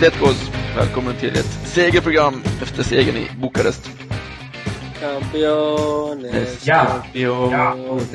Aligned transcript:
Atleticos! 0.00 0.50
Välkommen 0.76 1.14
till 1.14 1.28
ett 1.28 1.68
segerprogram 1.68 2.42
efter 2.62 2.82
segern 2.82 3.16
i 3.16 3.30
Bukarest. 3.40 3.90
Campeones, 5.00 6.66
Ja. 6.66 6.86
campeones, 7.50 8.12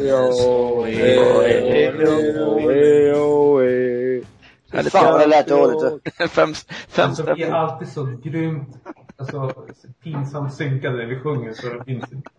Härligt. 4.71 4.91
Fan 4.91 5.19
det 5.19 5.25
lät 5.25 5.47
dåligt. 5.47 6.01
fem, 6.29 6.53
fem 6.87 7.09
Alltså, 7.09 7.33
vi 7.35 7.43
är 7.43 7.51
alltid 7.51 7.87
så 7.87 8.03
grymt, 8.23 8.69
alltså 9.17 9.53
pinsamt 10.03 10.53
synkade 10.53 10.97
när 10.97 11.05
vi 11.05 11.19
sjunger 11.19 11.53
så 11.53 11.67
det 11.67 11.83
finns 11.85 12.11
inte. 12.11 12.29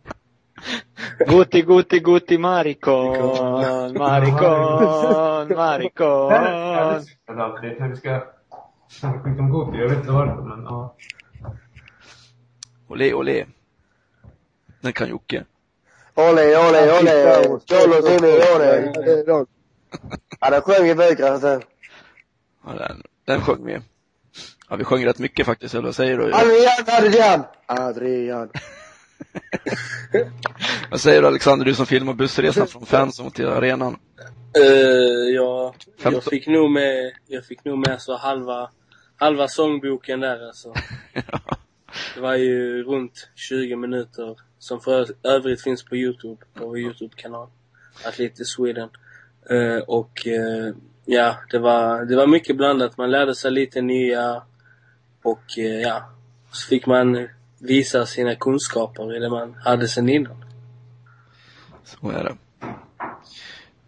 Guti, 1.18 1.62
guti, 1.62 1.98
guti, 1.98 2.38
maricon, 2.38 3.08
maricon, 3.98 5.56
maricon. 5.56 6.32
Vi 7.90 7.96
ska 7.96 8.35
snacka 8.88 9.22
skit 9.22 9.38
om 9.38 9.52
Guti. 9.52 9.78
Jag 9.78 9.88
vet 9.88 9.98
inte 9.98 10.10
varför 10.10 10.42
men 10.42 10.64
ja. 10.64 10.96
Olé, 12.88 13.14
olé. 13.14 13.46
Den 14.80 14.92
kan 14.92 15.08
Jocke. 15.08 15.44
Olé, 16.14 16.68
olé, 16.68 17.00
olé. 17.00 17.42
Cholo, 17.44 18.02
Timmy, 18.02 18.32
olé. 18.56 18.92
Ja, 20.40 20.50
den 20.50 20.62
sjöng 20.62 20.88
i 20.88 20.94
Bukarest. 20.94 21.66
Ja, 22.66 22.72
den, 22.72 23.02
den 23.24 23.40
sjöng 23.40 23.66
vi. 23.66 23.78
Ja, 24.68 24.76
vi 24.76 24.84
sjöng 24.84 25.06
rätt 25.06 25.18
mycket 25.18 25.46
faktiskt, 25.46 25.74
eller 25.74 25.84
vad 25.84 25.94
säger 25.94 26.18
du? 26.18 26.24
Adrian, 26.24 27.04
Adrian! 27.04 27.44
Adrian. 27.66 28.50
Vad 30.90 31.00
säger 31.00 31.22
du 31.22 31.28
Alexander, 31.28 31.64
du 31.64 31.74
som 31.74 31.86
filmar 31.86 32.14
bussresan 32.14 32.66
från 32.66 32.86
Fanzone 32.86 33.30
till 33.30 33.46
arenan? 33.46 33.96
Eh, 34.58 35.34
ja, 35.34 35.74
jag 36.02 36.24
fick 36.24 36.46
nog 36.46 36.70
med, 36.70 37.12
jag 37.26 37.44
fick 37.44 37.64
nog 37.64 37.88
med 37.88 38.02
så 38.02 38.16
halva, 38.16 38.70
halva 39.16 39.48
sångboken 39.48 40.20
där 40.20 40.46
alltså. 40.46 40.74
Det 42.14 42.20
var 42.20 42.34
ju 42.34 42.82
runt 42.82 43.28
20 43.34 43.76
minuter 43.76 44.36
som 44.58 44.80
för 44.80 45.06
övrigt 45.22 45.62
finns 45.62 45.84
på 45.84 45.96
Youtube, 45.96 46.44
på 46.54 46.66
vår 46.66 46.78
Youtube-kanal. 46.78 47.48
Atletic 48.04 48.48
Sweden. 48.48 48.88
Eh, 49.50 49.82
och 49.86 50.26
eh, 50.26 50.74
ja, 51.04 51.36
det 51.50 51.58
var, 51.58 52.04
det 52.04 52.16
var 52.16 52.26
mycket 52.26 52.56
blandat. 52.56 52.96
Man 52.96 53.10
lärde 53.10 53.34
sig 53.34 53.50
lite 53.50 53.80
nya 53.80 54.42
och 55.22 55.58
eh, 55.58 55.80
ja, 55.80 56.10
så 56.52 56.68
fick 56.68 56.86
man 56.86 57.28
visa 57.58 58.06
sina 58.06 58.34
kunskaper 58.34 59.16
i 59.16 59.18
det 59.18 59.30
man 59.30 59.54
hade 59.54 59.88
sen 59.88 60.08
innan. 60.08 60.44
Så 61.84 62.10
är 62.10 62.24
det. 62.24 62.36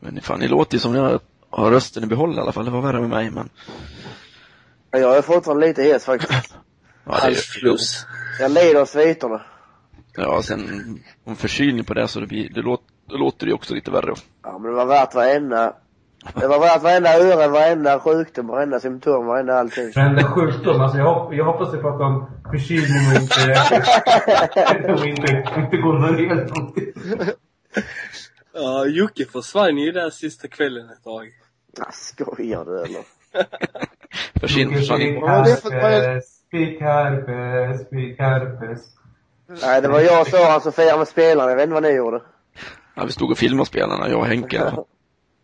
Men 0.01 0.21
fan, 0.21 0.41
ni 0.41 0.49
låter 0.49 0.75
ju 0.75 0.81
som 0.81 0.93
ni 0.93 0.99
har, 0.99 1.21
har 1.51 1.71
rösten 1.71 2.05
i 2.05 2.07
behåll 2.07 2.37
i 2.37 2.41
alla 2.41 2.53
fall. 2.53 2.65
Det 2.65 2.71
var 2.71 2.81
värre 2.81 3.01
med 3.01 3.11
mig, 3.11 3.31
men. 3.31 3.49
Ja, 4.91 4.99
Jag 4.99 5.17
är 5.17 5.23
fortfarande 5.23 5.67
lite 5.67 5.83
hes 5.83 6.05
faktiskt. 6.05 6.55
Ja, 7.05 7.11
det 7.13 7.17
är- 7.19 7.21
Halsfluss. 7.21 8.07
Jag 8.41 8.51
lider 8.51 8.81
av 8.81 8.87
sviterna. 8.87 9.43
Ja, 10.17 10.43
sen 10.43 11.01
om 11.25 11.37
förkylning 11.37 11.85
på 11.85 11.95
det 11.95 12.09
så 12.09 12.21
det 12.21 12.27
blir, 12.27 12.49
det 12.55 12.61
låter, 12.63 12.85
då 13.09 13.17
låter 13.17 13.47
det 13.47 13.51
ju 13.51 13.55
också 13.55 13.75
lite 13.75 13.91
värre. 13.91 14.15
Ja, 14.43 14.59
men 14.59 14.71
det 14.71 14.77
var 14.77 14.87
värt 14.87 15.15
varenda, 15.15 15.73
det 16.35 16.49
var 16.49 16.59
värt 16.61 16.83
varenda 16.83 17.15
öre, 17.19 17.49
varenda 17.49 18.01
sjukdom, 18.01 18.47
varenda 18.47 18.81
symptom, 18.81 19.27
varenda 19.27 19.55
allting. 19.59 19.93
Varenda 19.97 20.25
sjukdom, 20.25 20.81
alltså 20.81 20.99
jag, 20.99 21.15
hop- 21.15 21.35
jag 21.37 21.45
hoppas 21.45 21.71
du 21.73 21.81
pratar 21.81 22.05
om 22.05 22.31
förkylning 22.51 23.09
och 23.17 23.23
inte, 23.23 24.93
och 24.93 25.07
inte, 25.07 25.45
inte 25.57 25.77
gonorré. 25.77 26.47
Ja, 28.55 28.87
Jocke 28.87 29.25
försvann 29.25 29.79
ju 29.79 29.93
där 29.93 30.11
sista 30.11 30.49
kvällen 30.49 30.91
ett 30.91 31.05
tag. 31.05 31.29
Ja, 31.77 31.87
skojar 31.93 32.65
du 32.65 32.83
eller? 32.83 33.03
Försvinn, 34.41 34.75
försvann 34.75 35.01
in. 35.01 35.15
Ja, 35.15 35.43
det 35.43 35.51
är 35.51 35.57
för 35.57 35.69
att 35.69 35.83
man- 35.83 35.83
Herpes, 35.93 36.41
fick 36.51 36.81
herpes, 36.81 37.89
fick 37.89 38.21
herpes. 38.21 38.81
Nej, 39.63 39.83
det 39.83 39.89
var 39.89 40.01
jag 40.01 40.21
och 40.21 40.27
Soran 40.27 40.61
som 40.61 40.73
firade 40.73 40.99
med 40.99 41.09
spelarna. 41.09 41.51
Jag 41.51 41.57
vet 41.57 41.63
inte 41.63 41.75
vad 41.75 41.83
ni 41.83 41.91
gjorde. 41.91 42.23
Ja, 42.95 43.05
vi 43.05 43.13
stod 43.13 43.31
och 43.31 43.39
filmade 43.39 43.67
spelarna, 43.67 44.09
jag 44.09 44.19
och 44.21 44.27
Henke 44.27 44.57
i 44.57 44.59
alla 44.59 44.71
fall. 44.71 44.85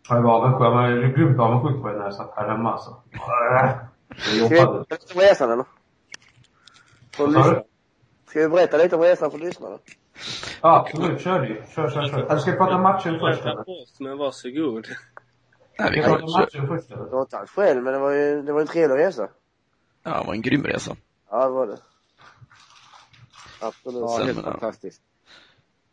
Jag 0.09 0.22
var 0.22 0.33
avundsjuk. 0.34 0.61
Jag 0.62 0.71
var 0.71 1.17
grymt 1.17 1.41
avundsjuk 1.41 1.83
på 1.83 1.89
det 1.89 1.99
när 1.99 2.05
jag 2.05 2.15
satt 2.15 2.33
här 2.37 2.49
hemma 2.49 2.72
alltså. 2.72 2.97
Jag 3.11 3.78
Ska 4.19 4.33
vi 4.33 4.49
berätta 4.49 5.15
om 5.15 5.21
resan 5.21 5.51
eller? 5.51 5.65
Ska 8.28 8.41
vi 8.41 8.49
berätta 8.49 8.77
lite 8.77 8.97
om 8.97 9.03
resan 9.03 9.31
för 9.31 9.39
lyssnarna? 9.39 9.78
Ja, 10.62 10.81
absolut. 10.81 11.21
Kör 11.21 11.41
du. 11.41 11.62
Kör, 11.75 11.91
kör, 11.91 12.09
kör. 12.09 12.19
Eller 12.31 12.39
ska 12.39 12.51
vi 12.51 12.56
prata 12.56 12.75
om 12.75 12.83
matchen 12.83 13.19
först 13.21 13.41
eller? 13.45 13.65
Men 13.99 14.19
varsågod. 14.19 14.87
Nej, 15.78 15.90
vi 15.90 16.02
kan, 16.02 16.30
matchen 16.30 16.68
först 16.68 16.90
eller? 16.90 17.04
Det 17.04 17.10
var 17.10 17.22
inte 17.22 17.38
alls 17.38 17.50
själv, 17.50 17.82
men 17.82 17.92
det 17.92 17.98
var 17.98 18.10
ju, 18.10 18.42
det 18.42 18.52
var 18.52 18.60
en 18.60 18.66
trevlig 18.66 18.96
resa. 18.96 19.28
ja, 20.02 20.20
det 20.20 20.26
var 20.26 20.34
en 20.34 20.42
grym 20.42 20.64
resa. 20.64 20.96
Ja, 21.30 21.44
det 21.44 21.50
var 21.50 21.66
det. 21.66 21.78
Absolut. 23.60 24.10
Sen, 24.10 24.26
helt 24.26 24.38
ja. 24.38 24.42
fantastiskt. 24.42 25.02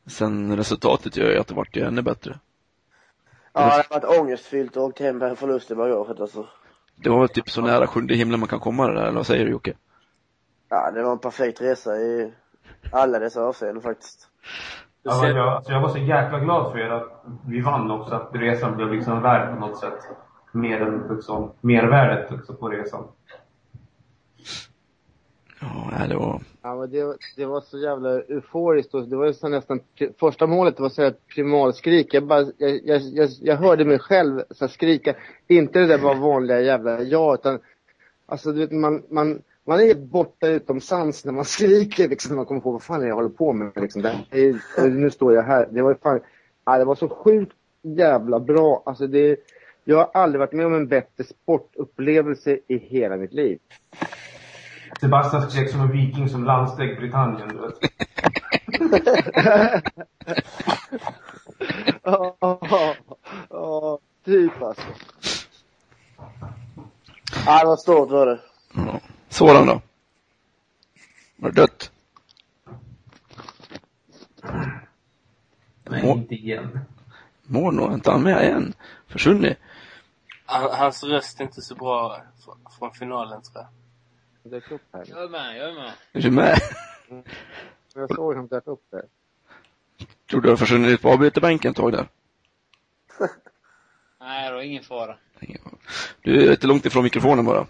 Sen 0.07 0.57
resultatet 0.57 1.17
gör 1.17 1.31
ju 1.31 1.37
att 1.39 1.47
det 1.47 1.53
vart 1.53 1.75
ju 1.75 1.83
ännu 1.83 2.01
bättre. 2.01 2.39
Ja, 3.53 3.61
det 3.61 3.85
har 3.89 4.01
varit 4.01 4.19
ångestfyllt 4.19 4.77
och 4.77 4.83
åkt 4.83 4.99
hem 4.99 5.17
med 5.17 5.29
en 5.29 5.35
förlust 5.35 5.71
i 5.71 5.75
bagaget 5.75 6.19
alltså. 6.19 6.47
Det 6.95 7.09
var 7.09 7.19
väl 7.19 7.29
typ 7.29 7.49
så 7.49 7.61
nära 7.61 7.87
sjunde 7.87 8.15
himlen 8.15 8.39
man 8.39 8.49
kan 8.49 8.59
komma 8.59 8.87
det 8.87 8.93
där, 8.93 9.01
eller 9.01 9.17
vad 9.17 9.27
säger 9.27 9.45
du 9.45 9.51
Jocke? 9.51 9.73
Ja, 10.69 10.91
det 10.91 11.03
var 11.03 11.11
en 11.11 11.19
perfekt 11.19 11.61
resa 11.61 11.97
i 11.97 12.33
alla 12.91 13.19
dessa 13.19 13.41
avseenden 13.41 13.83
faktiskt. 13.83 14.27
Ja, 15.03 15.27
jag, 15.27 15.47
alltså 15.47 15.71
jag 15.71 15.81
var 15.81 15.89
så 15.89 15.97
jäkla 15.97 16.39
glad 16.39 16.71
för 16.71 16.79
er 16.79 16.89
att 16.89 17.23
vi 17.47 17.61
vann 17.61 17.91
också. 17.91 18.15
Att 18.15 18.29
resan 18.31 18.75
blev 18.75 18.93
liksom 18.93 19.21
värd 19.21 19.53
på 19.53 19.59
något 19.59 19.77
sätt. 19.79 19.99
Mer 20.51 20.81
än 20.81 21.15
liksom, 21.15 21.51
mervärdet 21.61 22.31
också 22.31 22.53
på 22.53 22.69
resan. 22.69 23.03
Ja, 25.61 26.07
det 26.07 26.15
var, 26.15 26.41
Ja, 26.63 26.75
men 26.75 26.91
det, 26.91 27.17
det 27.35 27.45
var 27.45 27.61
så 27.61 27.77
jävla 27.77 28.09
euforiskt 28.09 28.93
och 28.93 29.07
det 29.07 29.15
var 29.15 29.25
ju 29.25 29.33
så 29.33 29.49
nästan, 29.49 29.79
första 30.19 30.47
målet 30.47 30.79
var 30.79 30.89
så 30.89 31.01
här 31.01 31.09
ett 31.09 31.27
primalskrik. 31.27 32.13
Jag 32.13 32.27
bara, 32.27 32.45
jag, 32.57 32.79
jag, 32.83 33.01
jag, 33.01 33.29
jag 33.41 33.55
hörde 33.55 33.85
mig 33.85 33.99
själv 33.99 34.41
så 34.51 34.67
skrika. 34.67 35.15
Inte 35.47 35.79
det 35.79 35.87
där 35.87 35.97
bara 35.97 36.19
vanliga 36.19 36.61
jävla 36.61 37.01
ja, 37.01 37.33
utan 37.33 37.59
alltså 38.25 38.51
du 38.51 38.59
vet 38.59 38.71
man, 38.71 39.03
man, 39.09 39.41
man 39.67 39.79
är 39.79 39.95
borta 39.95 40.47
utom 40.47 40.81
sans 40.81 41.25
när 41.25 41.33
man 41.33 41.45
skriker 41.55 42.07
liksom. 42.07 42.35
Man 42.35 42.45
kommer 42.45 42.61
på 42.61 42.71
vad 42.71 42.83
fan 42.83 43.03
är 43.03 43.07
jag 43.07 43.15
håller 43.15 43.29
på 43.29 43.53
med 43.53 43.71
liksom. 43.75 44.05
Är, 44.05 44.89
nu 44.89 45.11
står 45.11 45.33
jag 45.33 45.43
här. 45.43 45.67
Det 45.71 45.81
var 45.81 45.89
ju 45.89 45.97
fan, 45.97 46.19
ja, 46.65 46.77
det 46.77 46.85
var 46.85 46.95
så 46.95 47.09
sjukt 47.09 47.55
jävla 47.81 48.39
bra. 48.39 48.83
Alltså 48.85 49.07
det, 49.07 49.39
jag 49.83 49.97
har 49.97 50.09
aldrig 50.13 50.39
varit 50.39 50.53
med 50.53 50.65
om 50.65 50.73
en 50.73 50.87
bättre 50.87 51.23
sportupplevelse 51.23 52.59
i 52.67 52.77
hela 52.77 53.17
mitt 53.17 53.33
liv. 53.33 53.59
Sebastian 54.99 55.51
skrek 55.51 55.69
som 55.69 55.81
en 55.81 55.91
viking 55.91 56.29
som 56.29 56.43
landsteg 56.43 56.97
Britannien, 56.97 57.47
du 57.47 57.57
vet. 57.57 57.91
Ja, 62.03 62.35
ja, 62.41 62.95
ja, 63.49 63.99
typ 64.25 64.61
alltså. 64.61 64.87
Ja, 67.45 67.59
det 67.59 67.65
var 67.65 67.77
stort 67.77 68.09
var 68.11 68.25
det. 68.25 68.39
Sådan 69.31 69.67
då? 69.67 69.81
Var 71.35 71.49
det 71.51 71.55
dött? 71.61 71.91
Nej, 75.89 76.03
Må- 76.03 76.13
inte 76.17 76.35
igen. 76.35 76.79
Mår 77.43 77.71
nog 77.71 77.93
inte 77.93 78.11
han 78.11 78.23
med 78.23 78.43
igen? 78.43 78.73
Försvunnit? 79.07 79.57
Han- 80.45 80.71
Hans 80.71 81.03
röst 81.03 81.39
är 81.39 81.43
inte 81.43 81.61
så 81.61 81.75
bra 81.75 82.21
fr- 82.45 82.77
från 82.79 82.91
finalen 82.93 83.41
tror 83.41 83.55
jag. 83.55 83.67
Han 84.43 84.51
dök 84.51 84.71
upp 84.71 84.81
här. 84.93 85.03
Jag 85.07 85.23
är 85.23 85.29
med, 85.29 85.57
jag 85.57 85.69
är 85.69 85.73
med. 85.73 85.93
Är 86.13 86.21
du 86.21 86.31
med? 86.31 86.57
Jag 87.95 88.15
såg 88.15 88.35
han 88.35 88.47
dök 88.47 88.67
upp 88.67 88.83
där. 88.91 89.03
Tror 90.29 90.41
du 90.41 90.49
har 90.49 90.55
försvunnit 90.57 91.01
på 91.01 91.09
avbytarbänken 91.09 91.71
ett 91.71 91.77
tag 91.77 91.91
där? 91.91 92.07
Nej 94.19 94.51
då, 94.51 94.61
ingen 94.63 94.83
fara. 94.83 95.17
Du 96.21 96.43
är 96.43 96.49
lite 96.49 96.67
långt 96.67 96.85
ifrån 96.85 97.03
mikrofonen 97.03 97.45
bara. 97.45 97.67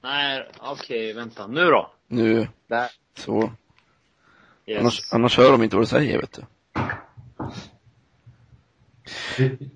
Nej, 0.00 0.48
okej, 0.58 1.12
vänta. 1.12 1.46
Nu 1.46 1.64
då? 1.64 1.90
Nu, 2.08 2.48
Där. 2.66 2.88
så. 3.14 3.50
Yes. 4.66 4.80
Annars, 4.80 5.12
annars 5.12 5.38
hör 5.38 5.52
de 5.52 5.62
inte 5.62 5.76
vad 5.76 5.82
du 5.82 5.88
säger, 5.88 6.20
vet 6.20 6.32
du. 6.32 6.42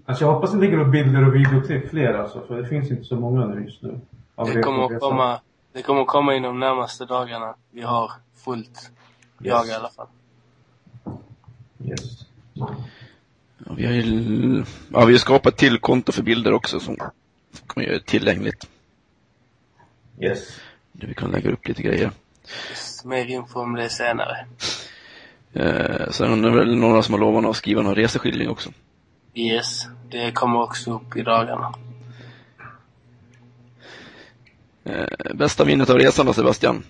Alltså 0.05 0.25
jag 0.25 0.33
hoppas 0.33 0.53
det 0.53 0.59
ligger 0.59 0.79
upp 0.79 0.93
bilder 0.93 1.29
och 1.29 1.35
videoklipp 1.35 1.91
fler 1.91 2.15
alltså, 2.15 2.47
för 2.47 2.63
det 2.63 2.69
finns 2.69 2.91
inte 2.91 3.05
så 3.05 3.17
många 3.17 3.47
nu 3.47 3.65
just 3.65 3.83
nu. 3.83 4.01
Det 4.37 4.63
kommer 4.63 4.95
att 4.95 5.01
komma, 5.01 5.41
det 5.73 5.83
kommer 5.83 6.01
att 6.01 6.07
komma 6.07 6.35
inom 6.35 6.61
de 6.61 6.67
närmaste 6.67 7.05
dagarna. 7.05 7.55
Vi 7.71 7.83
har 7.83 8.13
fullt. 8.45 8.91
Jag 9.39 9.69
i 9.69 9.73
alla 9.73 9.89
fall. 9.89 10.07
Yes. 11.85 12.27
Ja, 13.59 13.73
vi 13.77 13.87
har 13.87 13.93
ju, 13.93 14.65
ja, 14.93 15.05
vi 15.05 15.13
har 15.13 15.19
skapat 15.19 15.57
till 15.57 15.79
konto 15.79 16.13
för 16.13 16.23
bilder 16.23 16.53
också 16.53 16.81
som 16.81 16.97
kommer 17.67 17.87
göra 17.87 17.99
det 17.99 18.05
tillgängligt. 18.05 18.69
Yes. 20.21 20.61
Där 20.93 21.09
vi 21.09 21.15
kan 21.15 21.31
lägga 21.31 21.51
upp 21.51 21.69
lite 21.69 21.83
grejer. 21.83 22.11
Mer 23.05 23.27
info 23.27 23.61
om 23.61 23.75
det 23.75 23.89
senare. 23.89 24.47
Eh, 25.53 26.11
sen 26.11 26.45
är 26.45 26.51
det 26.51 26.57
väl 26.57 26.77
några 26.77 27.03
som 27.03 27.15
har 27.15 27.21
lovat 27.21 27.45
att 27.45 27.57
skriva 27.57 27.83
någon 27.83 27.95
reseskildring 27.95 28.49
också. 28.49 28.71
Yes, 29.35 29.87
det 30.11 30.33
kommer 30.33 30.63
också 30.63 30.95
upp 30.95 31.17
i 31.17 31.23
dagarna. 31.23 31.75
Eh, 34.85 35.35
bästa 35.35 35.65
minnet 35.65 35.91
av 35.91 35.99
resan 35.99 36.27
då 36.27 36.33
Sebastian? 36.33 36.85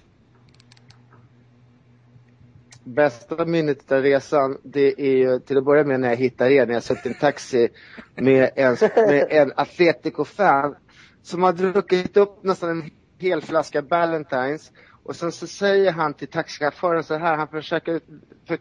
Bästa 2.84 3.44
minnet 3.44 3.92
av 3.92 4.02
resan, 4.02 4.58
det 4.62 5.00
är 5.00 5.16
ju 5.16 5.38
till 5.38 5.58
att 5.58 5.64
börja 5.64 5.84
med 5.84 6.00
när 6.00 6.08
jag 6.08 6.16
hittar 6.16 6.50
er, 6.50 6.66
när 6.66 6.74
jag 6.74 6.82
suttit 6.82 7.06
i 7.06 7.08
en 7.08 7.14
taxi 7.14 7.68
med 8.14 8.50
en, 8.56 8.76
med 8.96 9.26
en 9.30 9.52
Atletico-fan 9.56 10.74
som 11.22 11.42
har 11.42 11.52
druckit 11.52 12.16
upp 12.16 12.44
nästan 12.44 12.70
en 12.70 12.90
hel 13.18 13.40
flaska 13.42 13.82
Ballantines. 13.82 14.72
Och 15.04 15.16
sen 15.16 15.32
så 15.32 15.46
säger 15.46 15.92
han 15.92 16.14
till 16.14 16.28
taxichauffören 16.28 17.04
så 17.04 17.14
här, 17.18 17.36
han 17.36 17.48
försöker, 17.48 18.00
för, 18.48 18.58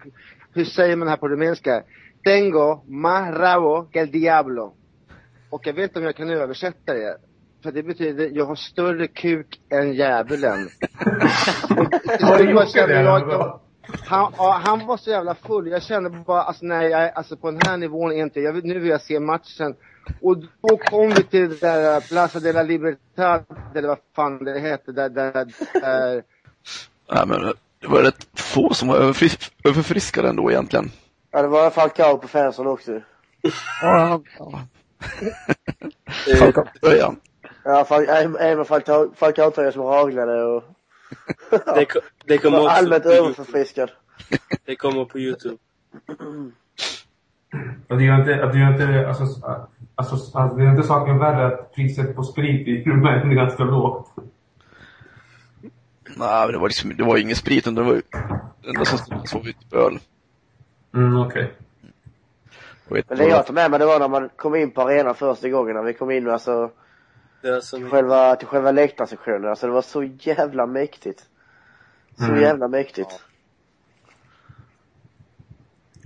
hur 0.53 0.65
säger 0.65 0.95
man 0.95 1.05
det 1.05 1.09
här 1.09 1.17
på 1.17 1.27
rumänska? 1.27 1.83
Tengo 2.23 2.83
más 2.87 3.35
rabo 3.35 3.85
que 3.91 3.99
el 3.99 4.11
diablo. 4.11 4.73
Och 5.49 5.67
jag 5.67 5.73
vet 5.73 5.83
inte 5.89 5.99
om 5.99 6.05
jag 6.05 6.15
kan 6.15 6.29
översätta 6.29 6.93
det. 6.93 7.17
För 7.63 7.71
det 7.71 7.83
betyder, 7.83 8.29
jag 8.33 8.45
har 8.45 8.55
större 8.55 9.07
kuk 9.07 9.61
än 9.69 9.93
djävulen. 9.93 10.69
Har 12.21 12.37
du 12.37 12.43
gjort 12.51 12.73
det? 12.73 13.01
jag- 13.01 13.59
han, 14.07 14.33
han 14.61 14.85
var 14.87 14.97
så 14.97 15.09
jävla 15.09 15.35
full. 15.35 15.67
Jag 15.67 15.83
kände 15.83 16.09
bara, 16.09 16.41
alltså 16.43 16.65
nej, 16.65 16.93
alltså 16.93 17.37
på 17.37 17.51
den 17.51 17.59
här 17.67 17.77
nivån 17.77 18.11
är 18.11 18.15
inte, 18.15 18.39
jag, 18.39 18.63
nu 18.65 18.79
vill 18.79 18.89
jag 18.89 19.01
se 19.01 19.19
matchen. 19.19 19.75
Och 20.21 20.37
då 20.37 20.77
kom 20.77 21.09
vi 21.09 21.23
till 21.23 21.49
det 21.49 21.59
där 21.61 21.95
uh, 21.97 22.03
Plaza 22.07 22.39
de 22.39 22.53
la 22.53 22.63
Libertad, 22.63 23.43
eller 23.75 23.87
vad 23.87 23.97
fan 24.15 24.43
det 24.43 24.59
hette, 24.59 24.91
där, 24.91 25.09
där, 25.09 25.45
där 25.81 26.23
Ja, 27.07 27.25
men 27.25 27.53
det 27.79 27.87
var 27.87 28.01
rätt 28.03 28.27
få 28.39 28.73
som 28.73 28.87
var 28.87 28.97
överfris- 28.99 29.51
överfriskade 29.63 30.29
ändå 30.29 30.51
egentligen. 30.51 30.91
Ja, 31.31 31.41
det 31.41 31.47
var 31.47 31.69
Falcao 31.69 32.17
på 32.17 32.27
fansen 32.27 32.67
också. 32.67 33.01
Ja, 33.81 34.21
ja. 34.39 34.61
Början. 36.81 37.19
Ja, 37.63 37.85
även 38.07 38.35
även 38.35 38.65
Falcao- 38.65 39.13
Falcao-tröja 39.15 39.71
som 39.71 39.81
haglade 39.81 40.43
och 40.43 40.63
det, 41.75 41.85
ko- 41.85 41.99
det 42.25 42.37
kommer 42.37 42.57
var 42.59 42.65
också 42.65 42.77
allmänt 42.77 43.05
överförfriskad. 43.05 43.91
Det 44.65 44.75
kommer 44.75 45.05
på 45.05 45.19
Youtube. 45.19 45.57
Och 47.89 47.97
det 47.97 48.03
gör 48.03 48.19
inte, 48.19 48.43
att 48.45 48.53
det 48.53 48.59
gör 48.59 48.71
inte, 48.73 49.07
alltså, 49.07 49.23
alltså, 49.95 50.37
alltså, 50.39 50.57
det 50.57 50.65
är 50.65 50.69
inte 50.71 50.83
saken 50.83 51.17
värre 51.19 51.47
att 51.47 51.73
priset 51.75 52.15
på 52.15 52.23
sprit 52.23 52.67
i 52.67 52.83
Rumänien 52.83 53.31
är 53.31 53.35
ganska 53.35 53.63
lågt. 53.63 54.11
Nej, 56.17 56.45
men 56.45 56.51
det 56.51 56.57
var 56.57 56.67
liksom, 56.67 56.97
det 56.97 57.03
var 57.03 57.17
ingen 57.17 57.35
sprit, 57.35 57.57
utan 57.57 57.75
det 57.75 57.83
var 57.83 57.93
ju, 57.93 58.01
det 58.61 58.69
enda 58.69 58.85
som 58.85 58.97
stod 58.97 59.39
var 59.39 59.45
typ 59.45 59.73
öl. 59.73 59.99
Mm, 60.93 61.17
okej. 61.21 61.53
Ett 62.95 63.09
Men 63.09 63.17
det 63.17 63.27
jag 63.27 63.45
tar 63.45 63.53
med 63.53 63.71
mig 63.71 63.79
det 63.79 63.85
var 63.85 63.99
när 63.99 64.07
man 64.07 64.29
kom 64.35 64.55
in 64.55 64.71
på 64.71 64.81
arenan 64.81 65.15
första 65.15 65.49
gången, 65.49 65.75
när 65.75 65.83
vi 65.83 65.93
kom 65.93 66.11
in 66.11 66.29
alltså 66.29 66.71
Det 67.41 67.47
är 67.47 67.59
som, 67.59 67.89
själva, 67.89 68.35
till 68.35 68.47
själva 68.47 68.71
läktarsektionen. 68.71 69.49
Alltså 69.49 69.67
det 69.67 69.73
var 69.73 69.81
så 69.81 70.03
jävla 70.03 70.65
mäktigt. 70.65 71.25
Så 72.17 72.23
Mm. 72.25 72.41
jävla 72.41 72.67
mäktigt. 72.67 73.19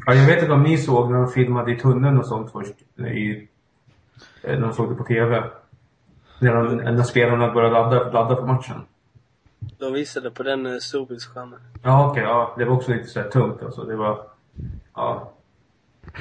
Ja, 0.05 0.13
jag 0.13 0.25
vet 0.25 0.41
inte 0.41 0.53
om 0.53 0.63
ni 0.63 0.77
såg 0.77 1.11
när 1.11 1.17
de 1.17 1.27
filmade 1.27 1.71
i 1.71 1.79
tunneln 1.79 2.17
och 2.17 2.27
sånt 2.27 2.51
först, 2.51 2.73
i, 2.99 3.47
när 4.43 4.61
de 4.61 4.73
såg 4.73 4.89
det 4.89 4.95
på 4.95 5.03
TV. 5.03 5.43
När, 6.39 6.55
de, 6.55 6.75
när 6.75 7.03
spelarna 7.03 7.53
började 7.53 7.73
ladda, 7.73 8.11
ladda 8.11 8.35
för 8.35 8.45
matchen. 8.45 8.81
de 9.59 9.93
visade 9.93 10.31
på 10.31 10.43
den 10.43 10.65
eh, 10.65 10.77
storbildsskärmen. 10.77 11.59
Ja, 11.83 12.11
okej. 12.11 12.23
ja, 12.23 12.55
det 12.57 12.65
var 12.65 12.75
också 12.75 12.91
lite 12.91 13.07
så 13.07 13.21
här 13.21 13.29
tungt 13.29 13.63
alltså. 13.63 13.83
Det 13.83 13.95
var, 13.95 14.21
ja. 14.95 15.33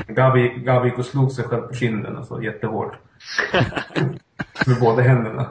Gabi, 0.09 0.49
Gabi 0.49 0.89
gick 0.89 0.99
och 0.99 1.05
slog 1.05 1.33
sig 1.33 1.45
själv 1.45 1.63
på 1.63 1.75
kinden 1.75 2.17
alltså, 2.17 2.43
jättehårt. 2.43 2.93
Med 4.67 4.81
båda 4.81 5.03
händerna. 5.03 5.51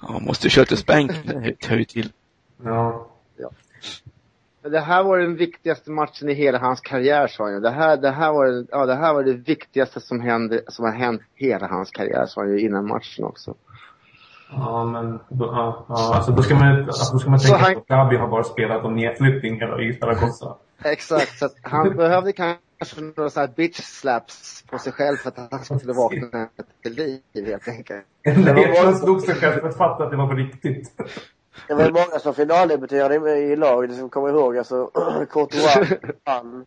Ja, 0.00 0.12
man 0.12 0.24
måste 0.24 0.46
ju 0.46 0.50
köra 0.50 0.64
till 0.64 0.76
spänk. 0.76 1.12
Det 1.24 1.66
hör 1.68 1.76
ju 1.76 1.84
till. 1.84 2.12
Ja. 2.64 3.06
Men 3.36 3.46
Det 4.70 4.80
här 4.80 5.02
var 5.02 5.18
den 5.18 5.36
viktigaste 5.36 5.90
matchen 5.90 6.28
i 6.28 6.34
hela 6.34 6.58
hans 6.58 6.80
karriär 6.80 7.26
sa 7.26 7.44
han 7.44 7.52
ju. 7.52 7.60
Det 7.60 7.70
här, 7.70 7.96
det 7.96 8.10
här 8.10 8.32
var, 8.32 8.66
ja, 8.70 8.86
det 8.86 8.94
här 8.94 9.14
var 9.14 9.22
det 9.22 9.32
viktigaste 9.32 10.00
som 10.00 10.20
hände, 10.20 10.62
som 10.68 10.84
har 10.84 10.92
hänt 10.92 11.22
hela 11.34 11.66
hans 11.66 11.90
karriär 11.90 12.26
sa 12.26 12.40
han 12.40 12.50
ju 12.50 12.60
innan 12.60 12.86
matchen 12.88 13.24
också. 13.24 13.54
Ja, 14.50 14.84
men 14.84 15.18
då, 15.28 15.44
ja, 15.46 15.84
ja, 15.88 16.14
alltså, 16.14 16.32
då 16.32 16.42
ska 16.42 16.54
man, 16.54 16.82
alltså, 16.84 17.12
då 17.12 17.18
ska 17.18 17.30
man 17.30 17.38
tänka 17.38 17.58
Så 17.58 17.64
han- 17.64 17.76
att 17.76 17.86
Gabi 17.86 18.16
har 18.16 18.28
bara 18.28 18.44
spelat 18.44 18.84
om 18.84 18.94
nedflyttning 18.96 19.60
hela 19.60 19.80
i 19.82 19.92
Zaragoza. 19.94 20.54
Exakt, 20.84 21.38
så 21.38 21.48
han 21.62 21.96
behövde 21.96 22.32
kanske 22.32 23.00
några 23.16 23.30
sådana 23.30 23.46
här 23.48 23.54
bitch 23.56 23.80
slaps 23.80 24.64
på 24.70 24.78
sig 24.78 24.92
själv 24.92 25.16
för 25.16 25.28
att 25.28 25.52
han 25.68 25.78
skulle 25.78 25.92
vakna 25.92 26.48
till 26.82 26.92
liv 26.94 27.46
helt 27.46 27.68
enkelt. 27.68 28.04
Nej, 28.24 28.80
han 28.84 28.94
slog 28.94 29.20
sig 29.20 29.34
själv 29.34 29.60
för 29.60 29.68
att 29.68 29.76
fatta 29.76 30.04
att 30.04 30.10
det 30.10 30.16
var 30.16 30.26
på 30.28 30.34
riktigt. 30.34 30.92
Det 31.68 31.74
var 31.74 31.84
ju 31.84 31.92
många 31.92 32.18
som 32.18 32.34
finaldebuterade 32.34 33.38
i, 33.38 33.52
i 33.52 33.56
lag, 33.56 33.88
det 33.88 33.94
som 33.94 34.08
kommer 34.10 34.28
ihåg. 34.28 34.58
Alltså, 34.58 34.86
Courtois 35.30 35.92
vann. 36.24 36.66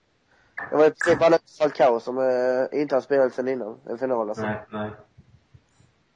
Det 0.69 0.75
var 0.75 0.85
i 0.85 0.91
princip 0.91 1.21
alla 1.21 1.37
Falcao 1.59 1.99
som 1.99 2.17
eh, 2.17 2.81
inte 2.81 2.95
har 2.95 3.01
spelat 3.01 3.33
sen 3.33 3.47
innan 3.47 3.75
en 3.89 3.97
final 3.97 4.29
alltså. 4.29 4.43
Nej, 4.43 4.65
nej. 4.69 4.91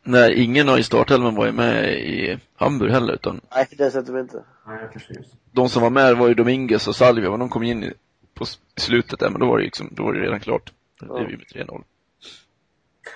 Nej, 0.05 0.43
ingen 0.43 0.69
av 0.69 0.79
i 0.79 0.83
startelvan 0.83 1.35
var 1.35 1.45
ju 1.45 1.51
med 1.51 1.93
i 1.93 2.39
Hamburg 2.55 2.91
heller, 2.91 3.13
utan 3.13 3.41
Nej, 3.55 3.67
dessutom 3.77 4.17
inte. 4.17 4.43
Nej, 4.67 4.89
precis. 4.93 5.33
de 5.51 5.69
som 5.69 5.81
var 5.81 5.89
med 5.89 6.17
var 6.17 6.27
ju 6.27 6.33
Dominguez 6.33 6.87
och 6.87 6.95
Salvia, 6.95 7.29
och 7.29 7.39
de 7.39 7.49
kom 7.49 7.63
in 7.63 7.83
i, 7.83 7.93
på 8.33 8.45
slutet 8.77 9.19
där, 9.19 9.29
men 9.29 9.39
då 9.39 9.47
var 9.47 9.57
det 9.57 9.63
liksom, 9.63 9.89
då 9.91 10.03
var 10.03 10.13
det 10.13 10.19
redan 10.19 10.39
klart. 10.39 10.73
Det 10.99 11.05
blev 11.05 11.29
ju 11.29 11.37
med 11.37 11.67
3-0. 11.67 11.83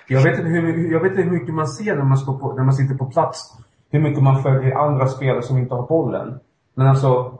Jag 0.07 0.23
vet, 0.23 0.39
inte 0.39 0.49
hur, 0.49 0.91
jag 0.91 0.99
vet 0.99 1.11
inte 1.11 1.21
hur 1.21 1.31
mycket 1.31 1.53
man 1.53 1.67
ser 1.67 1.95
när 1.95 2.03
man, 2.03 2.17
står 2.17 2.39
på, 2.39 2.53
när 2.53 2.63
man 2.63 2.73
sitter 2.73 2.95
på 2.95 3.05
plats. 3.05 3.53
Hur 3.89 3.99
mycket 3.99 4.23
man 4.23 4.43
följer 4.43 4.75
andra 4.75 5.07
spelare 5.07 5.41
som 5.41 5.57
inte 5.57 5.73
har 5.75 5.87
bollen. 5.87 6.39
Men 6.73 6.87
alltså, 6.87 7.39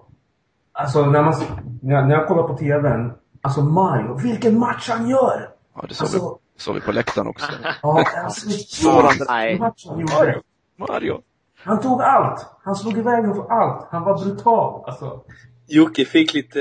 alltså 0.72 1.06
när, 1.06 1.22
man, 1.22 1.34
när, 1.82 2.06
när 2.06 2.16
jag 2.16 2.28
kollar 2.28 2.44
på 2.48 2.58
TVn. 2.58 3.14
Alltså 3.42 3.62
Mario, 3.62 4.14
vilken 4.18 4.60
match 4.60 4.90
han 4.90 5.10
gör! 5.10 5.50
Ja, 5.76 5.82
det 5.82 5.88
vi, 5.88 5.96
Alltså, 6.02 6.40
det 6.56 6.62
sa 6.62 6.72
vi 6.74 6.82
på 6.82 6.92
läktaren 6.92 7.28
också. 7.28 7.52
ja, 7.82 8.04
alltså 8.24 8.50
Nej. 9.28 9.60
match 9.60 9.86
han 9.90 10.00
gjorde. 10.00 10.42
Mario! 10.76 11.22
Han 11.64 11.82
tog 11.82 12.02
allt! 12.02 12.46
Han 12.64 12.76
slog 12.76 12.98
iväg 12.98 13.24
med 13.28 13.38
allt. 13.38 13.88
Han 13.92 14.04
var 14.04 14.24
brutal. 14.24 14.84
Alltså, 14.88 15.22
Jocke 15.68 16.06
fick 16.06 16.34
lite, 16.34 16.60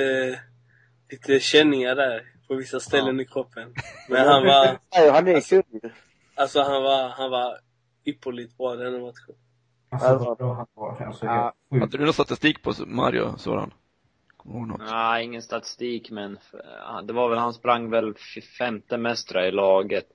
lite 1.11 1.41
känningar 1.41 1.95
där 1.95 2.23
på 2.49 2.55
vissa 2.55 2.81
ställen 2.81 3.21
i 3.21 3.25
kroppen. 3.25 3.75
Men 4.09 4.29
han 4.29 4.47
var, 4.47 4.79
Nej, 4.97 5.11
han 5.11 5.29
är 5.29 5.53
ju. 5.53 5.63
alltså 6.37 6.63
han 6.63 6.83
var, 6.83 7.09
han 7.09 7.31
var 7.31 7.59
ypperligt 8.05 8.57
bra 8.59 8.75
den 8.77 8.93
matchen. 9.03 9.35
Alltså 10.03 10.25
vad 10.25 10.39
bra 10.39 10.55
han 10.55 10.67
var. 10.75 11.07
Alltså, 11.07 11.27
Ja. 11.27 11.55
Hade 11.71 11.99
du 11.99 12.05
någon 12.05 12.13
statistik 12.13 12.63
på 12.63 12.73
Mario, 12.87 13.37
Soran? 13.37 13.73
Något? 14.45 14.81
Nej, 14.91 15.25
ingen 15.25 15.43
statistik 15.43 16.11
men 16.11 16.33
eh, 16.33 17.03
det 17.05 17.13
var 17.13 17.29
väl, 17.29 17.39
han 17.39 17.53
sprang 17.55 17.91
väl 17.91 18.15
femte 18.59 18.97
mest 18.97 19.33
i 19.35 19.51
laget. 19.51 20.07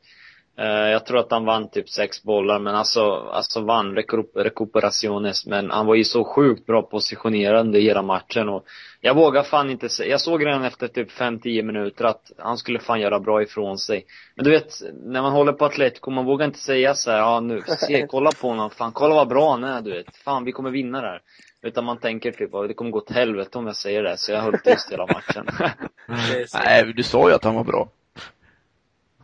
Eh, 0.57 0.65
Jag 0.89 1.05
tror 1.05 1.19
att 1.19 1.31
han 1.31 1.45
vann 1.45 1.69
typ 1.69 1.89
sex 1.89 2.23
bollar 2.23 2.59
men 2.59 2.75
alltså, 2.75 3.11
alltså 3.15 3.61
vann 3.61 3.97
recup- 3.97 4.35
recuperaciones 4.35 5.45
men 5.45 5.71
han 5.71 5.85
var 5.85 5.95
ju 5.95 6.03
så 6.03 6.23
sjukt 6.23 6.65
bra 6.65 6.81
positionerande 6.81 7.79
i 7.79 7.83
hela 7.83 8.01
matchen 8.01 8.49
och 8.49 8.65
jag 9.01 9.15
vågar 9.15 9.43
fan 9.43 9.69
inte 9.69 9.89
säga, 9.89 10.09
jag 10.11 10.21
såg 10.21 10.45
redan 10.45 10.63
efter 10.63 10.87
typ 10.87 11.11
5-10 11.11 11.63
minuter 11.63 12.05
att 12.05 12.31
han 12.37 12.57
skulle 12.57 12.79
fan 12.79 12.99
göra 13.01 13.19
bra 13.19 13.41
ifrån 13.43 13.77
sig. 13.77 14.05
Men 14.35 14.45
du 14.45 14.51
vet, 14.51 14.73
när 15.03 15.21
man 15.21 15.31
håller 15.31 15.53
på 15.53 15.65
Atletico, 15.65 16.11
man 16.11 16.25
vågar 16.25 16.45
inte 16.45 16.59
säga 16.59 16.93
så 16.93 17.11
här, 17.11 17.17
ja 17.17 17.39
nu, 17.39 17.61
se, 17.67 18.07
kolla 18.09 18.29
på 18.41 18.47
honom, 18.47 18.69
fan 18.69 18.91
kolla 18.91 19.15
vad 19.15 19.27
bra 19.27 19.51
han 19.51 19.63
är 19.63 19.81
du 19.81 19.91
vet. 19.91 20.15
Fan 20.17 20.45
vi 20.45 20.51
kommer 20.51 20.69
vinna 20.71 21.01
det 21.01 21.07
här. 21.07 21.21
Utan 21.63 21.85
man 21.85 21.97
tänker 21.97 22.31
typ, 22.31 22.49
"Ja, 22.53 22.67
det 22.67 22.73
kommer 22.73 22.91
gå 22.91 22.97
åt 22.97 23.11
helvete 23.11 23.57
om 23.57 23.65
jag 23.67 23.75
säger 23.75 24.03
det. 24.03 24.17
Så 24.17 24.31
jag 24.31 24.41
höll 24.41 24.59
tyst 24.59 24.91
hela 24.91 25.05
matchen. 25.07 25.45
Så. 26.47 26.57
Nej, 26.57 26.93
du 26.95 27.03
sa 27.03 27.29
ju 27.29 27.35
att 27.35 27.43
han 27.43 27.55
var 27.55 27.63
bra. 27.63 27.89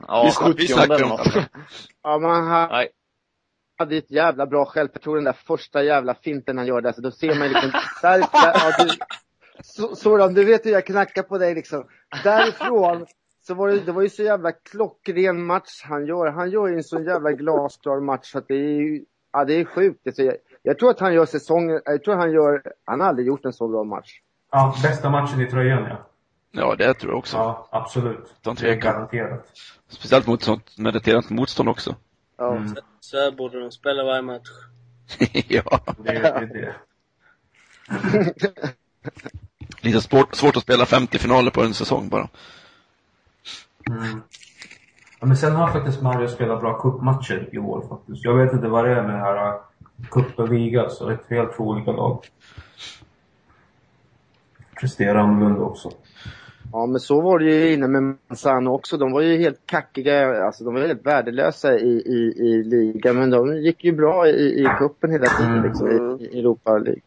Ja, 0.08 0.24
Vi 0.24 0.32
snack- 0.32 0.48
vi 0.58 0.68
70 0.68 0.74
snackar 0.74 1.04
om 1.04 1.10
något. 1.10 1.28
Ja, 2.04 2.20
men 2.20 2.32
han 2.32 2.70
Nej. 2.70 2.90
hade 3.78 3.98
ett 3.98 4.12
jävla 4.12 4.46
bra 4.46 4.66
självförtroende 4.66 5.20
den 5.20 5.26
där 5.34 5.40
första 5.48 5.84
jävla 5.84 6.16
finten 6.16 6.58
han 6.58 6.68
gjorde. 6.68 6.88
Alltså, 6.90 7.02
då 7.02 7.12
ser 7.12 7.36
man 7.40 7.48
liksom, 7.48 7.72
där, 8.02 8.18
där, 8.20 8.28
ja, 8.32 8.72
du, 8.84 8.90
så, 9.64 9.96
Soran, 9.96 10.34
du 10.34 10.44
vet 10.46 10.66
hur 10.66 10.72
jag 10.72 10.86
knackar 10.86 11.24
på 11.24 11.38
dig 11.38 11.56
liksom. 11.56 11.88
Därifrån 12.24 13.06
så 13.48 13.54
var 13.54 13.68
det, 13.70 13.80
det 13.80 13.92
var 13.92 14.02
ju 14.02 14.10
så 14.10 14.24
jävla 14.24 14.52
klockren 14.52 15.46
match 15.46 15.84
han 15.84 16.06
gör. 16.06 16.28
Han 16.32 16.50
gör 16.50 16.68
ju 16.68 16.76
en 16.76 16.84
så 16.84 17.02
jävla 17.02 17.32
glasklar 17.32 18.00
match 18.00 18.32
så 18.32 18.38
att 18.38 18.48
det 18.48 18.54
är 18.56 18.82
ju, 18.82 19.06
ja 19.34 19.46
det 19.46 19.54
är 19.54 19.66
sjukt. 19.66 20.08
Alltså, 20.08 20.24
jag, 20.24 20.36
jag 20.64 20.80
tror 20.80 20.90
att 20.90 21.00
han 21.00 21.14
gör 21.14 21.26
säsongen, 21.26 21.82
jag 21.86 22.04
tror 22.04 22.16
han 22.16 22.32
gör, 22.32 22.62
han 22.86 23.00
har 23.00 23.08
aldrig 23.08 23.28
gjort 23.28 23.46
en 23.46 23.54
så 23.54 23.68
bra 23.68 23.84
match. 23.84 24.20
Ja, 24.52 24.76
bästa 24.84 25.10
matchen 25.10 25.42
i 25.42 25.46
tröjan 25.52 25.84
ja. 25.90 26.10
Ja, 26.52 26.76
det 26.76 26.94
tror 26.94 27.12
jag 27.12 27.20
också. 27.20 27.38
Ja, 27.38 27.68
absolut. 27.72 28.34
Det 28.42 28.70
är 28.70 28.76
garanterat. 28.76 29.48
Speciellt 29.90 30.28
mot 30.28 30.44
sånt 30.44 30.78
mediterat 30.78 31.30
motstånd 31.30 31.70
också. 31.70 31.96
Ja. 32.38 32.56
Mm. 32.56 32.76
Så 33.00 33.18
här 33.18 33.32
borde 33.32 33.60
de 33.60 33.72
spela 33.72 34.04
varje 34.04 34.22
match. 34.22 34.50
ja. 35.48 35.80
Det, 35.98 36.12
det 36.12 36.28
är 36.28 36.46
det. 36.48 36.76
Lite 39.82 40.02
svårt, 40.02 40.36
svårt 40.36 40.58
att 40.58 40.64
spela 40.64 40.86
50 40.86 41.18
finaler 41.18 41.52
på 41.52 41.62
en 41.62 41.74
säsong 41.74 42.10
bara. 42.10 42.30
Mm. 43.90 44.22
Ja, 45.20 45.28
men 45.28 45.38
sen 45.38 45.56
har 45.56 45.68
faktiskt 45.72 46.02
Mario 46.02 46.28
spelat 46.28 46.62
bra 46.62 46.82
cupmatcher 46.82 47.50
i 47.52 47.58
år 47.58 47.86
faktiskt. 47.90 48.26
Jag 48.26 48.34
vet 48.34 48.54
inte 48.54 48.68
vad 48.68 48.86
det 48.86 48.92
är 48.92 49.04
med 49.04 49.16
det 49.16 49.20
här 49.20 49.54
uh, 49.54 49.62
cup 50.12 50.40
och 50.40 50.50
liga, 50.50 50.90
så 50.90 51.10
det 51.10 51.14
är 51.14 51.36
helt 51.36 51.58
två 51.58 51.64
olika 51.64 51.92
lag. 51.92 52.26
Presterar 54.80 55.16
annorlunda 55.16 55.62
också. 55.62 55.92
Ja, 56.72 56.86
men 56.86 57.00
så 57.00 57.22
var 57.22 57.40
det 57.40 57.46
ju 57.46 57.74
innan 57.74 57.92
med 57.92 58.04
Manzano 58.04 58.70
också. 58.70 58.98
De 58.98 59.12
var 59.12 59.22
ju 59.22 59.38
helt 59.38 59.60
kackiga, 59.66 60.46
alltså 60.46 60.64
de 60.64 60.74
var 60.74 60.82
helt 60.82 61.06
värdelösa 61.06 61.78
i, 61.80 61.90
i, 61.90 62.34
i 62.38 62.64
ligan. 62.64 63.16
Men 63.16 63.30
de 63.30 63.58
gick 63.58 63.84
ju 63.84 63.92
bra 63.92 64.28
i, 64.28 64.62
i 64.62 64.68
cupen 64.80 65.12
hela 65.12 65.26
tiden 65.26 65.54
Mm. 65.54 65.64
liksom, 65.64 65.88
i, 65.88 66.24
i 66.26 66.40
Europa 66.40 66.78
League. 66.78 67.02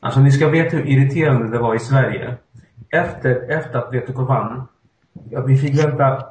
Alltså 0.00 0.20
ni 0.20 0.30
ska 0.32 0.48
veta 0.48 0.76
hur 0.76 0.86
irriterande 0.86 1.50
det 1.50 1.58
var 1.58 1.74
i 1.74 1.78
Sverige. 1.78 2.34
Efter, 2.90 3.50
efter 3.50 3.78
att 3.78 3.84
Atletico 3.84 4.24
vann. 4.24 4.62
Ja, 5.30 5.40
vi 5.40 5.56
fick 5.56 5.84
vänta. 5.84 6.22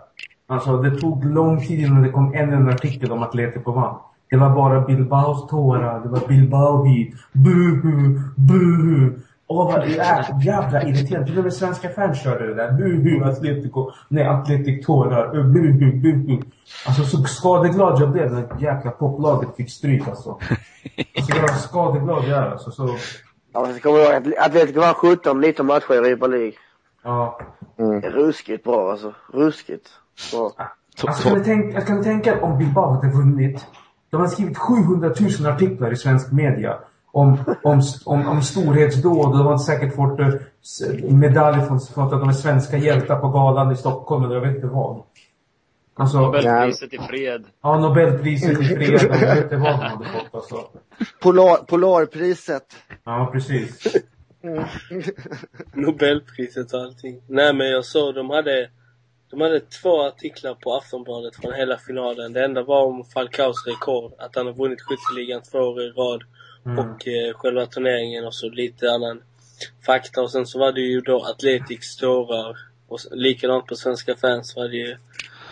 Alltså 0.48 0.78
det 0.82 0.92
tog 1.00 1.26
lång 1.26 1.60
tid 1.68 1.80
innan 1.80 2.04
det 2.04 2.10
kom 2.10 2.34
en 2.34 2.70
artikel 2.70 3.12
om 3.12 3.24
Atletico 3.24 3.72
vann. 3.72 3.96
Det 4.30 4.38
var 4.38 4.50
bara 4.56 4.82
Bilbaos 4.82 5.48
tårar, 5.48 6.00
det 6.04 6.10
var 6.10 6.28
Bilbao 6.28 6.84
hit. 6.84 7.16
Buhu, 7.32 8.20
buhu. 8.36 9.12
Åh 9.48 9.74
vad 9.74 9.84
jä- 9.88 10.42
jävla 10.42 10.84
irriterande. 10.84 11.28
Till 11.28 11.38
och 11.38 11.44
med 11.44 11.54
svenska 11.54 11.90
fans 11.90 12.24
körde 12.24 12.48
det 12.48 12.54
där. 12.56 12.72
Buhu, 12.72 13.24
Atletico. 13.24 13.92
Nej, 14.10 14.28
Atletic 14.28 14.86
tårar. 14.86 15.38
Uh, 15.38 15.46
Buhu, 15.46 15.92
buhu. 16.02 16.42
Alltså 16.88 17.04
så 17.04 17.24
skadeglad 17.24 18.02
jag 18.02 18.12
blev 18.12 18.32
när 18.34 18.48
jäkla 18.60 18.92
poplaget 18.92 19.56
fick 19.58 19.72
stryk 19.72 20.08
alltså. 20.08 20.30
Alltså 21.18 21.36
jag 21.36 21.42
var 21.42 21.48
skadeglad 21.48 22.24
jag 22.24 22.38
är 22.38 22.52
alltså. 22.52 22.72
Så, 22.72 22.96
Ja, 23.54 23.66
så 23.74 23.80
kommer 23.80 24.00
jag 24.00 24.14
ihåg 24.26 24.34
att 24.38 24.46
Atletico 24.48 24.80
vann 24.80 24.94
17, 24.94 25.42
19 25.42 25.66
matcher 25.66 25.94
i 25.94 25.98
Europa 25.98 26.28
League. 26.28 26.54
ja. 27.04 27.40
Mm. 27.80 28.04
Är 28.04 28.10
ruskigt 28.10 28.64
bra 28.64 28.92
alltså. 28.92 29.14
Ruskigt 29.34 29.90
bra. 30.32 30.52
To- 30.98 31.08
Alltså, 31.08 31.30
kan, 31.30 31.38
ni 31.38 31.44
tänka, 31.46 31.82
kan 31.82 31.98
ni 31.98 32.04
tänka 32.04 32.42
om 32.42 32.58
Bilbao 32.58 32.92
hade 32.94 33.08
vunnit? 33.08 33.66
De 34.10 34.22
har 34.22 34.28
skrivit 34.28 34.58
700 34.58 35.12
000 35.44 35.52
artiklar 35.54 35.92
i 35.92 35.96
svensk 35.96 36.32
media 36.32 36.78
om, 37.16 37.38
om, 37.64 37.82
om, 38.06 38.28
om 38.28 38.42
storhetsdåd 38.42 39.32
och 39.32 39.38
de 39.38 39.48
har 39.48 39.58
säkert 39.58 39.96
fått 39.96 40.20
eh, 40.20 40.34
medalj 41.04 41.66
från, 41.66 41.78
att 41.78 42.12
de 42.12 42.30
är 42.30 42.34
svenska 42.34 42.78
hjältar 42.78 43.20
på 43.20 43.30
galan 43.30 43.72
i 43.72 43.76
Stockholm 43.76 44.24
eller 44.24 44.36
jag 44.36 44.42
vet 44.42 44.56
inte 44.56 44.68
vad. 44.68 45.04
Alltså, 45.94 46.22
Nobelpriset 46.22 46.94
i 46.94 46.98
fred. 46.98 47.46
ja, 47.62 47.80
Nobelpriset 47.80 48.62
i 48.62 48.66
fred, 48.66 49.00
jag 49.02 49.36
vet 49.36 49.44
inte 49.44 49.56
vad 49.56 49.72
de 49.72 49.82
hade 49.82 50.06
fått 50.06 50.36
alltså. 50.36 50.68
Polar, 51.22 51.56
Polarpriset. 51.56 52.76
Ja, 53.04 53.30
precis. 53.34 53.96
Mm. 54.44 54.64
Nobelpriset 55.74 56.74
och 56.74 56.80
allting. 56.80 57.22
Nej 57.28 57.54
men 57.54 57.68
jag 57.68 57.86
såg 57.86 58.16
de 58.16 58.30
hade 58.30 58.70
de 59.32 59.42
hade 59.42 59.60
två 59.60 60.04
artiklar 60.04 60.54
på 60.54 60.74
Aftonbladet 60.74 61.36
från 61.36 61.54
hela 61.54 61.78
finalen. 61.78 62.34
Det 62.34 62.46
enda 62.46 62.64
var 62.64 62.86
om 62.86 63.04
Falcaos 63.04 63.68
rekord. 63.68 64.14
Att 64.18 64.36
han 64.36 64.46
har 64.46 64.54
vunnit 64.54 64.82
skytteligan 64.82 65.42
två 65.42 65.60
år 65.60 65.82
i 65.82 65.90
rad. 65.90 66.24
Mm. 66.66 66.80
Och 66.80 67.08
eh, 67.08 67.34
själva 67.34 67.66
turneringen 67.66 68.26
och 68.26 68.36
så 68.36 68.50
lite 68.50 68.92
annan 68.92 69.22
fakta. 69.86 70.22
Och 70.22 70.32
sen 70.32 70.46
så 70.46 70.60
var 70.60 70.72
det 70.72 70.82
ju 70.82 71.02
då 71.02 71.26
Athletics 71.26 71.98
tårar. 71.98 72.58
Och 72.88 73.00
likadant 73.12 73.66
på 73.66 73.76
Svenska 73.76 74.16
fans 74.16 74.56
var 74.56 74.68
det 74.68 74.78
ju 74.78 74.98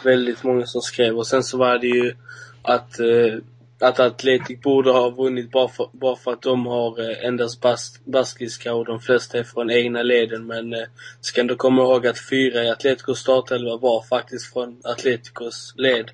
väldigt 0.03 0.43
många 0.43 0.65
som 0.65 0.82
skrev. 0.82 1.17
Och 1.17 1.27
sen 1.27 1.43
så 1.43 1.58
var 1.58 1.77
det 1.77 1.88
ju 1.88 2.15
att 2.62 3.00
eh, 3.00 3.38
att 3.84 4.00
Atletic 4.00 4.62
borde 4.62 4.91
ha 4.91 5.10
vunnit 5.10 5.51
bara 5.51 5.67
för, 5.67 5.89
bara 5.91 6.15
för 6.15 6.34
att 6.34 6.41
de 6.41 6.65
har 6.65 7.10
eh, 7.10 7.25
endast 7.25 7.62
bas, 7.62 8.00
baskiska 8.05 8.74
och 8.74 8.86
de 8.86 9.00
flesta 9.00 9.39
är 9.39 9.43
från 9.43 9.72
egna 9.72 10.03
leden. 10.03 10.48
Men 10.48 10.74
eh, 10.74 10.88
ska 11.22 11.41
ändå 11.41 11.55
komma 11.55 11.82
ihåg 11.82 12.08
att 12.08 12.29
fyra 12.29 12.63
i 12.63 12.70
Atleticos 12.70 13.20
startelva 13.20 13.77
var 13.77 14.01
faktiskt 14.01 14.53
från 14.53 14.82
Atleticos 14.84 15.74
led. 15.77 16.12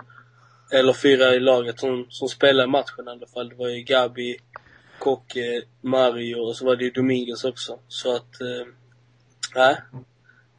Eller 0.72 0.94
fyra 0.94 1.36
i 1.36 1.40
laget 1.40 1.80
som, 1.80 2.06
som 2.10 2.30
spelade 2.30 2.68
matchen 2.68 3.08
i 3.08 3.10
alla 3.10 3.28
fall. 3.34 3.50
Det 3.50 3.56
var 3.56 3.70
ju 3.70 3.82
Gabi, 3.82 4.38
Kocke, 5.00 5.62
Mario 5.82 6.36
och 6.36 6.56
så 6.56 6.66
var 6.66 6.76
det 6.76 6.84
ju 6.84 6.92
Dominguez 6.92 7.44
också. 7.44 7.80
Så 7.88 8.16
att, 8.16 8.42
eh, 8.42 8.68
nej. 9.56 9.76
Ja, 9.92 9.98
Inte 9.98 10.06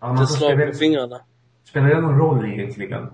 man 0.01 0.17
får 0.19 0.25
slag 0.27 0.67
på 0.73 0.79
fingrarna. 0.79 1.21
spelar 1.65 1.89
det 1.89 2.01
någon 2.01 2.19
roll 2.19 2.45
egentligen? 2.53 3.07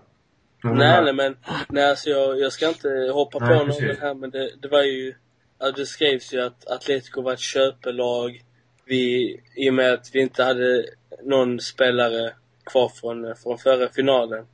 Men 0.63 0.75
Nej, 0.75 1.05
nej 1.05 1.13
men, 1.13 1.37
nej 1.69 1.91
alltså 1.91 2.11
jag, 2.11 2.41
jag 2.41 2.53
ska 2.53 2.69
inte 2.69 2.89
hoppa 3.15 3.39
Nej, 3.39 3.49
på 3.49 3.55
någon 3.55 3.67
precis. 3.67 4.01
här 4.01 4.15
men 4.15 4.31
det, 4.31 4.51
det 4.63 4.69
var 4.69 4.83
ju, 4.83 5.15
ja, 5.59 5.71
det 5.71 5.87
skrevs 5.87 6.33
ju 6.35 6.41
att 6.41 6.67
Atletico 6.69 7.23
var 7.23 7.33
ett 7.33 7.39
köpelag. 7.41 8.43
Vi, 8.85 9.41
i 9.57 9.71
och 9.71 9.75
med 9.75 9.93
att 9.93 10.11
vi 10.13 10.21
inte 10.21 10.45
hade 10.45 10.85
någon 11.23 11.61
spelare 11.61 12.33
kvar 12.65 12.89
från, 12.89 13.37
från 13.37 13.59
förra 13.59 13.89
finalen. 13.89 14.47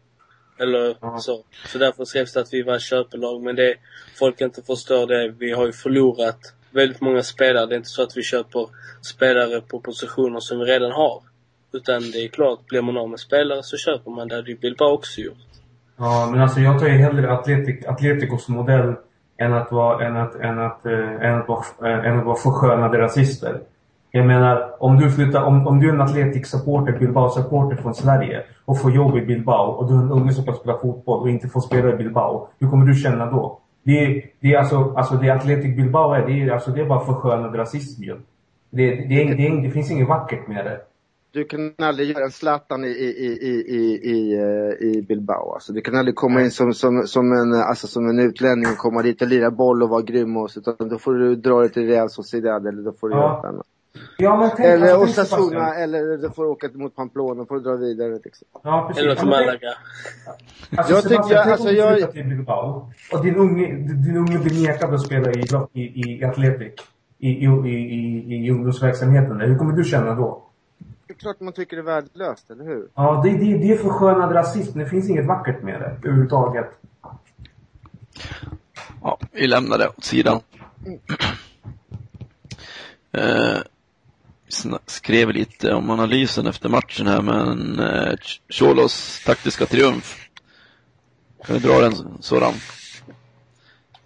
Eller 0.58 0.96
Ja. 1.00 1.18
så. 1.18 1.44
Så 1.66 1.78
därför 1.78 2.04
skrevs 2.04 2.32
det 2.32 2.40
att 2.40 2.52
vi 2.52 2.62
var 2.62 2.74
ett 2.76 2.82
köpelag. 2.82 3.42
Men 3.42 3.56
det, 3.56 3.74
folk 4.18 4.40
inte 4.40 4.62
förstår 4.62 5.06
det, 5.06 5.28
vi 5.38 5.52
har 5.52 5.66
ju 5.66 5.72
förlorat 5.72 6.38
väldigt 6.72 7.00
många 7.00 7.22
spelare. 7.22 7.66
Det 7.66 7.74
är 7.74 7.76
inte 7.76 7.88
så 7.88 8.02
att 8.02 8.16
vi 8.16 8.22
köper 8.22 8.66
spelare 9.02 9.60
på 9.60 9.80
positioner 9.80 10.40
som 10.40 10.58
vi 10.58 10.64
redan 10.64 10.92
har. 10.92 11.22
Utan 11.72 12.00
det 12.10 12.24
är 12.24 12.28
klart, 12.28 12.66
blir 12.66 12.82
man 12.82 12.96
av 12.96 13.10
med 13.10 13.20
spelare 13.20 13.62
så 13.62 13.76
köper 13.76 14.10
man. 14.10 14.28
Det 14.28 14.34
hade 14.34 14.50
ju 14.50 14.56
Bilbao 14.56 14.92
också 14.92 15.20
gjort. 15.20 15.36
Ja, 15.96 16.28
men 16.30 16.40
alltså 16.40 16.60
jag 16.60 16.78
tar 16.80 16.86
ju 16.86 16.92
hellre 16.92 17.32
Atletic, 17.32 17.86
Atleticos 17.86 18.48
modell 18.48 18.94
än 19.36 19.54
att 19.54 19.72
vara, 19.72 20.06
än 20.06 20.16
att, 20.16 20.34
än 20.34 20.58
att, 20.58 20.86
äh, 20.86 21.28
än 21.28 21.38
att 21.38 21.48
vara, 21.48 21.64
äh, 21.82 22.06
än 22.06 22.18
att 22.18 22.24
vara 22.24 22.36
förskönade 22.36 22.98
rasister. 22.98 23.60
Jag 24.10 24.26
menar, 24.26 24.82
om 24.82 24.98
du 24.98 25.10
flyttar, 25.10 25.42
om, 25.42 25.66
om 25.66 25.80
du 25.80 25.88
är 25.88 25.92
en 25.92 26.00
Atletic-supporter, 26.00 26.98
Bilbao-supporter 26.98 27.76
från 27.76 27.94
Sverige 27.94 28.42
och 28.64 28.80
får 28.80 28.92
jobb 28.92 29.16
i 29.16 29.20
Bilbao 29.20 29.66
och 29.66 29.88
du 29.88 29.94
är 29.94 29.98
en 29.98 30.10
unge 30.10 30.32
som 30.32 30.44
kan 30.44 30.54
spela 30.54 30.78
fotboll 30.78 31.20
och 31.20 31.30
inte 31.30 31.48
får 31.48 31.60
spela 31.60 31.92
i 31.92 31.96
Bilbao. 31.96 32.48
Hur 32.58 32.70
kommer 32.70 32.86
du 32.86 32.94
känna 32.94 33.26
då? 33.26 33.58
Det 33.82 33.98
är, 34.04 34.30
det 34.40 34.54
är 34.54 34.58
alltså, 34.58 34.94
alltså 34.96 35.14
det 35.14 35.30
Atletic 35.30 35.76
Bilbao 35.76 36.12
är, 36.12 36.26
det 36.26 36.32
är, 36.42 36.50
alltså 36.50 36.70
det 36.70 36.80
är 36.80 36.84
bara 36.84 37.04
förskönad 37.06 37.58
rasism 37.58 38.02
ju. 38.02 38.16
Det, 38.70 38.90
det, 38.90 39.06
det, 39.08 39.46
är, 39.46 39.62
det, 39.62 39.70
finns 39.70 39.90
inget 39.90 40.08
vackert 40.08 40.48
med 40.48 40.64
det. 40.64 40.80
Du 41.32 41.44
kan 41.44 41.74
aldrig 41.78 42.10
göra 42.10 42.24
en 42.24 42.30
Zlatan 42.30 42.84
i, 42.84 42.88
i, 42.88 42.90
i, 42.90 43.48
i, 43.48 43.50
i, 43.66 44.10
i, 44.10 44.34
eh, 44.34 44.88
i 44.88 45.02
Bilbao. 45.08 45.52
Alltså, 45.52 45.72
du 45.72 45.80
kan 45.80 45.96
aldrig 45.96 46.14
komma 46.14 46.40
in 46.40 46.50
som, 46.50 46.74
som, 46.74 47.06
som, 47.06 47.32
en, 47.32 47.52
alltså, 47.54 47.86
som 47.86 48.08
en 48.08 48.18
utlänning 48.18 48.66
och 48.72 48.78
komma 48.78 49.02
dit 49.02 49.22
och 49.22 49.28
lira 49.28 49.50
boll 49.50 49.82
och 49.82 49.88
vara 49.88 50.02
grym 50.02 50.36
och 50.36 50.50
så, 50.50 50.60
utan 50.60 50.88
då 50.88 50.98
får 50.98 51.14
du 51.14 51.36
dra 51.36 51.60
dig 51.60 51.68
till 51.68 51.86
Real 51.86 52.10
Sociedad 52.10 52.66
eller 52.66 52.82
då 52.82 52.92
får 52.92 53.08
du 53.08 53.14
Ja. 53.14 53.20
göra 53.20 53.36
något 53.36 53.44
annat. 53.44 53.66
Ja, 54.16 54.36
men 54.36 54.50
tänk, 54.56 54.60
Eller 54.68 54.94
alltså, 54.94 55.20
Osasuna 55.22 55.74
eller 55.74 56.16
du 56.16 56.30
får 56.30 56.44
åka 56.44 56.68
mot 56.74 56.96
Pamplona 56.96 57.42
och 57.42 57.48
får 57.48 57.60
dra 57.60 57.76
vidare 57.76 58.18
liksom. 58.24 58.48
Ja, 58.62 58.84
precis. 58.88 59.02
Eller 59.04 59.14
till 59.14 59.26
Malaga. 59.28 59.68
Alltså, 60.76 60.92
Jag 60.94 61.02
tycker- 61.02 61.16
tänk 61.22 61.46
om 61.46 61.52
alltså, 61.52 61.68
du 61.68 61.74
jag- 61.76 62.12
till 62.12 62.24
Bilbao 62.24 62.92
och 63.12 63.24
din 63.24 63.36
unge, 63.36 63.66
din 63.76 64.16
unge 64.16 64.38
blir 64.38 64.66
nekad 64.68 64.94
att 64.94 65.00
spela 65.06 65.30
i, 65.32 65.44
i, 65.72 65.80
i 66.20 66.24
Atletic. 66.24 66.72
I, 67.18 67.28
i, 67.28 67.44
i, 67.44 67.68
i, 68.34 68.46
i 68.46 68.50
ungdomsverksamheten. 68.50 69.40
Hur 69.40 69.58
kommer 69.58 69.72
du 69.72 69.84
känna 69.84 70.14
då? 70.14 70.42
Det 71.06 71.12
är 71.12 71.18
klart 71.18 71.40
man 71.40 71.52
tycker 71.52 71.76
det 71.76 71.82
är 71.82 71.84
värdelöst, 71.84 72.50
eller 72.50 72.64
hur? 72.64 72.88
Ja, 72.94 73.20
det, 73.24 73.30
det, 73.30 73.58
det 73.58 73.72
är 73.72 73.76
förskönad 73.76 74.34
rasism. 74.34 74.78
Det 74.78 74.86
finns 74.86 75.10
inget 75.10 75.26
vackert 75.26 75.62
med 75.62 75.80
det 75.80 75.96
överhuvudtaget. 76.08 76.66
Ja, 79.02 79.18
vi 79.32 79.46
lämnar 79.46 79.78
det 79.78 79.88
åt 79.88 80.04
sidan. 80.04 80.40
Eh, 83.12 83.22
sna- 83.22 83.62
skrev 84.86 85.30
lite 85.30 85.74
om 85.74 85.90
analysen 85.90 86.46
efter 86.46 86.68
matchen 86.68 87.06
här, 87.06 87.22
men 87.22 87.78
eh, 87.80 88.14
Cholos 88.48 89.24
taktiska 89.24 89.66
triumf. 89.66 90.28
Kan 91.44 91.58
du 91.58 91.68
dra 91.68 91.80
den 91.80 92.22
sådan? 92.22 92.54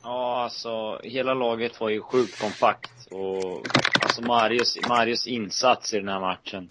Ja, 0.03 0.43
alltså 0.43 1.01
hela 1.03 1.35
laget 1.35 1.81
var 1.81 1.89
ju 1.89 2.01
sjukt 2.01 2.41
kompakt 2.41 3.07
och 3.11 3.67
alltså 4.01 4.23
Marius, 4.23 4.79
Marius 4.89 5.27
insats 5.27 5.95
i 5.95 5.99
den 5.99 6.09
här 6.09 6.21
matchen. 6.21 6.69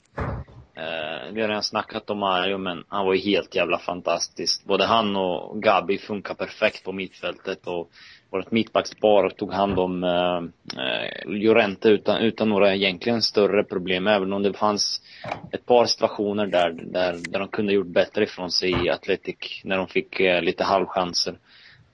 Eh, 0.78 1.34
vi 1.34 1.42
har 1.42 1.48
redan 1.48 1.64
snackat 1.64 2.10
om 2.10 2.20
Mario, 2.20 2.58
men 2.58 2.84
han 2.88 3.06
var 3.06 3.14
ju 3.14 3.20
helt 3.20 3.56
jävla 3.56 3.80
fantastisk. 3.80 4.66
Både 4.66 4.86
han 4.86 5.16
och 5.16 5.62
Gabi 5.62 5.98
funkar 5.98 6.34
perfekt 6.34 6.84
på 6.84 6.92
mittfältet 6.92 7.68
och 7.68 7.90
vårt 8.30 8.52
mittbackspar 8.52 9.30
tog 9.30 9.54
hand 9.54 9.80
om 9.80 10.04
eh, 10.04 10.38
eh, 10.84 11.26
Llorente 11.26 11.90
utan, 11.90 12.22
utan 12.22 12.50
några 12.50 12.76
egentligen 12.76 13.22
större 13.22 13.64
problem. 13.64 14.08
Även 14.08 14.34
om 14.34 14.44
det 14.44 14.54
fanns 14.54 15.02
ett 15.52 15.66
par 15.66 15.86
situationer 15.86 16.48
där, 16.48 16.72
där, 16.72 17.18
där 17.30 17.40
de 17.40 17.48
kunde 17.48 17.74
gjort 17.74 17.88
bättre 17.88 18.24
ifrån 18.24 18.52
sig 18.52 18.86
i 18.86 18.90
Atletic 18.90 19.62
när 19.64 19.78
de 19.78 19.88
fick 19.88 20.20
eh, 20.20 20.42
lite 20.42 20.64
halvchanser. 20.64 21.36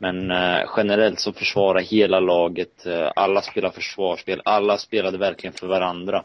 Men 0.02 0.32
eh, 0.32 0.70
generellt 0.78 1.20
så 1.20 1.34
försvarar 1.34 1.80
hela 1.80 2.20
laget, 2.20 2.86
eh, 2.86 3.12
alla 3.16 3.42
spelar 3.42 3.70
försvarsspel, 3.70 4.42
alla 4.46 4.78
spelade 4.78 5.18
verkligen 5.18 5.54
för 5.54 5.68
varandra. 5.68 6.24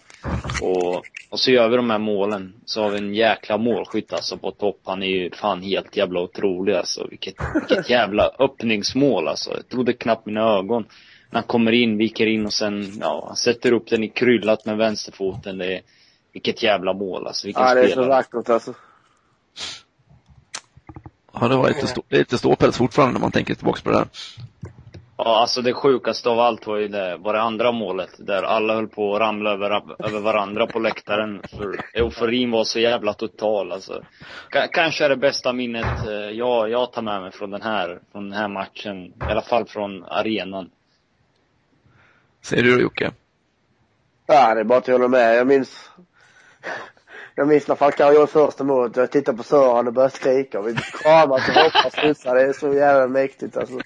Och, 0.62 0.94
och 1.30 1.40
så 1.40 1.50
gör 1.50 1.68
vi 1.68 1.76
de 1.76 1.90
här 1.90 1.98
målen, 1.98 2.54
så 2.64 2.82
har 2.82 2.90
vi 2.90 2.98
en 2.98 3.14
jäkla 3.14 3.58
målskytt 3.58 4.12
alltså 4.12 4.36
på 4.36 4.50
topp. 4.50 4.80
Han 4.84 5.02
är 5.02 5.06
ju 5.06 5.30
fan 5.30 5.62
helt 5.62 5.96
jävla 5.96 6.20
otrolig 6.20 6.74
alltså. 6.74 7.06
Vilket, 7.10 7.34
vilket 7.54 7.90
jävla 7.90 8.30
öppningsmål 8.38 9.28
alltså. 9.28 9.50
Jag 9.50 9.68
trodde 9.68 9.92
knappt 9.92 10.26
mina 10.26 10.40
ögon. 10.40 10.82
När 11.30 11.40
han 11.40 11.48
kommer 11.48 11.72
in, 11.72 11.98
viker 11.98 12.26
in 12.26 12.46
och 12.46 12.52
sen, 12.52 12.92
ja, 13.00 13.24
han 13.26 13.36
sätter 13.36 13.72
upp 13.72 13.90
den 13.90 14.04
i 14.04 14.08
kryllat 14.08 14.66
med 14.66 14.76
vänsterfoten. 14.76 15.58
Det 15.58 15.74
är, 15.74 15.80
vilket 16.32 16.62
jävla 16.62 16.92
mål 16.92 17.26
alltså. 17.26 17.46
Vilken 17.46 17.62
Ja, 17.62 17.74
det 17.74 17.80
är 17.80 17.84
så 17.84 17.90
spelare. 17.90 18.08
vackert 18.08 18.48
alltså. 18.48 18.74
Ja, 21.40 21.48
det 21.48 21.56
var 21.56 21.68
lite, 21.68 21.86
stå, 21.86 22.02
det 22.08 22.16
är 22.16 22.18
lite 22.18 22.38
ståpäls 22.38 22.76
fortfarande 22.76 23.12
när 23.12 23.20
man 23.20 23.32
tänker 23.32 23.54
tillbaka 23.54 23.80
på 23.84 23.90
det 23.90 23.96
där. 23.96 24.08
Ja, 25.18 25.40
alltså 25.40 25.62
det 25.62 25.72
sjukaste 25.72 26.28
av 26.28 26.40
allt 26.40 26.66
var 26.66 26.76
ju 26.76 26.88
det, 26.88 27.16
var 27.16 27.32
det 27.34 27.40
andra 27.40 27.72
målet. 27.72 28.10
Där 28.18 28.42
alla 28.42 28.74
höll 28.74 28.88
på 28.88 29.14
att 29.14 29.20
ramla 29.20 29.50
över, 29.50 29.70
över 30.06 30.20
varandra 30.20 30.66
på 30.66 30.78
läktaren. 30.78 31.42
För 31.50 31.80
euforin 31.94 32.50
var 32.50 32.64
så 32.64 32.80
jävla 32.80 33.12
total 33.14 33.72
alltså. 33.72 34.02
K- 34.52 34.66
kanske 34.72 35.04
är 35.04 35.08
det 35.08 35.16
bästa 35.16 35.52
minnet 35.52 36.06
eh, 36.06 36.12
jag, 36.12 36.70
jag 36.70 36.92
tar 36.92 37.02
med 37.02 37.22
mig 37.22 37.32
från 37.32 37.50
den 37.50 37.62
här, 37.62 38.00
från 38.12 38.30
den 38.30 38.38
här 38.38 38.48
matchen. 38.48 39.06
I 39.06 39.12
alla 39.20 39.42
fall 39.42 39.64
från 39.66 40.04
arenan. 40.04 40.70
Säger 42.44 42.62
du 42.62 42.74
då 42.74 42.80
Jocke? 42.82 43.12
Ja, 44.26 44.54
det 44.54 44.60
är 44.60 44.64
bara 44.64 44.78
att 44.78 44.86
hålla 44.86 45.08
med. 45.08 45.36
Jag 45.36 45.46
minns 45.46 45.90
jag 47.38 47.48
minns 47.48 47.68
när 47.68 47.74
Falcao 47.74 48.12
gjorde 48.12 48.26
första 48.26 48.64
målet. 48.64 48.96
Jag 48.96 49.10
tittade 49.10 49.38
på 49.38 49.44
Sören 49.44 49.86
och 49.86 49.92
började 49.92 50.14
skrika. 50.14 50.58
Och 50.60 50.68
vi 50.68 50.74
kramas 50.74 51.48
och 51.48 51.54
hoppas 51.54 51.92
studsar. 51.92 52.34
Det 52.34 52.42
är 52.42 52.52
så 52.52 52.72
jävla 52.74 53.06
mäktigt 53.08 53.56
alltså. 53.56 53.78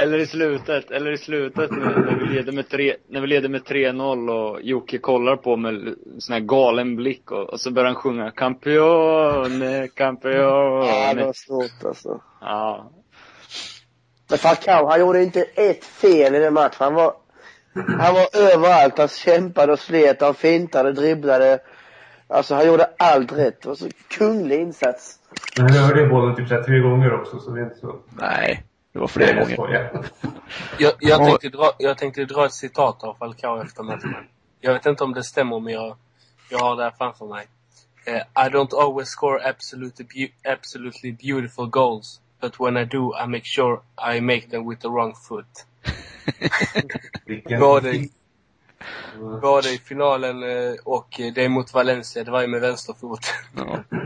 Eller 0.00 0.18
i 0.18 0.26
slutet, 0.26 0.90
eller 0.90 1.10
i 1.12 1.18
slutet 1.18 1.70
när, 1.70 1.96
när 1.96 2.18
vi 2.18 2.34
leder 2.34 2.52
med 2.52 2.68
tre, 2.68 2.96
när 3.08 3.20
vi 3.20 3.26
leder 3.26 3.48
med 3.48 3.62
3-0 3.62 4.30
och 4.30 4.62
Jocke 4.62 4.98
kollar 4.98 5.36
på 5.36 5.56
med 5.56 5.94
sån 6.18 6.32
här 6.32 6.40
galen 6.40 6.96
blick 6.96 7.30
och, 7.30 7.50
och 7.50 7.60
så 7.60 7.70
börjar 7.70 7.86
han 7.86 7.94
sjunga 8.02 8.30
Campione, 8.30 9.76
Ja, 9.76 9.78
det 9.78 9.88
Campione. 9.88 11.24
var 11.24 11.32
stort 11.32 11.84
alltså. 11.84 12.20
Ja. 12.40 12.90
Men 14.28 14.38
Falcao, 14.38 14.86
han 14.86 15.00
gjorde 15.00 15.22
inte 15.22 15.42
ett 15.42 15.84
fel 15.84 16.34
i 16.34 16.38
den 16.38 16.54
matchen. 16.54 16.76
Han 16.78 16.94
var, 16.94 17.14
han 17.74 18.14
var 18.14 18.52
överallt. 18.52 18.98
Han 18.98 19.08
kämpade 19.08 19.72
och 19.72 19.78
slet. 19.78 20.20
Han 20.20 20.34
fintade, 20.34 20.92
dribblade. 20.92 21.58
Alltså 22.32 22.54
han 22.54 22.66
gjorde 22.66 22.90
allt 22.98 23.32
rätt. 23.32 23.62
Det 23.62 23.68
var 23.68 23.74
så 23.74 23.88
kunglig 24.08 24.60
insats. 24.60 25.18
Men 25.58 25.70
han 25.70 25.90
rörde 25.90 26.06
bollen 26.08 26.36
typ 26.36 26.48
så 26.48 26.54
här 26.54 26.62
tre 26.62 26.78
gånger 26.78 27.12
också, 27.14 27.38
så 27.38 27.50
det 27.50 27.60
är 27.60 27.64
inte 27.64 27.76
så... 27.78 27.96
Nej, 28.20 28.62
det 28.92 28.98
var 28.98 29.06
flera 29.06 29.30
jag 29.48 29.56
gånger. 29.56 29.90
Jag, 30.78 30.92
jag, 31.00 31.20
Ja. 31.20 31.26
tänkte 31.26 31.48
dra, 31.48 31.72
jag 31.78 31.98
tänkte 31.98 32.24
dra 32.24 32.46
ett 32.46 32.52
citat 32.52 33.04
av 33.04 33.14
Falcao 33.14 33.62
efter 33.62 33.82
matchen. 33.82 34.14
Jag 34.60 34.72
vet 34.72 34.86
inte 34.86 35.04
om 35.04 35.14
det 35.14 35.22
stämmer, 35.24 35.60
men 35.60 35.72
jag, 35.72 35.96
jag 36.48 36.58
har 36.58 36.76
det 36.76 36.82
här 36.82 36.94
framför 36.98 37.26
mig. 37.26 37.46
Eh, 38.04 38.16
I 38.46 38.48
don't 38.50 38.80
always 38.80 39.08
score 39.08 39.48
absolutely, 39.48 40.04
beau- 40.06 40.52
absolutely 40.52 41.12
beautiful 41.12 41.66
goals. 41.66 42.20
But 42.40 42.60
when 42.60 42.76
I 42.76 42.84
do, 42.84 43.12
I 43.24 43.26
make 43.26 43.44
sure 43.44 43.80
I 44.16 44.20
make 44.20 44.40
them 44.50 44.68
with 44.68 44.82
the 44.82 44.88
wrong 44.88 45.14
foot. 45.28 45.66
Vilken... 47.26 47.60
Både, 49.42 49.68
i 49.68 49.78
finalen 49.78 50.42
eh, 50.42 50.74
och 50.84 51.20
eh, 51.20 51.32
det 51.34 51.48
mot 51.48 51.74
Valencia, 51.74 52.24
det 52.24 52.30
var 52.30 52.40
ju 52.40 52.46
med 52.46 52.60
vänsterfot. 52.60 53.20
Ja. 53.56 53.78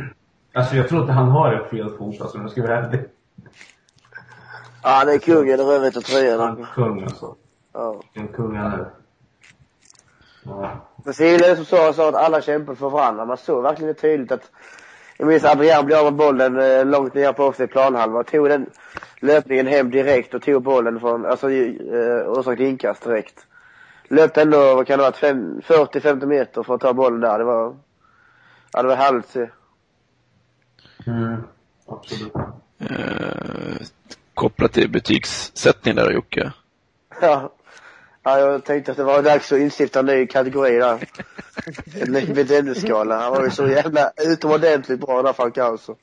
Alltså 0.53 0.77
jag 0.77 0.89
tror 0.89 1.01
inte 1.01 1.13
han 1.13 1.29
har 1.29 1.53
en 1.53 1.69
fel 1.69 1.97
fot 1.99 2.21
alltså, 2.21 2.37
om 2.39 2.43
jag 2.43 2.51
ska 2.51 2.63
vara 2.63 2.79
ärlig. 2.79 3.01
Ja, 4.83 5.05
det 5.05 5.13
är 5.13 5.19
kungen 5.19 5.61
i 5.61 5.63
rödvita 5.63 6.01
tröjan. 6.01 6.41
Han 6.41 6.61
är 6.61 6.67
kung 6.75 7.03
alltså. 7.03 7.35
Ja. 7.73 8.01
En 8.15 8.29
kung 8.29 8.57
han 8.57 8.73
är. 8.73 8.91
Ja. 10.43 10.71
Men 11.05 11.15
så 11.15 11.23
det 11.23 11.57
som 11.57 11.65
sa, 11.65 11.93
sa 11.93 12.09
att 12.09 12.15
alla 12.15 12.43
kämpade 12.43 12.79
för 12.79 12.91
varandra. 12.91 13.25
Man 13.25 13.37
såg 13.37 13.63
verkligen 13.63 13.95
tydligt 13.95 14.33
att 14.33 14.51
jag 15.19 15.29
minns 15.29 15.45
Adrian 15.45 15.87
blev 15.87 15.99
av 15.99 16.05
med 16.05 16.15
bollen 16.15 16.61
eh, 16.61 16.87
långt 16.87 17.15
ner 17.15 17.33
på 17.33 17.45
offensiv 17.45 17.67
planhalva 17.67 18.21
och 18.21 18.27
tog 18.27 18.49
den 18.49 18.67
löpningen 19.21 19.67
hem 19.67 19.91
direkt 19.91 20.35
och 20.35 20.43
tog 20.43 20.63
bollen 20.63 21.01
från, 21.01 21.27
alltså 21.27 21.47
orsakade 21.47 22.69
inkast 22.69 23.05
direkt. 23.05 23.47
Löpte 24.09 24.43
ändå, 24.43 24.75
vad 24.75 24.87
kan 24.87 24.99
det 24.99 25.05
ha 25.05 25.11
varit, 25.11 25.21
fem- 25.21 25.61
40-50 25.61 26.27
meter 26.27 26.63
för 26.63 26.75
att 26.75 26.81
ta 26.81 26.93
bollen 26.93 27.21
där. 27.21 27.39
Det 27.39 27.45
var, 27.45 27.77
ja 28.73 28.83
det 28.83 28.89
var 28.89 28.97
härligt 28.97 29.25
att 29.25 29.31
se. 29.31 29.49
Mm. 31.07 31.43
Absolut. 31.87 32.35
Eh, 32.79 33.77
kopplat 34.35 34.73
till 34.73 34.91
betygssättning 34.91 35.95
där 35.95 36.11
Jocke. 36.11 36.53
Ja. 37.21 37.53
ja, 38.23 38.39
jag 38.39 38.65
tänkte 38.65 38.91
att 38.91 38.97
det 38.97 39.05
var 39.05 39.23
dags 39.23 39.53
att 39.53 39.59
instifta 39.59 39.99
en 39.99 40.07
ny 40.07 40.27
kategori 40.27 40.79
där. 40.79 41.09
En 42.01 42.13
ny 42.13 42.27
bedömningsskala. 42.27 43.21
Han 43.21 43.33
var 43.33 43.45
ju 43.45 43.51
så 43.51 43.67
jävla 43.67 44.13
utomordentligt 44.17 45.01
bra 45.01 45.23
där 45.23 45.33
Falcao 45.33 45.65
alltså. 45.65 45.97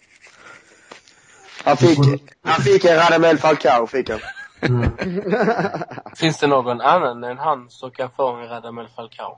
Han 1.63 1.77
fick, 1.77 1.99
han 2.41 2.61
fick 2.61 2.85
en 2.85 2.95
Radamel 2.95 3.37
Falcao 3.37 3.87
fick 3.87 4.09
han. 4.09 4.19
Mm. 4.69 4.89
Finns 6.15 6.39
det 6.39 6.47
någon 6.47 6.82
annan 6.82 7.23
än 7.23 7.38
han 7.38 7.69
som 7.69 7.91
kan 7.91 8.10
få 8.10 8.28
en 8.36 8.49
Radamel 8.49 8.88
Falcao? 8.95 9.38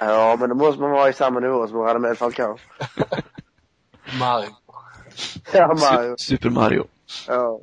Ja, 0.00 0.36
men 0.40 0.48
då 0.48 0.54
måste 0.54 0.80
man 0.80 0.90
vara 0.90 1.08
i 1.08 1.12
samma 1.12 1.40
nivå 1.40 1.66
som 1.66 1.78
Radamel 1.78 2.16
Falcao. 2.16 2.56
Mario. 4.20 4.48
Ja, 5.52 5.66
Mario. 5.66 6.12
Su- 6.12 6.16
Super 6.16 6.50
Mario. 6.50 6.84
Ja. 7.28 7.60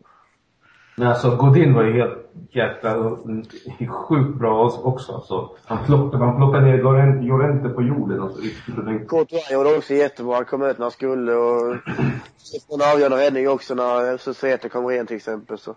Men 0.95 1.07
alltså 1.07 1.35
Godin 1.35 1.73
var 1.73 1.83
ju 1.83 1.93
helt 1.93 2.29
jäkla 2.51 2.91
mm, 2.91 3.43
sjukt 3.89 4.39
bra 4.39 4.65
också. 4.83 5.13
Alltså, 5.15 5.49
han 5.65 5.85
plockade, 5.85 6.25
han 6.25 6.35
plockade 6.37 6.65
ner 6.65 6.77
Lloren- 6.83 7.21
Llorente 7.27 7.69
på 7.69 7.81
jorden. 7.81 8.21
Alltså. 8.21 8.41
Courtois 9.09 9.51
gjorde 9.51 9.77
också 9.77 9.93
jättebra. 9.93 10.35
Han 10.35 10.45
kom 10.45 10.63
ut 10.63 10.77
när 10.77 10.85
han 10.85 10.91
skulle 10.91 11.33
och 11.35 11.73
en 12.73 12.81
avgörande 12.93 13.17
räddning 13.17 13.49
också 13.49 13.75
när 13.75 14.17
Susete 14.17 14.69
kom 14.69 14.91
in 14.91 15.07
till 15.07 15.15
exempel. 15.15 15.57
Så. 15.57 15.75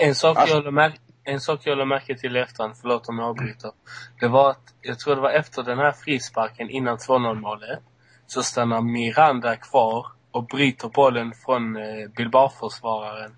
En 0.00 0.14
sak, 0.14 0.36
Alltså- 0.38 0.54
jag 0.56 0.74
lade 0.74 0.92
en 1.24 1.40
sak 1.40 1.60
jag 1.64 1.78
lade 1.78 1.88
märke 1.88 2.18
till 2.18 2.36
i 2.36 2.40
efterhand, 2.40 2.74
förlåt 2.80 3.08
om 3.08 3.18
jag 3.18 3.28
avbryter. 3.28 3.72
Det 4.20 4.28
var 4.28 4.50
att, 4.50 4.74
jag 4.82 4.98
tror 4.98 5.14
det 5.14 5.20
var 5.20 5.30
efter 5.30 5.62
den 5.62 5.78
här 5.78 5.92
frisparken 5.92 6.70
innan 6.70 6.96
2-0 6.98 7.34
målet, 7.40 7.78
så 8.26 8.42
stannar 8.42 8.80
Miranda 8.80 9.56
kvar 9.56 10.06
och 10.30 10.44
bryter 10.46 10.88
bollen 10.88 11.32
från 11.44 11.76
eh, 11.76 12.08
Bilbao-försvararen 12.16 13.36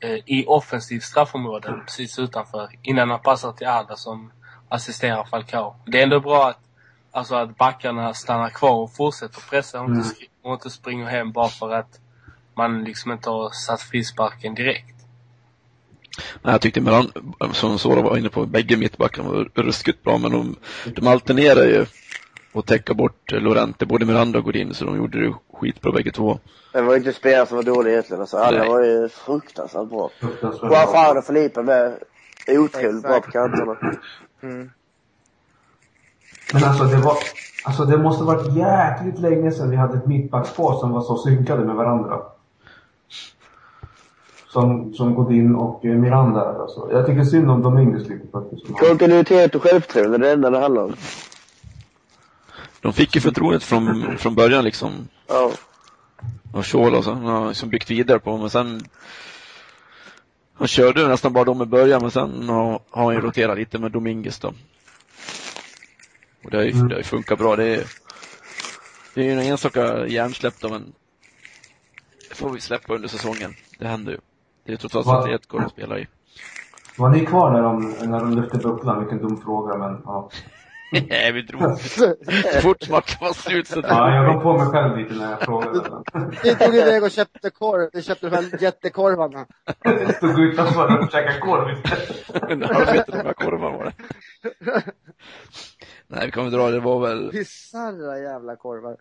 eh, 0.00 0.10
i 0.26 0.44
offensivt 0.48 1.02
straffområde 1.02 1.80
precis 1.86 2.18
utanför, 2.18 2.68
innan 2.82 3.10
han 3.10 3.20
passar 3.20 3.52
till 3.52 3.66
Arda 3.66 3.96
som 3.96 4.32
assisterar 4.68 5.24
Falcao. 5.24 5.76
Det 5.86 5.98
är 5.98 6.02
ändå 6.02 6.20
bra 6.20 6.48
att, 6.48 6.58
alltså 7.10 7.34
att 7.34 7.56
backarna 7.56 8.14
stannar 8.14 8.48
kvar 8.50 8.74
och 8.74 8.92
fortsätter 8.96 9.40
pressa 9.50 9.80
och 9.80 9.84
inte, 9.84 9.92
Mm. 10.00 10.04
skri- 10.04 10.28
och 10.42 10.52
inte 10.52 10.70
springer 10.70 11.06
hem 11.06 11.32
bara 11.32 11.48
för 11.48 11.70
att 11.74 12.00
man 12.54 12.84
liksom 12.84 13.12
inte 13.12 13.30
har 13.30 13.50
satt 13.50 13.82
frisparken 13.82 14.54
direkt. 14.54 15.01
Nej, 16.42 16.54
jag 16.54 16.60
tyckte 16.60 16.80
Miran, 16.80 17.12
som 17.52 17.78
Sora 17.78 18.02
var 18.02 18.16
inne 18.16 18.28
på, 18.28 18.46
bägge 18.46 18.76
mittbackarna 18.76 19.28
var 19.28 19.48
ruskigt 19.54 20.02
bra, 20.02 20.18
men 20.18 20.32
de, 20.32 20.56
de 20.96 21.06
alternerade 21.06 21.66
ju 21.66 21.86
och 22.52 22.66
täcka 22.66 22.94
bort 22.94 23.32
Lorente, 23.32 23.86
både 23.86 24.04
Miranda 24.04 24.38
och 24.38 24.44
Godin, 24.44 24.74
så 24.74 24.84
de 24.84 24.96
gjorde 24.96 25.26
det 25.26 25.34
skitbra 25.52 25.92
bägge 25.92 26.10
två. 26.10 26.38
Det 26.72 26.82
var 26.82 26.92
ju 26.92 26.98
inte 26.98 27.12
spelare 27.12 27.46
som 27.46 27.56
var 27.56 27.64
dåliga 27.64 27.92
egentligen. 27.92 28.20
Alltså, 28.20 28.36
alla 28.36 28.58
Nej. 28.58 28.68
var 28.68 28.84
ju 28.84 29.08
fruktansvärt 29.08 29.88
bra. 29.88 30.10
Fran 30.86 31.18
och 31.18 31.24
Felipe 31.24 31.62
med 31.62 31.98
otroligt 32.48 33.02
bra 33.02 33.20
på 33.20 33.30
kanterna. 33.30 33.76
Mm. 34.42 34.70
Men 36.52 36.64
alltså 36.64 36.84
det 36.84 36.96
var, 36.96 37.16
alltså 37.64 37.84
det 37.84 37.98
måste 37.98 38.24
varit 38.24 38.56
jäkligt 38.56 39.18
länge 39.18 39.50
sedan 39.50 39.70
vi 39.70 39.76
hade 39.76 39.98
ett 39.98 40.06
mittbackspar 40.06 40.78
som 40.80 40.90
var 40.90 41.00
så 41.00 41.16
synkade 41.16 41.64
med 41.64 41.76
varandra. 41.76 42.18
Som, 44.52 44.94
som 44.94 45.14
Godin 45.14 45.54
och 45.54 45.84
eh, 45.84 45.94
Miranda 45.96 46.40
alltså. 46.40 46.88
Jag 46.92 47.06
tycker 47.06 47.24
synd 47.24 47.50
om 47.50 47.62
Dominguez 47.62 48.08
lite 48.08 48.26
faktiskt. 48.32 48.66
Kontinuitet 48.78 49.54
och 49.54 49.62
självförtroende, 49.62 50.18
det 50.18 50.24
är 50.26 50.28
det 50.28 50.32
enda 50.32 50.50
det 50.50 50.58
handlar 50.58 50.82
om. 50.82 50.94
De 52.80 52.92
fick 52.92 53.14
ju 53.14 53.20
förtroendet 53.20 53.62
från, 53.62 54.16
från 54.18 54.34
början 54.34 54.64
liksom, 54.64 55.08
Ja. 55.28 55.50
av 56.54 56.62
Scholl 56.62 57.02
han 57.04 57.24
har 57.24 57.48
liksom 57.48 57.68
byggt 57.68 57.90
vidare 57.90 58.18
på, 58.18 58.36
men 58.36 58.50
sen 58.50 58.80
han 60.54 60.68
körde 60.68 61.08
nästan 61.08 61.32
bara 61.32 61.44
dem 61.44 61.62
i 61.62 61.66
början, 61.66 62.02
men 62.02 62.10
sen 62.10 62.48
har, 62.48 62.80
har 62.90 63.04
han 63.04 63.14
ju 63.14 63.20
roterat 63.20 63.58
lite 63.58 63.78
med 63.78 63.92
Dominguez 63.92 64.38
då. 64.38 64.48
Och 66.44 66.50
det 66.50 66.56
har 66.56 66.64
ju, 66.64 66.70
Mm. 66.70 66.88
det 66.88 66.94
har 66.94 66.98
ju 67.00 67.04
funkat 67.04 67.38
bra. 67.38 67.56
Det 67.56 67.64
är, 67.64 67.84
Det 69.14 69.20
är 69.20 69.24
ju 69.24 69.32
en 69.32 69.38
enstaka 69.38 70.06
hjärnsläpp 70.06 70.64
av 70.64 70.72
en 70.74 70.92
det 72.28 72.34
får 72.34 72.50
vi 72.50 72.60
släppa 72.60 72.94
under 72.94 73.08
säsongen. 73.08 73.54
Det 73.78 73.88
händer 73.88 74.12
ju. 74.12 74.18
Det 74.64 74.72
är 74.72 74.76
trots 74.76 74.96
allt 74.96 75.06
Va? 75.06 75.18
Atletico 75.18 75.58
de 75.58 75.68
spelar 75.68 75.98
i. 75.98 76.06
Var 76.98 77.10
ni 77.10 77.26
kvar 77.26 77.50
när 77.50 77.62
de, 77.62 77.94
när 78.10 78.20
de 78.20 78.40
lyfte 78.42 78.58
bucklan? 78.58 79.00
Vilken 79.00 79.18
dum 79.18 79.40
fråga, 79.44 79.76
men 79.76 80.02
ja. 80.04 80.30
Nej, 81.08 81.32
vi 81.32 81.42
drog 81.42 81.78
så 81.78 82.14
fort 82.62 82.88
matchen 82.90 83.18
var 83.20 83.32
slut 83.32 83.66
så 83.68 83.80
Ja, 83.80 84.14
jag 84.14 84.32
kom 84.32 84.42
på 84.42 84.58
mig 84.58 84.66
själv 84.66 84.96
lite 84.96 85.14
när 85.14 85.30
jag 85.30 85.40
frågade. 85.40 86.02
Vi 86.42 86.54
tog 86.54 86.74
iväg 86.74 87.02
och 87.02 87.10
köpte 87.10 87.50
korv. 87.50 87.90
Vi 87.92 88.02
köpte 88.02 88.30
de 88.30 88.36
här 88.36 88.62
jättekorvarna. 88.62 89.46
Jag 89.82 90.14
stod 90.14 90.40
utanför 90.40 90.98
och 90.98 91.10
käkade 91.10 91.38
korv 91.38 91.70
istället. 91.70 92.50
en 92.50 92.62
halvmeter 92.62 93.12
långa 93.12 93.32
korvar 93.32 93.72
var 93.72 93.84
det. 93.84 93.92
Nej, 96.06 96.30
vi 96.34 96.42
väl 96.42 96.50
dra, 96.52 96.70
det 96.70 96.80
var 96.80 97.00
väl 97.00 97.30
Bisarra 97.32 98.18
jävla 98.18 98.56
korvar. 98.56 98.96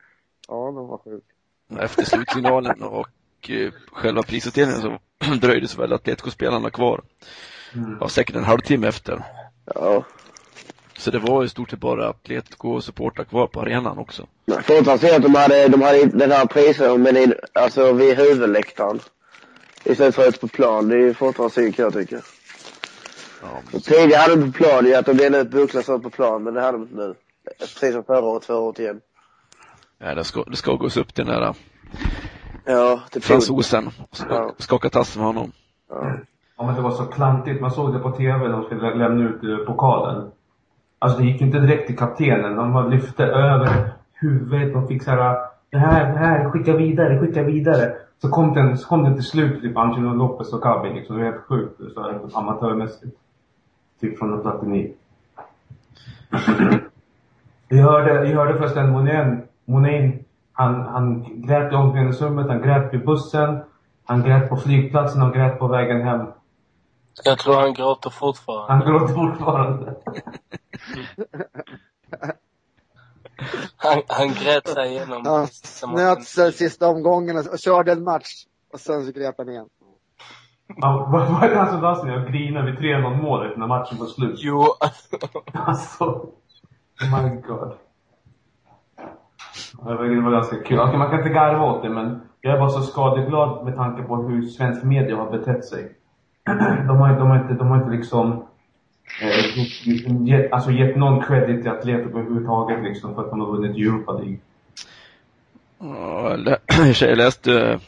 Ja, 0.47 0.56
de 0.56 0.88
var 0.88 0.97
sjuka. 0.97 1.84
efter 1.84 2.04
slutsignalen 2.04 2.84
och 2.84 3.08
eh, 3.49 3.71
själva 3.91 4.23
prisutdelningen 4.23 4.82
så 4.82 4.99
dröjde 5.41 5.67
så 5.67 5.82
väl 5.82 5.93
Atletico-spelarna 5.93 6.69
kvar. 6.69 7.01
Mm. 7.73 7.97
Ja, 7.99 8.10
säkert 8.10 8.36
en 8.36 8.43
halvtimme 8.43 8.88
efter. 8.88 9.23
Ja. 9.75 10.04
Så 10.97 11.12
det 11.12 11.19
var 11.19 11.43
i 11.43 11.49
stort 11.49 11.69
sett 11.69 11.80
bara 11.80 12.10
Atletico-supportrar 12.10 13.23
kvar 13.23 13.47
på 13.47 13.62
arenan 13.62 13.97
också. 13.97 14.27
Fortfarande 14.47 14.97
se 14.97 15.15
att 15.15 15.21
de 15.21 15.36
hade, 15.36 15.67
de 15.67 15.82
hade 15.82 16.06
den 16.06 16.32
här 16.32 16.45
prisen, 16.45 17.01
men 17.01 17.17
i, 17.17 17.34
alltså 17.54 17.93
vid 17.93 18.17
huvudläktaren. 18.17 18.99
Istället 19.84 20.15
för 20.15 20.27
ute 20.27 20.39
på 20.39 20.47
plan. 20.47 20.88
Det 20.88 20.95
är 20.95 20.99
ju 20.99 21.13
fortfarande 21.13 21.54
synd 21.54 21.73
jag 21.77 21.93
tycker. 21.93 22.21
Ja, 23.41 23.62
Och 23.73 23.84
tidigare 23.84 24.21
hade 24.21 24.36
de 24.36 24.51
på 24.51 24.58
plan 24.58 24.86
ju 24.86 24.95
att 24.95 25.06
de 25.06 25.17
delade 25.17 25.43
ut 25.43 25.51
bucklar 25.51 25.82
så 25.82 25.99
på 25.99 26.10
plan, 26.10 26.43
men 26.43 26.54
det 26.54 26.62
hade 26.62 26.77
de 26.77 26.82
inte 26.82 26.95
nu. 26.95 27.15
Precis 27.60 27.93
som 27.93 28.04
förra 28.04 28.25
året, 28.25 28.45
förra 28.45 28.58
året 28.58 28.80
igen. 28.80 29.01
ja, 29.99 30.15
det, 30.15 30.23
ska, 30.23 30.43
det 30.43 30.56
ska 30.56 30.75
gås 30.75 30.97
upp 30.97 31.13
till 31.13 31.25
den 31.25 31.41
där 31.41 31.56
Ja, 32.65 33.00
det 33.06 33.19
tog... 33.19 33.24
fransosen. 33.24 33.89
Ja. 34.30 34.52
Skaka 34.58 34.89
tass 34.89 35.17
med 35.17 35.26
honom. 35.26 35.52
Ja. 35.89 36.12
Ja, 36.58 36.65
men 36.65 36.76
det 36.76 36.82
var 36.82 36.91
så 36.91 37.04
klantigt. 37.06 37.62
Man 37.62 37.71
såg 37.71 37.93
det 37.93 38.00
på 38.00 38.12
TV, 38.12 38.47
de 38.47 38.63
skulle 38.63 38.82
lä- 38.82 38.95
lämna 38.95 39.24
ut 39.30 39.43
eh, 39.43 39.58
pokalen. 39.65 40.32
Alltså 41.00 41.17
det 41.19 41.26
gick 41.26 41.41
inte 41.41 41.60
direkt 41.60 41.88
till 41.88 41.97
kaptenen. 41.97 42.56
De 42.56 42.89
lyfte 42.91 43.26
över 43.26 43.91
huvudet. 44.13 44.74
De 44.74 44.88
fick 44.88 45.04
så 45.04 45.12
här, 45.12 45.38
det 45.69 45.78
här, 45.78 46.13
det 46.13 46.19
här, 46.19 46.50
skicka 46.50 46.74
vidare, 46.78 47.19
skicka 47.19 47.43
vidare. 47.43 47.93
Så 48.21 48.30
kom 48.30 48.54
den, 48.54 48.78
så 48.78 48.88
kom 48.88 49.04
den 49.04 49.13
till 49.13 49.24
slut, 49.24 49.62
typ 49.62 49.78
Angelo 49.78 50.13
Lopez 50.13 50.54
och 50.54 50.62
Gabi 50.62 50.89
liksom. 50.93 51.15
Det 51.17 51.24
var 51.24 51.32
helt 51.32 51.43
sjukt. 51.45 51.78
Så 51.93 52.02
här, 52.02 52.19
amatörmässigt. 52.34 53.15
Typ 54.02 54.19
från 54.19 54.34
en 54.34 54.41
Platini. 54.41 54.93
Vi 57.69 57.80
hörde, 57.82 58.21
vi 58.21 58.34
hörde 58.34 58.58
förresten 58.58 58.89
Monen, 58.91 59.41
Monen, 59.65 60.20
han, 60.62 60.88
han 60.88 61.24
grät 61.47 61.74
i 61.74 61.76
omklädningsrummet, 61.76 62.47
han 62.47 62.62
grät 62.62 62.93
vid 62.93 63.06
bussen, 63.06 63.63
han 64.06 64.24
grät 64.24 64.50
på 64.50 64.58
flygplatsen, 64.58 65.21
han 65.21 65.32
grät 65.32 65.60
på 65.60 65.67
vägen 65.67 66.02
hem. 66.02 66.28
Jag 67.24 67.39
tror 67.39 67.56
han 67.56 67.74
gråter 67.74 68.10
fortfarande. 68.10 68.74
Han 68.74 68.82
gråter 68.82 69.13
fortfarande. 69.13 69.95
Han, 73.78 74.02
han 74.08 74.28
grät 74.28 74.67
sig 74.67 74.89
igenom 74.91 75.21
Ja, 75.26 75.47
sista 75.47 75.88
matchen. 75.88 76.06
Nöt 76.06 76.24
sig 76.24 76.54
sista 76.54 76.88
omgången 76.88 77.38
och, 77.38 77.45
och 77.54 77.60
körde 77.60 77.91
en 77.91 78.04
match. 78.04 78.45
Och 78.74 78.80
sen 78.80 79.06
så 79.06 79.12
grep 79.12 79.36
han 79.38 79.50
igen. 79.50 79.67
Vad 80.82 81.12
var 81.12 81.50
det 81.50 81.56
han 81.56 81.67
som 81.69 81.82
la 81.82 81.95
sig 81.95 82.06
ner 82.10 82.26
och 82.26 82.32
grinade 82.32 82.71
vid 82.71 82.80
3-0 82.80 83.21
målet 83.21 83.58
när 83.58 83.67
matchen 83.67 83.97
var 83.97 84.06
slut? 84.06 84.36
Jo, 84.38 84.65
Alltså, 85.54 86.06
oh 86.06 87.24
my 87.24 87.41
god. 87.41 87.74
Det 89.84 89.84
var, 89.95 90.21
var 90.23 90.32
ganska 90.32 90.56
kul. 90.56 90.80
Okej, 90.80 90.97
man 90.97 91.10
kan 91.10 91.19
inte 91.19 91.30
garva 91.34 91.63
åt 91.71 91.84
det, 91.84 91.89
men 91.89 92.21
jag 92.41 92.54
är 92.56 92.60
bara 92.60 92.69
så 92.69 92.82
skadeglad 92.82 93.65
med 93.65 93.75
tanke 93.75 94.04
på 94.04 94.15
hur 94.15 94.41
svensk 94.41 94.84
media 94.84 95.15
har 95.15 95.32
betett 95.32 95.65
sig. 95.65 95.91
De 96.88 96.97
har, 96.97 97.15
de 97.15 97.30
har 97.30 97.41
inte, 97.41 97.54
de 97.54 97.67
har 97.67 97.77
inte 97.77 97.91
liksom 97.91 98.32
eh, 99.21 99.58
gjort- 99.58 100.27
gett, 100.27 100.51
alltså 100.54 100.71
gett 100.71 100.95
någon 100.97 101.21
credit 101.23 101.62
till 101.62 101.71
Atletico 101.71 102.10
överhuvudtaget 102.10 102.84
liksom 102.84 103.15
för 103.15 103.21
att 103.23 103.30
de 103.30 103.39
har 103.39 103.47
vunnit 103.47 103.77
Europa 103.77 104.12
League. 104.13 104.38
Ja, 105.80 106.38
jag 107.01 107.17
läste, 107.17 107.80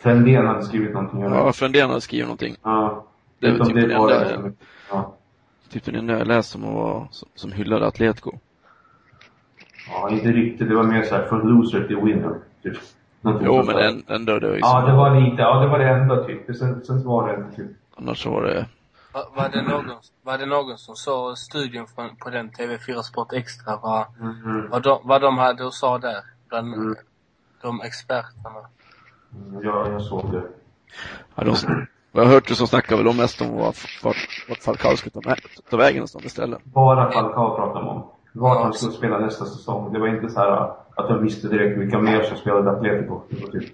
Frändén 0.00 0.46
hade 0.46 0.62
skrivit 0.62 0.92
någonting. 0.94 1.22
eller? 1.22 1.36
ja, 1.36 1.52
Frändén 1.52 1.88
hade 1.88 2.00
skrivit 2.00 2.26
någonting. 2.26 2.56
ja. 2.62 3.04
Det 3.38 3.46
är 3.46 3.50
Utom 3.52 3.66
typ 3.66 3.88
det 3.88 3.96
bara- 3.96 4.24
enda- 4.30 4.52
ja. 4.90 5.14
Typ 5.70 5.84
den 5.84 5.94
enda 5.94 6.18
jag 6.18 6.26
läst 6.26 6.50
som, 6.50 6.74
var, 6.74 7.06
som, 7.10 7.28
som 7.34 7.52
hyllade 7.52 7.86
Atletico. 7.86 8.32
Ja, 9.88 10.10
inte 10.10 10.28
riktigt. 10.28 10.68
Det 10.68 10.74
var 10.76 10.82
mer 10.84 11.02
såhär, 11.02 11.26
från 11.26 11.40
loser 11.48 11.86
till 11.86 11.96
winner. 11.96 12.34
Typ. 12.62 12.76
Någonting 13.20 13.46
Jo, 13.46 13.62
men 13.66 13.76
den, 13.76 14.02
ändå, 14.08 14.38
det 14.38 14.48
var 14.48 14.54
ju 14.54 14.60
Ja, 14.60 14.80
det 14.86 14.92
var 14.92 15.20
lite. 15.20 15.42
Ja, 15.42 15.60
det 15.60 15.66
var 15.68 15.78
det 15.78 15.88
enda 15.88 16.24
typ. 16.24 16.56
Sen, 16.56 16.84
sen 16.84 17.04
var 17.04 17.28
det 17.28 17.34
inte 17.44 17.56
typ. 17.56 17.70
Annars 17.96 18.22
så 18.22 18.30
var 18.30 18.42
det, 18.42 18.66
var, 19.12 19.24
var, 19.36 19.48
det 19.48 19.62
någon, 19.62 19.84
var 20.22 20.38
det 20.38 20.46
någon 20.46 20.78
som 20.78 20.94
såg 20.96 21.38
studion 21.38 21.86
från, 21.86 22.16
på 22.16 22.30
den 22.30 22.50
TV4 22.50 23.02
Sport 23.02 23.32
Extra 23.32 23.76
vad, 23.82 24.04
Mm. 24.20 24.70
vad, 24.70 24.82
de, 24.82 25.00
vad 25.04 25.20
de 25.22 25.38
hade 25.38 25.64
och 25.64 25.74
sa 25.74 25.98
där? 25.98 26.20
Bland 26.48 26.74
Mm. 26.74 26.94
de 27.62 27.80
experterna. 27.80 28.50
Mm, 29.34 29.64
Ja, 29.64 29.88
jag 29.88 30.02
såg 30.02 30.32
det. 30.32 30.42
ja, 31.34 31.44
de, 31.44 31.54
vad 32.12 32.24
jag 32.24 32.28
har 32.28 32.34
hört 32.34 32.48
det 32.48 32.54
så 32.54 32.66
snackar 32.66 32.96
väl 32.96 33.04
de 33.04 33.16
mest 33.16 33.40
om 33.40 33.56
vart, 33.56 34.04
vart, 34.48 34.58
Falcao 34.64 34.96
ska 34.96 35.10
ta, 35.10 35.20
ta 35.70 35.76
vägen 35.76 35.96
någonstans 35.96 36.24
istället. 36.24 36.64
Bara 36.64 37.10
Falcao 37.12 37.56
pratade 37.56 37.84
man 37.84 37.96
om. 37.96 38.10
Vart 38.32 38.62
han 38.62 38.72
skulle 38.74 38.92
spela 38.92 39.18
nästa 39.18 39.44
säsong. 39.44 39.92
Det 39.92 39.98
var 39.98 40.08
inte 40.08 40.28
så 40.28 40.40
här 40.40 40.50
att 40.96 41.08
de 41.08 41.22
visste 41.22 41.48
direkt 41.48 41.78
vilka 41.78 41.98
mer 41.98 42.22
som 42.22 42.36
spelade 42.36 42.70
Atletico. 42.70 43.20
Typ... 43.52 43.72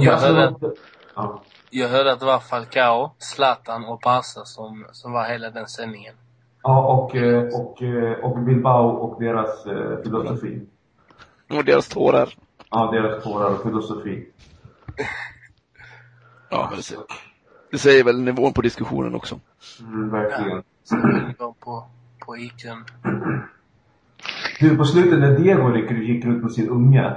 Ja, 0.00 0.12
Alltså, 0.12 0.32
det- 0.32 0.74
ja. 1.14 1.40
Jag 1.70 1.88
hörde 1.88 2.12
att 2.12 2.20
det 2.20 2.26
var 2.26 2.38
Falcao, 2.38 3.10
Zlatan 3.18 3.84
och 3.84 4.00
Barca 4.04 4.44
som, 4.44 4.84
som 4.92 5.12
var 5.12 5.24
hela 5.24 5.50
den 5.50 5.66
sändningen. 5.68 6.14
ja, 6.62 6.86
och, 6.86 7.16
eh, 7.16 7.44
och, 7.60 7.82
eh, 7.82 8.12
och 8.24 8.38
Bilbao 8.38 8.88
och 8.88 9.22
deras 9.22 9.66
eh, 9.66 10.02
filosofi. 10.02 10.66
Och 11.50 11.64
deras 11.64 11.88
tårar. 11.88 12.34
Ja, 12.70 12.90
deras 12.92 13.24
tårar 13.24 13.50
och 13.54 13.62
filosofi. 13.62 14.28
Ja, 16.50 16.72
det, 16.76 16.82
säger- 16.82 17.04
det 17.70 17.78
säger 17.78 18.04
väl 18.04 18.20
nivån 18.20 18.52
på 18.52 18.62
diskussionen 18.62 19.14
också. 19.14 19.40
Mm, 19.80 20.10
verkligen. 20.10 20.62
På, 21.60 21.86
på 22.28 22.36
Iken. 22.36 22.84
Du, 24.60 24.76
på 24.76 24.84
slutet 24.84 25.18
när 25.18 25.38
Diego 25.38 25.76
gick, 25.76 25.90
gick 25.90 26.24
runt 26.24 26.42
med 26.42 26.52
sin 26.52 26.68
unge. 26.68 27.16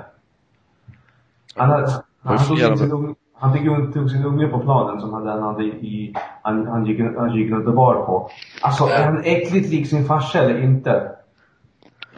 Han, 1.56 1.70
hade, 1.70 1.92
han, 1.92 2.02
Vad 2.22 2.48
tog 2.48 2.58
sin 2.58 2.92
unge, 2.92 3.16
han 3.40 3.66
tog, 3.66 3.94
tog 3.94 4.12
sin 4.12 4.26
unge 4.26 4.48
på 4.48 4.60
planen 4.60 5.02
som 5.02 5.14
han 5.14 5.28
han 5.28 5.44
hade 5.44 5.64
i, 5.64 6.16
han, 6.42 6.68
han, 6.68 6.86
gick, 6.86 7.00
han 7.18 7.36
gick 7.36 7.52
runt 7.52 7.68
och 7.68 7.76
bar 7.76 7.94
på. 7.94 8.30
Alltså, 8.62 8.84
är 8.84 9.06
han 9.06 9.24
äckligt 9.24 9.70
lik 9.70 9.90
sin 9.90 10.06
farsa 10.06 10.40
eller 10.40 10.64
inte? 10.64 11.12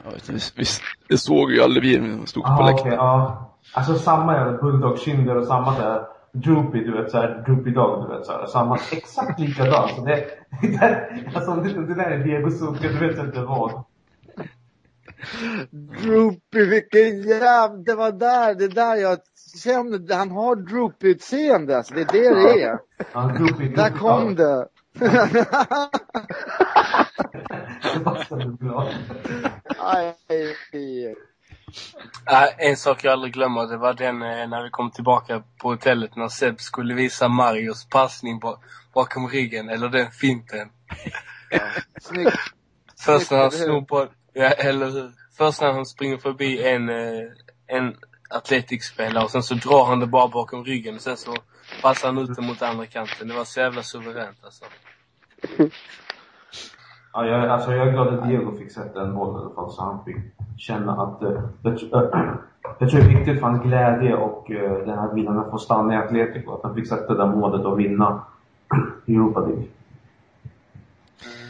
Ja, 0.03 0.11
vi, 0.29 0.39
vi, 0.55 0.63
det 1.09 1.17
såg 1.17 1.51
ju 1.51 1.63
aldrig 1.63 2.01
vi 2.01 2.27
stod 2.27 2.43
på 2.43 2.49
Ah, 2.49 2.65
läktaren. 2.69 2.93
ja. 2.93 3.49
Alltså 3.73 3.93
samma 3.93 4.33
jävla 4.33 4.57
bulldog-kinder 4.57 5.35
och 5.37 5.45
samma 5.45 5.77
där 5.77 6.12
droopy, 6.33 6.83
du 6.83 6.91
vet 6.91 7.11
såhär, 7.11 7.43
droopy 7.45 7.71
dog, 7.71 8.09
du 8.09 8.17
vet 8.17 8.25
såhär. 8.25 8.45
Samma, 8.45 8.79
exakt 8.91 9.39
likadant. 9.39 9.91
Så 9.95 10.05
det, 10.05 10.25
det, 10.61 10.77
där, 10.77 11.23
alltså, 11.35 11.55
det, 11.55 11.87
det 11.87 11.95
där 11.95 12.11
är 12.11 12.23
Diego 12.23 12.51
Zucca, 12.51 12.87
du 12.87 13.07
vet 13.07 13.19
inte 13.19 13.41
vad. 13.41 13.83
Droopy, 15.71 16.65
vilken 16.65 17.21
jävla... 17.21 17.67
Det 17.67 17.95
var 17.95 18.11
där, 18.11 18.55
det 18.55 18.67
där 18.67 18.95
jag 18.95 19.17
kände. 19.63 20.15
Han 20.15 20.31
har 20.31 20.55
droopy-utseende. 20.55 21.77
Alltså, 21.77 21.93
det 21.93 22.01
är 22.01 22.05
det 22.13 22.29
det 22.29 22.61
är. 22.63 22.79
Ja, 23.13 23.21
droopy, 23.37 23.69
Där 23.69 23.89
kom 23.89 24.35
det. 24.35 24.67
Sebastian 27.93 28.41
är 28.41 28.57
glad. 28.57 28.87
Aj. 29.77 30.15
Äh, 32.31 32.67
en 32.69 32.77
sak 32.77 33.03
jag 33.03 33.11
aldrig 33.13 33.33
glömmer, 33.33 33.67
det 33.67 33.77
var 33.77 33.93
den 33.93 34.21
eh, 34.21 34.47
när 34.47 34.63
vi 34.63 34.69
kom 34.69 34.91
tillbaka 34.91 35.43
på 35.61 35.69
hotellet 35.69 36.15
när 36.15 36.27
Seb 36.27 36.59
skulle 36.61 36.93
visa 36.93 37.27
Marios 37.27 37.85
passning 37.89 38.39
ba- 38.39 38.57
bakom 38.93 39.27
ryggen, 39.29 39.69
eller 39.69 39.89
den 39.89 40.11
finten. 40.11 40.69
Snyggt. 42.01 42.37
Först 43.05 43.31
när 43.31 43.37
han 43.37 43.51
snor 43.51 43.81
på, 43.81 44.07
ja 44.33 44.49
eller 44.49 44.89
hur? 44.89 45.11
Först 45.37 45.61
när 45.61 45.73
han 45.73 45.85
springer 45.85 46.17
förbi 46.17 46.63
en, 46.67 46.89
eh, 46.89 47.29
en 47.67 47.97
Atletic-spelare 48.29 49.23
och 49.23 49.31
sen 49.31 49.43
så 49.43 49.55
drar 49.55 49.85
han 49.85 49.99
det 49.99 50.07
bara 50.07 50.27
bakom 50.27 50.63
ryggen 50.65 50.95
och 50.95 51.01
sen 51.01 51.17
så 51.17 51.35
passar 51.81 52.07
han 52.07 52.17
ut 52.17 52.35
det 52.35 52.41
mot 52.41 52.61
andra 52.61 52.85
kanten. 52.85 53.27
Det 53.27 53.33
var 53.33 53.45
så 53.45 53.59
jävla 53.59 53.83
suveränt 53.83 54.37
alltså. 54.43 54.65
Ja, 57.13 57.25
jag, 57.25 57.49
alltså 57.49 57.71
jag 57.71 57.87
är 57.87 57.91
glad 57.91 58.07
att 58.19 58.27
Diego 58.27 58.57
fick 58.57 58.71
sätta 58.71 59.01
en 59.01 59.15
boll 59.15 59.35
i 59.35 59.41
alla 59.45 59.55
fall 59.55 59.71
så 59.71 59.81
han 59.81 60.05
fick 60.05 60.15
känna 60.57 61.03
att 61.03 61.23
eh, 61.23 61.41
jag, 61.61 61.73
äh, 61.73 62.33
jag 62.79 62.89
tror 62.89 62.99
det 62.99 63.05
är 63.05 63.17
viktigt 63.17 63.39
för 63.39 63.47
hans 63.47 63.63
glädje 63.63 64.15
och 64.15 64.51
eh, 64.51 64.85
den 64.85 64.99
här 64.99 65.13
viljan 65.13 65.39
att 65.39 65.51
få 65.51 65.57
stanna 65.57 65.93
i 65.93 65.97
Atletico. 65.97 66.53
Att 66.53 66.63
han 66.63 66.75
fick 66.75 66.87
sätta 66.87 67.13
det 67.13 67.19
där 67.19 67.27
målet 67.27 67.65
och 67.65 67.79
vinna 67.79 68.23
Europa 69.07 69.39
League. 69.39 69.63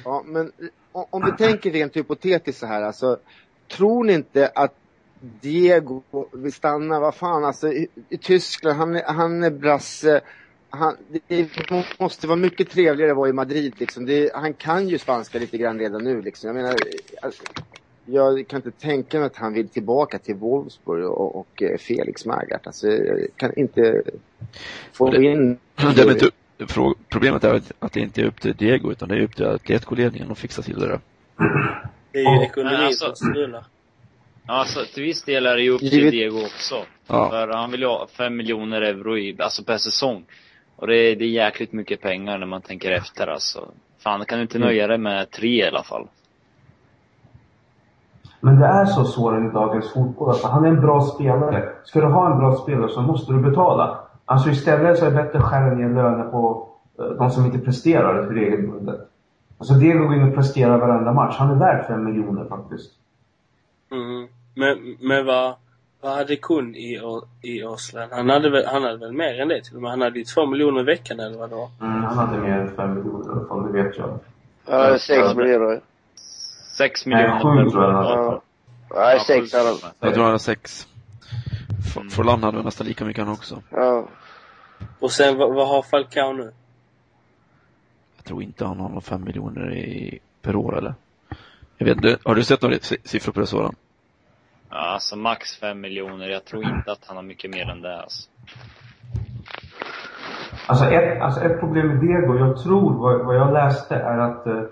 Ja, 0.05 0.23
men 0.25 0.51
om 0.91 1.25
vi 1.25 1.31
tänker 1.31 1.71
rent 1.71 1.95
hypotetiskt 1.95 2.59
så 2.59 2.65
här, 2.65 2.81
alltså. 2.81 3.17
tror 3.77 4.03
ni 4.03 4.13
inte 4.13 4.51
att 4.55 4.73
Diego 5.41 6.01
vill 6.31 6.53
stanna? 6.53 6.99
Vad 6.99 7.15
fan 7.15 7.45
alltså 7.45 7.67
i, 7.67 7.87
i 8.09 8.17
Tyskland, 8.17 8.77
han 8.77 8.95
är, 8.95 9.03
han 9.03 9.43
är 9.43 9.51
brasse. 9.51 10.21
Han, 10.69 10.95
det 11.27 11.49
måste 11.99 12.27
vara 12.27 12.37
mycket 12.37 12.69
trevligare 12.69 13.11
att 13.11 13.17
vara 13.17 13.29
i 13.29 13.33
Madrid 13.33 13.73
liksom. 13.77 14.05
Det, 14.05 14.31
han 14.35 14.53
kan 14.53 14.87
ju 14.87 14.97
spanska 14.97 15.39
lite 15.39 15.57
grann 15.57 15.79
redan 15.79 16.03
nu 16.03 16.21
liksom. 16.21 16.47
Jag 16.47 16.55
menar, 16.55 16.75
alltså, 17.21 17.43
jag 18.05 18.47
kan 18.47 18.57
inte 18.57 18.71
tänka 18.71 19.17
mig 19.19 19.25
att 19.25 19.35
han 19.35 19.53
vill 19.53 19.69
tillbaka 19.69 20.19
till 20.19 20.35
Wolfsburg 20.35 21.05
och, 21.05 21.35
och 21.39 21.61
eh, 21.63 21.77
Felix 21.77 22.25
Magath. 22.25 22.67
Alltså, 22.67 22.87
jag 22.87 23.27
kan 23.35 23.53
inte 23.59 24.01
få 24.93 25.09
Det- 25.11 25.23
in... 25.25 25.57
Det 25.95 26.11
inte, 26.11 26.29
frå- 26.59 26.95
problemet 27.09 27.43
är 27.43 27.61
att 27.79 27.93
det 27.93 27.99
inte 27.99 28.21
är 28.21 28.25
upp 28.25 28.41
till 28.41 28.55
Diego 28.55 28.91
utan 28.91 29.09
det 29.09 29.15
är 29.15 29.21
upp 29.21 29.35
till 29.35 29.45
Atletico-ledningen 29.45 30.31
att 30.31 30.37
fixa 30.39 30.61
till 30.61 30.79
det 30.79 30.87
där. 30.87 30.99
Det 32.11 32.19
är 32.19 32.35
ju 32.39 32.43
ekonomin 32.45 32.79
alltså- 32.79 33.15
som 33.15 33.29
strular. 33.31 33.65
Alltså 34.45 34.85
till 34.93 35.03
viss 35.03 35.23
del 35.23 35.45
är 35.45 35.55
det 35.55 35.61
ju 35.61 35.69
upp 35.69 35.79
till 35.79 36.11
Diego 36.11 36.37
också. 36.45 36.75
Ja. 37.07 37.29
För 37.29 37.47
han 37.47 37.71
vill 37.71 37.81
ju 37.81 37.87
ha 37.87 38.07
fem 38.07 38.35
miljoner 38.35 38.81
euro 38.81 39.17
i, 39.17 39.35
alltså 39.39 39.63
per 39.63 39.77
säsong. 39.77 40.25
Och 40.75 40.87
det 40.87 40.95
är, 40.97 41.15
det 41.15 41.25
är 41.25 41.29
jäkligt 41.29 41.71
mycket 41.73 42.01
pengar 42.01 42.37
när 42.37 42.45
man 42.45 42.61
tänker 42.61 42.91
efter 42.91 43.27
alltså. 43.27 43.71
Fan, 43.99 44.25
kan 44.25 44.37
du 44.37 44.41
inte 44.41 44.59
nöja 44.59 44.87
dig 44.87 44.97
med 44.97 45.31
tre 45.31 45.63
i 45.63 45.67
alla 45.67 45.83
fall? 45.83 46.07
Men 48.45 48.60
det 48.60 48.65
är 48.65 48.86
så 48.86 49.06
svårt 49.06 49.34
i 49.34 49.53
dagens 49.53 49.93
fotboll. 49.93 50.29
Alltså, 50.29 50.47
han 50.47 50.65
är 50.65 50.69
en 50.69 50.82
bra 50.82 51.01
spelare. 51.01 51.69
Ska 51.84 51.99
du 51.99 52.08
ha 52.08 52.32
en 52.32 52.39
bra 52.39 52.56
spelare 52.56 52.89
så 52.89 53.01
måste 53.01 53.34
du 53.34 53.39
betala. 53.39 53.99
Alltså 54.25 54.49
istället 54.49 54.99
så 54.99 55.06
är 55.06 55.12
det 55.12 55.15
bättre 55.15 55.39
att 55.39 55.45
skära 55.45 55.75
ner 55.75 55.89
löner 55.89 56.23
på 56.23 56.67
eh, 56.99 57.06
de 57.06 57.32
som 57.32 57.45
inte 57.45 57.60
presterar 57.60 58.29
regelbundet. 58.29 58.99
Alltså 59.58 59.73
det 59.73 59.93
går 59.93 60.13
in 60.13 60.23
och 60.23 60.36
presterar 60.36 60.77
varenda 60.77 61.13
match. 61.13 61.36
Han 61.38 61.51
är 61.51 61.56
värd 61.56 61.86
fem 61.88 62.03
miljoner 62.06 62.45
faktiskt. 62.45 62.91
Mm. 63.91 64.27
Men, 64.56 64.97
men 64.99 65.25
vad, 65.25 65.53
vad 66.01 66.12
hade 66.12 66.36
Kun 66.36 66.75
i, 66.75 67.01
i 67.41 67.63
Oslo? 67.63 68.01
Han 68.12 68.29
hade, 68.29 68.49
väl, 68.49 68.65
han 68.65 68.84
hade 68.84 68.97
väl 68.97 69.13
mer 69.13 69.41
än 69.41 69.47
det 69.47 69.63
till 69.63 69.75
och 69.75 69.82
med? 69.82 69.91
Han 69.91 70.01
hade 70.01 70.19
ju 70.19 70.25
två 70.25 70.45
miljoner 70.45 70.82
i 70.82 70.84
veckan 70.84 71.19
eller 71.19 71.38
vad 71.38 71.49
det 71.49 71.56
var? 71.56 71.69
Mm, 71.82 72.03
han 72.03 72.17
hade 72.17 72.39
mer 72.39 72.60
än 72.60 72.71
fem 72.75 72.93
miljoner 72.93 73.25
i 73.25 73.32
alla 73.32 73.47
fall, 73.47 73.71
det 73.71 73.84
vet 73.84 73.97
jag. 73.97 74.19
Ja, 74.65 74.97
sex 74.99 75.36
miljoner. 75.36 75.82
Sex 76.77 77.05
Nej, 77.05 77.23
miljoner 77.23 77.63
sju 77.65 77.69
per 77.69 77.71
tror 77.71 77.83
jag. 78.03 78.41
Nej, 78.95 79.19
sex 79.19 79.53
hade 79.53 79.65
han. 79.69 79.77
Jag 79.99 80.13
tror 80.13 80.23
han 80.23 80.31
har 80.31 80.38
sex. 80.39 80.88
F- 81.79 81.97
Mm. 81.97 82.09
Forlan 82.09 82.43
hade 82.43 82.63
nästan 82.63 82.88
lika 82.88 83.05
mycket 83.05 83.23
han 83.25 83.33
också. 83.33 83.62
Ja. 83.69 84.07
Och 84.99 85.12
sen 85.12 85.38
vad, 85.38 85.55
vad 85.55 85.67
har 85.67 85.81
Falcao 85.81 86.33
nu? 86.33 86.51
Jag 88.15 88.25
tror 88.25 88.43
inte 88.43 88.65
han 88.65 88.79
har 88.79 88.88
några 88.89 89.01
fem 89.01 89.23
miljoner 89.23 89.73
i, 89.73 90.19
per 90.41 90.55
år 90.55 90.77
eller? 90.77 90.93
Jag 91.77 91.86
vet 91.86 91.95
inte, 91.95 92.17
har 92.25 92.36
du 92.36 92.43
sett 92.43 92.62
några 92.62 92.75
si- 92.81 92.97
siffror 93.03 93.33
på 93.33 93.39
det 93.39 93.47
Soran? 93.47 93.75
Ja, 94.69 94.77
alltså 94.77 95.15
max 95.15 95.57
fem 95.57 95.81
miljoner. 95.81 96.27
Jag 96.29 96.45
tror 96.45 96.63
inte 96.63 96.91
att 96.91 97.05
han 97.07 97.15
har 97.15 97.23
mycket 97.23 97.51
mer 97.51 97.69
än 97.69 97.81
det 97.81 98.01
alltså. 98.01 98.29
Alltså 100.67 100.86
ett, 100.86 101.21
alltså 101.21 101.41
ett 101.41 101.59
problem 101.59 101.88
med 101.88 101.97
Diego, 101.99 102.38
jag 102.38 102.63
tror, 102.63 102.93
vad, 102.99 103.25
vad 103.25 103.36
jag 103.36 103.53
läste 103.53 103.95
är 103.95 104.17
att 104.17 104.47
eh, 104.47 104.63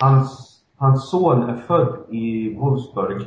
hans, 0.00 0.47
hans 0.78 1.10
son 1.10 1.42
är 1.42 1.56
född 1.56 1.96
i 2.08 2.56
Wolfsburg 2.58 3.26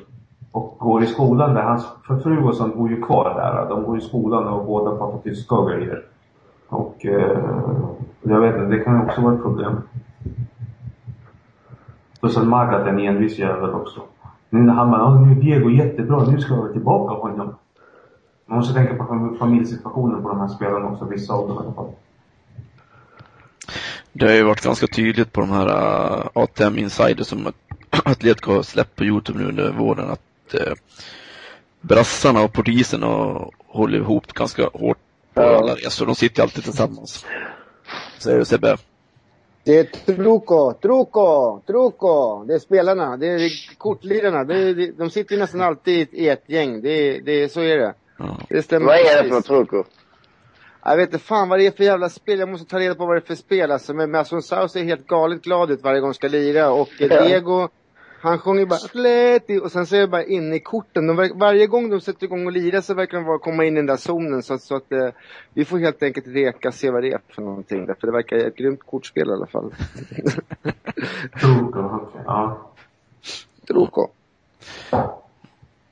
och 0.51 0.75
går 0.79 1.03
i 1.03 1.07
skolan 1.07 1.53
där. 1.53 1.61
Hans 1.61 1.85
fru 2.07 2.43
och 2.43 2.55
son 2.55 2.71
bor 2.77 2.89
ju 2.89 3.01
kvar 3.01 3.33
där. 3.35 3.69
De 3.69 3.83
går 3.83 3.97
i 3.97 4.01
skolan 4.01 4.47
och 4.47 4.65
båda 4.65 4.97
pratar 4.97 5.19
tyska 5.19 5.55
och 5.55 5.69
grejer. 5.69 6.05
Och 6.67 7.05
eh, 7.05 7.39
jag 8.21 8.41
vet 8.41 8.55
inte, 8.55 8.67
det 8.67 8.83
kan 8.83 9.01
också 9.01 9.21
vara 9.21 9.33
ett 9.33 9.41
problem. 9.41 9.81
Och 12.21 12.31
sen 12.31 12.49
Magath 12.49 12.87
är 12.87 12.89
en 12.89 12.99
envis 12.99 13.39
jävel 13.39 13.73
också. 13.73 14.01
Nu 14.49 14.59
när 14.59 14.73
han 14.73 14.91
bara, 14.91 15.19
nu 15.19 15.31
är 15.31 15.35
Diego 15.35 15.69
jättebra, 15.69 16.23
nu 16.23 16.39
ska 16.39 16.53
jag 16.53 16.61
ha 16.61 16.71
tillbaka 16.71 17.13
honom. 17.13 17.55
Man 18.45 18.57
måste 18.57 18.73
tänka 18.73 18.95
på 18.95 19.35
familjesituationen 19.39 20.23
på 20.23 20.29
de 20.29 20.39
här 20.39 20.47
spelarna 20.47 20.87
också, 20.87 21.05
vissa 21.05 21.33
av 21.33 21.47
dem 21.47 21.57
i 21.57 21.59
alla 21.59 21.73
fall. 21.73 21.89
Det 24.13 24.25
har 24.25 24.33
ju 24.33 24.43
varit 24.43 24.61
ganska 24.61 24.87
tydligt 24.87 25.31
på 25.31 25.41
de 25.41 25.49
här 25.51 25.67
uh, 25.67 26.27
ATM 26.33 26.77
Insider 26.77 27.23
som 27.23 27.47
att- 27.47 27.55
Atletico 28.05 28.51
har 28.53 28.63
släppt 28.63 28.95
på 28.95 29.03
Youtube 29.03 29.39
nu 29.39 29.45
under 29.49 29.71
våren 29.71 30.09
att 30.09 30.55
uh, 30.55 30.73
brassarna 31.81 32.41
och 32.41 32.53
portugiserna 32.53 33.07
håller 33.67 33.97
ihop 33.97 34.27
ganska 34.33 34.63
hårt 34.73 34.97
på 35.33 35.41
Ja. 35.41 35.57
alla 35.57 35.75
resor. 35.75 36.05
De 36.05 36.15
sitter 36.15 36.43
alltid 36.43 36.63
tillsammans. 36.63 37.25
Säger 38.19 38.39
du 38.39 38.45
Sebbe? 38.45 38.77
Det 39.63 39.77
är 39.79 39.83
Truco, 39.83 40.73
Truco, 40.73 41.59
Truco. 41.67 42.43
Det 42.43 42.53
är 42.53 42.59
spelarna, 42.59 43.17
det 43.17 43.27
är 43.27 43.51
kortlirarna. 43.77 44.43
Det 44.43 44.57
är, 44.57 44.73
det, 44.75 44.91
de 44.97 45.09
sitter 45.09 45.35
ju 45.35 45.41
nästan 45.41 45.61
alltid 45.61 46.07
i 46.11 46.27
ett 46.29 46.43
gäng. 46.47 46.81
Det, 46.81 46.89
är- 46.89 47.21
det, 47.21 47.31
är- 47.43 47.47
så 47.47 47.61
är 47.61 47.77
det. 47.77 47.93
Ja. 48.17 48.37
Det 48.49 48.61
stämmer 48.63 48.85
Vad 48.85 48.95
är 48.95 49.23
det 49.23 49.29
för 49.29 49.41
Truco? 49.41 49.83
Jag 50.83 50.97
vet 50.97 51.13
inte 51.13 51.25
fan 51.25 51.49
vad 51.49 51.59
det 51.59 51.67
är 51.67 51.71
för 51.71 51.83
jävla 51.83 52.09
spel. 52.09 52.39
Jag 52.39 52.49
måste 52.49 52.69
ta 52.69 52.79
reda 52.79 52.95
på 52.95 53.05
vad 53.05 53.15
det 53.15 53.19
är 53.19 53.25
för 53.25 53.35
spel 53.35 53.71
alltså. 53.71 53.93
Men 53.93 54.11
Masson 54.11 54.41
Saus 54.41 54.71
ser 54.71 54.83
helt 54.83 55.07
galet 55.07 55.41
glad 55.41 55.71
ut 55.71 55.83
varje 55.83 55.99
gång 55.99 56.07
han 56.07 56.13
ska 56.13 56.27
lira. 56.27 56.71
Och 56.71 56.89
eh, 56.99 57.07
Ja. 57.07 57.23
Diego, 57.25 57.67
han 58.21 58.39
sjunger 58.39 58.65
bara 58.65 58.75
Atleti 58.75 59.57
och 59.59 59.71
sen 59.71 59.85
så 59.85 59.95
är 59.95 59.99
jag 59.99 60.09
bara 60.09 60.23
inne 60.23 60.55
i 60.55 60.59
korten. 60.59 61.07
De, 61.07 61.31
varje 61.35 61.67
gång 61.67 61.89
de 61.89 62.01
sätter 62.01 62.23
igång 62.23 62.45
och 62.45 62.51
lira 62.51 62.81
så 62.81 62.93
verkar 62.93 63.17
de 63.17 63.25
vara 63.25 63.39
komma 63.39 63.65
in 63.65 63.73
i 63.73 63.79
den 63.79 63.85
där 63.85 63.97
zonen. 63.97 64.43
Så, 64.43 64.53
att- 64.53 64.61
så 64.61 64.75
att 64.75 64.91
eh, 64.91 65.09
vi 65.53 65.65
får 65.65 65.77
helt 65.79 66.03
enkelt 66.03 66.27
reka 66.27 66.71
se 66.71 66.91
vad 66.91 67.03
det 67.03 67.11
är 67.11 67.19
för 67.29 67.41
någonting. 67.41 67.85
För 67.99 68.07
det 68.07 68.13
verkar 68.13 68.37
ett 68.37 68.55
grymt 68.55 68.83
kortspel 68.85 69.29
i 69.29 69.31
alla 69.31 69.47
fall. 69.47 69.73
Truco, 71.41 71.79
okej. 71.79 72.21
Ja. 72.25 72.71
Truco. 73.67 74.07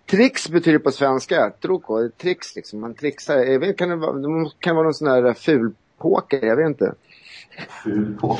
Trix 0.09 0.49
betyder 0.49 0.79
på 0.79 0.91
svenska, 0.91 1.51
truco, 1.61 2.09
tricks 2.17 2.55
liksom, 2.55 2.79
man 2.81 2.93
trixar. 2.93 3.37
Jag 3.37 3.59
vet, 3.59 3.77
kan 3.77 3.89
det 3.89 3.95
vara, 3.95 4.13
det 4.13 4.51
kan 4.59 4.75
vara 4.75 4.83
någon 4.83 4.93
sån 4.93 5.07
här 5.07 5.33
fulpoker, 5.33 6.45
jag 6.45 6.55
vet 6.55 6.67
inte. 6.67 6.93
Ful 7.83 8.17
på. 8.21 8.37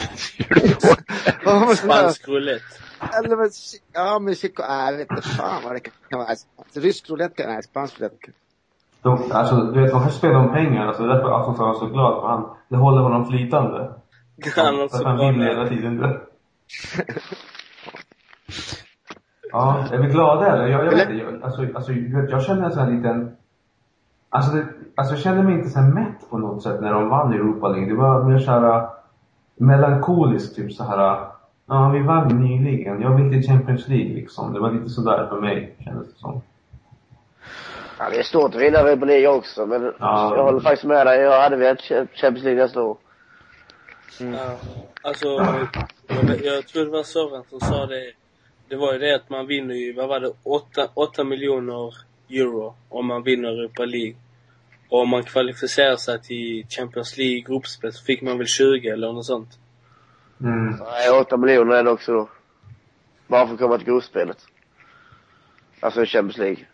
Ja, 1.45 1.59
men 1.65 1.75
sån 1.75 1.89
här- 1.89 1.99
Spansk 1.99 2.27
roulette. 2.27 2.65
Eller 3.23 3.35
vad, 3.35 3.49
ja 3.93 4.19
men 4.19 4.35
chico, 4.35 4.63
nej, 4.69 4.91
jag 4.91 4.97
vet 4.97 5.11
inte 5.11 5.27
fan 5.29 5.61
vad 5.63 5.75
det 5.75 5.79
kan 5.79 6.19
vara. 6.19 6.27
Alltså, 6.27 6.47
rysk 6.73 7.09
roulette, 7.09 7.47
nej 7.47 7.63
spansk 7.63 7.99
roulette. 7.99 8.31
De, 9.01 9.31
alltså, 9.31 9.55
du 9.55 9.81
vet, 9.81 9.93
man 9.93 10.01
kan 10.01 10.11
spela 10.11 10.37
om 10.39 10.51
pengar. 10.53 10.87
Alltså, 10.87 11.03
det 11.03 11.09
är 11.09 11.13
därför 11.13 11.39
Aftonbladet 11.39 11.81
var 11.81 11.87
så 11.87 11.93
glad. 11.93 12.21
För 12.21 12.27
han, 12.27 12.49
det 12.69 12.77
håller 12.77 13.01
honom 13.01 13.25
flytande. 13.29 13.93
Han 14.55 14.65
han 14.91 15.17
bra 15.17 15.31
vinner 15.31 15.47
hela 15.47 15.69
tiden. 15.69 15.99
Ja, 19.51 19.85
är 19.91 19.97
vi 19.97 20.07
glada 20.07 20.47
eller? 20.53 20.67
Jag, 20.67 20.85
jag 20.85 20.91
vet 20.91 21.09
inte. 21.09 21.23
Jag, 21.23 21.43
alltså, 21.43 21.65
alltså, 21.75 21.91
jag 22.29 22.43
känner 22.43 22.65
en 22.65 22.71
sån 22.71 22.83
här 22.83 22.91
liten... 22.91 23.35
Alltså, 24.29 24.51
det, 24.55 24.65
alltså 24.95 25.13
jag 25.13 25.21
kände 25.23 25.43
mig 25.43 25.53
inte 25.53 25.69
så 25.69 25.81
mätt 25.81 26.29
på 26.29 26.37
något 26.37 26.63
sätt 26.63 26.81
när 26.81 26.93
de 26.93 27.09
vann 27.09 27.33
Europa 27.33 27.67
League. 27.67 27.89
Det 27.89 27.95
var 27.95 28.23
mer 28.23 28.39
så 28.39 28.51
här 28.51 28.77
äh, 28.79 28.89
melankoliskt, 29.55 30.55
typ 30.55 30.73
så 30.73 30.83
här. 30.83 31.11
äh, 31.13 31.27
Ja, 31.71 31.89
vi 31.89 31.99
vann 31.99 32.27
nyligen. 32.27 33.01
Jag 33.01 33.15
vill 33.15 33.31
till 33.31 33.51
Champions 33.51 33.87
League 33.87 34.13
liksom. 34.13 34.53
Det 34.53 34.59
var 34.59 34.71
lite 34.71 34.89
sådär 34.89 35.27
för 35.29 35.41
mig, 35.41 35.75
kändes 35.79 36.13
det 36.13 36.19
som. 36.19 36.41
Ja, 37.99 38.09
det 38.09 38.19
är 38.19 38.23
stort 38.23 38.55
att 38.55 38.61
vinna 38.61 38.79
Europa 38.79 39.05
League 39.05 39.27
också, 39.27 39.65
men 39.65 39.93
Ja. 39.99 40.35
jag 40.35 40.43
håller 40.43 40.59
faktiskt 40.59 40.83
med 40.83 41.07
dig. 41.07 41.19
Jag 41.21 41.41
hade 41.41 41.55
velat 41.55 41.79
Champions 41.81 42.43
League 42.43 42.63
nästa 42.63 42.81
år. 42.83 42.97
Ja. 44.19 44.55
Alltså, 45.01 45.27
jag, 46.07 46.37
jag 46.43 46.67
tror 46.67 46.85
det 46.85 46.91
var 46.91 47.03
Soran 47.03 47.43
som 47.49 47.59
sa 47.59 47.85
det. 47.85 48.11
Det 48.69 48.75
var 48.75 48.93
ju 48.93 48.99
det 48.99 49.15
att 49.15 49.29
man 49.29 49.47
vinner 49.47 49.75
ju, 49.75 49.93
vad 49.93 50.07
var 50.07 50.19
det, 50.19 50.31
8, 50.43 50.87
8 50.93 51.23
miljoner 51.23 51.93
euro 52.29 52.75
om 52.89 53.05
man 53.05 53.23
vinner 53.23 53.49
Europa 53.49 53.85
League. 53.85 54.15
Och 54.89 55.01
om 55.01 55.09
man 55.09 55.23
kvalificerar 55.23 55.95
sig 55.95 56.21
till 56.21 56.65
Champions 56.69 57.17
League 57.17 57.39
gruppspel 57.39 57.93
så 57.93 58.03
fick 58.03 58.21
man 58.21 58.37
väl 58.37 58.47
20 58.47 58.89
eller 58.89 59.13
något 59.13 59.25
sånt. 59.25 59.49
Mm. 60.41 60.65
Nej, 60.65 61.19
8 61.21 61.37
miljoner 61.37 61.75
är 61.75 61.83
det 61.83 61.89
också 61.89 62.13
då. 62.13 62.29
Bara 63.27 63.47
för 63.47 63.53
att 63.53 63.59
komma 63.59 63.77
till 63.77 63.87
gruppspelet. 63.87 64.37
Alltså 65.79 66.05
Champions 66.05 66.37
League. 66.37 66.65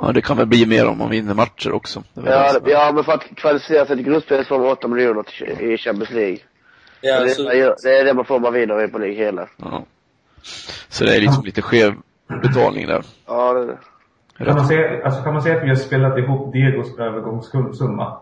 ja, 0.00 0.12
det 0.12 0.22
kan 0.22 0.36
väl 0.36 0.46
bli 0.46 0.66
mer 0.66 0.86
om 0.86 0.98
man 0.98 1.10
vinner 1.10 1.34
matcher 1.34 1.72
också. 1.72 2.02
Ja, 2.14 2.58
det 2.58 2.70
ja, 2.70 2.92
men 2.94 3.04
för 3.04 3.12
att 3.12 3.24
kvalificera 3.36 3.86
sig 3.86 3.96
till 3.96 4.04
gruppspelet 4.04 4.46
får 4.46 4.58
man 4.58 4.68
8 4.68 4.88
miljoner 4.88 5.22
till, 5.22 5.70
i 5.72 5.78
Champions 5.78 6.10
League. 6.10 6.38
Ja, 7.00 7.20
det, 7.20 7.30
så, 7.30 7.42
det 7.82 7.98
är 7.98 8.04
det 8.04 8.14
man 8.14 8.24
får 8.24 8.36
om 8.36 8.42
man 8.42 8.52
vinner 8.52 8.74
Europa 8.74 8.98
League 8.98 9.16
hela. 9.16 9.48
Ja. 9.56 9.84
Så 10.88 11.04
det 11.04 11.16
är 11.16 11.20
liksom 11.20 11.44
lite 11.44 11.62
skev 11.62 11.94
betalning 12.42 12.86
där. 12.86 13.02
Ja, 13.26 13.52
det 13.52 13.60
är 13.62 13.66
det. 13.66 13.78
Kan 14.44 14.56
man, 14.56 14.68
säga, 14.68 15.04
alltså, 15.04 15.22
kan 15.22 15.32
man 15.32 15.42
säga 15.42 15.56
att 15.56 15.64
vi 15.64 15.68
har 15.68 15.76
spelat 15.76 16.18
ihop 16.18 16.52
Diegos 16.52 16.98
övergångssumma? 16.98 18.18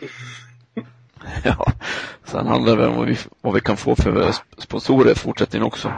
Ja. 1.44 1.66
Sen 2.24 2.46
handlar 2.46 2.76
det 2.76 2.86
om 2.86 2.96
vad 2.96 3.06
vi, 3.06 3.16
vad 3.40 3.54
vi 3.54 3.60
kan 3.60 3.76
få 3.76 3.96
för 3.96 4.10
sp- 4.12 4.42
sponsorer 4.58 5.12
i 5.12 5.14
fortsättningen 5.14 5.66
också. 5.66 5.92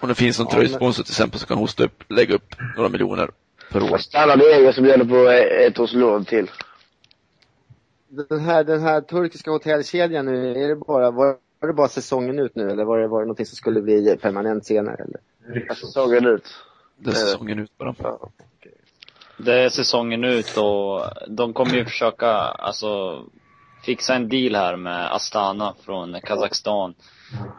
Om 0.00 0.08
det 0.08 0.14
finns 0.14 0.38
någon 0.38 0.48
Ja, 0.50 0.54
tröjsponsor 0.56 1.02
till 1.02 1.12
exempel 1.12 1.40
som 1.40 1.46
kan 1.48 1.58
hosta 1.58 1.84
upp, 1.84 2.04
lägga 2.08 2.34
upp 2.34 2.54
några 2.76 2.88
miljoner 2.88 3.30
per 3.72 3.82
år. 3.82 3.92
Och 3.92 4.00
stannar 4.00 4.36
Diego 4.36 4.72
så 4.72 4.82
blir 4.82 4.96
det 4.98 5.04
på 5.04 5.28
ett 5.66 5.78
års 5.78 5.92
lån 5.92 6.24
till. 6.24 6.50
Den 8.08 8.40
här, 8.40 8.64
den 8.64 8.80
här 8.82 9.00
turkiska 9.00 9.50
hotellkedjan 9.50 10.26
nu, 10.26 10.64
är 10.64 10.68
det 10.68 10.76
bara, 10.76 11.10
var, 11.10 11.36
var 11.66 11.72
det 11.72 11.76
bara 11.76 11.88
säsongen 11.88 12.38
ut 12.38 12.56
nu 12.56 12.70
eller 12.70 12.84
var 12.84 12.98
det, 12.98 13.08
var 13.08 13.20
det 13.20 13.26
någonting 13.26 13.46
som 13.46 13.56
skulle 13.56 13.82
bli 13.82 14.16
permanent 14.22 14.66
senare 14.66 14.96
eller? 15.04 15.74
Säsongen 15.74 16.26
ut. 16.26 16.44
Det 16.98 17.10
är 17.10 17.14
säsongen 17.14 17.58
ut 17.58 17.78
bara. 17.78 17.94
Ja. 17.98 18.30
Det 19.38 19.52
är 19.64 19.68
säsongen 19.68 20.24
ut 20.24 20.56
och 20.56 21.02
de 21.28 21.52
kommer 21.52 21.74
ju 21.74 21.84
försöka, 21.84 22.30
alltså 22.30 23.22
fixa 23.84 24.14
en 24.14 24.28
deal 24.28 24.54
här 24.54 24.76
med 24.76 25.14
Astana 25.14 25.74
från 25.84 26.20
Kazakstan. 26.20 26.94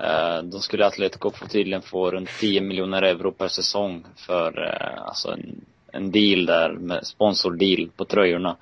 Eh, 0.04 0.43
Då 0.43 0.60
skulle 0.60 0.86
Atletico 0.86 1.32
få 1.32 1.46
tydligen 1.48 1.82
få 1.82 2.12
runt 2.12 2.30
10 2.39 2.62
miljoner 2.62 3.02
euro 3.02 3.32
per 3.32 3.48
säsong 3.48 4.06
för, 4.15 4.63
eh, 4.67 5.02
alltså 5.04 5.32
en, 5.32 5.65
en 5.91 6.12
deal 6.12 6.46
där 6.46 6.72
med 6.72 7.08
sponsordeal 7.08 7.89
på 7.98 8.06
tröjorna. 8.06 8.56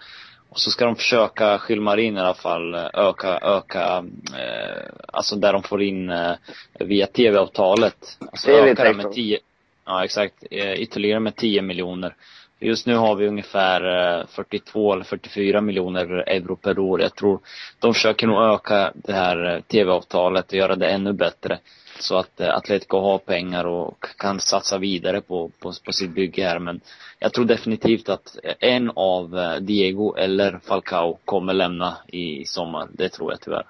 Och 0.49 0.59
så 0.59 0.71
ska 0.71 0.85
de 0.85 0.95
försöka, 0.95 1.57
Skilmarin 1.57 2.17
i 2.17 2.19
alla 2.19 2.33
fall, 2.33 2.75
öka, 2.75 3.39
öka, 3.41 4.05
eh, 4.37 4.83
alltså 5.07 5.35
där 5.35 5.53
de 5.53 5.63
får 5.63 5.83
in 5.83 6.09
eh, 6.09 6.33
via 6.79 7.07
tv-avtalet. 7.07 8.17
Alltså 8.19 8.51
öka 8.51 8.65
det 8.65 8.75
TV-intäkter. 8.75 9.03
med 9.03 9.11
10, 9.11 9.39
ja 9.85 10.03
exakt, 10.03 10.33
eh, 10.51 10.73
ytterligare 10.73 11.19
med 11.19 11.35
10 11.35 11.61
miljoner. 11.61 12.15
Just 12.59 12.85
nu 12.85 12.95
har 12.95 13.15
vi 13.15 13.27
ungefär 13.27 13.81
eh, 14.19 14.27
42 14.27 14.93
eller 14.93 15.03
44 15.03 15.61
miljoner 15.61 16.23
euro 16.29 16.55
per 16.55 16.79
år. 16.79 17.01
Jag 17.01 17.15
tror 17.15 17.39
de 17.79 17.93
försöker 17.93 18.27
nog 18.27 18.41
öka 18.41 18.91
det 18.95 19.13
här 19.13 19.55
eh, 19.55 19.61
tv-avtalet 19.61 20.47
och 20.47 20.57
göra 20.57 20.75
det 20.75 20.87
ännu 20.87 21.13
bättre. 21.13 21.59
Så 21.99 22.17
att 22.17 22.39
eh, 22.39 22.55
Atletico 22.55 22.97
har 22.99 23.17
pengar 23.17 23.65
och 23.65 24.05
kan 24.17 24.39
satsa 24.39 24.77
vidare 24.77 25.21
på, 25.21 25.51
på, 25.59 25.73
på 25.85 25.91
sitt 25.91 26.11
bygge 26.11 26.43
här. 26.47 26.59
Men 26.59 26.79
jag 27.19 27.33
tror 27.33 27.45
definitivt 27.45 28.09
att 28.09 28.37
en 28.59 28.91
av 28.95 29.37
eh, 29.37 29.55
Diego 29.55 30.15
eller 30.15 30.59
Falcao 30.63 31.17
kommer 31.25 31.53
lämna 31.53 31.97
i 32.07 32.45
sommar. 32.45 32.87
Det 32.91 33.09
tror 33.09 33.31
jag 33.31 33.41
tyvärr. 33.41 33.65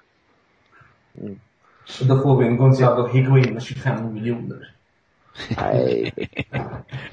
Så 1.86 2.04
då 2.04 2.18
får 2.18 2.36
vi 2.38 2.46
en 2.46 2.56
Gonzalo 2.56 3.06
Higuain 3.06 3.54
med 3.54 3.62
25 3.62 4.14
miljoner. 4.14 4.72
Nej. 5.56 6.12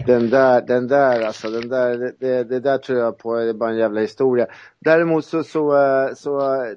Den 0.06 0.30
där, 0.30 0.62
den 0.62 0.88
där 0.88 1.22
alltså, 1.22 1.50
den 1.50 1.70
där, 1.70 1.98
det- 1.98 2.14
det, 2.20 2.44
det 2.44 2.60
där 2.60 2.78
tror 2.78 3.00
jag 3.00 3.18
på 3.18 3.36
är 3.36 3.54
bara 3.54 3.70
en 3.70 3.78
jävla 3.78 4.02
historia. 4.02 4.48
Däremot 4.80 5.26
så, 5.26 5.44
så, 5.44 5.76
eh, 5.86 6.14
så 6.16 6.40
eh, 6.64 6.72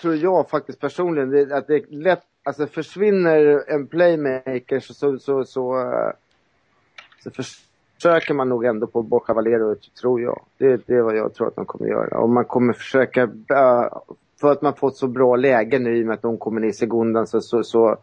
tror 0.00 0.16
jag 0.16 0.50
faktiskt 0.50 0.80
personligen 0.80 1.30
det, 1.30 1.56
att 1.56 1.66
det 1.66 1.74
är 1.74 1.84
lätt, 1.90 2.22
alltså 2.44 2.66
försvinner 2.66 3.64
en 3.68 3.86
playmaker 3.86 4.80
så, 4.80 4.94
så, 4.94 5.18
så, 5.18 5.44
så, 5.44 5.80
eh, 5.80 6.10
så 7.22 7.30
försöker 7.30 8.34
man 8.34 8.48
nog 8.48 8.64
ändå 8.64 8.86
på 8.86 9.02
Borja 9.02 9.34
Valero, 9.34 9.74
tror 10.00 10.20
jag. 10.20 10.40
Det, 10.58 10.86
det 10.86 10.94
är 10.94 11.02
vad 11.02 11.16
jag 11.16 11.34
tror 11.34 11.48
att 11.48 11.56
de 11.56 11.66
kommer 11.66 11.90
göra. 11.90 12.18
Och 12.18 12.28
man 12.28 12.44
kommer 12.44 12.72
försöka, 12.72 13.22
eh, 13.22 13.88
för 14.40 14.52
att 14.52 14.62
man 14.62 14.74
fått 14.74 14.96
så 14.96 15.06
bra 15.06 15.36
läge 15.36 15.78
nu 15.78 15.96
i 15.96 16.02
och 16.02 16.06
med 16.06 16.14
att 16.14 16.22
de 16.22 16.38
kommer 16.38 16.60
ner 16.60 16.68
i 16.68 16.72
segundan 16.72 17.26
så, 17.26 17.40
så, 17.40 17.64
så, 17.64 17.96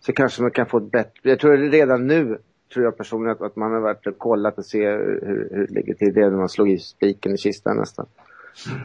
så 0.00 0.12
kanske 0.12 0.42
man 0.42 0.50
kan 0.50 0.66
få 0.66 0.78
ett 0.78 0.90
bättre, 0.90 1.30
jag 1.30 1.38
tror 1.38 1.56
redan 1.56 2.06
nu 2.06 2.38
tror 2.72 2.84
jag 2.84 2.96
personligen 2.96 3.36
att, 3.40 3.56
man 3.56 3.72
har 3.72 3.80
varit 3.80 4.06
och 4.06 4.18
kollat 4.18 4.58
och 4.58 4.64
se 4.64 4.90
hur, 4.90 5.48
hur, 5.50 5.66
det 5.66 5.74
ligger 5.74 5.94
till. 5.94 6.14
Det 6.14 6.20
är 6.20 6.30
när 6.30 6.38
man 6.38 6.48
slog 6.48 6.70
i 6.70 6.78
spiken 6.78 7.34
i 7.34 7.38
kistan 7.38 7.76
nästan. 7.76 8.06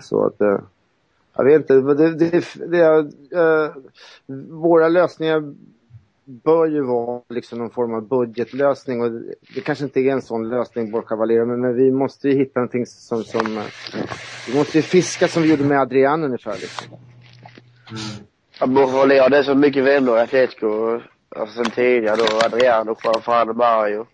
Så 0.02 0.26
att, 0.26 0.42
eh, 0.42 0.60
jag 1.36 1.44
vet 1.44 1.56
inte, 1.56 1.74
det, 1.74 2.16
det, 2.16 2.30
det, 2.30 2.68
det, 2.68 2.86
eh, 3.40 3.72
våra 4.50 4.88
lösningar 4.88 5.54
bör 6.26 6.66
ju 6.66 6.82
vara 6.82 7.22
liksom 7.30 7.60
någon 7.60 7.70
form 7.70 7.94
av 7.94 8.08
budgetlösning 8.08 9.02
och 9.02 9.12
det, 9.56 9.62
kanske 9.62 9.84
inte 9.84 10.00
är 10.00 10.12
en 10.12 10.22
sån 10.22 10.50
lösning 10.50 10.92
Borja 10.92 11.16
Valero 11.16 11.46
men, 11.46 11.62
men 11.62 11.76
vi 11.76 11.92
måste 11.92 12.30
ju 12.30 12.38
hitta 12.38 12.60
någonting 12.60 12.86
som, 12.86 13.24
som 13.24 13.58
eh, 13.58 13.64
vi 14.48 14.58
måste 14.58 14.78
ju 14.78 14.82
fiska 14.82 15.28
som 15.28 15.44
vi 15.44 15.50
gjorde 15.50 15.64
med 15.64 15.80
Adrian 15.80 16.24
ungefär 16.24 16.54
liksom. 16.54 16.98
Ja, 18.60 18.68
Borja 18.68 19.30
det 19.30 19.38
är 19.38 19.44
så 19.44 19.56
mycket 19.56 19.84
vänner 19.84 20.18
i 20.18 20.20
Atletico. 20.20 21.02
Alltså 21.36 21.64
sen 21.64 21.72
tidigare 21.72 22.16
då, 22.16 22.46
Adriano, 22.46 22.96
Juan 23.26 23.50
och 23.50 23.56
Mario. 23.56 24.06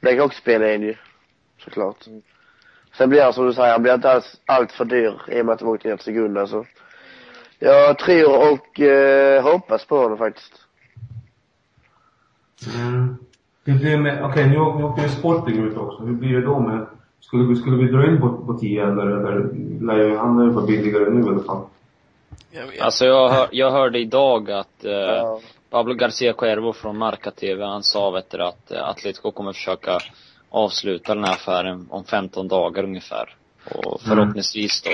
Det 0.00 0.16
kan 0.16 0.20
också 0.20 0.40
spela 0.40 0.74
in 0.74 0.82
ju. 0.82 0.94
Såklart. 1.64 2.06
Sen 2.98 3.08
blir 3.10 3.22
han 3.22 3.32
som 3.32 3.46
du 3.46 3.52
säger, 3.52 3.72
han 3.72 3.82
blir 3.82 3.94
inte 3.94 4.10
alls 4.10 4.40
allt 4.46 4.72
för 4.72 4.84
dyr 4.84 5.20
i 5.28 5.40
och 5.40 5.46
med 5.46 5.52
att 5.52 5.58
de 5.58 5.68
åkte 5.68 5.88
ner 5.88 5.96
till 5.96 6.04
Segunda 6.04 6.46
så. 6.46 6.64
Jag 7.58 7.98
tror 7.98 8.52
och 8.52 8.80
eh, 8.80 9.42
hoppas 9.42 9.84
på 9.84 9.96
honom 9.98 10.18
faktiskt. 10.18 10.52
Mm. 12.76 13.16
Hur 13.64 13.78
blir 13.78 13.90
det 13.90 13.96
med, 13.96 14.24
okej 14.24 14.48
nu, 14.48 14.58
åker- 14.58 14.78
nu 14.78 14.84
åker 14.84 15.02
ju 15.02 15.08
Sporting 15.08 15.64
ut 15.64 15.76
också. 15.76 16.02
Hur 16.04 16.12
blir 16.12 16.32
det 16.36 16.40
då 16.46 16.58
med, 16.58 16.86
skulle 17.20 17.44
vi, 17.44 17.56
skulle 17.56 17.76
vi 17.76 17.92
dra 17.92 18.06
in 18.06 18.20
på, 18.20 18.28
på 18.46 18.54
10 18.54 18.82
eller, 18.86 19.06
eller 19.06 19.40
lär 19.86 19.96
ju, 20.08 20.16
han 20.16 20.38
lär 20.38 20.44
ju 20.44 20.50
vara 20.50 20.66
billigare 20.66 21.10
nu 21.10 21.20
i 21.26 21.28
alla 21.28 21.42
fall. 21.42 21.62
Alltså 22.80 23.04
jag, 23.04 23.28
hör, 23.28 23.48
jag 23.52 23.70
hörde 23.70 23.98
idag 23.98 24.50
att 24.50 24.84
eh, 24.84 24.90
Ja. 24.92 25.40
Pablo 25.70 25.94
Garcia 25.94 26.32
Cuervo 26.32 26.72
från 26.72 26.98
Marca 26.98 27.30
TV, 27.30 27.64
han 27.64 27.82
sa 27.82 28.10
vet 28.10 28.30
du, 28.30 28.42
att 28.42 28.70
eh, 28.72 28.88
Atletico 28.88 29.30
kommer 29.30 29.52
försöka 29.52 29.98
avsluta 30.50 31.14
den 31.14 31.24
här 31.24 31.32
affären 31.32 31.86
om 31.90 32.04
15 32.04 32.48
dagar 32.48 32.84
ungefär. 32.84 33.34
Och 33.74 34.00
förhoppningsvis 34.02 34.82
då 34.82 34.90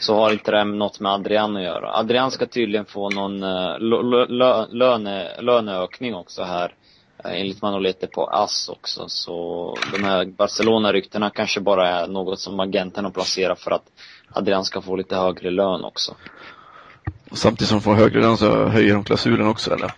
så 0.00 0.14
har 0.14 0.32
inte 0.32 0.50
det 0.50 0.64
något 0.64 1.00
med 1.00 1.12
Adrian 1.12 1.56
att 1.56 1.62
göra. 1.62 1.92
Adrian 1.98 2.30
ska 2.30 2.46
tydligen 2.46 2.84
få 2.86 3.10
någon 3.10 3.42
eh, 3.42 3.78
lö, 3.78 4.26
lö, 4.26 4.66
löne, 4.70 5.40
löneökning 5.40 6.14
också 6.14 6.42
här. 6.42 6.74
eh, 7.24 7.40
Enligt 7.40 7.62
Manolete 7.62 8.06
på 8.06 8.26
AS 8.26 8.68
också. 8.68 9.04
Så 9.08 9.74
de 9.92 10.04
här 10.04 10.24
Barcelona-ryktena 10.24 11.30
kanske 11.30 11.60
bara 11.60 11.88
är 11.88 12.06
något 12.06 12.40
som 12.40 12.60
agenterna 12.60 13.10
placerar 13.10 13.54
för 13.54 13.70
att 13.70 13.84
Adrian 14.32 14.64
ska 14.64 14.80
få 14.80 14.96
lite 14.96 15.16
högre 15.16 15.50
lön 15.50 15.84
också. 15.84 16.14
Och 17.30 17.38
samtidigt 17.38 17.68
som 17.68 17.78
de 17.78 17.82
får 17.82 17.94
högre 17.94 18.20
lön 18.20 18.36
så 18.36 18.64
höjer 18.66 18.94
de 18.94 19.04
klausulen 19.04 19.46
också 19.46 19.74
eller? 19.74 19.92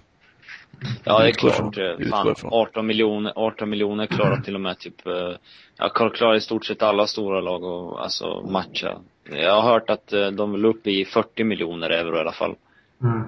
Ja, 1.05 1.19
det 1.19 1.29
är 1.29 1.33
klart. 1.33 1.75
Fan, 2.11 2.35
från. 2.35 2.53
18 2.53 2.87
miljoner, 2.87 3.33
18 3.37 3.71
miljoner 3.71 4.07
klarar 4.07 4.37
till 4.41 4.55
och 4.55 4.61
med 4.61 4.79
typ, 4.79 5.07
eh, 5.07 5.33
jag 5.77 5.95
kan 5.95 6.11
klara 6.11 6.37
i 6.37 6.41
stort 6.41 6.65
sett 6.65 6.83
alla 6.83 7.07
stora 7.07 7.41
lag 7.41 7.65
och 7.65 8.03
alltså 8.03 8.41
matcha. 8.41 8.99
Jag 9.25 9.63
har 9.63 9.73
hört 9.73 9.91
att 9.91 10.13
eh, 10.13 10.27
de 10.27 10.53
vill 10.53 10.65
upp 10.65 10.87
i 10.87 11.05
40 11.05 11.45
miljoner 11.45 11.91
euro 11.91 12.17
i 12.17 12.21
alla 12.21 12.33
fall. 12.33 12.55
Mm. 13.03 13.23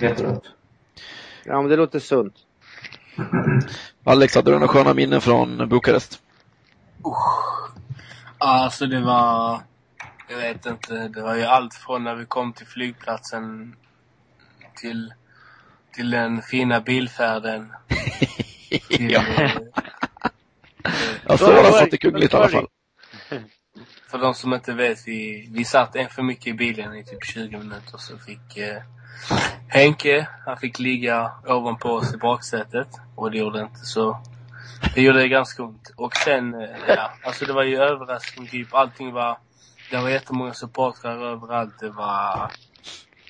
Ja. 0.00 0.40
Ja 1.44 1.60
men 1.60 1.70
det 1.70 1.76
låter 1.76 1.98
sunt. 1.98 2.34
Alex, 4.04 4.34
hade 4.34 4.50
du 4.50 4.54
några 4.54 4.68
sköna 4.68 4.94
minnen 4.94 5.20
från 5.20 5.68
Bukarest? 5.68 6.22
Alltså 8.38 8.86
det 8.86 9.00
var, 9.00 9.60
jag 10.28 10.36
vet 10.36 10.66
inte, 10.66 11.08
det 11.08 11.22
var 11.22 11.34
ju 11.34 11.42
allt 11.42 11.74
från 11.74 12.04
när 12.04 12.14
vi 12.14 12.26
kom 12.26 12.52
till 12.52 12.66
flygplatsen 12.66 13.76
till, 14.80 15.14
till 15.92 16.10
den 16.10 16.42
fina 16.42 16.80
bilfärden. 16.80 17.72
Till, 18.88 19.10
Ja. 19.10 19.24
Jag 21.26 21.62
han 21.62 21.72
satt 21.72 21.94
i 21.94 21.98
kungligt 21.98 22.34
i 22.34 22.36
alla 22.36 22.48
fall. 22.48 22.66
För 24.10 24.18
de 24.18 24.34
som 24.34 24.54
inte 24.54 24.72
vet, 24.72 24.98
vi, 25.08 25.48
vi 25.52 25.64
satt 25.64 25.96
en 25.96 26.08
för 26.08 26.22
mycket 26.22 26.46
i 26.46 26.52
bilen 26.52 26.94
i 26.94 27.04
typ 27.04 27.24
20 27.24 27.58
minuter 27.58 27.98
så 27.98 28.18
fick 28.18 28.56
eh, 28.56 28.82
Henke, 29.68 30.28
han 30.46 30.56
fick 30.56 30.78
ligga 30.78 31.30
ovanpå 31.46 31.88
oss 31.88 32.14
i 32.14 32.16
baksätet 32.16 32.88
och 33.16 33.30
det 33.30 33.38
gjorde 33.38 33.60
inte 33.60 33.80
så. 33.80 34.22
Det 34.94 35.02
gjorde 35.02 35.28
ganska 35.28 35.62
ont. 35.62 35.92
Och 35.96 36.16
sen, 36.16 36.54
eh, 36.54 36.68
ja, 36.88 37.12
alltså 37.24 37.44
det 37.44 37.52
var 37.52 37.62
ju 37.62 37.76
överraskning 37.76 38.48
typ. 38.48 38.74
Allting 38.74 39.12
var, 39.12 39.38
det 39.90 39.96
var 39.96 40.08
jättemånga 40.08 40.54
supportrar 40.54 41.32
överallt. 41.32 41.78
Det 41.80 41.90
var, 41.90 42.50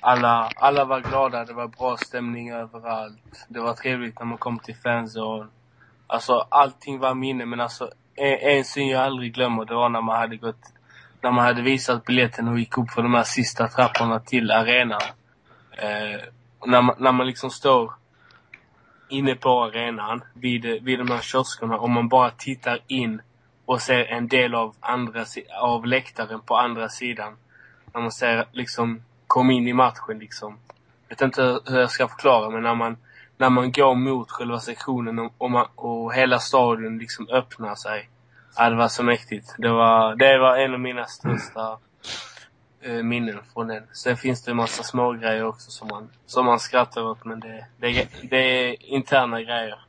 alla, 0.01 0.49
alla 0.55 0.85
var 0.85 1.01
glada. 1.01 1.45
Det 1.45 1.53
var 1.53 1.67
bra 1.67 1.97
stämning 1.97 2.51
överallt. 2.51 3.45
Det 3.47 3.59
var 3.59 3.73
trevligt 3.73 4.19
när 4.19 4.25
man 4.25 4.37
kom 4.37 4.59
till 4.59 4.75
fanzone. 4.75 5.47
Alltså 6.07 6.47
allting 6.49 6.99
var 6.99 7.13
minne 7.13 7.45
men 7.45 7.61
alltså 7.61 7.91
en, 8.15 8.57
en 8.57 8.65
syn 8.65 8.87
jag 8.87 9.01
aldrig 9.01 9.33
glömmer 9.33 9.65
det 9.65 9.73
var 9.75 9.89
när 9.89 10.01
man 10.01 10.19
hade 10.19 10.37
gått 10.37 10.73
när 11.21 11.31
man 11.31 11.45
hade 11.45 11.61
visat 11.61 12.05
biljetten 12.05 12.47
och 12.47 12.59
gick 12.59 12.77
upp 12.77 12.91
för 12.91 13.01
de 13.01 13.13
här 13.13 13.23
sista 13.23 13.67
trapporna 13.67 14.19
till 14.19 14.51
arenan. 14.51 15.01
Eh, 15.71 16.19
när, 16.65 16.81
man, 16.81 16.95
när 16.99 17.11
man 17.11 17.27
liksom 17.27 17.49
står 17.49 17.93
inne 19.09 19.35
på 19.35 19.63
arenan 19.63 20.23
vid, 20.33 20.83
vid 20.83 20.99
de 20.99 21.11
här 21.11 21.21
kioskerna 21.21 21.77
och 21.77 21.89
man 21.89 22.09
bara 22.09 22.31
tittar 22.31 22.79
in 22.87 23.21
och 23.65 23.81
ser 23.81 24.05
en 24.05 24.27
del 24.27 24.55
av, 24.55 24.75
andra, 24.79 25.25
av 25.61 25.85
läktaren 25.85 26.41
på 26.41 26.57
andra 26.57 26.89
sidan. 26.89 27.37
När 27.93 28.01
man 28.01 28.11
ser 28.11 28.45
liksom, 28.51 29.03
kom 29.29 29.51
in 29.51 29.67
i 29.67 29.73
matchen 29.73 30.19
liksom. 30.19 30.57
Jag 31.07 31.15
vet 31.15 31.21
inte 31.21 31.59
hur 31.65 31.79
jag 31.79 31.91
ska 31.91 32.07
förklara 32.07 32.49
men 32.49 32.63
när 32.63 32.75
man, 32.75 32.97
när 33.37 33.49
man 33.49 33.71
går 33.71 33.95
mot 33.95 34.31
själva 34.31 34.59
sektionen 34.59 35.19
och, 35.19 35.33
och, 35.37 35.51
man, 35.51 35.67
och 35.75 36.13
hela 36.13 36.39
stadion 36.39 36.97
liksom 36.97 37.27
öppnar 37.29 37.75
sig. 37.75 38.09
Ja, 38.57 38.69
det 38.69 38.75
var 38.75 38.87
så 38.87 39.03
mäktigt. 39.03 39.55
Det 39.57 39.69
var, 39.69 40.15
det 40.15 40.37
var 40.39 40.57
en 40.57 40.73
av 40.73 40.79
mina 40.79 41.05
största 41.05 41.77
eh, 42.81 43.03
minnen 43.03 43.39
från 43.53 43.67
den. 43.67 43.83
Sen 43.93 44.17
finns 44.17 44.43
det 44.43 44.51
en 44.51 44.57
massa 44.57 44.83
små 44.83 45.11
grejer 45.11 45.45
också 45.45 45.71
som 45.71 45.87
man, 45.87 46.09
som 46.25 46.45
man 46.45 46.59
skrattar 46.59 47.01
åt 47.01 47.25
men 47.25 47.39
det, 47.39 47.65
det, 47.77 48.07
det 48.29 48.37
är 48.37 48.75
interna 48.93 49.41
grejer. 49.41 49.79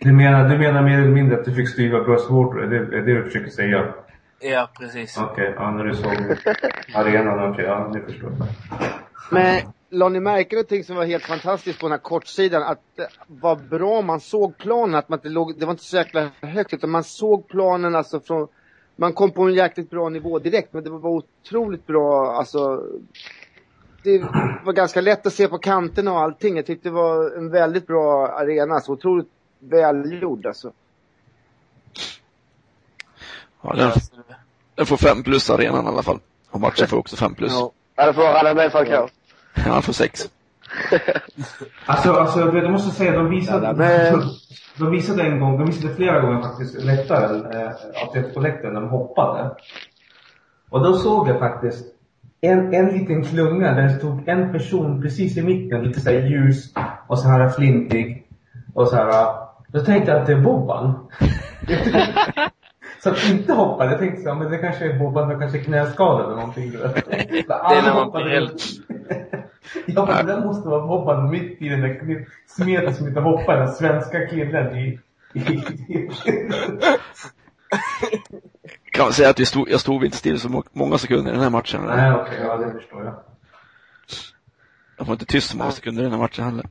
Du 0.00 0.12
menar, 0.12 0.48
du 0.48 0.58
menar 0.58 0.82
mer 0.82 0.98
eller 0.98 1.10
mindre 1.10 1.38
att 1.38 1.44
du 1.44 1.54
fick 1.54 1.68
styva 1.68 2.04
bröstvårtor? 2.04 2.62
Är 2.62 2.66
det 2.66 2.96
är 2.96 3.02
det 3.02 3.14
du 3.14 3.24
försöker 3.24 3.50
säga? 3.50 3.94
Ja, 4.40 4.68
precis. 4.78 5.18
Okej, 5.18 5.54
ja 5.56 5.70
när 5.70 5.84
du 5.84 5.94
såg 5.94 6.12
arenan, 6.94 7.52
okej, 7.52 7.64
ja 7.64 7.90
nu 7.94 8.00
förstår 8.00 8.32
jag. 8.38 8.48
Men 9.30 9.62
la 9.90 10.08
ni 10.08 10.20
märke 10.20 10.56
någonting 10.56 10.84
som 10.84 10.96
var 10.96 11.04
helt 11.04 11.24
fantastiskt 11.24 11.80
på 11.80 11.86
den 11.86 11.92
här 11.92 11.98
kortsidan? 11.98 12.62
Att 12.62 12.80
det 12.96 13.08
var 13.26 13.56
bra 13.56 14.02
man 14.02 14.20
såg 14.20 14.56
planen, 14.58 14.94
att 14.94 15.08
man 15.08 15.18
inte 15.18 15.28
låg, 15.28 15.58
det 15.58 15.66
var 15.66 15.72
inte 15.72 15.84
så 15.84 15.96
jäkla 15.96 16.30
högt 16.40 16.74
utan 16.74 16.90
man 16.90 17.04
såg 17.04 17.48
planen 17.48 17.94
alltså 17.94 18.20
från, 18.20 18.48
man 18.96 19.12
kom 19.12 19.30
på 19.30 19.42
en 19.42 19.54
jäkligt 19.54 19.90
bra 19.90 20.08
nivå 20.08 20.38
direkt 20.38 20.72
men 20.72 20.84
det 20.84 20.90
var 20.90 21.10
otroligt 21.10 21.86
bra 21.86 22.32
alltså 22.32 22.82
det 24.04 24.18
var 24.64 24.72
ganska 24.72 25.00
lätt 25.00 25.26
att 25.26 25.32
se 25.32 25.48
på 25.48 25.58
kanterna 25.58 26.12
och 26.12 26.20
allting. 26.20 26.56
Jag 26.56 26.66
tyckte 26.66 26.88
det 26.88 26.92
var 26.94 27.36
en 27.36 27.50
väldigt 27.50 27.86
bra 27.86 28.28
arena, 28.28 28.80
så 28.80 28.92
otroligt 28.92 29.28
välgjord 29.58 30.46
alltså. 30.46 30.72
Ja, 33.64 33.74
den, 33.76 33.92
den 34.74 34.86
får 34.86 34.96
fem 34.96 35.22
plus 35.22 35.50
arenan 35.50 35.84
i 35.84 35.88
alla 35.88 36.02
fall. 36.02 36.18
Och 36.50 36.60
matchen 36.60 36.88
får 36.88 36.96
också 36.96 37.16
fem 37.16 37.34
plus. 37.34 37.52
Ja. 37.96 38.04
Det 38.06 38.12
får 38.12 38.24
alla 38.26 38.54
med 38.54 38.72
Falcao. 38.72 39.08
Ja, 39.54 39.62
han 39.62 39.82
får 39.82 39.92
sex. 39.92 40.28
Alltså, 41.86 42.12
alltså 42.12 42.40
jag 42.40 42.70
måste 42.70 42.90
säga, 42.90 43.12
de 43.12 43.30
visade, 43.30 43.66
Ja, 43.66 43.72
men- 43.72 44.22
de 44.78 44.90
visade 44.90 45.22
en 45.22 45.40
gång, 45.40 45.58
de 45.58 45.66
visade 45.66 45.94
flera 45.94 46.20
gånger 46.20 46.42
faktiskt 46.42 46.84
läktaren, 46.84 47.46
eh, 47.52 47.70
Atletico-läktaren, 48.06 48.74
när 48.74 48.80
de 48.80 48.90
hoppade. 48.90 49.50
Och 50.70 50.84
då 50.84 50.94
såg 50.94 51.28
jag 51.28 51.38
faktiskt 51.38 51.84
en, 52.40 52.74
en 52.74 52.86
liten 52.86 53.24
klunga 53.24 53.72
där 53.72 53.82
det 53.82 53.98
stod 53.98 54.28
en 54.28 54.52
person 54.52 55.02
precis 55.02 55.36
i 55.36 55.42
mitten, 55.42 55.82
lite 55.82 56.00
så 56.00 56.10
här 56.10 56.16
ljus 56.18 56.72
och 57.06 57.18
så 57.18 57.28
här 57.28 57.48
flintig. 57.48 58.26
Och 58.74 58.88
så 58.88 58.96
här, 58.96 59.34
då 59.68 59.80
tänkte 59.84 60.10
jag 60.12 60.20
att 60.20 60.26
det 60.26 60.32
är 60.32 60.40
Bobban. 60.40 61.08
så 63.04 63.10
att 63.10 63.30
inte 63.30 63.52
hoppa, 63.52 63.84
jag 63.84 63.98
tänkte 63.98 64.22
så 64.22 64.34
men 64.34 64.50
det 64.50 64.58
kanske 64.58 64.84
är 64.84 64.98
Bobban, 64.98 65.28
han 65.30 65.40
kanske 65.40 65.58
är 65.58 65.62
knäskadad 65.62 66.26
eller 66.26 66.36
någonting. 66.36 66.70
Det 66.70 66.78
är 66.78 67.82
när 67.82 67.94
man 67.94 68.10
blir 68.10 68.26
äldre. 68.26 68.56
Ja, 69.86 70.06
men 70.06 70.26
det 70.26 70.32
där 70.32 70.44
måste 70.44 70.68
vara 70.68 70.86
Bobban 70.86 71.30
mitt 71.30 71.62
i 71.62 71.68
den 71.68 71.80
där 71.80 72.26
smeten 72.46 72.94
som 72.94 73.08
inte 73.08 73.20
hoppar, 73.20 73.56
den 73.56 73.72
svenska 73.72 74.26
killen 74.26 74.76
i... 74.78 75.00
Kan 78.92 79.04
man 79.04 79.12
säga 79.12 79.30
att 79.30 79.40
vi 79.40 79.46
stod, 79.46 79.68
jag 79.70 79.80
stod 79.80 80.04
inte 80.04 80.16
still 80.16 80.40
så 80.40 80.48
må- 80.48 80.64
många 80.72 80.98
sekunder 80.98 81.30
i 81.30 81.34
den 81.34 81.42
här 81.42 81.50
matchen. 81.50 81.80
Nej, 81.86 82.12
okej, 82.12 82.38
ja 82.42 82.56
det 82.56 82.72
förstår 82.72 83.04
jag. 83.04 83.14
Jag 84.98 85.04
var 85.04 85.12
inte 85.12 85.26
tyst 85.26 85.50
så 85.50 85.56
många 85.56 85.70
sekunder 85.70 86.02
i 86.02 86.04
den 86.04 86.12
här 86.12 86.20
matchen 86.20 86.44
heller. 86.44 86.66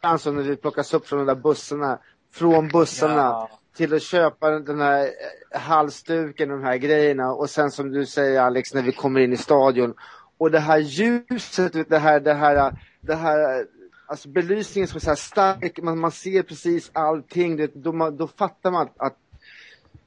Alltså 0.00 0.32
när 0.32 0.42
vi 0.42 0.56
plockas 0.56 0.94
upp 0.94 1.08
från 1.08 1.18
de 1.18 1.26
där 1.26 1.42
bussarna, 1.42 1.98
från 2.32 2.68
bussarna 2.68 3.14
Ja. 3.22 3.50
till 3.76 3.94
att 3.94 4.02
köpa 4.02 4.50
den 4.50 4.80
här 4.80 5.04
eh, 5.50 5.60
halsduken 5.60 6.50
och 6.50 6.58
de 6.58 6.64
här 6.64 6.76
grejerna. 6.76 7.32
Och 7.32 7.50
sen 7.50 7.70
som 7.70 7.92
du 7.92 8.06
säger 8.06 8.40
Alex 8.40 8.74
när 8.74 8.82
vi 8.82 8.92
kommer 8.92 9.20
in 9.20 9.32
i 9.32 9.36
stadion. 9.36 9.94
Och 10.38 10.50
det 10.50 10.60
här 10.60 10.78
ljuset, 10.78 11.88
det 11.88 11.98
här, 11.98 12.20
det 12.20 12.34
här, 12.34 12.76
det 13.00 13.14
här 13.14 13.66
alltså 14.06 14.28
belysningen 14.28 14.88
som 14.88 14.96
är 14.96 15.00
så 15.00 15.10
här 15.10 15.16
stark, 15.16 15.82
man, 15.82 15.98
man 15.98 16.12
ser 16.12 16.42
precis 16.42 16.90
allting, 16.92 17.56
du 17.56 17.62
vet, 17.62 17.74
då, 17.74 17.92
man, 17.92 18.16
då 18.16 18.26
fattar 18.26 18.70
man 18.70 18.82
att, 18.82 19.00
att 19.00 19.16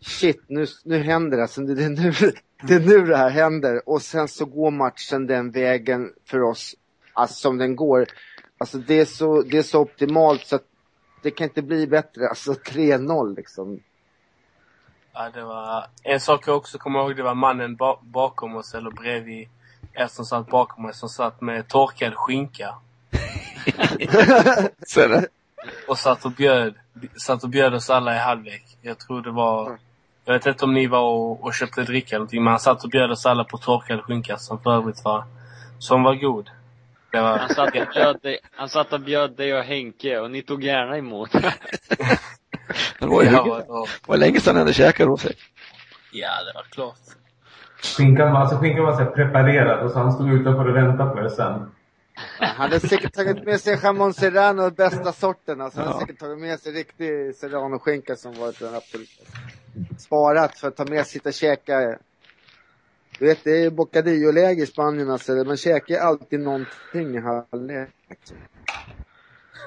shit, 0.02 0.42
nu, 0.48 0.66
nu 0.84 0.98
händer 0.98 1.38
det, 1.38 1.44
alltså, 1.44 1.62
det, 1.62 1.76
det, 1.76 1.84
är 1.84 1.90
nu, 1.90 2.12
det 2.68 2.74
är 2.74 2.80
nu 2.80 3.06
det 3.06 3.18
här 3.18 3.30
händer. 3.30 3.90
Och 3.90 4.02
sen 4.02 4.28
så 4.28 4.46
går 4.46 4.72
matchen 4.72 5.28
den 5.28 5.52
vägen 5.52 6.14
för 6.26 6.42
oss, 6.42 6.76
alltså 7.14 7.36
som 7.36 7.58
den 7.58 7.76
går. 7.76 8.06
Alltså 8.58 8.78
det 8.78 9.00
är 9.00 9.06
så, 9.06 9.42
det 9.42 9.58
är 9.58 9.64
så 9.64 9.82
optimalt 9.82 10.46
så 10.46 10.56
att 10.56 10.66
det 11.26 11.32
kan 11.32 11.48
inte 11.48 11.62
bli 11.62 11.88
bättre, 11.88 12.30
alltså 12.30 12.54
3-0 12.54 13.36
liksom. 13.36 13.80
Ja, 15.14 15.30
det 15.34 15.44
var... 15.44 15.86
En 16.04 16.20
sak 16.20 16.48
jag 16.48 16.58
också 16.58 16.78
kommer 16.78 17.00
ihåg, 17.00 17.16
det 17.16 17.24
var 17.24 17.36
mannen 17.36 17.76
ba 17.76 17.98
bakom 18.02 18.56
oss, 18.56 18.74
eller 18.74 18.92
bredvid 18.92 19.48
er 19.94 20.08
som 20.08 20.26
satt 20.26 20.48
bakom 20.48 20.86
oss, 20.86 21.00
som 21.00 21.10
satt 21.10 21.42
med 21.42 21.68
torkad 21.68 22.14
skinka. 22.16 22.76
Och 25.88 25.98
satt 25.98 26.26
och 26.26 26.32
bjöd, 26.32 26.74
satt 27.16 27.44
och 27.44 27.50
bjöd 27.50 27.74
oss 27.74 27.90
alla 27.90 28.16
i 28.16 28.20
halvlek. 28.20 28.78
Jag 28.82 29.00
tror 29.00 29.22
det 29.22 29.32
var... 29.32 29.78
Jag 30.26 30.34
vet 30.34 30.46
inte 30.46 30.66
om 30.66 30.74
ni 30.74 30.88
var 30.88 31.02
och, 31.02 31.44
och 31.44 31.54
köpte 31.54 31.84
dricka 31.84 32.10
eller 32.10 32.20
någonting, 32.20 32.44
men 32.44 32.52
han 32.52 32.60
satt 32.60 32.84
och 32.84 32.90
bjöd 32.90 33.12
oss 33.12 33.26
alla 33.26 33.44
på 33.44 33.58
torkad 33.58 34.02
skinka 34.02 34.38
som 34.38 34.60
för 34.60 34.76
övrigt 34.76 35.04
var, 35.04 35.24
som 35.80 36.04
var 36.04 36.16
god. 36.16 36.50
Det 37.16 37.22
var... 37.22 37.38
Han 37.38 37.50
satt, 37.50 37.76
och 37.76 37.88
bjöd 37.94 38.20
dig, 38.22 38.40
han 38.52 38.70
satt 38.70 38.94
och 38.94 39.02
bjöd 39.02 39.36
dig 39.38 39.54
och 39.58 39.64
Henke 39.64 40.20
och 40.20 40.32
ni 40.32 40.42
tog 40.42 40.64
gärna 40.64 40.98
emot. 40.98 41.32
Det 43.00 43.06
var 43.06 43.24
ju 43.24 43.30
Ja, 43.30 43.64
Det 43.68 44.08
var 44.08 44.18
länge 44.18 44.40
sedan 44.40 44.56
jag 44.56 44.62
hade 44.62 44.74
käkat 44.74 45.08
hos 45.08 45.22
sig. 45.22 45.36
ja, 46.12 46.30
det 46.44 46.52
var 46.56 46.64
klart. 46.64 47.00
Skinkan 47.98 48.32
var, 48.32 48.40
alltså 48.40 48.58
skinkan 48.58 48.86
var 48.86 48.98
så 48.98 49.06
preparerad 49.06 49.86
och 49.86 49.92
så 49.92 50.00
han 50.00 50.12
stod 50.14 50.34
utanför 50.34 50.70
och 50.70 50.76
väntade 50.76 51.10
på 51.10 51.20
det 51.22 51.30
sen. 51.30 51.72
Han 52.38 52.56
hade 52.56 52.80
säkert 52.80 53.14
tagit 53.14 53.46
med 53.46 53.62
sig 53.62 53.80
jamon 53.84 54.14
serrano, 54.14 54.70
bästa 54.72 55.12
sorten. 55.14 55.62
Alltså, 55.62 55.80
Han 55.80 55.88
hade 55.88 56.00
säkert 56.00 56.20
tagit 56.20 56.40
med 56.40 56.60
sig 56.60 56.72
riktig 56.72 57.36
serrano-skinka 57.36 58.16
som 58.16 58.34
var 58.34 58.54
den 58.60 58.76
absolut 58.76 59.10
sparat 59.98 60.60
för 60.60 60.68
att 60.68 60.78
ta 60.78 60.86
med 60.86 61.08
sig 61.08 61.22
och 61.26 61.34
käka. 61.34 61.98
Du 63.20 63.26
vet, 63.26 63.44
det 63.44 63.64
är 63.66 63.70
bocadillo-läge 63.70 64.64
i 64.64 64.66
Spanien 64.66 65.10
alltså. 65.10 65.32
Man 65.32 65.58
käkar 65.58 66.00
alltid 66.00 66.40
någonting 66.40 67.16
i 67.16 67.20
halvlek. 67.20 67.90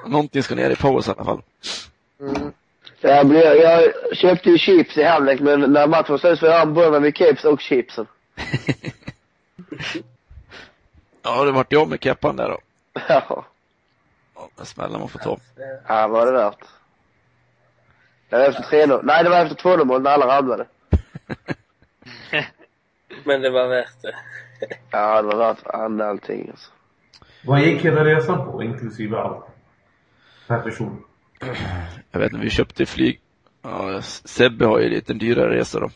Någonting 0.05 0.43
ska 0.43 0.55
ner 0.55 0.69
i 0.69 0.75
paus 0.75 1.07
i 1.07 1.11
alla 1.11 1.25
fall. 1.25 1.41
Mm. 2.19 2.51
Jag, 3.01 3.27
blev, 3.27 3.43
jag 3.55 3.93
köpte 4.17 4.49
ju 4.49 4.57
chips 4.57 4.97
i 4.97 5.03
halvlek, 5.03 5.39
men 5.39 5.59
när 5.73 5.87
matchen 5.87 6.11
var 6.11 6.17
slut 6.17 6.39
så 6.39 6.45
jag 6.45 6.59
hamburgare 6.59 6.99
med 6.99 7.17
keps 7.17 7.45
och 7.45 7.61
chipsen. 7.61 8.07
Ja, 11.21 11.43
det 11.45 11.51
vart 11.51 11.71
jag 11.71 11.89
med 11.89 12.03
keppan 12.03 12.35
där 12.35 12.49
då. 12.49 12.59
Ja, 13.07 13.45
Ja, 14.35 14.49
den 14.55 14.65
smällen 14.65 14.99
man 14.99 15.09
får 15.09 15.19
ta. 15.19 15.37
ja 15.87 16.07
vad 16.07 16.09
var 16.11 16.25
det 16.25 16.31
värt? 16.31 16.59
Det 18.29 18.37
var 18.37 18.45
efter 18.45 18.63
3-0. 18.63 18.99
Nej, 19.03 19.23
det 19.23 19.29
var 19.29 19.45
efter 19.45 19.55
2-0 19.55 19.83
mål 19.85 20.01
när 20.01 20.11
alla 20.11 20.37
ramlade. 20.37 20.65
Men 23.29 23.41
det 23.41 23.49
var 23.49 23.67
värt 23.67 24.01
det. 24.01 24.15
Ja, 24.91 25.21
det 25.21 25.27
var 25.27 25.37
värt 25.37 25.67
allting 25.99 26.49
alltså. 26.49 26.71
Vad 27.45 27.61
gick 27.61 27.85
hela 27.85 28.05
resan 28.05 28.51
på, 28.51 28.63
inklusive 28.63 29.17
allt? 29.17 29.45
Per 30.47 30.59
person. 30.59 31.03
Jag 32.11 32.19
vet 32.19 32.31
inte, 32.31 32.43
vi 32.43 32.49
köpte 32.49 32.85
flyg. 32.85 33.21
Ja, 33.61 34.01
Sebbe 34.01 34.65
har 34.65 34.79
ju 34.79 34.89
lite 34.89 35.13
dyrare 35.13 35.55
resa 35.55 35.79
då. 35.79 35.89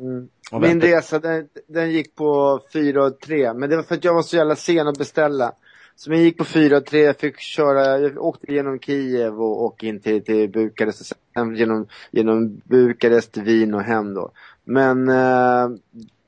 Mm. 0.00 0.28
Min 0.52 0.80
resa 0.80 1.18
den, 1.18 1.48
den 1.66 1.90
gick 1.90 2.14
på 2.14 2.60
4 2.72 3.04
och 3.04 3.20
3 3.20 3.54
men 3.54 3.70
det 3.70 3.76
var 3.76 3.82
för 3.82 3.94
att 3.94 4.04
jag 4.04 4.14
var 4.14 4.22
så 4.22 4.36
jävla 4.36 4.56
sen 4.56 4.88
att 4.88 4.98
beställa. 4.98 5.52
Så 5.96 6.12
jag 6.12 6.20
gick 6.20 6.38
på 6.38 6.44
4 6.44 6.76
och 6.76 6.86
3, 6.86 7.00
jag 7.00 7.18
fick 7.18 7.40
köra, 7.40 7.98
jag 7.98 8.18
åkte 8.18 8.52
genom 8.52 8.78
Kiev 8.78 9.42
och, 9.42 9.66
och 9.66 9.84
in 9.84 10.00
till, 10.00 10.24
till 10.24 10.50
Bukarest 10.50 11.00
och 11.00 11.06
sen 11.34 11.56
genom, 11.56 11.86
genom 12.10 12.60
Bukarest, 12.64 13.36
Wien 13.36 13.74
och 13.74 13.82
hem 13.82 14.14
då. 14.14 14.30
Men 14.64 15.08
eh, 15.08 15.68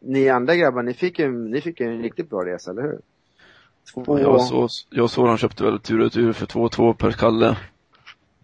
ni 0.01 0.28
andra 0.28 0.57
grabbar, 0.57 0.82
ni 0.82 0.95
fick 0.95 1.18
ju, 1.18 1.32
ni 1.32 1.61
fick 1.61 1.80
ju 1.80 1.87
en 1.87 2.03
riktigt 2.03 2.30
bra 2.30 2.45
resa, 2.45 2.70
eller 2.70 2.82
hur? 2.82 3.01
Två, 3.95 4.20
Jag 4.20 4.43
såg, 4.43 4.70
jag 4.91 5.11
såg 5.11 5.28
han 5.28 5.39
köpte 5.39 5.64
väl 5.64 5.80
tur 5.80 6.01
och 6.01 6.12
tur 6.12 6.32
för 6.32 6.47
2-2 6.47 6.95
per 6.95 7.12
Kalle. 7.12 7.57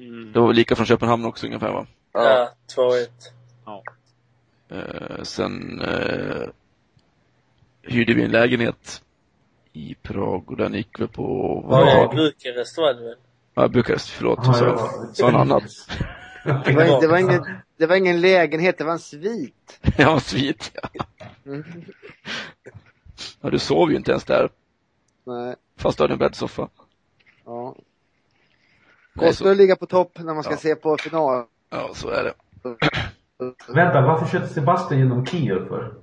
Mm. 0.01 0.33
Det 0.33 0.41
var 0.41 0.47
väl 0.47 0.57
lika 0.57 0.77
från 0.77 0.87
Köpenhamn 0.87 1.25
också 1.25 1.47
ungefär 1.47 1.73
va? 1.73 1.87
Ja, 2.13 2.51
2-1. 2.77 3.07
Eh, 4.73 5.23
sen 5.23 5.81
eh, 5.81 6.49
hyrde 7.83 8.15
vi 8.15 8.25
en 8.25 8.31
lägenhet 8.31 9.03
i 9.73 9.97
Prag 10.03 10.51
och 10.51 10.57
den 10.57 10.75
gick 10.75 11.01
väl 11.01 11.09
på, 11.09 11.23
Var 11.67 11.85
det? 11.85 12.17
Bukarest 12.17 12.79
var 12.79 12.95
det 12.95 13.05
väl? 13.05 13.17
Ja, 13.55 13.69
Bukarest, 13.69 14.09
förlåt. 14.09 14.39
Ja, 14.43 14.53
Så, 14.53 14.65
ja. 14.65 14.91
så 15.13 15.29
en 15.29 15.37
annat. 15.37 15.63
det, 16.45 16.73
var, 16.73 17.01
det, 17.01 17.07
var 17.09 17.19
ingen, 17.19 17.45
det 17.83 17.87
var 17.87 17.97
ingen 17.97 18.21
lägenhet, 18.21 18.79
det 18.79 18.85
var 18.85 18.93
en 18.93 18.99
svit. 18.99 19.81
ja, 19.99 20.21
svit 20.21 20.73
ja. 20.83 21.05
Mm. 21.47 21.65
ja. 23.41 23.51
Du 23.51 23.59
sov 23.59 23.91
ju 23.91 23.97
inte 23.97 24.11
ens 24.11 24.25
där, 24.25 24.51
Nej, 25.27 25.57
fast 25.77 25.99
du 25.99 26.05
hade 26.05 26.13
en 26.15 26.19
bäddsoffa. 26.19 26.69
ja. 27.45 27.77
Kostar 29.15 29.33
så, 29.33 29.51
att 29.51 29.57
ligga 29.57 29.77
på 29.77 29.87
topp 29.87 30.19
när 30.19 30.35
man 30.35 30.43
ska 30.43 30.53
Ja. 30.53 30.57
se 30.59 30.75
på 30.75 30.97
final. 30.97 31.45
ja, 31.71 31.91
så 31.95 32.09
är 32.09 32.25
det. 32.25 32.35
Vänta, 33.75 34.01
varför 34.01 34.27
körde 34.27 34.49
Sebastian 34.49 35.01
genom 35.01 35.27
Kiev 35.27 35.69
för? 35.69 35.95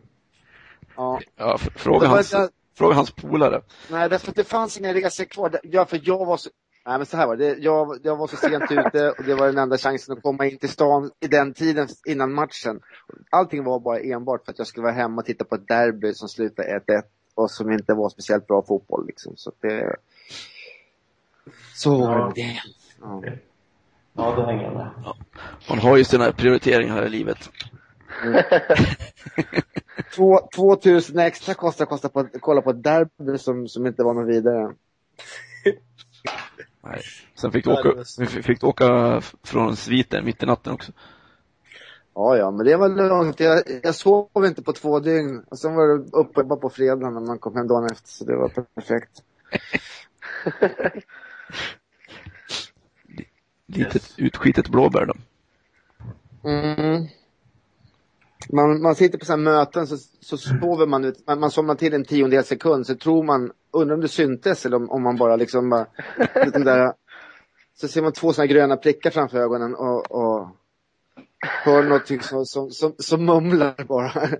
Ja. 0.95 1.19
Ja, 1.35 1.57
fråga 1.57 2.07
hans, 2.07 2.35
fråga 2.77 2.95
hans 2.95 3.11
polare. 3.11 3.61
Nej, 3.91 4.09
därför 4.09 4.29
att 4.29 4.35
det 4.35 4.43
fanns 4.43 4.77
inga 4.77 4.93
resor 4.93 5.25
kvar. 5.25 5.49
Det- 5.49 5.59
Ja, 5.63 5.85
för 5.85 5.99
jag 6.03 6.25
var 6.25 6.37
så... 6.37 6.49
Nej, 6.85 6.97
men 6.97 7.05
så 7.05 7.17
här 7.17 7.27
var 7.27 7.35
det. 7.35 7.55
Jag, 7.57 7.97
jag 8.03 8.15
var 8.15 8.27
så 8.27 8.35
sent 8.35 8.71
ute 8.71 9.11
och 9.11 9.23
det 9.23 9.35
var 9.35 9.45
den 9.47 9.57
enda 9.57 9.77
chansen 9.77 10.17
att 10.17 10.23
komma 10.23 10.45
in 10.45 10.57
till 10.57 10.69
stan 10.69 11.11
i 11.19 11.27
den 11.27 11.53
tiden 11.53 11.87
innan 12.07 12.33
matchen. 12.33 12.79
Allting 13.29 13.63
var 13.63 13.79
bara 13.79 13.99
enbart 13.99 14.45
för 14.45 14.51
att 14.51 14.57
jag 14.57 14.67
skulle 14.67 14.83
vara 14.83 14.93
hemma 14.93 15.21
och 15.21 15.25
titta 15.25 15.43
på 15.45 15.55
ett 15.55 15.67
derby 15.67 16.13
som 16.13 16.27
slutade 16.29 16.79
1-1 16.87 17.01
och 17.35 17.51
som 17.51 17.71
inte 17.71 17.93
var 17.93 18.09
speciellt 18.09 18.47
bra 18.47 18.63
fotboll 18.67 19.07
liksom. 19.07 19.33
Så 19.37 19.51
det... 19.61 19.95
Så 21.75 21.97
var 21.97 22.19
Ja. 22.19 22.31
det. 22.35 22.59
Ja. 23.01 23.23
Ja, 24.13 24.35
då 24.35 24.45
hänger 24.45 24.63
jag 24.63 24.73
med. 24.73 24.89
Man 25.69 25.79
har 25.79 25.97
ju 25.97 26.03
sina 26.03 26.31
prioriteringar 26.31 26.93
här 26.95 27.05
i 27.05 27.09
livet. 27.09 27.49
Två, 30.15 30.39
2000 30.55 31.19
extra 31.19 31.53
kostar 31.53 31.85
kostar 31.85 32.09
på 32.09 32.19
att 32.19 32.27
kolla 32.39 32.61
på 32.61 32.69
ett 32.69 32.83
derby 32.83 33.37
som, 33.37 33.67
som 33.67 33.85
inte 33.87 34.03
var 34.03 34.13
något 34.13 34.27
vidare. 34.35 34.73
Nej. 36.83 37.01
Sen 37.35 37.51
fick 37.51 37.65
du 37.65 37.71
åka, 37.71 38.03
fick 38.43 38.61
du 38.61 38.67
åka 38.67 39.21
från 39.43 39.75
sviten 39.75 40.25
mitt 40.25 40.43
i 40.43 40.45
natten 40.45 40.73
också. 40.73 40.91
Ja, 42.13 42.37
ja, 42.37 42.51
men 42.51 42.65
det 42.65 42.77
var 42.77 42.89
lugnt. 42.89 43.39
Jag, 43.39 43.63
jag 43.83 43.95
sov 43.95 44.45
inte 44.45 44.61
på 44.61 44.73
två 44.73 44.99
dygn. 44.99 45.43
Och 45.49 45.59
sen 45.59 45.75
var 45.75 45.87
det 45.87 46.03
uppe 46.17 46.43
bara 46.43 46.59
på 46.59 46.69
fredagen 46.69 47.13
när 47.13 47.21
man 47.21 47.39
kom 47.39 47.55
hem 47.55 47.67
dagen 47.67 47.85
efter, 47.91 48.09
så 48.09 48.25
det 48.25 48.35
var 48.35 48.49
perfekt. 48.49 49.23
Litet 53.65 54.13
utskitet 54.17 54.69
blåbär 54.69 55.05
då. 55.05 55.13
Mm. 56.49 57.07
Man, 58.53 58.81
man 58.81 58.95
sitter 58.95 59.17
på 59.17 59.25
sådana 59.25 59.51
möten 59.51 59.87
så, 59.87 59.97
så 60.19 60.37
sover 60.37 60.85
man 60.85 61.05
ut, 61.05 61.27
man, 61.27 61.39
man 61.39 61.51
somnar 61.51 61.75
till 61.75 61.93
en 61.93 62.05
tiondel 62.05 62.43
sekund 62.43 62.87
så 62.87 62.95
tror 62.95 63.23
man, 63.23 63.51
undrar 63.71 63.95
om 63.95 64.01
det 64.01 64.07
syntes 64.07 64.65
eller 64.65 64.77
om, 64.77 64.89
om 64.89 65.03
man 65.03 65.17
bara 65.17 65.35
liksom 65.35 65.69
bara, 65.69 65.87
den 66.53 66.63
där, 66.63 66.93
så 67.75 67.87
ser 67.87 68.01
man 68.01 68.13
två 68.13 68.33
sådana 68.33 68.47
gröna 68.47 68.77
prickar 68.77 69.11
framför 69.11 69.37
ögonen 69.37 69.75
och, 69.75 70.11
och 70.11 70.49
hör 71.39 71.83
någonting 71.83 72.21
som, 72.21 72.45
som, 72.45 72.71
som, 72.71 72.93
som 72.97 73.25
mumlar 73.25 73.83
bara. 73.87 74.11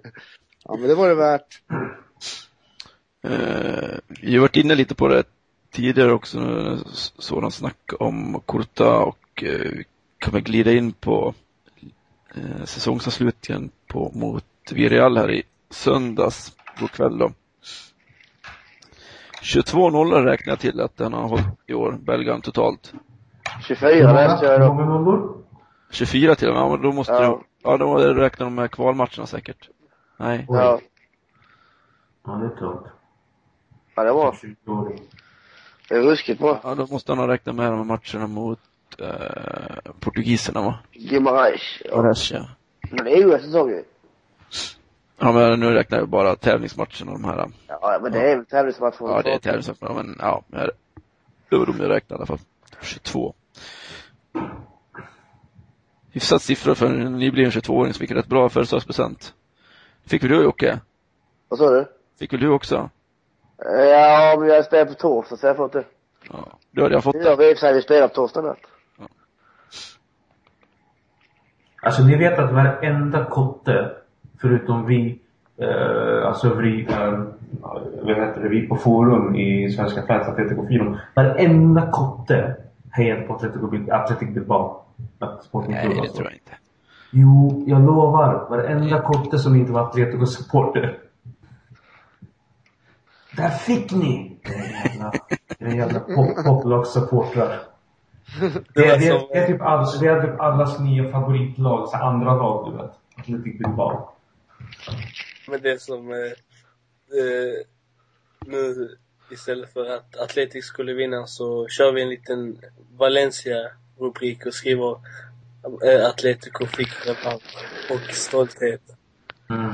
Ja 0.64 0.76
men 0.76 0.88
det 0.88 0.96
var 0.96 1.10
det 1.10 1.16
värt. 1.16 1.62
Eh, 3.24 4.00
vi 4.22 4.36
har 4.36 4.42
varit 4.42 4.56
inne 4.56 4.76
lite 4.76 4.96
på 4.96 5.08
det 5.08 5.24
tidigare 5.72 6.14
också, 6.14 6.40
sådan 7.20 7.52
snack 7.52 7.94
om 8.00 8.42
Kurta 8.48 9.00
och 9.00 9.44
eh, 9.44 9.72
vi 9.72 9.86
kan 10.18 10.34
väl 10.34 10.42
glida 10.42 10.72
in 10.72 10.92
på 10.92 11.34
eh, 12.36 12.66
säsongsavslutningen 12.66 13.72
på, 13.90 14.12
mot 14.16 14.46
Villarreal 14.72 15.18
här 15.18 15.32
i 15.32 15.44
söndags, 15.70 16.52
god 16.80 16.92
kväll 16.92 17.18
då. 17.18 17.32
22 19.42 19.90
nollor 19.90 20.22
räknar 20.22 20.52
jag 20.52 20.60
till 20.60 20.82
att 20.82 20.98
den 20.98 21.14
har 21.14 21.28
hållit 21.28 21.46
i 21.68 21.74
år, 21.74 21.92
Belgien 22.02 22.42
totalt. 22.42 22.94
24 23.68 23.90
Hur 23.92 24.04
där 24.04 24.28
många, 24.28 24.40
kör 24.42 24.52
jag 24.52 24.62
då. 24.62 24.74
många 24.74 24.86
nollor? 24.86 25.44
24 25.92 26.36
till 26.36 26.48
och 26.48 26.54
med, 26.54 26.62
ja, 26.64 26.70
men 26.70 26.82
då 26.82 26.92
måste 26.92 27.14
Ja. 27.14 27.20
du, 27.30 27.44
ja 27.64 27.78
då 27.78 27.98
räknar 27.98 28.46
de 28.46 28.56
med 28.56 28.72
kvalmatcherna 28.72 29.26
säkert. 29.26 29.70
Nej. 30.18 30.46
Oj. 30.50 30.58
Ja. 30.58 30.80
Ja, 32.26 32.32
det 32.32 32.46
är 32.46 32.50
tungt. 32.60 32.88
ja, 33.96 34.04
det 34.04 34.12
var. 34.12 34.32
20-åring. 34.32 35.02
Det 35.90 35.96
är 35.96 36.02
ruskigt 36.02 36.40
bra. 36.40 36.60
Ja, 36.64 36.76
då 36.76 36.88
måste 36.88 37.12
han 37.12 37.20
ha 37.20 37.28
räknat 37.28 37.56
med 37.56 37.72
de 37.72 37.78
här 37.78 37.84
matcherna 37.84 38.28
mot 38.28 38.60
eh, 38.98 39.92
portugiserna 40.00 40.62
va? 40.62 40.80
Guimarães. 40.94 41.62
Ja. 41.86 41.96
Ores, 42.00 42.32
ja. 42.32 42.46
Men 42.92 43.06
det 43.06 43.12
är 43.12 43.18
ju 43.18 43.40
säsong 43.40 43.70
ju. 43.70 43.84
Ja 45.20 45.32
men 45.32 45.60
nu 45.60 45.70
räknar 45.72 45.98
jag 45.98 46.08
bara 46.10 46.36
tävlingsmatcherna 46.36 47.12
de 47.12 47.24
här. 47.24 47.50
Ja, 47.68 48.00
men 48.04 48.12
det 48.12 48.20
är 48.32 48.36
väl 48.36 48.46
tävlingsmatch 48.46 48.98
för 48.98 49.08
Ja 49.10 49.22
det 49.22 49.32
är 49.34 49.38
tävlingsmatcherna 49.40 50.04
men 50.04 50.16
ja, 50.20 50.44
jag- 50.48 50.70
det 51.50 51.58
var 51.58 51.66
de 51.66 51.78
jag 51.80 51.90
räknade 51.90 52.14
i 52.14 52.16
alla 52.18 52.26
fall. 52.26 52.38
22. 52.82 53.34
Hyfsat 56.12 56.42
siffra 56.42 56.76
för 56.76 56.86
en 56.86 57.18
nybliven 57.20 57.52
22-åring 57.52 57.94
som 57.94 58.00
fick 58.00 58.12
rätt 58.12 58.28
bra 58.28 58.50
födelsedagspresent. 58.50 59.34
Fick 60.06 60.24
väl 60.24 60.30
du 60.32 60.44
Jocke? 60.44 60.80
Vad 61.48 61.60
sa 61.60 61.70
du? 61.70 61.86
Fick 62.20 62.34
väl 62.34 62.40
du 62.40 62.50
också? 62.50 62.90
Eh, 63.66 63.84
Ja, 63.84 64.36
men 64.40 64.50
jag 64.50 64.66
spelar 64.66 64.86
på 64.86 64.94
torsdag 64.94 65.38
så 65.38 65.48
jag 65.48 65.58
fått 65.58 65.74
det. 65.74 65.84
Ja. 66.32 66.48
Du 66.72 66.82
hade 66.82 66.96
jag 66.96 67.04
fått 67.04 67.14
Det 67.14 67.24
gör 67.24 67.38
vi 67.38 67.50
i 67.50 67.54
och 67.54 67.58
för 67.58 67.68
sig. 67.68 67.74
Vi 67.74 67.82
spelar 67.82 68.08
på 68.08 68.14
torsdag 68.14 68.42
natt. 68.42 68.58
Alltså 71.82 72.04
ni 72.04 72.16
vet 72.18 72.40
att 72.40 72.52
varenda 72.54 73.26
kotte, 73.26 73.92
förutom 74.42 74.86
vi, 74.86 75.20
eh, 75.58 76.28
alltså 76.28 76.54
vi, 76.54 76.88
eh, 76.90 77.12
vad 78.02 78.16
heter 78.16 78.42
det, 78.44 78.50
vi 78.50 78.68
på 78.68 78.76
forum 78.76 79.36
i 79.36 79.70
Svenska 79.72 80.02
fans 80.02 80.28
Atletico 80.28 80.68
Forum. 80.68 80.98
Varenda 81.16 81.92
kotte 81.92 82.56
hejade 82.92 83.22
på 83.22 83.34
Atletico, 83.36 83.92
Athletic 83.92 84.30
Bilbao. 84.34 84.82
Sporting 85.44 85.72
Nej 85.72 85.90
det 85.90 86.00
alltså. 86.00 86.16
tror 86.16 86.26
jag 86.28 86.34
inte. 86.34 86.52
Jo, 87.12 87.64
jag 87.68 87.82
lovar. 87.86 88.48
Varenda 88.50 89.02
kotte 89.02 89.38
som 89.40 89.56
inte 89.56 89.72
var 89.72 89.82
Atletico-supporter. 89.82 90.98
Där 93.38 93.50
fick 93.50 93.92
ni! 93.92 94.38
Era 94.44 94.54
jävla, 94.94 95.12
era 95.60 95.70
jävla 95.76 96.00
pop- 96.00 96.44
poplags-supportrar. 96.46 97.50
Det, 98.74 98.86
är- 98.86 99.00
det, 99.00 99.08
är- 99.08 99.34
det, 99.34 99.40
är 99.40 99.48
typ 99.48 99.62
all, 99.62 100.00
det 100.00 100.08
är 100.08 100.22
typ 100.22 100.40
allas 100.40 100.80
nya 100.80 101.12
favoritlag, 101.12 101.90
så 101.90 101.98
andra 101.98 102.34
lag 102.36 102.72
du 102.72 102.78
vet. 102.78 102.92
Athletic 103.18 103.58
Bilbao. 103.60 104.10
Men 105.48 105.62
det 105.62 105.82
som, 105.82 106.12
eh, 106.12 106.18
eh, 107.20 107.66
nu 108.46 108.98
istället 109.32 109.74
för 109.74 109.90
att 109.96 110.16
Atletic 110.18 110.66
skulle 110.66 110.94
vinna 110.94 111.28
så 111.28 111.68
kör 111.68 111.92
vi 111.92 112.02
en 112.02 112.10
liten 112.10 112.60
Valencia-rubrik 112.98 114.46
och 114.46 114.54
skriver 114.54 114.92
eh, 115.86 116.06
Atletico 116.10 116.66
fick 116.66 117.08
revansch 117.08 117.66
och 117.92 118.14
stolthet. 118.16 118.82
Mm. 119.50 119.74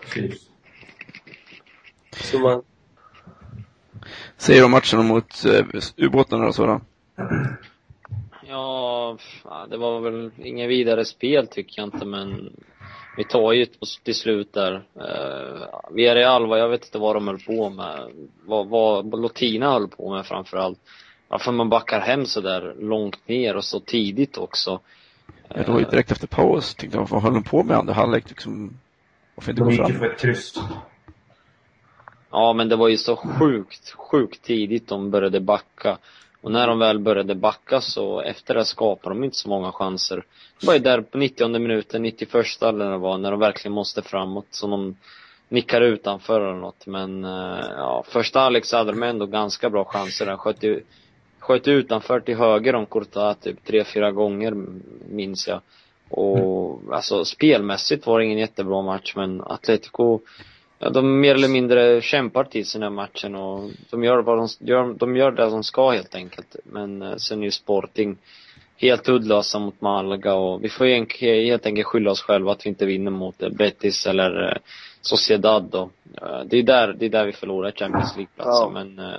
Precis. 0.00 0.50
Så 2.16 2.38
man, 2.38 2.62
Säger 4.36 4.60
du 4.60 4.64
om 4.64 4.70
matcherna 4.70 5.02
mot 5.02 5.44
eh, 5.44 5.64
ubåtarna 5.96 6.46
och 6.46 6.54
sådär? 6.54 6.80
Ja, 8.46 9.16
det 9.70 9.76
var 9.76 10.00
väl 10.00 10.30
inget 10.38 10.68
vidare 10.68 11.04
spel 11.04 11.46
tycker 11.46 11.82
jag 11.82 11.86
inte 11.86 12.06
men 12.06 12.52
vi 13.16 13.24
tar 13.24 13.52
ju 13.52 13.62
ett 13.62 13.70
till 14.04 14.14
slut 14.14 14.52
där. 14.52 14.74
Uh, 14.74 15.66
Villarreal, 15.90 16.46
vad 16.46 16.58
jag 16.60 16.68
vet 16.68 16.84
inte 16.84 16.98
vad 16.98 17.16
de 17.16 17.28
höll 17.28 17.38
på 17.38 17.70
med. 17.70 18.10
Vad, 18.44 18.68
vad 18.68 19.20
Lotina 19.20 19.72
höll 19.72 19.88
på 19.88 20.14
med 20.14 20.26
framförallt. 20.26 20.78
Varför 21.28 21.52
man 21.52 21.68
backar 21.68 22.00
hem 22.00 22.26
så 22.26 22.40
där 22.40 22.74
långt 22.78 23.28
ner 23.28 23.56
och 23.56 23.64
så 23.64 23.80
tidigt 23.80 24.38
också. 24.38 24.80
Ja, 25.48 25.62
det 25.62 25.72
var 25.72 25.78
ju 25.78 25.84
direkt 25.84 26.12
efter 26.12 26.26
paus. 26.26 26.74
Tänkte 26.74 26.98
jag, 26.98 27.08
vad 27.08 27.22
höll 27.22 27.34
de 27.34 27.42
på 27.42 27.62
med 27.62 27.76
andra 27.76 27.94
halvlek 27.94 28.28
liksom? 28.28 28.78
Varför 29.34 29.50
inte 29.50 29.62
De 29.62 29.64
gå 29.64 29.70
gick 29.70 29.80
ju 29.80 29.86
fram? 29.86 29.98
för 29.98 30.06
ett 30.10 30.20
kryss. 30.20 30.54
Ja, 32.30 32.52
men 32.52 32.68
det 32.68 32.76
var 32.76 32.88
ju 32.88 32.96
så 32.96 33.16
sjukt, 33.16 33.90
sjukt 33.90 34.42
tidigt 34.42 34.88
de 34.88 35.10
började 35.10 35.40
backa. 35.40 35.98
Och 36.44 36.52
när 36.52 36.66
de 36.66 36.78
väl 36.78 36.98
började 36.98 37.34
backa 37.34 37.80
så 37.80 38.20
efter 38.20 38.54
det 38.54 38.64
skapade 38.64 39.14
de 39.14 39.24
inte 39.24 39.36
så 39.36 39.48
många 39.48 39.72
chanser. 39.72 40.24
Det 40.60 40.66
var 40.66 40.74
ju 40.74 40.80
där 40.80 41.00
på 41.00 41.18
90 41.18 41.48
minuten, 41.58 42.02
91 42.02 42.62
eller 42.62 42.90
det 42.90 42.98
var, 42.98 43.18
när 43.18 43.30
de 43.30 43.40
verkligen 43.40 43.72
måste 43.72 44.02
framåt 44.02 44.46
som 44.50 44.70
de 44.70 44.96
nickar 45.48 45.80
utanför 45.80 46.40
eller 46.40 46.60
något. 46.60 46.86
Men 46.86 47.24
eh, 47.24 47.64
ja, 47.76 48.04
första 48.08 48.40
halvlek 48.40 48.72
hade 48.72 48.92
de 48.92 49.02
ändå 49.02 49.26
ganska 49.26 49.70
bra 49.70 49.84
chanser. 49.84 50.26
Den 50.26 50.38
sköt 50.38 50.62
ju, 50.62 50.82
sköt 51.38 51.68
utanför 51.68 52.20
till 52.20 52.36
höger 52.36 52.74
om 52.74 52.86
Courtois 52.86 53.36
typ 53.38 53.64
tre, 53.64 53.84
fyra 53.84 54.12
gånger 54.12 54.54
minns 55.08 55.48
jag. 55.48 55.60
Och 56.10 56.80
alltså 56.92 57.24
spelmässigt 57.24 58.06
var 58.06 58.18
det 58.18 58.24
ingen 58.24 58.38
jättebra 58.38 58.82
match 58.82 59.12
men 59.16 59.40
Atletico 59.40 60.20
Ja, 60.84 60.90
de 60.90 61.20
mer 61.20 61.34
eller 61.34 61.48
mindre 61.48 62.00
kämpar 62.00 62.44
till 62.44 62.66
sin 62.66 62.82
här 62.82 62.90
matchen 62.90 63.34
och 63.34 63.70
de 63.90 64.04
gör 64.04 64.22
vad 64.22 64.38
de 64.38 64.48
gör, 64.60 64.94
de 64.94 65.16
gör 65.16 65.30
det 65.30 65.44
de 65.44 65.64
ska 65.64 65.90
helt 65.90 66.14
enkelt. 66.14 66.56
Men 66.64 67.02
eh, 67.02 67.16
sen 67.16 67.40
är 67.40 67.44
ju 67.44 67.50
Sporting 67.50 68.16
helt 68.76 69.08
uddlösa 69.08 69.58
mot 69.58 69.80
Malaga 69.80 70.34
och 70.34 70.64
vi 70.64 70.68
får 70.68 70.84
helt 71.46 71.66
enkelt 71.66 71.86
skylla 71.86 72.10
oss 72.10 72.20
själva 72.20 72.52
att 72.52 72.66
vi 72.66 72.68
inte 72.68 72.86
vinner 72.86 73.10
mot 73.10 73.42
eh, 73.42 73.48
Betis 73.48 74.06
eller 74.06 74.50
eh, 74.50 74.56
Sociedad 75.00 75.68
då. 75.70 75.90
Det 76.46 76.58
är 76.58 76.62
där, 76.62 76.92
det 76.98 77.06
är 77.06 77.10
där 77.10 77.26
vi 77.26 77.32
förlorar 77.32 77.70
Champions 77.70 78.16
League-platsen 78.16 78.72
Ja. 78.74 78.84
men 78.84 79.14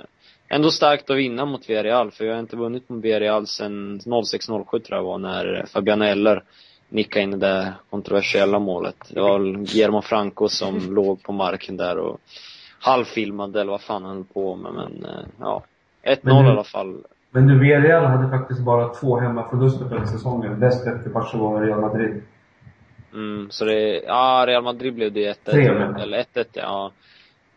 ändå 0.48 0.70
starkt 0.70 1.10
att 1.10 1.16
vinna 1.16 1.44
mot 1.44 1.70
Villarreal 1.70 2.10
för 2.10 2.24
jag 2.24 2.32
har 2.32 2.40
inte 2.40 2.56
vunnit 2.56 2.88
mot 2.88 3.04
Villarreal 3.04 3.46
sen 3.46 4.00
06-07 4.00 4.64
tror 4.70 4.98
jag 4.98 5.02
var 5.04 5.18
när 5.18 5.66
Fabian 5.72 6.02
Eller 6.02 6.42
nickade 6.88 7.22
in 7.22 7.30
det 7.30 7.36
där 7.36 7.72
kontroversiella 7.90 8.58
målet. 8.58 8.96
Det 9.08 9.20
var 9.20 9.38
väl 9.38 9.52
Guillermo 9.56 10.02
Franco 10.02 10.48
som 10.48 10.94
låg 10.94 11.22
på 11.22 11.32
marken 11.32 11.76
där 11.76 11.98
och 11.98 12.20
halvfilmade 12.80 13.60
eller 13.60 13.70
vad 13.70 13.80
fan 13.80 14.04
han 14.04 14.16
höll 14.16 14.24
på 14.24 14.54
med 14.56 14.72
men 14.72 15.04
eh, 15.04 15.24
ja. 15.40 15.62
1-0 16.04 16.18
Men 16.22 16.42
du- 16.44 16.48
i 16.48 16.52
alla 16.52 16.64
fall. 16.64 16.96
Men 17.30 17.46
du, 17.46 17.58
Villarreal 17.58 18.04
hade 18.04 18.30
faktiskt 18.38 18.60
bara 18.60 18.88
två 18.88 19.18
hemmaförluster 19.20 19.84
på 19.88 19.94
den 19.94 20.06
säsongen. 20.08 20.52
Näst 20.60 20.86
efter 20.86 21.10
Barcelona 21.10 21.56
och 21.56 21.62
Real 21.62 21.80
Madrid. 21.80 22.22
Mm, 23.14 23.50
så 23.50 23.64
det, 23.64 24.02
ja 24.06 24.44
Real 24.46 24.62
Madrid 24.64 24.94
blev 24.94 25.12
det 25.12 25.32
1-1. 25.32 25.50
Tre, 25.50 25.72
men. 25.72 25.96
Eller 25.96 26.18
1-1 26.34 26.44
ja. 26.52 26.90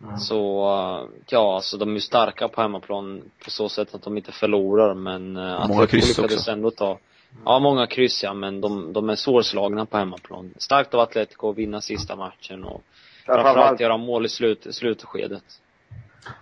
Mm. 0.03 0.17
Så, 0.17 0.61
eh, 0.63 1.09
ja 1.30 1.55
alltså 1.55 1.77
de 1.77 1.89
är 1.89 1.93
ju 1.93 1.99
starka 1.99 2.47
på 2.47 2.61
hemmaplan 2.61 3.21
på 3.43 3.49
så 3.49 3.69
sätt 3.69 3.95
att 3.95 4.03
de 4.03 4.17
inte 4.17 4.32
förlorar 4.32 4.93
men 4.93 5.38
uh, 5.38 5.43
Många 5.43 5.84
Atletico 5.84 5.88
kryss 5.88 6.17
lyckades 6.17 6.38
också. 6.38 6.51
ändå 6.51 6.71
ta 6.71 6.97
Ja, 7.45 7.59
många 7.59 7.88
kryss 7.88 8.23
ja, 8.23 8.34
men 8.34 8.61
de, 8.61 8.93
de 8.93 9.09
är 9.09 9.15
svårslagna 9.15 9.86
på 9.86 9.97
hemmaplan. 9.97 10.53
Starkt 10.57 10.93
av 10.93 10.99
Atletico 10.99 11.49
att 11.49 11.57
vinna 11.57 11.82
sista 11.82 12.15
matchen 12.15 12.63
och 12.63 12.82
framförallt 13.25 13.80
göra 13.80 13.97
mål 13.97 14.25
i 14.25 14.30
slut, 14.30 14.67
slutskedet. 14.75 15.43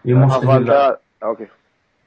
Vi 0.01 0.15
måste 0.15 0.47
hylla... 0.47 0.97
Ja, 1.19 1.27
okej. 1.27 1.51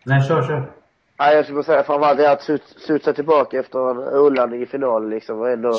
Nej, 0.05 0.29
kör, 0.29 0.47
kör. 0.47 0.71
Nej, 1.19 1.35
jag 1.37 1.45
skulle 1.45 1.57
bara 1.57 1.65
säga 1.65 1.83
framförallt 1.83 2.19
det 2.19 2.31
att 2.31 2.43
sut- 2.43 2.75
studsa 2.77 3.13
tillbaka 3.13 3.59
efter 3.59 3.91
en 3.91 3.99
urladdning 3.99 4.63
i 4.63 4.67
finalen 4.67 5.11
liksom 5.11 5.39
och 5.41 5.51
ändå 5.51 5.73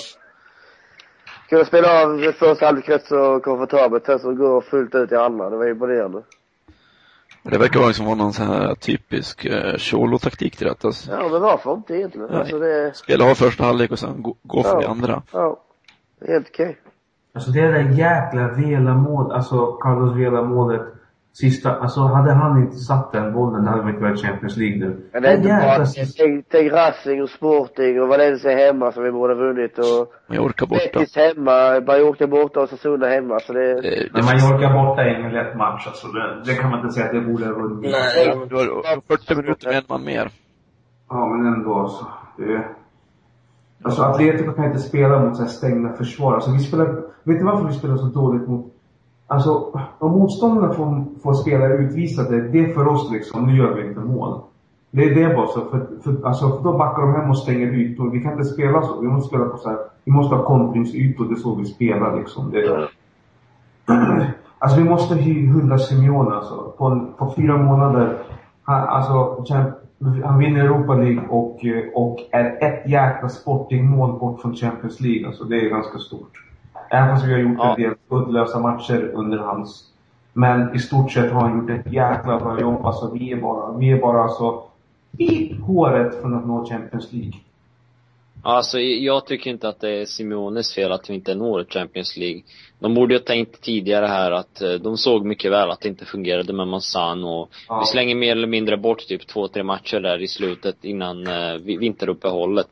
Skulle 1.46 1.66
spela 1.66 2.04
av 2.04 2.32
första 2.32 2.66
halvlek 2.66 2.90
rätt 2.90 3.06
så 3.06 3.40
komfortabelt, 3.40 4.06
sen 4.06 4.20
så 4.20 4.34
gå 4.34 4.62
fullt 4.62 4.96
ut 4.96 5.12
i 5.12 5.16
andra. 5.16 5.50
Det 5.50 5.58
var 5.58 5.70
imponerande. 5.70 6.24
Det 7.44 7.58
verkar 7.58 7.80
vara 7.80 7.88
liksom 7.88 8.06
vara 8.06 8.16
någon 8.16 8.34
sån 8.34 8.48
här 8.48 8.76
typisk 8.76 9.46
eh, 9.46 9.78
Cholo-taktik 9.78 10.58
till 10.58 10.68
detta. 10.68 10.88
Alltså. 10.88 11.12
Ja, 11.12 11.30
men 11.32 11.42
varför 11.42 11.74
inte 11.74 11.94
egentligen? 11.98 12.28
Nej. 12.32 12.40
Alltså 12.40 12.60
det, 12.60 12.92
Spela 12.96 13.32
av 13.32 13.36
första 13.36 13.64
halvlek 13.64 13.92
och 13.92 14.00
sen 14.00 14.22
gå, 14.24 14.36
gå 14.44 14.64
för 14.64 14.70
Ja. 14.70 14.80
det 14.82 14.88
andra. 14.88 15.22
ja. 15.32 15.60
Helt 16.28 16.48
okej. 16.50 16.78
Alltså 17.34 17.52
det 17.52 17.62
där 17.62 17.90
jäkla 17.90 18.48
Vela-mål, 18.48 19.32
alltså 19.32 19.72
Carlos 19.72 20.16
Vela-målet. 20.16 20.82
Sista, 21.34 21.76
alltså 21.76 22.00
hade 22.02 22.32
han 22.34 22.62
inte 22.62 22.76
satt 22.78 23.12
den 23.12 23.34
bollen, 23.34 23.64
det 23.64 23.70
hade 23.70 23.84
vi 23.84 23.90
inte 23.90 24.02
varit 24.02 24.22
Champions 24.22 24.58
League 24.58 24.80
nu. 24.80 25.10
Men 25.14 25.22
det 25.22 25.30
är 25.30 25.38
inte 25.38 25.50
bara, 25.50 25.86
tänk, 26.18 26.46
tänk 26.50 26.72
Racing 26.72 27.24
och 27.24 27.30
Sporting 27.30 28.02
och 28.02 28.08
Valencia 28.08 28.56
hemma 28.56 28.92
som 28.92 29.04
vi 29.04 29.12
borde 29.12 29.34
ha 29.34 29.42
vunnit 29.42 29.78
och 29.80 30.14
orkar 30.46 30.66
borta. 30.66 30.84
Betis 30.94 31.16
hemma, 31.16 31.82
Mallorca 31.88 32.28
borta 32.28 32.60
och 32.60 32.64
Osasuna 32.64 33.08
hemma. 33.08 33.40
Så 33.40 33.54
det, 33.54 33.82
Det, 33.82 33.82
det, 33.82 34.10
Men 34.14 34.26
Mallorca 34.26 34.74
borta 34.74 35.02
är 35.02 35.20
ingen 35.20 35.34
lätt 35.34 35.58
match 35.58 35.88
alltså. 35.88 36.08
Det, 36.08 36.42
det 36.46 36.54
kan 36.54 36.70
man 36.72 36.80
inte 36.80 36.94
säga 36.94 37.06
att 37.06 37.14
det 37.14 37.22
borde 37.22 37.46
ha 37.46 37.54
vunnit. 37.54 37.92
Nej, 37.92 38.26
det 38.26 38.56
var 38.56 39.18
40 39.18 39.36
minuter 39.36 39.68
med 39.68 39.78
en 39.78 39.84
man 39.90 40.04
mer. 40.04 40.32
Ja, 41.10 41.26
men 41.28 41.54
ändå 41.54 41.76
alltså. 41.76 42.08
Det... 42.38 42.66
Alltså 43.84 44.02
Atletico 44.02 44.54
kan 44.54 44.66
inte 44.66 44.80
spela 44.80 45.20
mot 45.20 45.36
så 45.38 45.44
här 45.44 45.50
stängda 45.50 45.94
försvar. 45.94 46.34
Alltså 46.34 46.52
vi 46.52 46.60
spelar... 46.60 46.86
Vet 47.24 47.40
du 47.40 47.46
varför 47.46 47.68
vi 47.68 47.74
spelar 47.74 47.98
så 47.98 48.06
dåligt 48.06 48.48
mot... 48.48 48.71
Alltså, 49.32 49.80
om 50.00 50.12
motståndarna 50.12 50.74
får, 50.74 51.06
får 51.24 51.34
spela 51.34 51.68
utvisade, 51.68 52.42
det 52.42 52.60
är 52.60 52.74
för 52.74 52.88
oss 52.88 53.12
liksom, 53.12 53.48
nu 53.48 53.58
gör 53.58 53.74
vi 53.74 53.88
inte 53.88 54.00
mål. 54.00 54.42
Det 54.92 55.04
är 55.04 55.16
det 55.16 55.36
bara 55.36 55.48
så. 55.48 55.62
För, 55.62 55.88
för, 56.04 56.28
alltså, 56.28 56.50
för 56.50 56.64
då 56.64 56.78
backar 56.78 57.02
de 57.02 57.16
hem 57.16 57.30
och 57.30 57.38
stänger 57.38 57.68
ytor. 57.68 58.12
Vi 58.12 58.22
kan 58.22 58.32
inte 58.32 58.46
spela 58.46 58.82
så. 58.82 59.02
Vi 59.02 59.08
måste 59.08 59.28
spela 59.28 59.46
på 59.46 59.58
så 59.58 59.70
här, 59.70 59.78
vi 60.04 60.12
måste 60.12 60.36
ha 60.36 60.44
kontringsytor, 60.44 61.26
det 61.26 61.34
är 61.34 61.36
så 61.36 61.56
vi 61.56 61.66
spelar 61.66 62.18
liksom. 62.18 62.52
Det, 62.52 62.88
Alltså 64.60 64.78
vi 64.78 64.90
måste 64.90 65.16
hylla 65.16 65.78
Simeone 65.78 66.36
alltså. 66.36 66.74
På, 66.78 66.86
en, 66.86 67.14
på 67.14 67.34
fyra 67.36 67.58
månader. 67.58 68.18
Han, 68.64 68.88
alltså, 68.88 69.46
han 70.24 70.40
vinner 70.40 70.66
Europa 70.66 70.94
League 70.94 71.28
och, 71.30 71.66
och 71.94 72.20
är 72.32 72.64
ett 72.64 72.90
jäkla 72.90 73.30
sportingmål 73.30 74.20
bort 74.20 74.42
från 74.42 74.56
Champions 74.56 75.00
League. 75.00 75.28
Alltså 75.28 75.44
det 75.44 75.56
är 75.56 75.70
ganska 75.70 75.98
stort. 75.98 76.51
Även 76.92 77.10
fast 77.16 77.28
vi 77.28 77.32
har 77.34 77.40
gjort 77.40 77.58
Ja. 77.58 77.76
en 77.76 77.82
del 77.82 77.94
uddlösa 78.10 78.60
matcher 78.60 79.12
under 79.14 79.38
hans. 79.38 79.88
Men 80.34 80.76
i 80.76 80.80
stort 80.80 81.12
sett 81.12 81.32
har 81.32 81.42
han 81.42 81.60
gjort 81.60 81.70
ett 81.70 81.94
jäkla 81.94 82.40
bra 82.40 82.62
jobb. 82.62 82.86
Alltså 82.86 83.12
vi 83.14 83.32
är 83.32 83.36
bara, 83.42 83.78
vi 83.78 83.92
är 83.92 84.02
bara 84.02 84.24
alltså 84.24 84.64
i 85.18 85.54
håret 85.54 86.22
från 86.22 86.34
att 86.36 86.48
nå 86.48 86.66
Champions 86.66 87.14
League. 87.14 87.34
Alltså, 88.44 88.80
jag 88.80 89.26
tycker 89.26 89.52
inte 89.52 89.70
att 89.70 89.80
det 89.80 89.90
är 90.02 90.06
Simeones 90.06 90.74
fel 90.76 90.92
att 90.92 91.10
vi 91.10 91.14
inte 91.14 91.36
når 91.36 91.66
Champions 91.70 92.18
League. 92.18 92.42
De 92.80 92.94
borde 92.94 93.14
ju 93.14 93.20
ha 93.20 93.26
tänkt 93.26 93.62
tidigare 93.62 94.06
här 94.06 94.32
att 94.32 94.62
eh, 94.62 94.72
de 94.74 94.98
såg 94.98 95.26
mycket 95.26 95.52
väl 95.52 95.72
att 95.72 95.80
det 95.82 95.88
inte 95.90 96.06
fungerade 96.06 96.54
med 96.54 96.68
Manzano 96.68 97.28
och 97.28 97.50
Ja. 97.70 97.80
vi 97.80 97.86
slänger 97.86 98.16
mer 98.16 98.32
eller 98.32 98.48
mindre 98.48 98.78
bort 98.78 99.00
typ 99.08 99.28
två, 99.28 99.48
tre 99.48 99.64
matcher 99.64 100.00
där 100.00 100.22
i 100.22 100.28
slutet 100.28 100.86
innan 100.86 101.28
eh, 101.28 101.54
vi- 101.64 101.78
vinteruppehållet. 101.78 102.68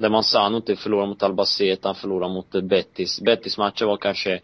Där 0.00 0.08
Manzano 0.10 0.56
inte 0.56 0.76
förlorar 0.76 1.06
mot 1.06 1.22
Albacete, 1.22 1.88
han 1.88 1.94
förlorar 1.94 2.28
mot 2.28 2.50
Betis. 2.62 3.20
Betis 3.20 3.58
matcher 3.58 3.84
var 3.84 3.96
kanske, 3.96 4.40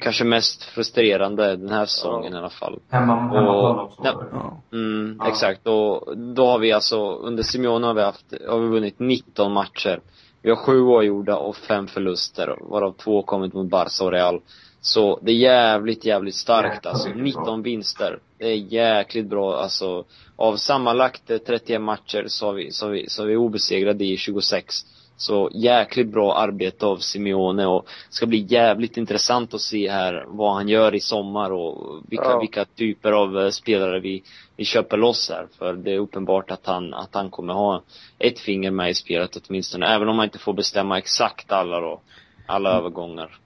kanske 0.00 0.24
mest 0.24 0.64
frustrerande 0.64 1.56
den 1.56 1.68
här 1.68 1.86
säsongen 1.86 2.32
i 2.34 2.36
alla 2.36 2.50
fall. 2.50 2.78
Hemma, 2.90 3.14
hemmaplan 3.16 3.78
också. 3.78 4.00
Ja. 4.04 4.22
Ja. 4.32 4.62
Mm, 4.72 5.16
Ja. 5.20 5.28
exakt. 5.28 5.66
Och 5.66 6.18
då 6.18 6.46
har 6.46 6.58
vi 6.58 6.72
alltså, 6.72 7.12
under 7.14 7.42
Simeone 7.42 7.86
har 7.86 7.94
vi 7.94 8.02
haft, 8.02 8.26
har 8.48 8.58
vi 8.58 8.68
vunnit 8.68 8.98
19 8.98 9.52
matcher. 9.52 10.00
Vi 10.42 10.50
har 10.50 10.56
sju 10.56 10.80
oavgjorda 10.80 11.36
och 11.36 11.56
fem 11.56 11.86
förluster, 11.86 12.56
varav 12.60 12.92
två 12.92 13.22
kommit 13.22 13.52
mot 13.54 13.70
Barca 13.70 14.04
och 14.04 14.12
Real. 14.12 14.40
Så 14.84 15.18
det 15.22 15.32
är 15.32 15.36
jävligt, 15.36 16.04
jävligt 16.04 16.34
starkt 16.34 16.86
alltså. 16.86 17.08
vilket 17.08 17.34
bra. 17.34 17.42
19 17.42 17.62
vinster. 17.62 18.18
Det 18.38 18.46
är 18.46 18.56
jäkligt 18.56 19.26
bra 19.26 19.56
alltså. 19.56 20.04
Av 20.36 20.56
sammanlagt 20.56 21.30
eh, 21.30 21.38
31 21.38 21.80
matcher 21.80 22.24
så 22.26 22.46
har 22.46 22.52
vi, 22.52 22.72
så 22.72 22.86
har 22.86 22.90
vi, 22.92 23.08
så 23.08 23.22
har 23.22 23.26
vi 23.26 23.36
obesegrade 23.36 24.04
i 24.04 24.16
26. 24.16 24.74
Så 25.16 25.50
jäkligt 25.54 26.08
bra 26.08 26.34
arbete 26.36 26.86
av 26.86 26.96
Simeone 26.96 27.66
och 27.66 27.82
det 28.08 28.14
ska 28.14 28.26
bli 28.26 28.46
jävligt 28.48 28.96
intressant 28.96 29.54
att 29.54 29.60
se 29.60 29.90
här 29.90 30.24
vad 30.28 30.54
han 30.54 30.68
gör 30.68 30.94
i 30.94 31.00
sommar 31.00 31.50
och 31.50 32.02
vilka, 32.08 32.24
Ja. 32.24 32.38
vilka 32.40 32.64
typer 32.64 33.12
av 33.12 33.38
eh, 33.40 33.48
spelare 33.50 34.00
vi, 34.00 34.22
vi 34.56 34.64
köper 34.64 34.96
loss 34.96 35.30
här. 35.30 35.46
För 35.58 35.72
det 35.74 35.92
är 35.92 35.98
uppenbart 35.98 36.50
att 36.50 36.66
han, 36.66 36.94
att 36.94 37.14
han 37.14 37.30
kommer 37.30 37.54
ha 37.54 37.82
ett 38.18 38.38
finger 38.38 38.70
med 38.70 38.90
i 38.90 38.94
spelet 38.94 39.36
åtminstone. 39.48 39.86
Även 39.86 40.08
om 40.08 40.16
man 40.16 40.24
inte 40.24 40.38
får 40.38 40.52
bestämma 40.52 40.98
exakt 40.98 41.52
alla 41.52 41.80
då. 41.80 42.00
Alla 42.46 42.70
Mm. 42.70 42.80
övergångar. 42.80 43.38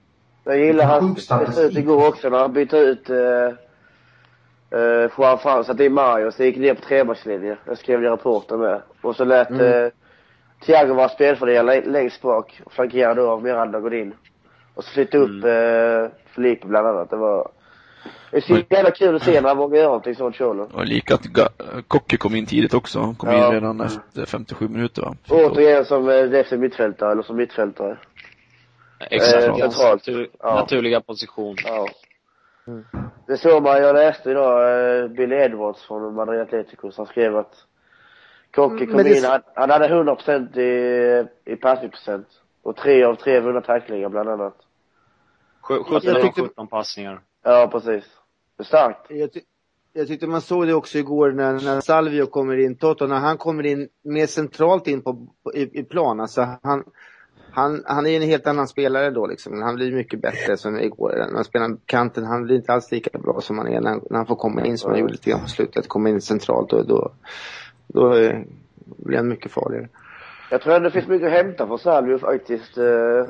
Jag 0.47 0.59
gillar 0.65 0.85
hans 0.85 1.29
beslut 1.29 1.77
igår 1.77 2.07
också 2.07 2.29
när 2.29 2.37
han 2.39 2.53
bytte 2.53 2.77
ut 2.77 3.09
eh, 3.09 3.17
eh, 4.79 5.09
Juan 5.17 5.37
Fran, 5.39 5.63
satte 5.63 5.85
in 5.85 5.93
Mario, 5.93 6.31
så 6.31 6.43
gick 6.43 6.57
ner 6.57 6.73
på 6.73 6.81
trebackslinjen. 6.81 7.57
Jag 7.65 7.77
skrev 7.77 8.03
i 8.03 8.07
rapporten 8.07 8.59
med. 8.59 8.81
Och 9.01 9.15
så 9.15 9.25
lät 9.25 9.49
Mm. 9.49 9.83
eh, 9.83 9.89
Thiago 10.65 10.93
vara 10.93 11.09
spelfördelare 11.09 11.81
längst 11.85 12.21
bak, 12.21 12.61
flankerad 12.69 13.17
då 13.17 13.29
av 13.29 13.43
Miranda 13.43 13.79
Godin. 13.79 14.13
Och 14.73 14.83
så 14.83 14.91
flyttade 14.91 15.23
upp 15.23 15.43
eh, 15.45 16.17
Felipe 16.35 16.67
bland 16.67 16.87
annat. 16.87 17.09
Det 17.09 17.15
var 17.15 17.51
det 18.31 18.37
är 18.37 18.41
så 18.41 18.59
jävla 18.69 18.91
kul 18.91 19.15
att 19.15 19.23
se 19.23 19.41
när 19.41 19.47
han 19.47 19.57
vågar 19.57 19.77
göra 19.77 19.87
någonting 19.87 20.15
sånt, 20.15 20.35
Cholo. 20.35 20.69
Och 20.73 20.85
lika 20.85 21.13
att 21.15 21.27
Kocke 21.87 22.17
kom 22.17 22.35
in 22.35 22.45
tidigt 22.45 22.73
också. 22.73 22.99
Han 22.99 23.15
kom 23.15 23.29
Ja. 23.29 23.47
in 23.47 23.53
redan 23.53 23.81
efter 23.81 24.25
57 24.25 24.67
minuter 24.67 25.01
va? 25.01 25.15
Återigen 25.29 25.85
som 25.85 26.09
eh, 26.09 26.15
defensiv 26.23 26.59
mittfältare, 26.59 27.11
eller 27.11 27.23
som 27.23 27.35
mittfältare. 27.37 27.97
Exakt. 28.99 29.43
Eh, 29.59 29.89
natur, 29.89 30.29
Ja. 30.39 30.55
naturliga 30.55 31.01
position. 31.01 31.55
Ja. 31.65 31.87
Det 33.27 33.37
såg 33.37 33.63
man, 33.63 33.77
jag 33.81 33.95
läste 33.95 34.31
idag, 34.31 34.61
eh, 34.99 35.07
Billy 35.07 35.35
Edwards 35.35 35.83
från 35.87 36.15
Madrid 36.15 36.41
Atletico 36.41 36.91
som 36.91 37.05
skrev 37.05 37.37
att 37.37 37.53
Kocke 38.55 38.85
kom 38.85 38.95
Men 38.95 39.05
det- 39.05 39.17
in, 39.17 39.23
han, 39.25 39.41
han 39.55 39.69
hade 39.69 39.87
100% 39.87 40.57
i, 40.57 41.27
i 41.45 41.55
passningsprocent. 41.55 42.27
Och 42.63 42.75
tre 42.75 43.03
av 43.03 43.15
tre 43.15 43.39
vunna 43.39 43.61
tacklingar 43.61 44.09
bland 44.09 44.29
annat. 44.29 44.55
Sju- 45.61 45.83
17 45.83 45.99
Jag 46.03 46.17
av 46.17 46.21
tyckte- 46.21 46.41
17 46.41 46.67
passningar. 46.67 47.21
Ja, 47.43 47.69
precis. 47.71 48.03
Det 48.57 48.63
är 48.63 48.65
starkt. 48.65 49.05
Jag, 49.09 49.33
ty 49.33 49.39
jag 49.93 50.07
tyckte 50.07 50.27
man 50.27 50.41
såg 50.41 50.67
det 50.67 50.73
också 50.73 50.97
igår 50.97 51.31
när, 51.31 51.53
när 51.53 51.81
Salvio 51.81 52.25
kommer 52.25 52.57
in, 52.57 52.75
Toto, 52.77 53.07
när 53.07 53.19
han 53.19 53.37
kommer 53.37 53.65
in 53.65 53.89
mer 54.03 54.25
centralt 54.27 54.87
in 54.87 55.01
på, 55.01 55.13
på 55.43 55.53
i, 55.53 55.79
i 55.79 55.83
plan. 55.83 56.19
Alltså 56.19 56.47
han, 56.63 56.83
han, 57.51 57.83
han 57.85 58.07
är 58.07 58.15
en 58.15 58.21
helt 58.21 58.47
annan 58.47 58.67
spelare 58.67 59.09
då 59.09 59.27
liksom. 59.27 59.61
Han 59.61 59.75
blir 59.75 59.91
mycket 59.91 60.21
bättre 60.21 60.57
som 60.57 60.79
igår. 60.79 61.13
När 61.29 61.35
han 61.35 61.43
spelar 61.43 61.77
kanten, 61.85 62.25
han 62.25 62.43
blir 62.43 62.55
inte 62.55 62.73
alls 62.73 62.91
lika 62.91 63.19
bra 63.19 63.41
som 63.41 63.57
han 63.57 63.67
är 63.67 63.81
när, 63.81 63.89
han- 63.89 64.03
när 64.09 64.17
han 64.17 64.25
får 64.27 64.35
komma 64.35 64.65
in 64.65 64.77
som 64.77 64.91
han 64.91 64.99
gjorde 64.99 65.11
lite 65.13 65.29
grann 65.29 65.39
på 65.41 65.47
slutet. 65.49 65.87
Komma 65.87 66.09
in 66.09 66.21
centralt 66.21 66.73
och 66.73 66.85
då, 66.87 67.11
då 67.87 68.13
eh, 68.15 68.39
blir 68.97 69.17
han 69.17 69.27
mycket 69.27 69.51
farligare. 69.51 69.87
Jag 70.51 70.61
tror 70.61 70.73
ändå 70.75 70.89
det 70.89 70.93
finns 70.93 71.07
mycket 71.07 71.27
att 71.27 71.33
hämta 71.33 71.67
för 71.67 71.77
Salvio 71.77 72.17
faktiskt. 72.17 72.77
Eh, 72.77 73.25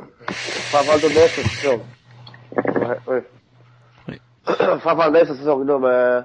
framförallt 0.72 1.04
under 1.04 1.22
nästa 1.22 1.42
säsong. 1.42 1.80
Framförallt 4.82 5.14
nästa 5.14 5.36
säsong 5.36 5.66
då 5.66 5.80
med 5.80 6.24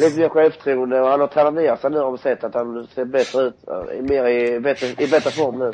lite 0.00 0.18
mer 0.20 0.28
självförtroende 0.28 1.00
och 1.00 1.08
han 1.08 1.20
har 1.20 1.26
tränat 1.26 1.54
ner 1.54 1.76
sig 1.76 1.90
nu 1.90 1.98
har 1.98 2.12
vi 2.12 2.18
sett 2.18 2.44
att 2.44 2.54
han 2.54 2.86
ser 2.86 3.04
bättre 3.04 3.42
ut. 3.42 3.54
Är 3.66 4.02
Mer 4.02 4.26
i 4.28 4.60
bättre, 4.60 4.86
i 4.86 5.08
bättre 5.10 5.30
form 5.30 5.58
nu. 5.58 5.72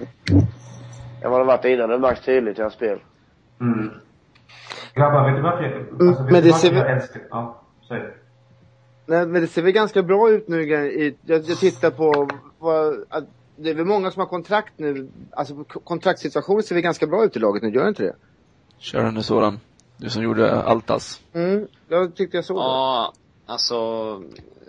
Än 1.25 1.31
vad 1.31 1.39
han 1.41 1.47
varit 1.47 1.65
innan. 1.65 1.89
Det 1.89 1.99
märks 1.99 2.21
tydligt 2.25 2.59
i 2.59 2.63
hans 2.63 2.75
spel. 2.75 2.99
Mm. 3.61 3.91
Grabbar, 4.95 5.25
vet 5.27 5.37
du 5.37 5.43
varför 5.43 5.63
jag, 5.63 6.09
alltså, 6.09 6.23
vet 6.23 6.33
men 6.33 6.35
du 6.35 6.41
det 6.41 6.51
varför 6.51 6.69
ser 6.69 6.75
jag 6.75 6.85
vi- 6.85 6.91
älskar... 6.93 7.23
Ja, 7.31 7.61
säg. 7.89 8.03
Nej, 9.07 9.27
men 9.27 9.41
det 9.43 9.47
ser 9.47 9.63
väl 9.63 9.73
ganska 9.73 10.03
bra 10.03 10.31
ut 10.31 10.49
nu. 10.49 10.63
i- 10.63 11.17
Jag, 11.27 11.43
jag 11.43 11.59
tittar 11.59 11.91
på 11.91 12.29
vad, 12.59 13.05
att 13.09 13.25
det 13.57 13.71
är 13.71 13.75
väl 13.75 13.85
många 13.85 14.11
som 14.11 14.21
har 14.21 14.27
kontrakt 14.27 14.73
nu. 14.77 15.09
Alltså 15.33 15.65
kontraktssituationen 15.65 16.63
ser 16.63 16.75
väl 16.75 16.83
ganska 16.83 17.07
bra 17.07 17.25
ut 17.25 17.37
i 17.37 17.39
laget 17.39 17.63
nu, 17.63 17.71
gör 17.71 17.83
det 17.83 17.89
inte 17.89 18.03
det? 18.03 18.15
Kör 18.79 19.03
den 19.05 19.15
nu 19.15 19.23
sådan. 19.23 19.61
Du 19.97 20.11
som 20.11 20.23
gjorde 20.23 20.63
Altas. 20.63 21.21
Mm, 21.33 21.67
jag 21.89 22.15
tyckte 22.15 22.37
jag 22.37 22.45
såg 22.45 22.57
det. 22.57 22.61
Ja, 22.61 23.13
alltså 23.47 23.75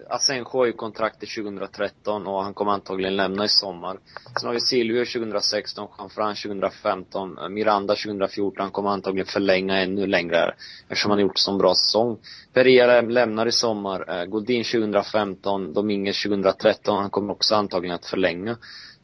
Asensio 0.10 0.58
har 0.58 0.66
ju 0.66 0.74
kontrakt 0.74 1.20
till 1.20 1.43
2013 1.43 2.28
och 2.28 2.43
han 2.43 2.53
kommer 2.53 2.72
antagligen 2.72 3.16
lämna 3.16 3.45
i 3.45 3.47
sommar. 3.47 3.99
Sen 4.39 4.47
har 4.47 4.53
vi 4.53 4.60
Silvio 4.60 5.06
2016, 5.06 5.88
Jean-Fran 5.97 6.36
2015, 6.36 7.38
Miranda 7.49 7.95
2014, 7.95 8.62
han 8.64 8.72
kommer 8.72 8.89
antagligen 8.89 9.26
förlänga 9.26 9.80
ännu 9.80 10.08
längre 10.08 10.53
eftersom 10.89 11.12
han 11.12 11.20
har 11.20 11.22
gjort 11.22 11.38
så 11.38 11.58
bra 11.58 11.74
säsong. 11.76 12.18
Pereira 12.53 13.01
lämnar 13.01 13.45
i 13.45 13.51
sommar, 13.51 14.20
eh, 14.20 14.26
Godin 14.26 14.64
2015, 14.64 15.74
Dominguez 15.74 16.24
2013, 16.24 16.97
han 16.97 17.10
kommer 17.10 17.34
också 17.34 17.56
antagligen 17.56 17.95
att 17.95 18.06
förlänga. 18.06 18.58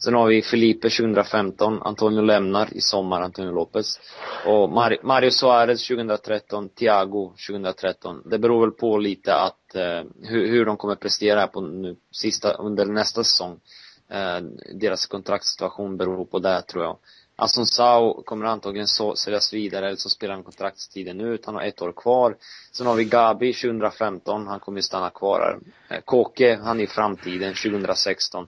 Sen 0.03 0.13
har 0.13 0.27
vi 0.27 0.41
Felipe 0.41 0.89
2015, 0.89 1.81
Antonio 1.81 2.21
lämnar 2.21 2.73
i 2.73 2.81
sommar, 2.81 3.21
Antonio 3.21 3.51
Lopez. 3.51 3.99
Och 4.45 4.69
Mar- 4.69 4.97
Mario 5.03 5.31
Suarez 5.31 5.87
2013, 5.87 6.69
Thiago 6.69 7.33
2013. 7.47 8.21
Det 8.25 8.39
beror 8.39 8.61
väl 8.61 8.71
på 8.71 8.97
lite 8.97 9.35
att, 9.35 9.75
eh, 9.75 10.03
hur, 10.21 10.47
hur 10.47 10.65
de 10.65 10.77
kommer 10.77 10.95
prestera 10.95 11.39
här 11.39 11.47
på 11.47 11.61
nu, 11.61 11.95
sista, 12.11 12.53
under 12.53 12.85
nästa 12.85 13.23
säsong. 13.23 13.59
Eh, 14.09 14.39
deras 14.73 15.05
kontraktssituation 15.05 15.97
beror 15.97 16.25
på 16.25 16.39
det 16.39 16.61
tror 16.61 16.83
jag. 16.83 16.97
Assunção 17.35 18.23
kommer 18.25 18.45
antagligen 18.45 18.87
så, 18.87 19.15
säljas 19.15 19.53
vidare 19.53 19.85
eller 19.87 19.95
så 19.97 20.09
spelar 20.09 20.33
han 20.33 20.43
kontraktstiden 20.43 21.21
ut. 21.21 21.45
Han 21.45 21.55
har 21.55 21.61
ett 21.61 21.81
år 21.81 21.91
kvar. 21.91 22.35
Sen 22.71 22.87
har 22.87 22.95
vi 22.95 23.03
Gabi 23.05 23.53
2015. 23.53 24.47
Han 24.47 24.59
kommer 24.59 24.77
ju 24.77 24.81
stanna 24.83 25.09
kvar 25.09 25.39
här. 25.39 25.97
Eh, 25.97 26.01
Kåke, 26.01 26.59
han 26.63 26.79
är 26.79 26.83
i 26.83 26.87
framtiden 26.87 27.53
2016. 27.53 28.47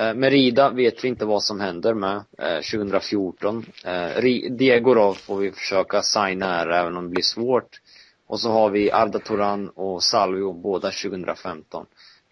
Eh, 0.00 0.14
Merida 0.14 0.70
vet 0.70 1.04
vi 1.04 1.08
inte 1.08 1.24
vad 1.24 1.42
som 1.42 1.60
händer 1.60 1.94
med 1.94 2.22
eh, 2.38 2.60
2014. 2.72 3.66
Eh, 3.84 4.22
Diego 4.50 4.94
då 4.94 5.14
får 5.14 5.36
vi 5.36 5.52
försöka 5.52 6.02
signa 6.02 6.46
här 6.46 6.68
även 6.68 6.96
om 6.96 7.04
det 7.04 7.10
blir 7.10 7.22
svårt. 7.22 7.80
Och 8.26 8.40
så 8.40 8.50
har 8.50 8.70
vi 8.70 8.92
Arda 8.92 9.18
Turan 9.18 9.68
och 9.68 10.02
Salvio 10.02 10.52
båda 10.52 10.90
2015. 10.90 11.86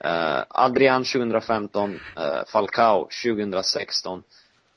Eh, 0.05 0.43
Adrian 0.49 1.05
2015, 1.05 2.01
eh, 2.17 2.45
Falcao 2.47 3.09
2016. 3.25 4.23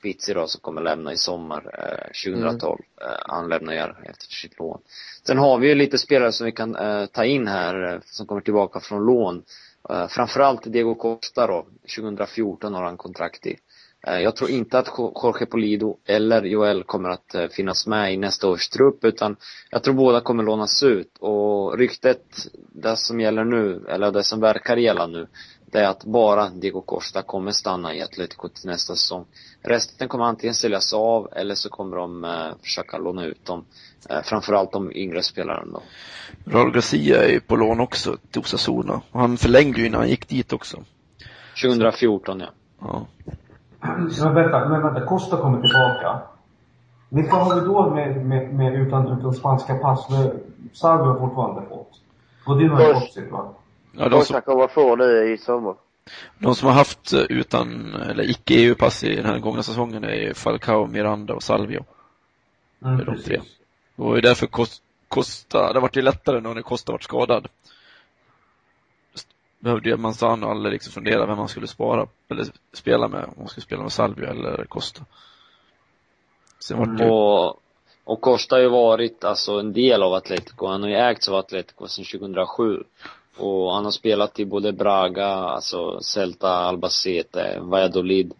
Pizzi 0.02 0.34
då 0.34 0.46
som 0.46 0.60
kommer 0.60 0.82
lämna 0.82 1.12
i 1.12 1.16
sommar 1.16 1.62
eh, 1.78 2.32
2012. 2.32 2.78
Mm. 3.00 3.14
Han 3.26 3.48
lämnar 3.48 3.72
ju 3.72 3.78
efter 3.80 4.26
sitt 4.26 4.58
lån. 4.58 4.80
Sen 5.26 5.38
har 5.38 5.58
vi 5.58 5.68
ju 5.68 5.74
lite 5.74 5.98
spelare 5.98 6.32
som 6.32 6.44
vi 6.44 6.52
kan 6.52 6.76
ta 7.12 7.24
in 7.24 7.48
här 7.48 8.00
som 8.04 8.26
kommer 8.26 8.40
tillbaka 8.40 8.80
från 8.80 9.04
lån. 9.04 9.42
Eh, 9.90 10.06
framförallt 10.08 10.72
Diego 10.72 10.94
Costa 10.94 11.46
då. 11.46 11.66
2014 11.96 12.74
har 12.74 12.84
han 12.84 12.96
kontrakt 12.96 13.46
i. 13.46 13.56
Eh, 14.06 14.20
jag 14.20 14.36
tror 14.36 14.50
inte 14.50 14.78
att 14.78 14.88
Jorge 14.98 15.46
Polido 15.46 15.96
eller 16.06 16.42
Joel 16.42 16.84
kommer 16.84 17.08
att 17.08 17.34
eh, 17.34 17.48
finnas 17.48 17.86
med 17.86 18.14
i 18.14 18.16
nästa 18.16 18.48
års 18.48 18.68
trupp 18.68 19.04
utan 19.04 19.36
jag 19.70 19.82
tror 19.82 19.94
båda 19.94 20.20
kommer 20.20 20.42
lånas 20.42 20.82
ut 20.82 21.18
och 21.18 21.78
ryktet, 21.78 22.24
det 22.72 22.96
som 22.96 23.20
gäller 23.20 23.44
nu, 23.44 23.84
eller 23.88 24.10
det 24.10 24.22
som 24.22 24.40
verkar 24.40 24.76
gälla 24.76 25.06
nu, 25.06 25.28
det 25.66 25.78
är 25.78 25.88
att 25.88 26.04
bara 26.04 26.48
Diego 26.48 26.80
Costa 26.80 27.22
kommer 27.22 27.52
stanna 27.52 27.94
i 27.94 28.02
Atletico 28.02 28.48
till 28.48 28.66
nästa 28.66 28.94
säsong. 28.94 29.26
Resten 29.62 30.08
kommer 30.08 30.24
antingen 30.24 30.54
säljas 30.54 30.92
av 30.92 31.28
eller 31.32 31.54
så 31.54 31.68
kommer 31.68 31.96
de 31.96 32.26
försöka 32.62 32.98
låna 32.98 33.24
ut 33.24 33.44
dem. 33.44 33.64
Eh, 34.10 34.22
framförallt 34.22 34.72
de 34.72 34.92
yngre 34.92 35.22
spelarna 35.22 35.64
då. 35.72 35.82
Raul 36.44 36.72
Garcia 36.72 37.24
är 37.24 37.28
ju 37.28 37.40
på 37.40 37.56
lån 37.56 37.80
också 37.80 38.16
till 38.30 38.40
Osasuna. 38.40 39.00
Han 39.12 39.36
förlängde 39.36 39.80
ju 39.80 39.90
när 39.90 39.98
han 39.98 40.08
gick 40.08 40.28
dit 40.28 40.52
också. 40.52 40.76
2014 41.62 42.40
ja. 42.40 42.46
Ja. 42.80 43.06
Men 43.80 44.34
vänta, 44.34 44.68
men 44.68 44.82
vänta, 44.82 45.06
Costa 45.06 45.36
kommer 45.36 45.60
tillbaka. 45.60 46.20
Vilka 47.08 47.36
har 47.36 47.60
vi 47.60 47.66
då 47.66 47.90
med, 47.90 48.26
med, 48.26 48.54
med 48.54 48.74
utan, 48.74 49.18
utan 49.18 49.34
spanska 49.34 49.74
pass? 49.74 50.06
Salvio 50.72 51.04
har 51.04 51.18
fortfarande 51.18 51.68
fått. 51.68 52.00
Godin 52.44 52.70
har 52.70 52.88
ju 52.88 52.94
fått 52.94 53.12
sitt 53.12 53.30
va? 53.30 53.54
Ja, 53.92 54.04
de 54.04 54.10
som, 54.10 54.18
Costa 54.18 54.40
kommer 54.40 54.68
få 54.68 54.96
nu 54.96 55.32
i 55.32 55.38
sommar. 55.38 55.74
de 56.38 56.54
som 56.54 56.68
har 56.68 56.74
haft 56.74 57.12
eh, 57.12 57.20
utan, 57.20 57.94
eller 57.94 58.30
icke 58.30 58.54
EU-pass 58.54 59.04
i 59.04 59.16
den 59.16 59.26
här 59.26 59.38
gångna 59.38 59.62
säsongen 59.62 60.04
är 60.04 60.14
ju 60.14 60.34
Falcao, 60.34 60.86
Miranda 60.86 61.34
och 61.34 61.42
Salvio. 61.42 61.84
Mm, 62.84 63.04
de 63.04 63.22
tre. 63.22 63.36
Och 63.38 63.44
det 63.96 64.02
var 64.02 64.14
ju 64.14 64.20
därför 64.20 64.48
Costa, 65.08 65.72
det 65.72 65.80
vart 65.80 65.96
ju 65.96 66.02
lättare 66.02 66.40
nu 66.40 66.54
när 66.54 66.62
Costa 66.62 66.92
vart 66.92 67.02
skadad. 67.02 67.48
Behövde 69.58 69.88
ju 69.88 69.96
Manzano 69.96 70.46
aldrig 70.46 70.72
liksom 70.72 70.92
fundera 70.92 71.26
vem 71.26 71.38
man 71.38 71.48
skulle 71.48 71.66
spara, 71.66 72.06
eller 72.28 72.46
spela 72.72 73.08
med, 73.08 73.24
om 73.24 73.34
man 73.36 73.48
skulle 73.48 73.64
spela 73.64 73.82
med 73.82 73.92
Salvio 73.92 74.30
eller 74.30 74.64
Costa. 74.64 75.04
Sen 76.58 76.78
vart 76.78 76.98
det 76.98 77.10
Och, 77.10 77.60
och 78.04 78.20
Costa 78.20 78.54
har 78.56 78.60
ju 78.60 78.68
varit 78.68 79.24
alltså 79.24 79.52
en 79.52 79.72
del 79.72 80.02
av 80.02 80.14
Atletico. 80.14 80.66
Han 80.66 80.82
har 80.82 80.88
ju 80.88 80.96
ägts 80.96 81.28
av 81.28 81.34
Atletico 81.34 81.86
sedan 81.86 82.04
2007. 82.20 82.84
Och 83.36 83.74
han 83.74 83.84
har 83.84 83.92
spelat 83.92 84.40
i 84.40 84.44
både 84.44 84.72
Braga, 84.72 85.26
alltså 85.26 86.00
Celta, 86.00 86.48
Albacete, 86.48 87.58
Valladolid, 87.60 88.34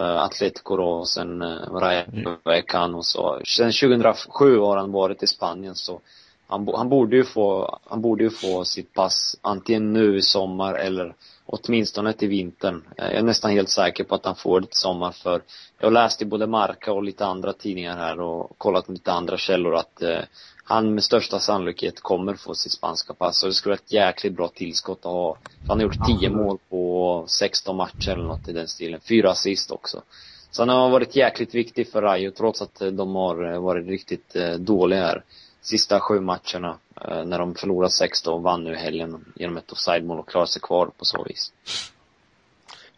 Atletico 0.00 0.76
då, 0.76 0.88
och 0.88 1.08
sen 1.08 1.42
uh, 1.42 1.72
Rayo 1.72 2.04
Vallecano 2.44 3.02
så. 3.02 3.40
Sen 3.56 3.72
2007 3.72 4.58
har 4.58 4.76
han 4.76 4.92
varit 4.92 5.22
i 5.22 5.26
Spanien 5.26 5.74
så 5.74 6.00
han, 6.48 6.68
han 6.74 6.88
borde 6.88 7.16
ju 7.16 7.24
få, 7.24 7.78
han 7.84 8.00
borde 8.00 8.24
ju 8.24 8.30
få 8.30 8.64
sitt 8.64 8.94
pass 8.94 9.36
antingen 9.40 9.92
nu 9.92 10.16
i 10.18 10.22
sommar 10.22 10.74
eller 10.74 11.14
åtminstone 11.46 12.12
till 12.12 12.28
vintern. 12.28 12.82
Eh, 12.96 13.04
Jag 13.04 13.14
är 13.14 13.22
nästan 13.22 13.50
helt 13.50 13.68
säker 13.68 14.04
på 14.04 14.14
att 14.14 14.24
han 14.24 14.36
får 14.36 14.60
det 14.60 14.66
till 14.66 14.76
sommar 14.76 15.12
för 15.12 15.42
jag 15.78 15.86
har 15.86 15.92
läst 15.92 16.22
i 16.22 16.24
både 16.24 16.46
Marca 16.46 16.92
och 16.92 17.02
lite 17.02 17.26
andra 17.26 17.52
tidningar 17.52 17.96
här 17.96 18.20
och 18.20 18.58
kollat 18.58 18.88
med 18.88 18.94
lite 18.94 19.12
andra 19.12 19.36
källor 19.36 19.74
att 19.74 20.02
eh, 20.02 20.20
han 20.68 20.94
med 20.94 21.04
största 21.04 21.38
sannolikhet 21.38 22.00
kommer 22.00 22.34
få 22.34 22.54
sitt 22.54 22.72
spanska 22.72 23.14
pass 23.14 23.42
och 23.42 23.48
det 23.48 23.54
skulle 23.54 23.70
vara 23.70 23.80
ett 23.84 23.92
jäkligt 23.92 24.36
bra 24.36 24.48
tillskott 24.48 24.98
att 24.98 25.04
ha. 25.04 25.36
Han 25.66 25.78
har 25.78 25.82
gjort 25.82 26.06
10 26.20 26.30
mål 26.30 26.58
på 26.70 27.24
16 27.28 27.76
matcher 27.76 28.10
eller 28.10 28.24
något 28.24 28.48
i 28.48 28.52
den 28.52 28.68
stilen. 28.68 29.00
Fyra 29.00 29.30
assist 29.30 29.70
också. 29.70 30.02
Så 30.50 30.62
han 30.62 30.68
har 30.68 30.90
varit 30.90 31.16
jäkligt 31.16 31.54
viktig 31.54 31.88
för 31.88 32.02
Rayo 32.02 32.30
trots 32.30 32.62
att 32.62 32.82
eh, 32.82 32.88
de 32.88 33.14
har 33.14 33.52
eh, 33.52 33.60
varit 33.60 33.86
riktigt 33.86 34.36
eh, 34.36 34.54
dåliga 34.54 35.00
här. 35.00 35.24
Sista 35.60 36.00
sju 36.00 36.20
matcherna 36.20 36.78
när 37.24 37.38
de 37.38 37.54
förlorade 37.54 37.92
16 37.92 38.34
och 38.34 38.42
vann 38.42 38.64
nu 38.64 38.74
helgen 38.74 39.24
genom 39.34 39.56
ett 39.56 39.72
offside-mål 39.72 40.18
och 40.18 40.28
klarade 40.28 40.50
sig 40.50 40.62
kvar 40.62 40.86
på 40.86 41.04
så 41.04 41.22
vis. 41.22 41.52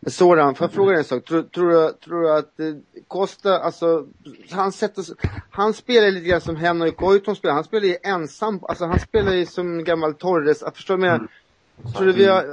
Men 0.00 0.12
Soran, 0.12 0.54
får 0.54 0.64
jag 0.64 0.72
fråga 0.72 0.90
dig 0.90 0.98
en 0.98 1.04
sak? 1.04 1.24
Tror, 1.24 1.42
tror, 1.42 1.70
du, 1.70 1.92
tror 1.92 2.22
du 2.22 2.32
att 2.32 2.60
eh, 2.60 2.66
Costa, 3.08 3.58
alltså, 3.58 4.06
han 4.50 4.72
sätter 4.72 5.04
han 5.50 5.74
spelar 5.74 6.10
lite 6.10 6.26
grann 6.26 6.40
som 6.40 6.56
Henrik 6.56 6.96
Goitom 6.96 7.36
spelar. 7.36 7.54
Han 7.54 7.64
spelar 7.64 7.86
ju 7.86 7.96
ensam, 8.02 8.60
alltså 8.62 8.84
han 8.84 9.00
spelar 9.00 9.32
ju 9.32 9.46
som 9.46 9.84
gammal 9.84 10.14
Torres, 10.14 10.62
jag 10.62 10.76
förstår 10.76 10.96
du 10.96 11.00
vad 11.00 11.10
jag 11.10 11.12
menar? 11.12 11.28
Tror 11.96 12.06
du 12.06 12.12
vi 12.12 12.26
har, 12.26 12.44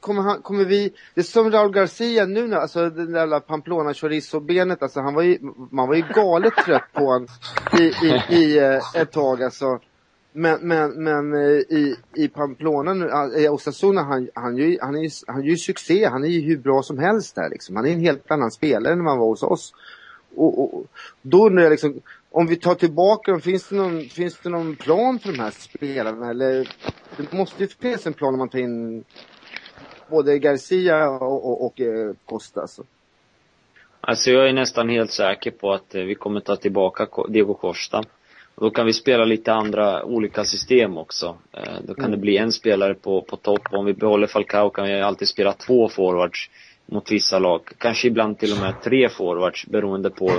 kommer 0.00 0.22
han, 0.22 0.42
kommer 0.42 0.64
vi, 0.64 0.92
det 1.14 1.20
är 1.20 1.24
som 1.24 1.50
Raul 1.50 1.72
Garcia 1.72 2.26
nu 2.26 2.46
när, 2.46 2.56
alltså 2.56 2.90
det 2.90 3.06
där 3.06 3.18
jävla 3.18 3.40
Pamplona 3.40 3.94
chorizo-benet, 3.94 4.82
alltså 4.82 5.00
han 5.00 5.14
var 5.14 5.22
ju, 5.22 5.38
man 5.70 5.88
var 5.88 5.94
ju 5.94 6.04
galet 6.14 6.52
trött 6.64 6.92
på 6.92 7.04
honom 7.04 7.28
i, 7.78 7.82
i, 7.82 8.22
i 8.28 8.58
eh, 8.58 9.00
ett 9.02 9.12
tag 9.12 9.42
alltså. 9.42 9.80
Men, 10.32 10.68
men, 10.68 11.04
men 11.04 11.32
eh, 11.32 11.58
i, 11.58 11.96
i 12.14 12.28
Pamplona 12.28 12.94
nu, 12.94 13.10
ah, 13.10 13.38
i 13.38 13.48
Osasuna, 13.48 14.02
han, 14.02 14.28
han, 14.34 14.56
ju, 14.56 14.78
han, 14.80 14.96
är 14.96 15.02
ju, 15.02 15.10
han 15.26 15.40
är 15.40 15.46
ju 15.46 15.56
succé. 15.56 16.04
Han 16.04 16.24
är 16.24 16.28
ju 16.28 16.40
hur 16.40 16.58
bra 16.58 16.82
som 16.82 16.98
helst 16.98 17.34
där 17.34 17.50
liksom. 17.50 17.76
Han 17.76 17.86
är 17.86 17.92
en 17.92 18.00
helt 18.00 18.30
annan 18.30 18.50
spelare 18.50 18.92
än 18.92 19.04
man 19.04 19.18
var 19.18 19.26
hos 19.26 19.42
oss. 19.42 19.74
Och, 20.36 20.74
och, 20.74 20.86
då 21.22 21.46
undrar 21.46 21.62
jag 21.62 21.70
liksom, 21.70 22.00
om 22.30 22.46
vi 22.46 22.56
tar 22.56 22.74
tillbaka 22.74 23.30
dem, 23.30 23.40
finns 23.40 23.68
det 23.68 23.76
någon, 23.76 24.02
finns 24.02 24.40
det 24.40 24.48
någon 24.48 24.76
plan 24.76 25.18
för 25.18 25.32
de 25.32 25.38
här 25.38 25.50
spelarna? 25.50 26.30
Eller, 26.30 26.68
det 27.16 27.32
måste 27.32 27.62
ju 27.62 27.68
finnas 27.68 28.06
en 28.06 28.12
plan 28.12 28.34
om 28.34 28.38
man 28.38 28.48
tar 28.48 28.58
in 28.58 29.04
både 30.10 30.38
Garcia 30.38 31.10
och, 31.10 31.46
och, 31.46 31.66
och 31.66 31.80
eh, 31.80 32.12
Costa 32.24 32.60
alltså. 32.60 32.84
Alltså 34.00 34.30
jag 34.30 34.48
är 34.48 34.52
nästan 34.52 34.88
helt 34.88 35.10
säker 35.10 35.50
på 35.50 35.72
att 35.72 35.94
eh, 35.94 36.02
vi 36.02 36.14
kommer 36.14 36.40
ta 36.40 36.56
tillbaka 36.56 37.06
Diego 37.28 37.54
Costa. 37.54 38.02
Och 38.60 38.66
då 38.66 38.70
kan 38.70 38.86
vi 38.86 38.92
spela 38.92 39.24
lite 39.24 39.52
andra, 39.52 40.04
olika 40.04 40.44
system 40.44 40.98
också. 40.98 41.36
Eh, 41.52 41.74
Då 41.86 41.94
kan 41.94 42.10
det 42.10 42.16
bli 42.16 42.36
en 42.36 42.52
spelare 42.52 42.94
på, 42.94 43.22
på 43.22 43.36
topp. 43.36 43.62
Om 43.70 43.84
vi 43.84 43.92
behåller 43.92 44.26
Falcao 44.26 44.70
kan 44.70 44.86
vi 44.86 45.00
alltid 45.00 45.28
spela 45.28 45.52
två 45.52 45.88
forwards 45.88 46.50
mot 46.86 47.12
vissa 47.12 47.38
lag. 47.38 47.60
Kanske 47.78 48.08
ibland 48.08 48.38
till 48.38 48.52
och 48.52 48.58
med 48.58 48.74
tre 48.82 49.08
forwards 49.08 49.66
beroende 49.66 50.10
på 50.10 50.30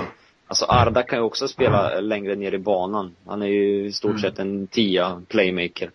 Alltså 0.46 0.64
Arda 0.64 1.02
kan 1.02 1.18
ju 1.18 1.24
också 1.24 1.48
spela 1.48 2.00
längre 2.00 2.34
ner 2.34 2.54
i 2.54 2.58
banan. 2.58 3.14
Han 3.26 3.42
är 3.42 3.46
ju 3.46 3.86
i 3.86 3.92
stort 3.92 4.20
sett 4.20 4.38
en 4.38 4.66
tia 4.66 5.22
playmaker. 5.28 5.90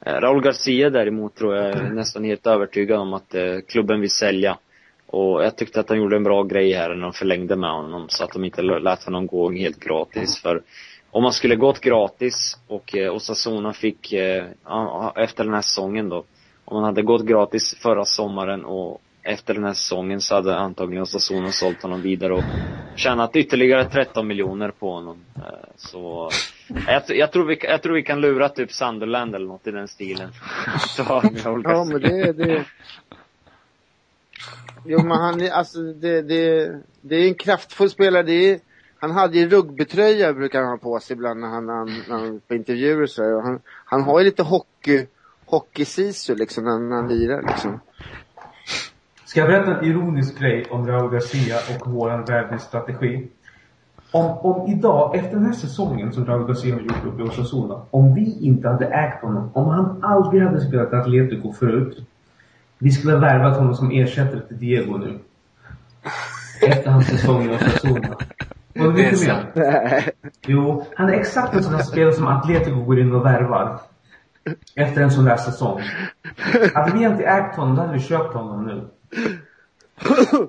Eh, 0.00 0.12
Raul 0.12 0.42
Garcia 0.42 0.90
däremot 0.90 1.34
tror 1.34 1.56
jag 1.56 1.66
är 1.66 1.82
nästan 1.90 2.24
helt 2.24 2.46
övertygad 2.46 2.98
om 3.00 3.14
att 3.14 3.34
eh, 3.34 3.58
klubben 3.68 4.00
vill 4.00 4.10
sälja. 4.10 4.58
Och 5.06 5.44
jag 5.44 5.56
tyckte 5.56 5.80
att 5.80 5.88
han 5.88 5.98
gjorde 5.98 6.16
en 6.16 6.24
bra 6.24 6.42
grej 6.42 6.72
här 6.72 6.88
när 6.94 7.02
de 7.02 7.12
förlängde 7.12 7.56
med 7.56 7.70
honom 7.70 8.06
så 8.08 8.24
att 8.24 8.32
de 8.32 8.44
inte 8.44 8.62
lät 8.62 9.04
honom 9.04 9.26
gå 9.26 9.50
helt 9.50 9.80
gratis. 9.80 10.42
För 10.42 10.62
om 11.10 11.22
man 11.22 11.32
skulle 11.32 11.56
gått 11.56 11.80
gratis 11.80 12.58
och 12.66 12.96
eh, 12.96 13.14
Osasuna 13.14 13.72
fick, 13.72 14.12
eh, 14.12 14.44
efter 15.16 15.44
den 15.44 15.54
här 15.54 15.62
säsongen 15.62 16.08
då, 16.08 16.24
om 16.64 16.76
man 16.76 16.84
hade 16.84 17.02
gått 17.02 17.26
gratis 17.26 17.74
förra 17.82 18.04
sommaren 18.04 18.64
och 18.64 19.00
efter 19.22 19.54
den 19.54 19.64
här 19.64 19.72
säsongen 19.72 20.20
så 20.20 20.34
hade 20.34 20.56
antagligen 20.56 21.02
Osasuna 21.02 21.52
sålt 21.52 21.82
honom 21.82 22.02
vidare 22.02 22.34
och 22.34 22.44
tjänat 22.96 23.36
ytterligare 23.36 23.84
13 23.84 24.26
miljoner 24.26 24.70
på 24.70 24.92
honom. 24.92 25.24
Eh, 25.36 25.42
Så 25.76 26.30
jag, 26.86 27.02
jag, 27.08 27.32
tror 27.32 27.44
vi, 27.46 27.58
jag 27.62 27.82
tror 27.82 27.94
vi 27.94 28.02
kan 28.02 28.20
lura 28.20 28.48
typ 28.48 28.72
Sunderland 28.72 29.34
eller 29.34 29.46
något 29.46 29.66
i 29.66 29.70
den 29.70 29.88
stilen. 29.88 30.30
Ja 31.64 31.84
men 31.84 32.00
det, 32.00 32.32
det 32.32 32.64
Jo 34.84 35.02
men 35.02 35.18
han 35.18 35.52
alltså 35.52 35.78
det, 35.78 36.22
det, 36.22 36.72
det 37.00 37.16
är 37.16 37.28
en 37.28 37.34
kraftfull 37.34 37.90
spelare. 37.90 38.22
Det 38.22 38.50
är, 38.50 38.60
han 39.00 39.10
hade 39.10 39.38
ju 39.38 39.48
rugbytröja 39.48 40.32
brukar 40.32 40.60
han 40.60 40.70
ha 40.70 40.76
på 40.76 41.00
sig 41.00 41.16
ibland 41.16 41.40
när 41.40 41.48
han, 41.48 41.66
när 41.66 41.74
han, 41.74 42.02
när 42.08 42.18
han 42.18 42.40
på 42.48 42.54
intervjuer 42.54 43.02
och 43.02 43.10
så. 43.10 43.36
Och 43.36 43.42
han, 43.42 43.60
han 43.84 44.02
har 44.02 44.18
ju 44.18 44.24
lite 44.24 44.42
hockey, 44.42 45.06
hockey-sisu 45.46 46.34
liksom 46.34 46.64
när, 46.64 46.78
när 46.78 46.96
han 46.96 47.08
lirar 47.08 47.42
liksom. 47.42 47.80
Ska 49.24 49.40
jag 49.40 49.48
berätta 49.48 49.78
en 49.78 49.84
ironisk 49.84 50.38
grej 50.38 50.66
om 50.70 50.86
Raul 50.86 51.12
Garcia 51.12 51.56
och 51.56 51.92
vår 51.92 52.26
värvningsstrategi? 52.26 53.28
Om, 54.10 54.26
om 54.38 54.68
idag, 54.70 55.16
efter 55.16 55.30
den 55.30 55.44
här 55.44 55.52
säsongen 55.52 56.12
som 56.12 56.26
Raul 56.26 56.46
Garcia 56.46 56.74
har 56.74 56.80
gjort 56.80 57.04
uppe 57.06 57.22
i 57.22 57.24
Osasuna, 57.24 57.82
om 57.90 58.14
vi 58.14 58.38
inte 58.40 58.68
hade 58.68 58.86
ägt 58.86 59.22
honom, 59.22 59.50
om 59.54 59.68
han 59.68 59.98
aldrig 60.02 60.42
hade 60.42 60.60
spelat 60.60 60.92
Atletico 60.92 61.52
förut, 61.52 61.98
vi 62.78 62.90
skulle 62.90 63.12
ha 63.12 63.20
värvat 63.20 63.56
honom 63.56 63.74
som 63.74 63.90
ersättare 63.90 64.40
till 64.40 64.58
Diego 64.58 64.96
nu. 64.96 65.18
Efter 66.62 66.90
hans 66.90 67.06
säsong 67.06 67.42
i 67.42 67.56
Osasuna. 67.56 68.16
Du 68.78 68.92
Det 68.92 69.04
är 69.04 69.12
inte 69.12 69.26
med? 69.26 69.46
Nej. 69.54 70.10
Jo, 70.46 70.86
han 70.96 71.08
är 71.08 71.12
exakt 71.12 71.54
en 71.54 71.62
sån 71.62 71.72
där 71.72 71.82
spelare 71.82 72.14
som 72.14 72.26
Atletico 72.26 72.84
går 72.84 72.98
in 72.98 73.12
och 73.12 73.26
värvar. 73.26 73.80
Efter 74.74 75.02
en 75.02 75.10
sån 75.10 75.24
där 75.24 75.36
säsong. 75.36 75.82
Hade 76.74 76.92
vi 76.92 77.04
inte 77.04 77.24
ägt 77.24 77.56
honom, 77.56 77.76
då 77.76 77.82
hade 77.82 77.92
vi 77.92 78.00
köpt 78.00 78.34
honom 78.34 78.66
nu. 78.66 78.88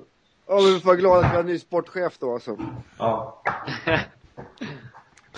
Ja, 0.50 0.56
men 0.56 0.74
vi 0.74 0.80
får 0.80 0.86
vara 0.86 0.96
glada 0.96 1.26
att 1.26 1.32
vi 1.32 1.36
har 1.36 1.40
en 1.40 1.46
ny 1.46 1.58
sportchef 1.58 2.18
då 2.18 2.32
alltså. 2.32 2.56
Ja. 2.98 3.42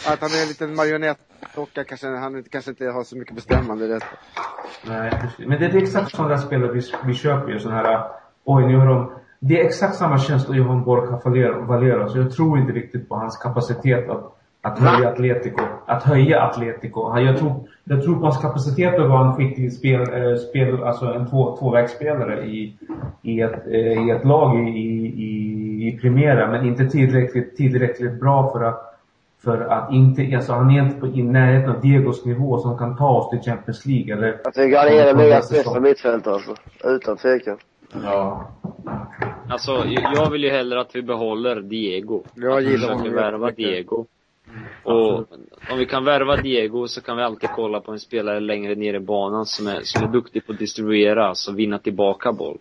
Att 0.07 0.21
han 0.21 0.31
är 0.31 0.43
en 0.43 0.49
liten 0.49 0.75
marionettdocka 0.75 1.85
kanske, 1.85 2.07
han 2.07 2.45
kanske 2.51 2.71
inte 2.71 2.85
har 2.85 3.05
så 3.05 3.17
mycket 3.17 3.35
bestämmande 3.35 3.89
rätt. 3.89 4.05
Nej, 4.87 5.11
precis. 5.11 5.47
Men 5.47 5.61
det 5.61 5.67
är 5.67 5.77
exakt 5.77 6.11
sådana 6.11 6.29
där 6.29 6.37
spelare 6.37 6.73
vi, 6.73 6.81
vi 7.05 7.15
köper 7.15 7.53
ju. 7.53 7.59
Sådana 7.59 7.83
här, 7.83 8.09
oj 8.45 8.67
nu 8.67 8.77
har 8.77 8.87
de... 8.87 9.13
Det 9.45 9.61
är 9.61 9.65
exakt 9.65 9.95
samma 9.95 10.19
känsla 10.19 10.57
Johan 10.57 10.85
Borja 10.85 11.21
Valero, 11.25 11.65
Valero. 11.65 12.09
Så 12.09 12.19
jag 12.19 12.31
tror 12.31 12.59
inte 12.59 12.73
riktigt 12.73 13.09
på 13.09 13.15
hans 13.15 13.37
kapacitet 13.37 14.11
att, 14.11 14.37
att 14.63 14.79
höja 14.79 15.09
Atletico. 15.09 15.63
Att 15.87 16.03
höja 16.03 16.43
Atletico. 16.43 17.19
Jag, 17.19 17.39
tror, 17.39 17.53
jag 17.85 18.03
tror 18.03 18.15
på 18.15 18.23
hans 18.23 18.43
kapacitet 18.43 18.99
att 18.99 19.09
vara 19.09 19.27
en 19.27 19.35
skicklig 19.35 19.73
spel, 19.73 20.01
eh, 20.01 20.37
spel 20.37 20.83
alltså 20.83 21.07
en 21.07 21.31
två, 21.31 21.57
tvåvägsspelare 21.57 22.45
i, 22.45 22.77
i, 23.23 23.41
ett, 23.41 23.67
eh, 23.67 24.07
i 24.07 24.11
ett 24.11 24.25
lag 24.25 24.69
i, 24.69 24.71
i, 24.71 25.89
i 25.89 25.99
Primera. 26.01 26.51
Men 26.51 26.67
inte 26.67 26.87
tillräckligt, 26.87 27.57
tillräckligt 27.57 28.21
bra 28.21 28.53
för 28.53 28.65
att 28.65 28.89
för 29.45 29.61
att 29.61 29.93
inte, 29.93 30.37
alltså 30.37 30.53
han 30.53 30.71
är 30.71 30.83
inte 30.83 31.01
på, 31.01 31.07
i 31.07 31.23
närheten 31.23 31.71
av 31.71 31.81
Diegos 31.81 32.25
nivå 32.25 32.59
som 32.59 32.79
kan 32.79 32.97
ta 32.97 33.09
oss 33.09 33.31
till 33.31 33.41
Champions 33.51 33.87
League 33.87 34.15
eller 34.15 34.41
Jag 34.45 34.55
tycker 34.55 34.79
han 34.79 34.89
är 34.89 35.07
den 35.07 35.19
ligas 35.19 35.51
bästa 35.51 35.81
mittfältare 35.81 36.35
alltså. 36.35 36.55
Utan 36.85 37.17
tvekan. 37.17 37.59
Ja. 38.05 38.49
Alltså, 39.49 39.85
jag 40.15 40.31
vill 40.31 40.45
ju 40.45 40.51
hellre 40.51 40.81
att 40.81 40.97
vi 40.97 41.03
behåller 41.03 41.61
Diego. 41.61 42.23
Jag 42.35 42.59
Att 42.59 42.65
vi 42.65 42.71
gillar 42.71 42.95
honom 42.95 43.15
värva. 43.15 43.51
Diego. 43.51 44.07
Och 44.83 45.19
om 45.71 45.79
vi 45.79 45.87
kan 45.87 46.05
värva 46.05 46.37
Diego 46.37 46.89
så 46.89 47.01
kan 47.01 47.17
vi 47.17 47.23
alltid 47.23 47.51
kolla 47.51 47.81
på 47.81 47.93
en 47.93 48.01
spelare 48.01 48.41
längre 48.41 48.75
ner 48.75 48.95
i 48.95 49.01
banan 49.01 49.47
som 49.47 49.67
är, 49.67 49.81
som 49.83 50.03
är 50.03 50.09
duktig 50.09 50.47
på 50.47 50.53
att 50.53 50.59
distribuera, 50.59 51.27
alltså 51.27 51.53
vinna 51.53 51.79
tillbaka 51.79 52.33
boll. 52.33 52.59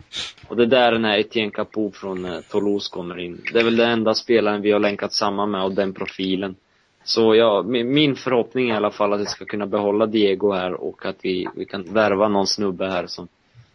Och 0.48 0.58
det 0.58 0.64
är 0.64 0.68
där 0.68 0.92
den 0.92 1.06
här 1.06 1.18
Etienne 1.18 1.52
Capoue 1.52 1.92
från 1.92 2.26
eh, 2.26 2.40
Toulouse 2.52 2.90
kommer 2.92 3.20
in. 3.20 3.42
Det 3.54 3.60
är 3.60 3.64
väl 3.64 3.76
den 3.76 3.90
enda 3.90 4.14
spelaren 4.14 4.62
vi 4.62 4.72
har 4.72 4.80
länkat 4.80 5.14
samman 5.14 5.52
med 5.52 5.64
och 5.64 5.72
den 5.72 5.94
profilen. 5.94 6.56
Så 7.04 7.36
ja, 7.36 7.64
min 7.68 7.94
min 7.94 8.16
förhoppning 8.16 8.70
är 8.70 8.74
i 8.74 8.78
alla 8.78 8.92
fall 8.92 9.14
att 9.14 9.22
vi 9.22 9.26
ska 9.26 9.46
kunna 9.46 9.68
behålla 9.68 10.06
Diego 10.06 10.52
här 10.52 10.74
och 10.74 11.06
att 11.06 11.18
vi, 11.22 11.48
vi 11.56 11.66
kan 11.66 11.84
värva 11.84 12.28
någon 12.28 12.48
snubbe 12.48 12.88
här 12.88 13.08
som, 13.08 13.28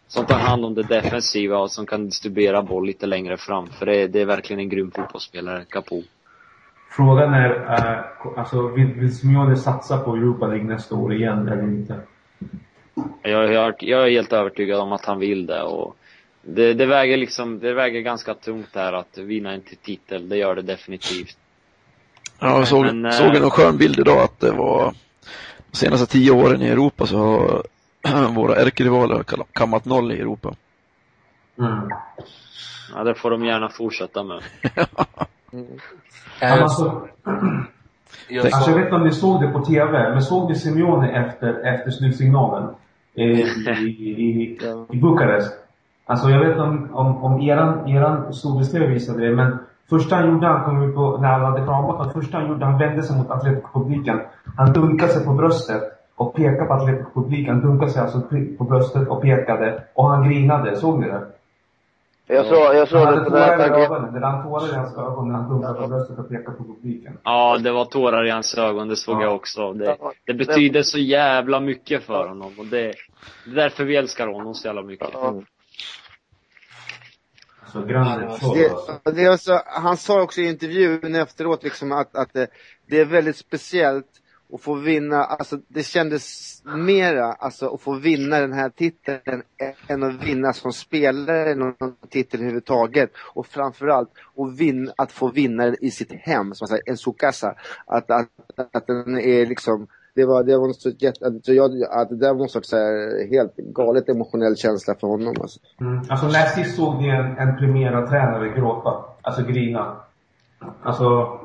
som 0.09 0.27
tar 0.27 0.39
hand 0.39 0.65
om 0.65 0.75
det 0.75 0.83
defensiva 0.83 1.59
och 1.59 1.71
som 1.71 1.87
kan 1.87 2.07
distribuera 2.07 2.63
boll 2.63 2.87
lite 2.87 3.07
längre 3.07 3.37
fram. 3.37 3.67
För 3.67 3.87
det, 3.87 4.07
det 4.07 4.21
är 4.21 4.27
verkligen 4.27 4.61
en 4.61 4.69
grym 4.69 4.91
fotbollsspelare, 4.91 5.65
Capoue. 5.69 6.05
Frågan 6.91 7.35
är, 7.35 7.51
eh, 7.51 8.39
alltså 8.39 8.69
vill, 8.69 8.87
vill 8.87 9.17
Simeone 9.17 9.57
satsa 9.57 9.99
på 9.99 10.17
Europa 10.17 10.47
League 10.47 10.67
nästa 10.67 10.95
år 10.95 11.15
igen 11.15 11.49
eller 11.49 11.63
inte? 11.63 12.01
Jag, 13.23 13.53
jag, 13.53 13.75
jag 13.79 14.07
är 14.07 14.11
helt 14.11 14.33
övertygad 14.33 14.81
om 14.81 14.93
att 14.93 15.05
han 15.05 15.19
vill 15.19 15.47
det 15.47 15.63
och 15.63 15.97
det, 16.43 16.75
det 16.75 16.87
väger 16.87 17.17
liksom, 17.17 17.59
det 17.59 17.75
väger 17.75 18.01
ganska 18.01 18.35
tungt 18.35 18.73
där 18.73 18.93
att 18.93 19.19
vinna 19.19 19.53
en 19.53 19.63
titel, 19.83 20.29
det 20.29 20.37
gör 20.37 20.55
det 20.55 20.63
definitivt. 20.63 21.37
Ja, 22.39 22.59
jag 22.59 22.69
såg, 22.69 22.85
Men, 22.85 23.05
eh, 23.05 23.11
såg 23.11 23.35
en 23.35 23.51
skön 23.51 23.77
bild 23.77 23.99
idag 23.99 24.19
att 24.19 24.41
det 24.41 24.51
var 24.51 24.95
de 25.71 25.77
senaste 25.77 26.07
tio 26.07 26.31
åren 26.31 26.63
i 26.63 26.69
Europa 26.69 27.07
så 27.07 27.19
har 27.19 27.63
våra 28.35 28.57
ärkerivaler 28.57 29.23
kall- 29.23 29.45
kammat 29.53 29.85
noll 29.85 30.13
i 30.13 30.21
Europa. 30.21 30.55
Mm. 31.59 31.91
Ja, 32.95 33.05
det 33.05 33.15
får 33.15 33.31
de 33.31 33.45
gärna 33.45 33.69
fortsätta 33.69 34.23
med. 34.23 34.43
Ja, 36.41 36.63
alltså, 36.63 37.09
Jag 38.29 38.47
alltså, 38.47 38.71
jag 38.71 38.77
vet 38.77 38.85
inte 38.85 38.97
om 38.97 39.05
ni 39.05 39.13
såg 39.13 39.43
det 39.43 39.49
på 39.49 39.65
TV, 39.65 40.11
men 40.11 40.23
såg 40.23 40.49
ni 40.49 40.55
Simeone 40.55 41.11
efter, 41.11 41.75
efter 41.75 41.91
slutsignalen? 41.91 42.75
Eh, 43.15 43.25
I, 43.25 43.87
i, 43.89 44.59
i, 44.91 44.97
Bukarest? 45.01 45.55
Alltså 46.07 46.31
jag 46.31 46.39
vet 46.39 46.49
inte 46.49 46.63
om, 46.63 46.95
om, 46.95 47.25
om 47.25 47.41
eran, 47.41 47.89
eran 47.89 48.35
storbilds-TV 48.35 48.87
visade 48.87 49.29
det, 49.29 49.35
men 49.37 49.59
första 49.91 50.17
han 50.17 50.29
gjorde, 50.29 50.47
han 50.47 50.65
kom 50.65 50.83
ut 50.83 50.95
på, 50.95 51.19
när 51.19 51.29
alla 51.29 51.51
hade 51.51 51.65
kramat 51.65 52.13
första 52.13 52.39
han 52.39 52.49
gjorde, 52.49 52.65
han 52.65 52.79
vände 52.79 53.03
sig 53.03 53.17
mot 53.17 53.31
Atletico-publiken. 53.31 54.21
Han 54.57 54.73
dunkade 54.73 55.13
sig 55.13 55.25
på 55.25 55.33
bröstet 55.33 55.83
och 56.17 56.35
pekade 56.35 56.65
på 56.65 56.73
Atletico-publiken. 56.73 57.55
Han 57.55 57.63
dunkade 57.63 57.93
sig 57.93 58.03
alltså 58.03 58.21
på 58.59 58.65
bröstet 58.65 59.09
och 59.09 59.23
pekade. 59.23 59.83
Och 59.95 60.09
han 60.09 60.29
grinade, 60.29 60.77
såg 60.77 61.01
ni 61.01 61.07
det? 61.07 61.27
Jag 62.29 62.47
såg, 62.47 62.75
jag 62.75 62.89
såg 62.89 63.01
Han 63.01 63.15
det 63.15 63.19
hade 63.19 63.25
på 63.25 63.31
tårar 63.31 63.81
i 63.81 63.85
ögonen. 63.85 64.15
Det 64.15 64.21
rann 64.21 64.43
tårar 64.43 64.73
i 64.73 64.77
hans 64.77 64.97
ögon 64.97 65.29
när 65.29 65.35
han 65.35 65.49
dunkade 65.49 65.81
på 65.81 65.89
bröstet 65.89 66.19
och 66.19 66.29
pekade 66.29 66.57
på 66.57 66.65
publiken. 66.65 67.19
Ja, 67.23 67.59
det 67.59 67.73
var 67.73 67.85
tårar 67.85 68.27
i 68.27 68.31
hans 68.31 68.59
ögon, 68.59 68.89
det 68.89 68.97
såg 68.97 69.17
Ja. 69.17 69.23
jag 69.23 69.35
också. 69.35 69.73
Det, 69.73 69.97
det 70.25 70.35
betyder 70.35 70.83
så 70.83 70.99
jävla 70.99 71.61
mycket 71.61 72.03
för 72.03 72.29
honom 72.29 72.53
och 72.59 72.67
det, 72.67 72.95
det 73.45 73.51
är 73.51 73.55
därför 73.55 73.85
vi 73.85 73.97
älskar 73.97 74.27
honom 74.27 74.55
så 74.55 74.67
jävla 74.67 74.83
mycket. 74.83 75.09
Ja. 75.13 75.35
Så 77.73 77.83
grande 77.83 78.39
så. 78.41 78.55
Det, 78.55 79.13
det 79.13 79.25
är 79.25 79.31
alltså, 79.31 79.61
han 79.67 79.97
sa 79.97 80.23
också 80.23 80.41
i 80.41 80.49
intervjun 80.49 81.15
efteråt 81.15 81.63
liksom 81.63 81.93
att, 81.93 82.17
att 82.17 82.33
det, 82.33 82.47
det 82.87 83.01
är 83.01 83.05
väldigt 83.05 83.37
speciellt 83.37 84.07
att 84.53 84.61
få 84.61 84.75
vinna, 84.75 85.25
alltså 85.25 85.59
det 85.69 85.83
kändes 85.83 86.63
mera, 86.65 87.33
alltså 87.33 87.69
att 87.69 87.81
få 87.81 87.95
vinna 87.95 88.41
den 88.41 88.53
här 88.53 88.69
titeln 88.69 89.43
än 89.89 90.03
att 90.03 90.23
vinna 90.25 90.53
som 90.53 90.73
spelare 90.73 91.55
någon 91.55 91.97
titel 92.11 92.41
överhuvudtaget. 92.41 93.11
Och 93.35 93.47
framförallt 93.47 94.11
att, 94.37 94.59
vin, 94.59 94.91
att 94.97 95.13
få 95.13 95.31
vinna 95.31 95.65
den 95.65 95.77
i 95.81 95.91
sitt 95.91 96.13
hem, 96.13 96.55
som 96.55 96.65
man 96.65 96.69
säger, 96.69 96.83
en 96.87 96.97
sukasa. 96.97 97.55
Att, 97.87 98.11
att, 98.11 98.29
att 98.73 98.87
den 98.87 99.19
är 99.19 99.47
liksom, 99.47 99.87
det 100.15 100.25
var, 100.25 100.45
det 100.45 100.59
var 100.59 100.73
så 100.73 100.91
jätte, 100.91 101.27
alltså 101.27 101.53
jag, 101.53 101.71
att 101.91 102.09
det 102.09 102.17
där 102.17 102.35
måste 102.35 102.59
varit 102.59 102.73
här 102.73 103.29
helt 103.31 103.57
galet 103.57 104.09
emotionell 104.09 104.57
känsla 104.57 104.95
för 105.01 105.09
honom 105.09 105.35
alltså. 105.41 105.61
Mm. 105.81 106.01
Alltså 106.09 106.27
när 106.27 106.47
sist 106.47 106.77
såg 106.77 107.03
ni 107.03 107.09
en, 107.09 107.39
en 107.39 107.57
Primera-tränare 107.57 108.49
gråta? 108.49 109.05
Alltså 109.23 109.43
grina? 109.43 109.97
Alltså, 110.83 111.39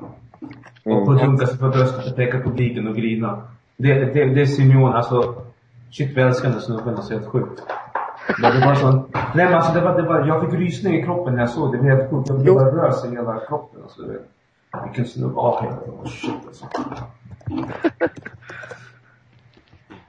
och 0.85 1.05
få 1.05 1.13
dunka 1.13 1.47
sig 1.47 1.57
på 1.57 1.69
bröstet 1.69 2.11
och 2.11 2.15
peka 2.15 2.37
på 2.37 2.49
publiken 2.49 2.87
och 2.87 2.95
grina. 2.95 3.47
Det, 3.77 3.93
det, 3.93 4.25
det 4.25 4.41
är 4.41 4.45
Simeone, 4.45 4.95
alltså. 4.97 5.35
Shit 5.91 6.17
vi 6.17 6.21
älskar 6.21 6.43
den 6.43 6.57
där 6.57 6.65
snubben, 6.65 6.95
alltså 6.95 7.13
helt 7.13 7.25
sjukt. 7.25 7.61
Men 8.41 8.59
det 8.59 8.65
var 8.65 8.75
sån, 8.75 9.11
nej 9.13 9.45
men 9.45 9.53
alltså 9.53 9.73
det 9.73 9.81
var, 9.81 10.01
det 10.01 10.07
var, 10.07 10.27
jag 10.27 10.45
fick 10.45 10.59
rysning 10.59 10.99
i 10.99 11.03
kroppen 11.03 11.33
när 11.33 11.41
jag 11.41 11.49
såg 11.49 11.71
det. 11.71 11.77
Det 11.77 11.83
var 11.83 11.89
helt 11.89 12.09
sjukt. 12.09 12.29
Jag 12.29 12.41
Jo. 12.45 12.53
bara 12.55 12.87
rös 12.87 13.05
i 13.05 13.09
hela 13.09 13.39
kroppen. 13.47 13.81
Alltså, 13.83 14.01
det, 14.01 14.19
vilken 14.85 15.05
snubbe. 15.05 15.39
Ah, 15.39 15.61
helt, 15.61 16.11
shit 16.11 16.33
alltså. 16.47 16.65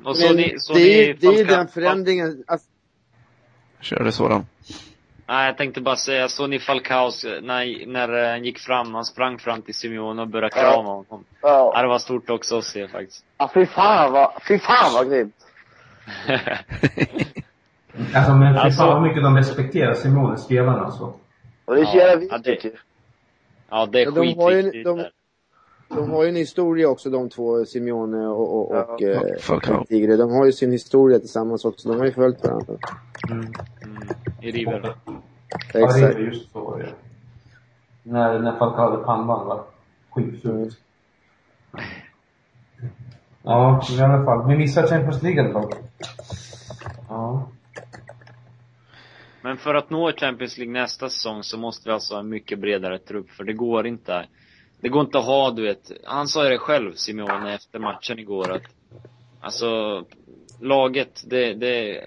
Och 0.05 0.16
så 0.16 0.26
Men 0.26 0.37
ni, 0.37 0.55
så 0.59 0.72
det, 0.72 1.11
är, 1.11 1.16
det 1.20 1.26
är 1.26 1.45
den 1.45 1.68
förändringen, 1.68 2.45
alltså, 2.47 2.66
Kör 3.80 4.05
det 4.05 4.12
sådan. 4.12 4.47
Nej, 5.33 5.47
jag 5.47 5.57
tänkte 5.57 5.80
bara 5.80 5.97
säga, 5.97 6.28
såg 6.28 6.51
ni 6.51 6.59
Falcaos, 6.59 7.24
när, 7.43 7.87
när 7.87 8.30
han 8.30 8.45
gick 8.45 8.59
fram, 8.59 8.95
han 8.95 9.05
sprang 9.05 9.39
fram 9.39 9.62
till 9.62 9.74
Simeone 9.74 10.22
och 10.22 10.28
började 10.28 10.57
Ja. 10.57 10.62
krama 10.62 10.89
honom. 10.89 11.24
Ja. 11.43 11.72
Ja, 11.74 11.83
det 11.83 11.89
var 11.89 11.99
stort 11.99 12.30
också 12.30 12.59
att 12.59 12.64
se 12.64 12.89
faktiskt. 12.89 13.24
ja, 13.39 13.51
fy 13.55 13.66
fan 13.66 14.12
vad, 14.12 14.30
fy 14.49 14.59
fan 14.59 14.93
vad 14.95 15.11
grymt. 15.11 15.35
Alltså 18.14 18.33
men 18.35 18.55
fy 18.55 18.59
Alltså- 18.61 18.78
fan 18.83 18.89
vad 18.89 19.03
mycket 19.03 19.22
de 19.22 19.37
respekterar 19.37 19.95
Simone, 19.95 20.39
spelarna 20.39 20.85
alltså. 20.85 21.14
Och 21.64 21.74
det 21.74 21.80
är 21.80 21.85
så 21.85 21.97
Ja, 21.97 22.03
jävla 22.09 22.26
ja, 22.30 22.39
det- 22.39 22.51
viktigt 22.51 22.72
ju. 22.72 22.76
ja, 23.70 23.87
det 23.87 24.01
är 24.01 24.05
Ja, 24.05 24.11
de 24.11 24.35
har 24.35 24.51
ju- 24.51 24.62
skitviktigt. 24.62 24.85
de- 25.89 26.11
har 26.11 26.22
ju 26.22 26.28
en 26.28 26.37
historia 26.37 26.89
också 26.89 27.11
de 27.11 27.28
två, 27.28 27.64
Simeone 27.64 28.26
och, 28.26 28.55
och, 28.57 28.70
och 28.70 28.97
Ja. 29.03 29.09
eh. 29.72 29.83
Tigre. 29.89 30.16
De 30.16 30.30
har 30.33 30.47
ju 30.47 30.53
sin 30.53 30.72
historia 30.72 31.18
tillsammans 31.18 31.64
också. 31.64 31.89
De 31.89 31.99
har 31.99 32.05
ju 32.07 32.12
följt 32.12 32.45
varandra. 32.45 32.74
Mm, 33.30 33.53
I 34.43 34.51
River. 34.51 34.80
Ja, 34.84 34.95
det 35.72 35.78
är 35.78 35.84
Exakt. 35.84 36.18
just 36.18 36.53
så 36.53 36.76
det. 36.76 36.95
När, 38.03 38.38
när 38.38 38.59
folk 38.59 38.76
hade 38.76 39.05
pannband 39.05 39.49
va? 39.49 39.64
Skitfult. 40.11 40.78
Ja, 43.43 43.82
i 43.90 44.01
alla 44.01 44.24
fall. 44.24 44.49
Vi 44.49 44.57
missar 44.57 44.86
Champions 44.86 45.22
League 45.22 45.43
i 45.43 45.45
alla 45.45 45.53
fall. 45.53 45.72
Ja. 47.09 47.49
Men 49.43 49.57
för 49.57 49.74
att 49.74 49.90
nå 49.90 50.12
Champions 50.12 50.59
League 50.59 50.72
nästa 50.72 51.09
säsong 51.09 51.43
så 51.43 51.59
måste 51.59 51.88
vi 51.88 51.93
alltså 51.93 52.14
ha 52.14 52.20
en 52.20 52.28
mycket 52.28 52.59
bredare 52.59 52.99
trupp, 52.99 53.30
för 53.30 53.45
det 53.45 53.53
går 53.53 53.86
inte. 53.86 54.26
Det 54.80 54.88
går 54.88 55.01
inte 55.01 55.18
att 55.18 55.24
ha, 55.24 55.51
du 55.51 55.62
vet, 55.62 55.93
han 56.05 56.28
sa 56.28 56.45
ju 56.45 56.51
det 56.51 56.59
själv, 56.59 56.93
Simeone, 56.95 57.55
efter 57.55 57.78
matchen 57.78 58.18
igår 58.18 58.53
att 58.53 58.62
Alltså, 59.45 60.05
laget, 60.61 61.22
det, 61.26 61.55
det, 61.55 62.05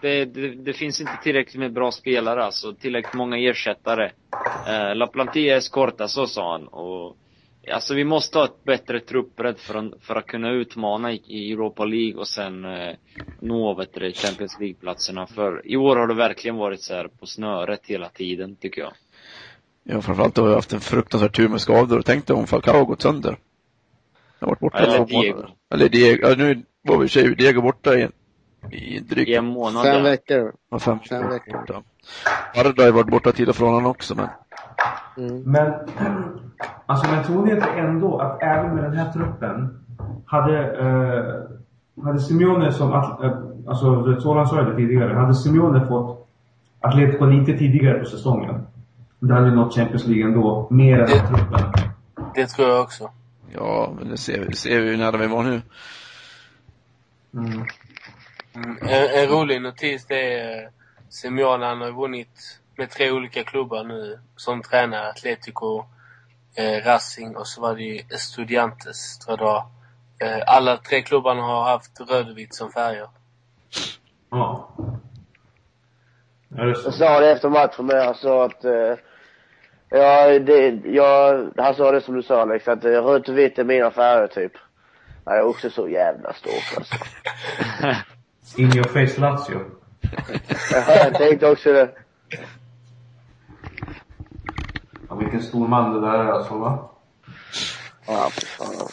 det, 0.00 0.24
det, 0.24 0.48
det 0.48 0.72
finns 0.72 1.00
inte 1.00 1.18
tillräckligt 1.22 1.60
med 1.60 1.72
bra 1.72 1.90
spelare 1.90 2.44
alltså, 2.44 2.74
tillräckligt 2.74 3.14
många 3.14 3.38
ersättare. 3.38 4.10
Eh, 4.66 4.94
La 4.94 5.06
Plantilla 5.06 5.56
es 5.56 5.68
corta, 5.68 6.08
så 6.08 6.26
sa 6.26 6.52
han. 6.52 6.68
Och, 6.68 7.16
alltså 7.72 7.94
vi 7.94 8.04
måste 8.04 8.38
ha 8.38 8.44
ett 8.44 8.64
bättre 8.64 9.00
truppbredd 9.00 9.58
för 9.58 9.74
att, 9.74 9.92
för 10.00 10.16
att 10.16 10.26
kunna 10.26 10.50
utmana 10.50 11.12
i, 11.12 11.22
i 11.26 11.52
Europa 11.52 11.84
League 11.84 12.20
och 12.20 12.28
sen 12.28 12.64
eh, 12.64 12.94
nå 13.40 13.74
vet 13.74 13.94
du, 13.94 14.12
Champions 14.12 14.60
League-platserna. 14.60 15.26
För 15.26 15.62
i 15.64 15.76
år 15.76 15.96
har 15.96 16.06
det 16.06 16.14
verkligen 16.14 16.56
varit 16.56 16.82
så 16.82 16.94
här 16.94 17.08
på 17.08 17.26
snöret 17.26 17.80
hela 17.86 18.08
tiden, 18.08 18.56
tycker 18.56 18.80
jag. 18.80 18.92
Ja, 19.88 20.02
framförallt 20.02 20.36
har 20.36 20.48
jag 20.48 20.54
haft 20.54 20.72
en 20.72 20.80
fruktansvärd 20.80 21.34
tur 21.34 21.48
med 21.48 21.60
skador. 21.60 22.02
Tänk 22.02 22.26
dig 22.26 22.36
om 22.36 22.46
Falcao 22.46 22.84
gått 22.84 23.02
sönder. 23.02 23.38
Jag 24.38 24.46
har 24.46 24.50
varit 24.50 24.60
borta 24.60 24.78
Eller 24.78 25.06
Diego. 25.06 25.42
Eller 25.74 25.88
Diego. 25.88 26.28
Ja, 26.28 26.34
nu 26.34 26.62
var 26.82 26.98
vi 26.98 27.30
i 27.30 27.34
Diego 27.34 27.62
borta 27.62 27.94
i, 27.98 28.08
i 28.70 29.00
drygt 29.00 29.28
I 29.28 29.34
en 29.34 29.44
månad. 29.46 29.82
Fem 29.84 29.96
ja. 29.96 30.02
veckor. 30.10 30.52
ja, 30.70 30.78
fem, 30.78 30.98
fem 31.08 31.28
veckor. 31.28 31.82
Arda 32.54 32.82
har 32.84 32.92
varit 32.92 33.06
borta 33.10 33.32
till 33.32 33.48
och 33.48 33.56
från 33.56 33.74
honom 33.74 33.90
också, 33.90 34.14
men 34.14 34.28
Mm. 35.18 35.42
Men, 35.42 35.72
alltså 36.86 37.06
men 37.10 37.24
tror 37.24 37.44
ni 37.46 37.50
inte 37.52 37.66
ändå 37.66 38.18
att 38.18 38.42
även 38.42 38.74
med 38.74 38.84
den 38.84 38.92
här 38.96 39.12
truppen 39.12 39.78
hade, 40.26 40.72
eh, 40.78 42.04
hade 42.04 42.20
Simeone 42.20 42.72
som, 42.72 42.92
att, 42.92 43.22
eh, 43.22 43.38
alltså 43.66 44.20
Soran 44.20 44.46
sa 44.48 44.62
det 44.62 44.76
tidigare, 44.76 45.14
hade 45.14 45.34
Simeone 45.34 45.86
fått 45.88 46.28
Atletico 46.80 47.24
lite 47.24 47.58
tidigare 47.58 47.98
på 47.98 48.04
säsongen. 48.04 48.66
Då 49.18 49.34
hade 49.34 49.50
vi 49.50 49.56
nått 49.56 49.74
Champions 49.74 50.06
League 50.06 50.24
ändå, 50.24 50.66
mer 50.70 50.98
än 50.98 51.06
den 51.10 51.26
truppen. 51.26 51.60
Det 52.34 52.46
tror 52.46 52.68
jag 52.68 52.80
också. 52.82 53.10
ja, 53.54 53.92
men 53.98 54.08
det 54.08 54.16
ser, 54.16 54.44
vi- 54.48 54.54
ser 54.56 54.80
vi 54.80 54.90
ju 54.90 54.96
nära 54.96 55.16
vi 55.16 55.26
var 55.26 55.42
nu. 55.42 55.62
Mm. 57.34 57.64
Mm. 58.56 58.78
En, 58.80 59.10
en 59.10 59.28
rolig 59.28 59.62
notis 59.62 60.06
det 60.06 60.32
är 60.32 60.62
eh, 60.62 60.68
Simeone, 61.08 61.66
han 61.66 61.80
har 61.80 61.90
vunnit 61.90 62.60
med 62.76 62.90
tre 62.90 63.10
olika 63.10 63.44
klubbar 63.44 63.84
nu 63.84 64.18
som 64.36 64.62
tränare. 64.62 65.08
Atletico, 65.08 65.84
eh, 66.56 66.84
Racing 66.84 67.36
och 67.36 67.46
så 67.46 67.60
var 67.60 67.74
det 67.74 67.82
ju 67.82 68.02
Estudiantes, 68.10 69.18
tror 69.18 69.40
jag. 69.40 69.66
Eh, 70.18 70.42
alla 70.46 70.76
tre 70.76 71.02
klubbarna 71.02 71.42
har 71.42 71.64
haft 71.64 72.00
rödvitt 72.00 72.54
som 72.54 72.72
färger. 72.72 73.08
Ja. 74.30 74.70
Jag 76.48 76.94
sa 76.94 77.20
det 77.20 77.32
efter 77.32 77.48
matchen 77.48 77.86
med, 77.86 78.04
han 78.04 78.14
sa 78.14 78.44
att 78.44 78.64
eh, 78.64 78.94
Ja, 79.88 80.38
det, 80.38 80.80
jag, 80.84 81.50
han 81.56 81.74
sa 81.74 81.92
det 81.92 82.00
som 82.00 82.14
du 82.14 82.22
sa 82.22 82.42
Alex, 82.42 82.68
att 82.68 82.84
eh, 82.84 82.90
rött 82.90 83.28
och 83.28 83.38
vitt 83.38 83.58
är 83.58 83.64
mina 83.64 83.90
färger 83.90 84.26
typ. 84.26 84.52
Jag 85.24 85.36
är 85.36 85.42
också 85.42 85.70
så 85.70 85.88
jävla 85.88 86.32
stor 86.32 86.76
alltså. 86.76 86.94
In 88.54 88.76
your 88.76 88.84
face 88.84 89.20
Lazio. 89.20 89.60
Jag 90.72 91.14
tänkte 91.14 91.50
också 91.50 91.72
det. 91.72 91.90
Ja, 95.08 95.14
vilken 95.14 95.42
stor 95.42 95.68
man 95.68 95.94
det 95.94 96.00
där 96.00 96.18
är 96.18 96.32
alltså 96.32 96.54
va? 96.58 96.90
Ja, 98.06 98.28
fy 98.32 98.46
fan. 98.46 98.88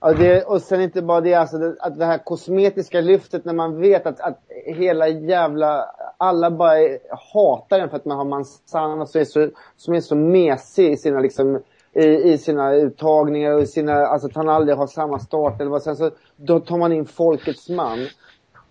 Ja, 0.00 0.12
det, 0.12 0.42
och 0.42 0.62
sen 0.62 0.80
inte 0.80 1.02
bara 1.02 1.20
det, 1.20 1.34
alltså 1.34 1.58
det, 1.58 1.76
att 1.80 1.98
det 1.98 2.04
här 2.04 2.18
kosmetiska 2.18 3.00
lyftet 3.00 3.44
när 3.44 3.52
man 3.52 3.80
vet 3.80 4.06
att, 4.06 4.20
att 4.20 4.38
hela 4.66 5.08
jävla, 5.08 5.84
alla 6.18 6.50
bara 6.50 6.78
är, 6.78 6.98
hatar 7.32 7.78
den 7.78 7.90
för 7.90 7.96
att 7.96 8.04
man 8.04 8.16
har 8.16 8.24
Manzana 8.24 9.06
som 9.06 9.20
är 9.20 9.24
så, 9.24 9.48
som 9.76 9.94
är 9.94 10.00
så 10.00 10.16
mesig 10.16 10.92
i 10.92 10.96
sina 10.96 11.20
liksom, 11.20 11.62
i, 11.92 12.04
i 12.04 12.38
sina 12.38 12.74
uttagningar 12.74 13.52
och 13.52 13.62
i 13.62 13.66
sina, 13.66 14.06
alltså 14.06 14.28
att 14.28 14.36
han 14.36 14.48
aldrig 14.48 14.76
har 14.76 14.86
samma 14.86 15.18
start 15.18 15.60
eller 15.60 15.70
vad 15.70 15.82
sen 15.82 15.96
så, 15.96 16.10
då 16.36 16.60
tar 16.60 16.78
man 16.78 16.92
in 16.92 17.06
folkets 17.06 17.68
man. 17.68 18.06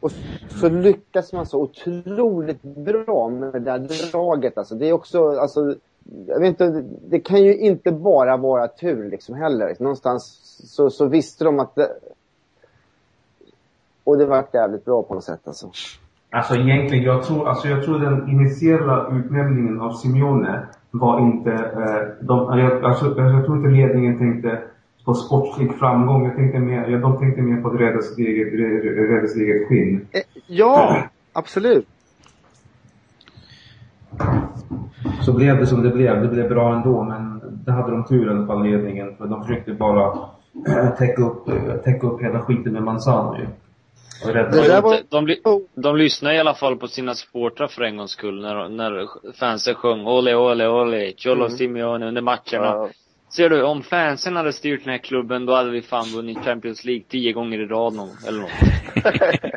Och 0.04 0.12
så 0.50 0.70
lyckas 0.70 1.34
man 1.34 1.46
så 1.46 1.62
otroligt 1.62 2.62
bra 2.64 3.30
med 3.30 3.54
det 3.54 3.60
där 3.60 4.12
draget 4.12 4.58
alltså. 4.58 4.76
Det 4.76 4.90
är 4.90 4.94
också, 4.94 5.40
alltså, 5.40 5.76
jag 6.28 6.40
vet 6.40 6.50
inte, 6.50 6.84
det 7.08 7.20
kan 7.20 7.44
ju 7.44 7.58
inte 7.58 7.92
bara 7.92 8.38
vara 8.38 8.68
tur 8.68 9.10
liksom 9.10 9.36
heller. 9.36 9.76
Någonstans 9.80 10.24
så, 10.76 10.90
så 10.90 11.06
visste 11.06 11.44
de 11.44 11.60
att 11.60 11.76
det, 11.76 11.90
och 14.04 14.18
det 14.18 14.26
vart 14.26 14.54
jävligt 14.54 14.86
bra 14.86 15.04
på 15.04 15.14
något 15.14 15.24
sätt 15.24 15.48
alltså. 15.48 15.72
Alltså 16.30 16.56
egentligen, 16.56 17.04
jag 17.04 17.24
tror, 17.24 17.48
alltså 17.48 17.68
jag 17.68 17.84
tror 17.84 18.00
den 18.00 18.30
initiala 18.30 19.08
utnämningen 19.12 19.82
av 19.82 19.92
Simeone 19.92 20.68
var 20.92 21.20
inte, 21.20 21.52
eh, 21.52 22.26
de, 22.26 22.60
jag, 22.60 22.86
alltså, 22.86 23.06
jag 23.06 23.46
tror 23.46 23.58
inte 23.58 23.70
ledningen 23.70 24.18
tänkte 24.18 24.62
på 25.06 25.14
sportslig 25.14 25.76
framgång. 25.80 26.26
Jag 26.26 26.36
tänkte 26.36 26.60
mer, 26.60 26.88
ja, 26.90 26.98
de 26.98 27.20
tänkte 27.20 27.42
mer 27.42 27.62
på 27.62 27.68
att 27.68 27.80
rädda 27.82 28.02
sitt 28.02 28.18
eget, 28.18 28.54
rädda 29.12 29.28
sitt 29.28 29.42
eget 29.42 29.68
skinn. 29.68 30.08
Eh, 30.12 30.22
Ja, 30.48 31.04
absolut. 31.34 31.88
Så 35.26 35.34
blev 35.34 35.58
det 35.60 35.68
som 35.68 35.84
det 35.84 35.90
blev. 35.90 36.22
Det 36.22 36.28
blev 36.28 36.50
bra 36.50 36.76
ändå, 36.76 37.04
men 37.04 37.42
det 37.66 37.72
hade 37.72 37.92
de 37.92 38.06
tur 38.06 38.28
i 38.28 38.30
alla 38.30 38.48
fall, 38.48 38.64
ledningen. 38.64 39.16
För 39.18 39.26
de 39.28 39.44
försökte 39.44 39.74
bara 39.74 40.14
täcka 40.98 41.22
upp, 41.22 41.46
täcka 41.84 42.08
upp 42.08 42.22
hela 42.22 42.42
skiten 42.42 42.74
med 42.74 42.84
Manzano 42.84 43.38
ju. 43.38 43.46
Var- 44.26 44.98
De, 45.10 45.36
de, 45.44 45.62
de 45.82 45.96
lyssnade 45.98 46.36
i 46.36 46.40
alla 46.40 46.54
fall 46.54 46.76
på 46.76 46.88
sina 46.88 47.14
supportrar 47.14 47.68
för 47.68 47.82
en 47.82 47.98
gångs 47.98 48.12
skull 48.12 48.42
när, 48.42 48.70
när 48.70 49.08
fansen 49.40 49.76
sjöng 49.76 50.08
Ole, 50.08 50.36
ole, 50.36 50.68
ole, 50.70 51.14
Cholo 51.18 51.46
Mm. 51.46 51.50
Simeone 51.58 52.08
under 52.08 52.22
matcherna. 52.22 52.40
Ja. 52.66 52.90
Ser 53.36 53.50
du, 53.50 53.64
om 53.64 53.84
fansen 53.84 54.36
hade 54.36 54.54
styrt 54.54 54.84
den 54.84 54.92
här 54.92 54.98
klubben 54.98 55.46
då 55.46 55.56
hade 55.56 55.72
vi 55.72 55.82
fan 55.82 56.06
vunnit 56.16 56.46
Champions 56.46 56.86
League 56.86 57.04
tio 57.10 57.34
gånger 57.34 57.60
i 57.60 57.66
rad 57.66 57.94
någon, 57.94 58.10
eller 58.28 58.40
något. 58.42 58.52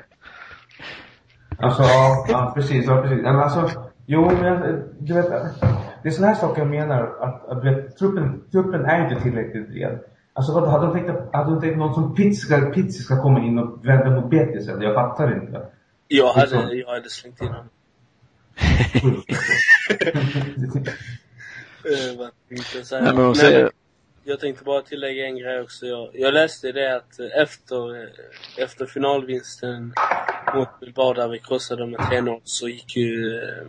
Alltså, 1.58 1.82
ja, 1.82 2.26
ja 2.28 2.52
precis. 2.54 2.86
Ja, 2.86 3.02
precis. 3.02 3.22
Men 3.22 3.36
alltså, 3.36 3.70
jo, 4.06 4.30
men 4.40 4.82
du 4.98 5.14
vet, 5.14 5.30
det 6.02 6.08
är 6.08 6.10
sådana 6.10 6.32
här 6.32 6.40
saker 6.40 6.62
jag 6.62 6.70
menar. 6.70 7.02
Att, 7.20 7.48
att 7.48 7.62
du 7.62 7.74
vet, 7.74 7.96
truppen, 7.96 8.42
truppen 8.52 8.84
är 8.84 9.08
inte 9.08 9.22
tillräckligt 9.22 9.68
bred. 9.68 9.98
Alltså 10.32 10.52
vad, 10.52 10.68
hade 10.68 10.86
de 10.86 10.92
tänkt 10.94 11.10
att, 11.10 11.32
hade 11.32 11.50
de 11.50 11.60
tänkt 11.60 11.78
någon 11.78 11.94
som 11.94 12.14
Pizzi 12.14 12.70
Pizzi 12.74 13.02
ska 13.02 13.22
komma 13.22 13.40
in 13.40 13.58
och 13.58 13.86
vända 13.86 14.20
mot 14.20 14.30
Betis 14.30 14.68
eller? 14.68 14.82
Jag 14.82 14.94
fattar 14.94 15.34
inte. 15.34 15.66
Jag 16.08 16.32
hade, 16.32 16.46
Liksom. 16.46 16.78
jag 16.78 16.88
hade 16.88 17.10
slängt 17.10 17.40
in 17.40 17.48
honom. 17.48 17.68
Eh, 21.92 22.82
säga? 22.84 23.02
Nej, 23.02 23.14
men 23.14 23.34
men 23.42 23.70
Jag 24.24 24.40
tänkte 24.40 24.64
bara 24.64 24.82
tillägga 24.82 25.26
en 25.26 25.38
grej 25.38 25.60
också. 25.60 25.86
Jag, 25.86 26.10
jag 26.12 26.34
läste 26.34 26.72
det 26.72 26.96
att 26.96 27.20
efter, 27.34 28.02
eh, 28.02 28.08
efter 28.56 28.86
finalvinsten 28.86 29.94
mot 30.54 30.80
Bilbao 30.80 31.12
där 31.12 31.28
vi 31.28 31.38
krossade 31.38 31.82
dem 31.82 31.90
med 31.90 32.00
3-0 32.00 32.40
så 32.44 32.68
gick 32.68 32.96
ju 32.96 33.36
eh, 33.36 33.66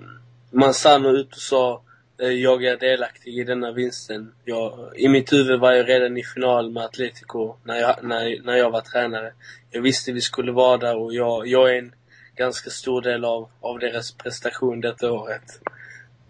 Manzano 0.51 1.09
ut 1.09 1.31
och 1.35 1.41
sa 1.41 1.83
jag 2.17 2.63
är 2.65 2.77
delaktig 2.77 3.39
i 3.39 3.43
denna 3.43 3.71
vinsten. 3.71 4.33
Jag, 4.45 4.91
I 4.95 5.07
mitt 5.07 5.33
huvud 5.33 5.59
var 5.59 5.71
jag 5.71 5.89
redan 5.89 6.17
i 6.17 6.23
final 6.23 6.71
med 6.71 6.83
Atletico 6.83 7.55
när 7.63 7.75
jag, 7.75 7.95
när, 8.03 8.43
när 8.43 8.55
jag 8.55 8.71
var 8.71 8.81
tränare. 8.81 9.33
Jag 9.71 9.81
visste 9.81 10.11
vi 10.11 10.21
skulle 10.21 10.51
vara 10.51 10.77
där 10.77 10.97
och 10.97 11.13
jag, 11.13 11.47
jag 11.47 11.69
är 11.69 11.79
en 11.79 11.93
ganska 12.35 12.69
stor 12.69 13.01
del 13.01 13.25
av, 13.25 13.49
av 13.61 13.79
deras 13.79 14.11
prestation 14.11 14.81
detta 14.81 15.11
året. 15.11 15.59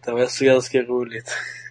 Det 0.06 0.12
var 0.12 0.26
så 0.26 0.46
ganska 0.46 0.82
roligt. 0.82 1.32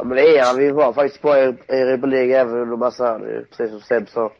Ja 0.00 0.04
men 0.04 0.16
det 0.16 0.38
är 0.38 0.44
han. 0.44 0.58
Vi 0.58 0.70
var 0.70 0.92
faktiskt 0.92 1.22
på 1.22 1.28
i 1.28 1.54
Europa 1.68 2.06
League 2.06 2.36
även 2.40 2.54
under 2.54 2.76
Massano 2.76 3.24
precis 3.50 3.70
som 3.70 3.80
Seb 3.80 4.08
sa. 4.08 4.32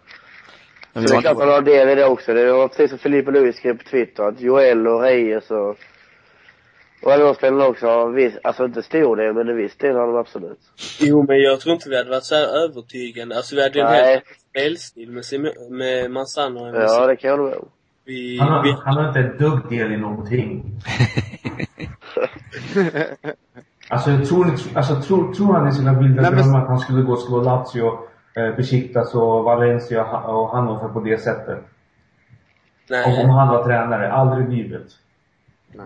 men 0.93 1.03
Så 1.03 1.09
vi 1.09 1.15
det 1.15 1.17
är 1.17 1.21
klart 1.21 1.39
han 1.39 1.49
har 1.49 1.61
del 1.61 1.89
i 1.89 1.95
det 1.95 2.05
också. 2.05 2.35
Det 2.35 2.53
var 2.53 2.69
precis 2.69 2.91
som 2.91 2.99
Filipe 2.99 3.31
Luis 3.31 3.57
skrev 3.57 3.79
på 3.79 3.85
Twitter 3.85 4.23
att 4.23 4.41
Joel 4.41 4.87
och 4.87 5.01
Reyes 5.03 5.51
och 5.51 5.77
och 7.03 7.13
alla 7.13 7.25
de 7.25 7.35
spelarna 7.35 7.67
också 7.67 7.87
har 7.87 8.11
viss, 8.11 8.35
alltså 8.43 8.65
inte 8.65 8.83
stor 8.83 9.17
del 9.17 9.35
men 9.35 9.49
en 9.49 9.57
viss 9.57 9.77
del 9.77 9.97
har 9.97 10.07
de 10.07 10.17
absolut. 10.17 10.59
Jo, 11.01 11.25
men 11.29 11.41
jag 11.41 11.61
tror 11.61 11.75
inte 11.75 11.89
vi 11.89 11.97
hade 11.97 12.11
varit 12.11 12.25
så 12.25 12.35
här 12.35 12.65
övertygande. 12.65 13.37
Alltså 13.37 13.57
vi 13.57 13.63
hade 13.63 13.79
ju 13.79 13.85
en 13.85 13.95
helt 13.95 14.25
spelstil 14.51 15.11
med, 15.11 15.23
Sim- 15.23 15.71
med 15.71 16.11
Manzano. 16.11 16.81
Ja 16.81 17.07
det 17.07 17.17
kan 17.17 17.31
jag 17.31 17.41
om. 17.41 17.69
Vi, 18.05 18.39
Han 18.39 18.49
har, 18.49 18.63
vi, 18.63 18.77
han 18.85 18.97
har 18.97 19.09
inte 19.09 19.21
ett 19.21 19.39
dugg 19.39 19.69
del 19.71 19.93
i 19.93 19.97
någonting. 19.97 20.65
Alltså, 23.91 24.11
tror, 24.19 24.45
ni, 24.45 24.53
alltså, 24.75 25.01
tror, 25.03 25.35
tror 25.35 25.55
han 25.55 25.69
i 25.69 25.73
sina 25.73 25.93
vilda 25.93 26.23
Nej, 26.23 26.31
men- 26.31 26.41
drömmar 26.43 26.63
att 26.63 26.69
han 26.69 26.79
skulle 26.79 27.03
gå 27.03 27.13
och 27.13 27.19
slå 27.19 27.43
Lazio, 27.43 27.99
eh, 28.35 28.57
Besiktas 28.57 29.15
och 29.15 29.45
Valencia 29.45 30.05
och 30.21 30.51
Hannover 30.51 30.89
på 30.89 31.01
det 31.01 31.19
sättet? 31.19 31.59
Om, 32.91 32.97
om 32.97 33.17
nej, 33.17 33.27
han 33.27 33.49
var 33.49 33.65
tränare. 33.65 34.13
Aldrig 34.13 34.49
i 34.49 34.63
livet. 34.63 34.87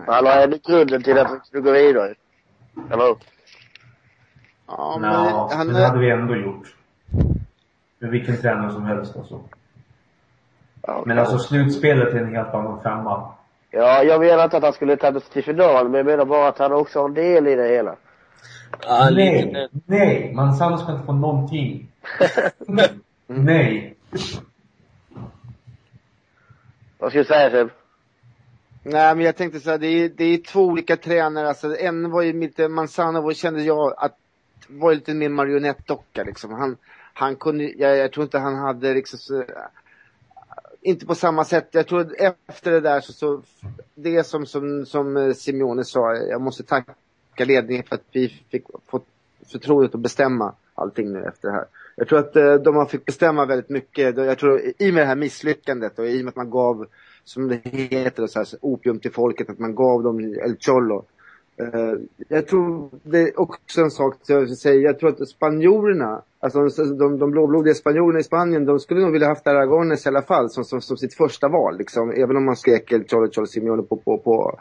Han 0.07 0.25
har 0.25 0.43
ändå 0.43 0.57
grunden 0.67 1.03
till 1.03 1.17
att 1.19 1.31
vi 1.31 1.39
skulle 1.43 1.63
gå 1.63 1.71
vidare. 1.71 2.13
Eller 2.91 3.03
hur? 3.05 3.15
Ja, 4.67 4.97
men 5.01 5.11
Nå, 5.11 5.49
han, 5.53 5.67
det 5.67 5.87
hade 5.87 5.99
vi 5.99 6.09
ändå 6.11 6.35
gjort. 6.35 6.75
Med 7.99 8.09
vilken 8.11 8.37
tränare 8.37 8.71
som 8.71 8.85
helst 8.85 9.17
alltså. 9.17 9.41
Ja, 10.81 11.03
Men 11.05 11.19
alltså 11.19 11.37
slutspelet 11.37 12.13
är 12.13 12.17
en 12.17 12.35
helt 12.35 12.53
annan 12.53 12.81
femma. 12.81 13.31
Ja, 13.77 14.03
jag 14.03 14.19
menar 14.19 14.43
inte 14.43 14.57
att 14.57 14.63
han 14.63 14.73
skulle 14.73 14.97
ta 14.97 15.11
sig 15.11 15.21
till 15.21 15.43
final, 15.43 15.89
men 15.89 15.97
jag 15.97 16.05
menar 16.05 16.25
bara 16.25 16.47
att 16.47 16.57
han 16.57 16.71
också 16.71 16.99
har 16.99 17.07
en 17.07 17.13
del 17.13 17.47
i 17.47 17.55
det 17.55 17.67
hela. 17.67 17.95
ja, 18.81 19.09
lite 19.09 19.45
nej, 19.51 19.69
nej! 19.85 20.33
Manzano 20.33 20.77
ska 20.77 20.91
inte 20.91 21.05
få 21.05 21.13
någonting. 21.13 21.91
nej. 23.27 23.95
Vad 26.97 27.09
ska 27.09 27.19
du 27.19 27.25
säga 27.25 27.51
Seb? 27.51 27.69
Nej, 28.83 29.15
men 29.15 29.25
jag 29.25 29.35
tänkte 29.35 29.59
så 29.59 29.69
här, 29.69 29.77
det 29.77 29.87
är, 29.87 30.09
det 30.09 30.23
är 30.23 30.37
två 30.37 30.65
olika 30.65 30.97
tränare. 30.97 31.47
Alltså, 31.47 31.77
en 31.77 32.11
var 32.11 32.21
ju 32.21 32.33
lite, 32.33 32.67
Manzano 32.67 33.21
var, 33.21 33.33
kände 33.33 33.63
jag 33.63 33.93
att 33.97 34.17
var 34.67 34.93
lite 34.93 35.13
mer 35.13 35.29
marionettdocka 35.29 36.23
liksom. 36.23 36.53
Han, 36.53 36.77
han 37.13 37.35
kunde, 37.35 37.63
jag, 37.63 37.97
jag 37.97 38.11
tror 38.11 38.23
inte 38.23 38.39
han 38.39 38.55
hade 38.55 38.93
liksom 38.93 39.19
så, 39.19 39.43
inte 40.85 41.05
på 41.05 41.15
samma 41.15 41.45
sätt. 41.45 41.67
Jag 41.71 41.87
tror 41.87 42.15
efter 42.47 42.71
det 42.71 42.79
där 42.79 43.01
så, 43.01 43.13
så 43.13 43.41
det 43.95 44.23
som, 44.23 44.45
som, 44.45 44.85
som 44.85 45.17
eh, 45.17 45.33
Simeone 45.33 45.83
sa, 45.83 46.15
jag 46.15 46.41
måste 46.41 46.63
tacka 46.63 46.93
ledningen 47.37 47.83
för 47.83 47.95
att 47.95 48.03
vi 48.11 48.43
fick 48.49 48.63
fått 48.87 49.05
förtroendet 49.51 49.95
att 49.95 50.01
bestämma 50.01 50.53
allting 50.75 51.11
nu 51.13 51.23
efter 51.23 51.47
det 51.47 51.53
här. 51.53 51.65
Jag 51.95 52.07
tror 52.07 52.19
att 52.19 52.35
eh, 52.35 52.53
de 52.53 52.75
har 52.75 52.85
fick 52.85 53.05
bestämma 53.05 53.45
väldigt 53.45 53.69
mycket. 53.69 54.17
Jag 54.17 54.37
tror 54.37 54.61
i 54.77 54.89
och 54.89 54.93
med 54.93 55.03
det 55.03 55.07
här 55.07 55.15
misslyckandet 55.15 55.99
och 55.99 56.07
i 56.07 56.21
och 56.21 56.25
med 56.25 56.29
att 56.29 56.35
man 56.35 56.49
gav, 56.49 56.85
som 57.23 57.47
det 57.47 57.61
heter, 57.63 58.27
så 58.27 58.39
här, 58.39 58.47
opium 58.61 58.99
till 58.99 59.11
folket, 59.11 59.49
att 59.49 59.59
man 59.59 59.75
gav 59.75 60.03
dem 60.03 60.19
El 60.19 60.57
Cholo. 60.59 61.05
Eh, 61.57 61.93
jag 62.27 62.47
tror 62.47 62.89
det 63.03 63.19
är 63.19 63.39
också 63.39 63.81
en 63.81 63.91
sak 63.91 64.15
jag 64.27 64.39
vill 64.39 64.57
säga. 64.57 64.81
Jag 64.81 64.99
tror 64.99 65.09
att 65.09 65.29
spanjorerna, 65.29 66.21
alltså 66.39 66.83
de, 66.93 67.19
de 67.19 67.31
blåblodiga 67.31 67.73
spanjorerna 67.73 68.19
i 68.19 68.23
Spanien, 68.23 68.65
de 68.65 68.79
skulle 68.79 69.01
nog 69.01 69.11
vilja 69.11 69.27
haft 69.27 69.47
Aragones 69.47 70.05
i 70.05 70.09
alla 70.09 70.21
fall 70.21 70.49
som, 70.49 70.63
som, 70.63 70.81
som 70.81 70.97
sitt 70.97 71.13
första 71.13 71.47
val. 71.47 71.77
Liksom. 71.77 72.11
Även 72.11 72.37
om 72.37 72.45
man 72.45 72.55
skrek 72.55 72.91
El 72.91 73.07
Cholo 73.07 73.31
Cholo 73.31 73.47
Simeone 73.47 73.83
på, 73.83 73.97
på, 73.97 74.17
på, 74.17 74.59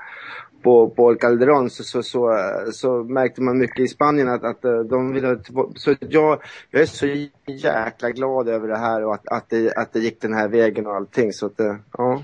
på, 0.63 0.91
på 0.91 1.15
Calderón 1.15 1.69
så, 1.69 1.85
så, 1.85 2.03
så, 2.03 2.39
så, 2.73 3.05
märkte 3.05 3.43
man 3.43 3.59
mycket 3.59 3.81
i 3.81 3.89
Spanien 3.89 4.29
att, 4.29 4.45
att 4.45 4.65
eh, 4.65 4.79
de 4.79 5.13
ville 5.13 5.39
Så 5.77 5.95
jag, 6.01 6.43
jag 6.71 6.83
är 6.83 6.87
så 6.87 7.07
jäkla 7.47 8.11
glad 8.11 8.49
över 8.49 8.69
det 8.69 8.79
här 8.79 9.05
och 9.05 9.15
att, 9.15 9.29
att, 9.29 9.51
det, 9.51 9.73
att 9.77 9.93
det 9.93 10.01
gick 10.01 10.21
den 10.21 10.35
här 10.35 10.49
vägen 10.49 10.87
och 10.87 10.95
allting. 10.95 11.33
Så 11.33 11.47
att, 11.47 11.61
eh, 11.61 11.77
ja. 11.99 12.23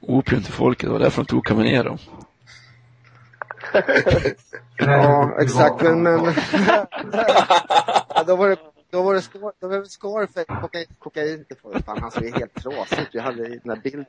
Opium 0.00 0.42
till 0.42 0.52
folket, 0.52 0.86
det 0.86 0.92
var 0.92 0.98
därför 0.98 1.22
de 1.22 1.26
tog 1.26 1.44
Caminero 1.44 1.98
ja, 4.78 5.30
exakt. 5.38 5.82
Men, 5.82 6.02
men 6.02 6.24
ja, 8.14 8.24
då 8.26 8.36
var 8.36 8.48
det 8.48 8.56
då 8.92 9.02
var 9.02 9.14
det, 9.14 9.20
skor, 9.20 9.52
då 9.60 9.68
var 9.68 9.76
det 9.78 9.84
Scarface, 9.84 10.44
kokain, 10.60 10.86
kokain 10.98 11.44
Fan, 11.86 11.98
han 12.00 12.10
såg 12.10 12.24
ju 12.24 12.30
helt 12.30 12.54
trasig 12.54 12.98
ut. 12.98 13.08
Jag 13.12 13.22
hade 13.22 13.48
den 13.48 13.60
där 13.64 13.80
bilden. 13.82 14.04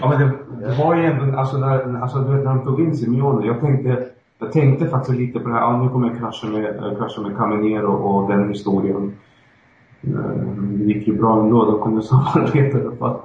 Ja, 0.00 0.08
men 0.08 0.20
det, 0.20 0.66
det 0.66 0.74
var 0.74 0.96
ju 0.96 1.04
ändå, 1.04 1.38
alltså 1.38 1.56
när, 1.58 2.02
alltså, 2.02 2.18
när 2.18 2.44
de 2.44 2.64
tog 2.64 2.80
in 2.80 2.96
Simeone, 2.96 3.46
jag 3.46 3.60
tänkte, 3.60 4.08
jag 4.38 4.52
tänkte 4.52 4.88
faktiskt 4.88 5.18
lite 5.18 5.40
på 5.40 5.48
det 5.48 5.54
här, 5.54 5.60
ja, 5.60 5.82
nu 5.82 5.88
kommer 5.88 6.08
jag 6.08 6.18
krascha 6.18 6.46
med, 6.46 6.96
krascha 6.98 7.20
med 7.20 7.36
Caminero 7.36 7.92
och 7.92 8.30
den 8.30 8.48
historien. 8.48 9.16
Eh, 10.02 10.10
det 10.58 10.84
gick 10.84 11.08
ju 11.08 11.16
bra 11.18 11.40
ändå, 11.40 11.70
de 11.70 11.82
kunde 11.82 12.02
samarbeta 12.02 12.78
i 12.78 12.80
alla 12.80 12.96
fall. 12.96 13.20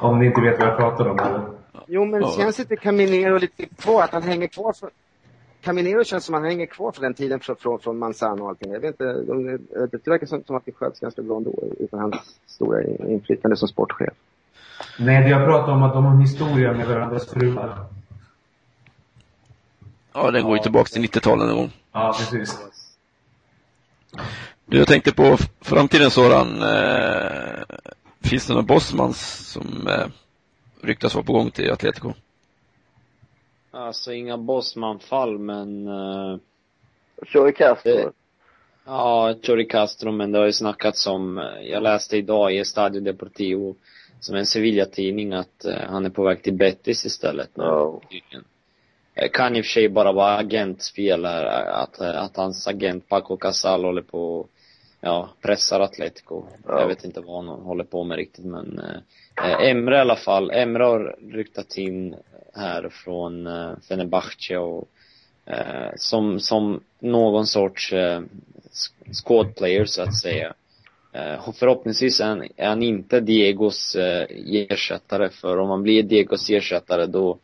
Om 0.00 0.18
ni 0.18 0.26
inte 0.26 0.40
vet 0.40 0.58
vad 0.58 0.68
jag 0.68 0.76
pratar 0.76 1.08
om 1.08 1.18
eller? 1.18 1.57
Jo, 1.90 2.04
men 2.04 2.20
ja. 2.20 2.34
känns 2.36 2.60
inte 2.60 2.76
Caminero 2.76 3.38
lite 3.38 3.66
kvar, 3.66 4.02
att 4.02 4.12
han 4.12 4.22
hänger 4.22 4.46
kvar 4.46 4.72
för, 4.72 4.90
Caminero 5.60 6.04
känns 6.04 6.24
som 6.24 6.34
att 6.34 6.40
han 6.40 6.50
hänger 6.50 6.66
kvar 6.66 6.92
från 6.92 7.02
den 7.02 7.14
tiden 7.14 7.40
från, 7.40 7.56
från, 7.56 7.78
från 7.78 7.98
Manzano 7.98 8.42
och 8.42 8.48
allting. 8.48 8.72
Jag 8.72 8.80
vet 8.80 8.90
inte, 8.90 9.12
de, 9.12 9.58
det 9.90 10.06
verkar 10.06 10.26
som, 10.26 10.44
som 10.44 10.56
att 10.56 10.64
det 10.64 10.72
sköts 10.72 11.00
ganska 11.00 11.22
bra 11.22 11.36
ändå 11.36 11.54
utan 11.78 12.00
hans 12.00 12.40
stora 12.46 12.82
inflytande 12.84 13.56
som 13.56 13.68
sportchef. 13.68 14.14
Nej, 14.98 15.22
det 15.22 15.28
jag 15.28 15.46
pratar 15.46 15.72
om 15.72 15.82
att 15.82 15.92
de 15.92 16.04
har 16.04 16.12
en 16.12 16.20
historia 16.20 16.72
med 16.72 16.86
varandras 16.86 17.30
fruar. 17.30 17.86
Ja, 20.12 20.30
den 20.30 20.44
går 20.44 20.56
ju 20.56 20.62
tillbaka 20.62 20.88
till 20.88 21.02
90-talet 21.02 21.46
någon 21.46 21.56
gång. 21.56 21.72
Ja, 21.92 22.14
precis. 22.18 22.58
Du, 24.66 24.78
jag 24.78 24.86
tänkte 24.86 25.12
på 25.12 25.36
framtiden 25.60 26.10
Soran. 26.10 26.62
Eh, 26.62 27.76
finns 28.20 28.46
det 28.46 28.52
några 28.52 28.66
bossmans 28.66 29.20
som 29.52 29.88
eh, 29.88 30.06
ryktas 30.82 31.14
vara 31.14 31.24
på 31.24 31.32
gång 31.32 31.50
till 31.50 31.70
Atletico? 31.70 32.12
Alltså 33.70 34.12
inga 34.12 34.36
Bosman-fall 34.36 35.38
men... 35.38 35.88
Uh, 35.88 36.38
Chori 37.26 37.52
Castro? 37.52 37.92
Det, 37.92 38.12
ja, 38.84 39.34
Chori 39.42 39.64
Castro, 39.64 40.12
men 40.12 40.32
det 40.32 40.38
har 40.38 40.46
ju 40.46 40.52
snackats 40.52 41.06
om, 41.06 41.38
eh, 41.38 41.44
jag 41.62 41.82
läste 41.82 42.16
idag 42.16 42.54
i 42.54 42.58
Estadio 42.58 43.00
Deportivo, 43.00 43.76
som 44.20 44.36
en 44.36 44.46
Sevilla-tidning, 44.46 45.32
att 45.32 45.66
uh, 45.66 45.74
han 45.88 46.06
är 46.06 46.10
på 46.10 46.24
väg 46.24 46.42
till 46.42 46.54
Betis 46.54 47.06
istället 47.06 47.56
nu. 47.56 47.64
Oh. 47.64 48.00
Kan 49.32 49.56
i 49.56 49.60
och 49.60 49.64
för 49.64 49.70
sig 49.70 49.88
bara 49.88 50.12
vara 50.12 50.36
agentspel 50.36 51.24
här, 51.24 51.44
att, 51.66 52.00
att 52.00 52.36
hans 52.36 52.66
agent 52.66 53.08
Paco 53.08 53.36
Casal 53.36 53.84
håller 53.84 54.02
på 54.02 54.46
ja, 55.00 55.28
pressar 55.42 55.80
Atletico. 55.80 56.44
Ja. 56.66 56.80
Jag 56.80 56.88
vet 56.88 57.04
inte 57.04 57.20
vad 57.20 57.44
han 57.44 57.62
håller 57.62 57.84
på 57.84 58.04
med 58.04 58.16
riktigt 58.16 58.44
men 58.44 58.78
eh, 58.78 59.70
Emre 59.70 59.96
i 59.96 60.00
alla 60.00 60.16
fall, 60.16 60.50
Emre 60.50 60.84
har 60.84 61.16
ryktat 61.32 61.76
in 61.78 62.14
här 62.54 62.88
från 62.88 63.46
eh, 63.46 63.72
Fenerbahce 63.88 64.56
och 64.56 64.88
eh, 65.46 65.90
som, 65.96 66.40
som 66.40 66.80
någon 66.98 67.46
sorts 67.46 67.92
eh, 67.92 68.22
squad 69.24 69.56
player 69.56 69.84
så 69.84 70.02
att 70.02 70.16
säga. 70.16 70.54
Eh, 71.12 71.52
förhoppningsvis 71.52 72.20
är 72.20 72.26
han, 72.26 72.42
är 72.56 72.68
han 72.68 72.82
inte 72.82 73.20
Diegos 73.20 73.94
eh, 73.96 74.26
ersättare 74.70 75.28
för 75.28 75.58
om 75.58 75.68
man 75.68 75.82
blir 75.82 76.02
Diegos 76.02 76.50
ersättare 76.50 77.06
då 77.06 77.38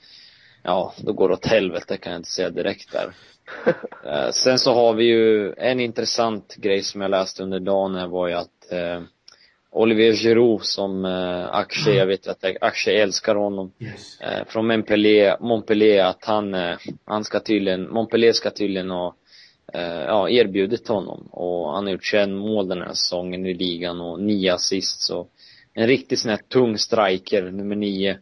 ja, 0.63 0.95
då 0.97 1.13
går 1.13 1.29
det 1.29 1.35
åt 1.35 1.47
helvete 1.47 1.97
kan 1.97 2.13
jag 2.13 2.19
inte 2.21 2.31
säga 2.31 2.51
direkt 2.51 2.93
där. 2.93 3.15
eh, 4.05 4.30
sen 4.30 4.59
så 4.59 4.74
har 4.74 4.95
vi 4.95 5.05
ju 5.05 5.53
en 5.57 5.80
intressant 5.80 6.57
grej 6.57 6.82
som 6.82 7.01
jag 7.01 7.11
läste 7.11 7.42
under 7.42 7.61
dagen 7.61 8.11
var 8.11 8.28
ju 8.28 8.34
att 8.34 8.72
eh, 8.72 9.03
Olivier 9.70 10.12
Giroud 10.12 10.62
som 10.62 11.05
eh, 11.05 11.55
Akshay, 11.55 11.95
jag 11.95 12.07
vet 12.07 12.26
att 12.26 12.45
Akshay 12.61 12.95
älskar 12.95 13.34
honom. 13.34 13.72
Yes. 13.78 14.20
Eh, 14.20 14.45
från 14.47 14.66
Montpellier, 14.66 15.36
Montpellier 15.40 16.05
att 16.05 16.24
han, 16.24 16.55
eh, 16.55 16.76
han 17.05 17.24
ska 17.24 17.40
tydligen, 17.40 17.90
Montpellier 17.90 18.32
ska 18.32 18.51
tydligen 18.51 18.90
ha 18.90 19.14
eh, 19.72 19.82
ja, 19.82 20.28
erbjudit 20.28 20.88
honom. 20.88 21.28
Och 21.30 21.74
han 21.74 21.84
har 21.84 21.92
gjort 21.92 22.05
21 22.05 22.28
mål 22.28 22.68
den 22.68 22.82
här 22.82 22.88
säsongen 22.88 23.47
i 23.47 23.55
ligan 23.55 24.01
och 24.01 24.20
9 24.20 24.55
assist 24.55 25.01
så 25.01 25.26
en 25.74 25.86
riktigt 25.86 26.18
sån 26.18 26.30
här 26.30 26.40
tung 26.49 26.78
striker, 26.78 27.42
nummer 27.42 27.76
9. 27.76 28.18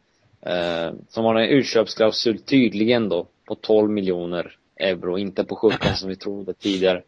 Eh, 0.47 0.93
som 1.09 1.25
har 1.25 1.35
en 1.35 1.49
utköpsklausul 1.49 2.39
tydligen 2.39 3.09
då 3.09 3.27
på 3.47 3.55
12 3.55 3.91
miljoner 3.91 4.57
euro, 4.83 5.19
inte 5.19 5.45
på 5.45 5.57
17 5.57 5.97
som 5.97 6.09
vi 6.09 6.17
trodde 6.17 6.55
tidigare. 6.55 7.03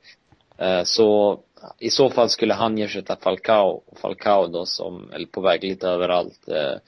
Eh, 0.59 0.83
så 0.85 1.41
i 1.79 1.91
så 1.91 2.11
fall 2.11 2.29
skulle 2.29 2.55
han 2.55 2.79
ersätta 2.79 3.16
Falcao, 3.16 3.83
och 3.87 3.99
Falcao 3.99 4.47
då 4.47 4.66
som, 4.66 5.11
eller 5.12 5.27
på 5.27 5.41
väg 5.41 5.64
lite 5.64 5.89
överallt. 5.89 6.49
Eh, 6.49 6.79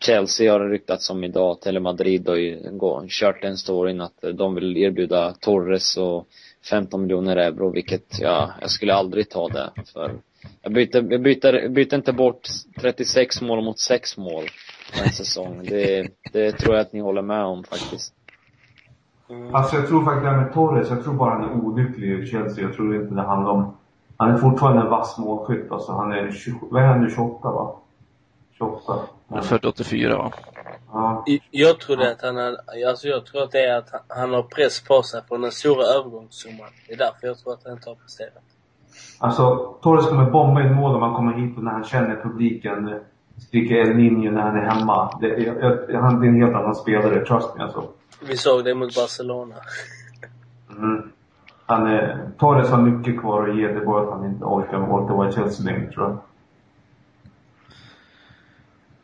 Chelsea 0.00 0.52
har 0.52 0.60
det 0.60 0.68
ryktats 0.68 1.10
om 1.10 1.24
idag, 1.24 1.60
Tele 1.60 1.80
Madrid 1.80 2.28
har 2.28 2.36
ju 2.36 2.58
kört 3.08 3.42
den 3.42 3.56
storyn 3.56 4.00
att 4.00 4.24
de 4.34 4.54
vill 4.54 4.76
erbjuda 4.76 5.34
Torres 5.40 5.96
och 5.96 6.26
15 6.70 7.02
miljoner 7.02 7.36
euro, 7.36 7.70
vilket 7.70 8.18
ja, 8.20 8.52
jag 8.60 8.70
skulle 8.70 8.94
aldrig 8.94 9.30
ta 9.30 9.48
det 9.48 9.70
för 9.92 10.12
jag 10.62 10.72
byter, 10.72 11.12
jag 11.12 11.22
byter, 11.22 11.52
jag 11.54 11.72
byter 11.72 11.94
inte 11.94 12.12
bort 12.12 12.48
36 12.80 13.40
mål 13.40 13.64
mot 13.64 13.78
6 13.78 14.16
mål 14.16 14.44
en 15.04 15.12
säsong. 15.12 15.64
Det, 15.64 16.08
det 16.32 16.52
tror 16.52 16.74
jag 16.74 16.82
att 16.82 16.92
ni 16.92 17.00
håller 17.00 17.22
med 17.22 17.44
om 17.44 17.64
faktiskt. 17.64 18.14
Mm. 19.28 19.54
Alltså 19.54 19.76
jag 19.76 19.88
tror 19.88 20.04
faktiskt 20.04 20.24
det 20.24 20.30
här 20.30 20.40
med 20.40 20.52
Torres, 20.52 20.90
jag 20.90 21.04
tror 21.04 21.14
bara 21.14 21.30
han 21.30 21.44
är 21.44 21.64
olycklig 21.64 22.18
i 22.18 22.26
Chelsea. 22.26 22.64
Jag 22.64 22.74
tror 22.74 22.94
inte 22.94 23.14
det 23.14 23.22
handlar 23.22 23.50
om 23.50 23.74
han 24.16 24.30
är 24.30 24.36
fortfarande 24.36 24.82
en 24.82 24.90
vass 24.90 25.18
målskytt. 25.18 25.72
Alltså 25.72 25.92
han 25.92 26.12
är, 26.12 26.30
20, 26.30 26.58
vad 26.70 26.82
är 26.82 26.86
han 26.86 27.00
nu, 27.02 27.10
28 27.10 27.50
va? 27.50 27.76
28. 28.58 28.98
Han 29.28 29.38
är 29.38 29.42
född 29.42 29.64
84 29.64 30.16
va? 30.16 30.32
Ja. 30.92 31.24
Jag 31.50 31.80
tror 31.80 31.96
det 31.96 32.12
att 32.12 32.22
han 32.22 32.38
är, 32.38 32.56
alltså 32.88 33.08
jag 33.08 33.26
tror 33.26 33.42
att 33.42 33.50
det 33.50 33.64
är 33.64 33.78
att 33.78 34.04
han 34.08 34.32
har 34.32 34.42
press 34.42 34.84
på 34.84 35.02
sig 35.02 35.22
från 35.28 35.40
den 35.40 35.52
stora 35.52 35.84
övergångssumman. 35.84 36.68
Det 36.88 36.94
är 36.94 36.98
därför 36.98 37.26
jag 37.26 37.38
tror 37.38 37.52
att 37.52 37.64
han 37.64 37.72
inte 37.72 37.90
har 37.90 37.94
presterat. 37.94 38.42
Alltså, 39.18 39.74
Torres 39.82 40.08
kommer 40.08 40.30
bomba 40.30 40.60
in 40.60 40.74
mål 40.74 40.94
om 40.94 41.02
han 41.02 41.14
kommer 41.14 41.32
hit 41.32 41.56
och 41.56 41.64
när 41.64 41.70
han 41.70 41.84
känner 41.84 42.22
publiken 42.22 43.00
skriker 43.38 43.74
El 43.74 43.96
Nino 43.96 44.30
när 44.30 44.40
han 44.40 44.56
är 44.56 44.62
hemma. 44.62 45.18
Det, 45.20 45.28
jag, 45.28 45.76
jag, 45.88 46.00
han 46.00 46.22
är 46.22 46.28
en 46.28 46.42
helt 46.42 46.54
annan 46.54 46.74
spelare, 46.74 47.24
trust 47.26 47.56
me 47.56 47.62
alltså. 47.62 47.88
Vi 48.20 48.36
såg 48.36 48.64
det 48.64 48.74
mot 48.74 48.94
Barcelona. 48.94 49.54
Mm. 50.70 51.02
Han 51.66 51.86
är, 51.86 52.28
Torres 52.38 52.70
har 52.70 52.82
mycket 52.82 53.20
kvar 53.20 53.48
att 53.48 53.56
ge, 53.56 53.68
det 53.68 53.80
är 53.80 53.84
bara 53.84 54.02
att 54.02 54.10
han 54.10 54.24
inte 54.24 54.44
orkar, 54.44 54.78
orkar 54.78 55.14
vara 55.14 55.28
i 55.28 55.32
Chelsea 55.32 55.66
längre 55.66 55.92
tror 55.92 56.04
jag. 56.06 56.18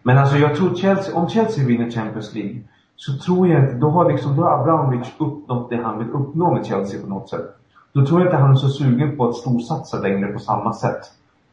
Men 0.02 0.18
alltså 0.18 0.36
jag 0.36 0.56
tror 0.56 0.74
Chelsea, 0.74 1.14
om 1.14 1.28
Chelsea 1.28 1.66
vinner 1.66 1.90
Champions 1.90 2.34
League 2.34 2.60
så 2.96 3.18
tror 3.18 3.48
jag 3.48 3.64
inte, 3.64 3.74
då 3.74 3.90
har 3.90 4.12
liksom, 4.12 4.36
då 4.36 4.42
har 4.42 4.60
Abramovic 4.60 5.08
uppnått 5.18 5.70
det 5.70 5.76
han 5.76 5.98
vill 5.98 6.10
uppnå 6.10 6.54
med 6.54 6.66
Chelsea 6.66 7.00
på 7.00 7.06
något 7.08 7.30
sätt. 7.30 7.56
Då 7.92 8.06
tror 8.06 8.20
jag 8.20 8.28
inte 8.28 8.36
han 8.36 8.50
är 8.50 8.54
så 8.54 8.68
sugen 8.68 9.16
på 9.16 9.28
att 9.28 9.36
storsatsa 9.36 10.00
längre 10.00 10.32
på 10.32 10.38
samma 10.38 10.72
sätt. 10.72 11.00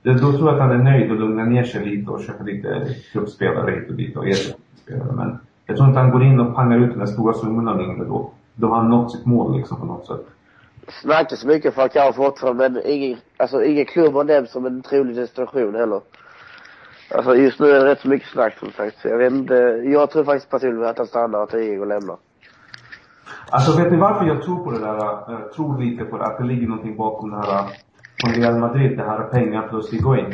Då 0.03 0.14
tror 0.18 0.49
jag 0.49 0.49
att 0.49 0.61
han 0.61 0.72
är 0.72 0.84
nöjd 0.84 1.11
och 1.11 1.19
lugnar 1.19 1.45
ner 1.45 1.64
sig 1.64 1.86
lite 1.86 2.11
och 2.11 2.23
köper 2.23 2.44
lite 2.45 2.95
truppspelare 3.11 3.72
hit 3.72 3.90
och 3.90 3.95
dit 3.95 4.18
och 4.18 4.27
ersättningsspelare. 4.27 5.11
Men 5.11 5.40
jag 5.70 5.78
tror 5.78 5.88
inte 5.88 6.00
han 6.00 6.12
går 6.12 6.24
in 6.24 6.40
och 6.40 6.56
pangar 6.56 6.78
ut 6.78 6.94
de 6.94 7.00
där 7.00 7.06
stora 7.06 7.34
summorna 7.34 7.74
längre 7.74 8.06
då. 8.06 8.32
Då 8.56 8.68
har 8.68 8.76
han 8.76 8.90
nått 8.90 9.12
sitt 9.12 9.26
mål 9.26 9.58
liksom 9.58 9.80
på 9.80 9.86
något 9.86 10.08
sätt 10.08 10.28
snackas 10.91 11.46
mycket 11.46 11.74
för 11.74 11.82
Falcao 11.82 12.14
fortfarande, 12.14 12.70
men 12.70 12.82
ingen, 12.86 13.18
alltså 13.38 13.64
ingen 13.64 13.86
klubb 13.86 14.14
har 14.14 14.24
nämnts 14.24 14.52
som 14.52 14.66
en 14.66 14.82
trolig 14.82 15.16
destination 15.16 15.76
heller. 15.76 16.02
Alltså 17.16 17.36
just 17.36 17.60
nu 17.60 17.70
är 17.70 17.80
det 17.80 17.86
rätt 17.86 18.00
så 18.00 18.08
mycket 18.08 18.30
snack 18.30 18.58
som 18.60 18.72
sagt. 18.72 18.98
Jag 19.04 19.18
vet 19.18 19.34
inte, 19.34 19.54
jag 19.86 20.12
tror 20.12 20.24
faktiskt 20.24 20.52
personligen 20.52 20.90
att 20.90 20.98
han 20.98 21.08
stannar 21.08 21.40
och 21.40 21.44
att 21.44 21.54
Ego 21.54 21.86
lämnar. 21.86 22.18
Alltså 23.50 23.78
vet 23.78 23.91
ni 23.91 23.98
varför 23.98 24.26
jag 24.26 24.41
tror 24.44 24.64
på 24.64 24.72
det 24.72 24.80
där, 24.80 24.98
äh, 25.34 25.40
tror 25.56 25.82
lite 25.82 26.06
på 26.06 26.18
det, 26.18 26.26
att 26.26 26.38
det 26.38 26.44
ligger 26.44 26.68
någonting 26.68 26.98
bakom 26.98 27.30
det 27.32 27.38
här 27.38 27.66
från 28.22 28.34
Real 28.34 28.60
Madrid, 28.60 28.98
det 28.98 29.04
här 29.04 29.24
pengar 29.24 29.68
plus 29.68 29.94
Higuain. 29.94 30.34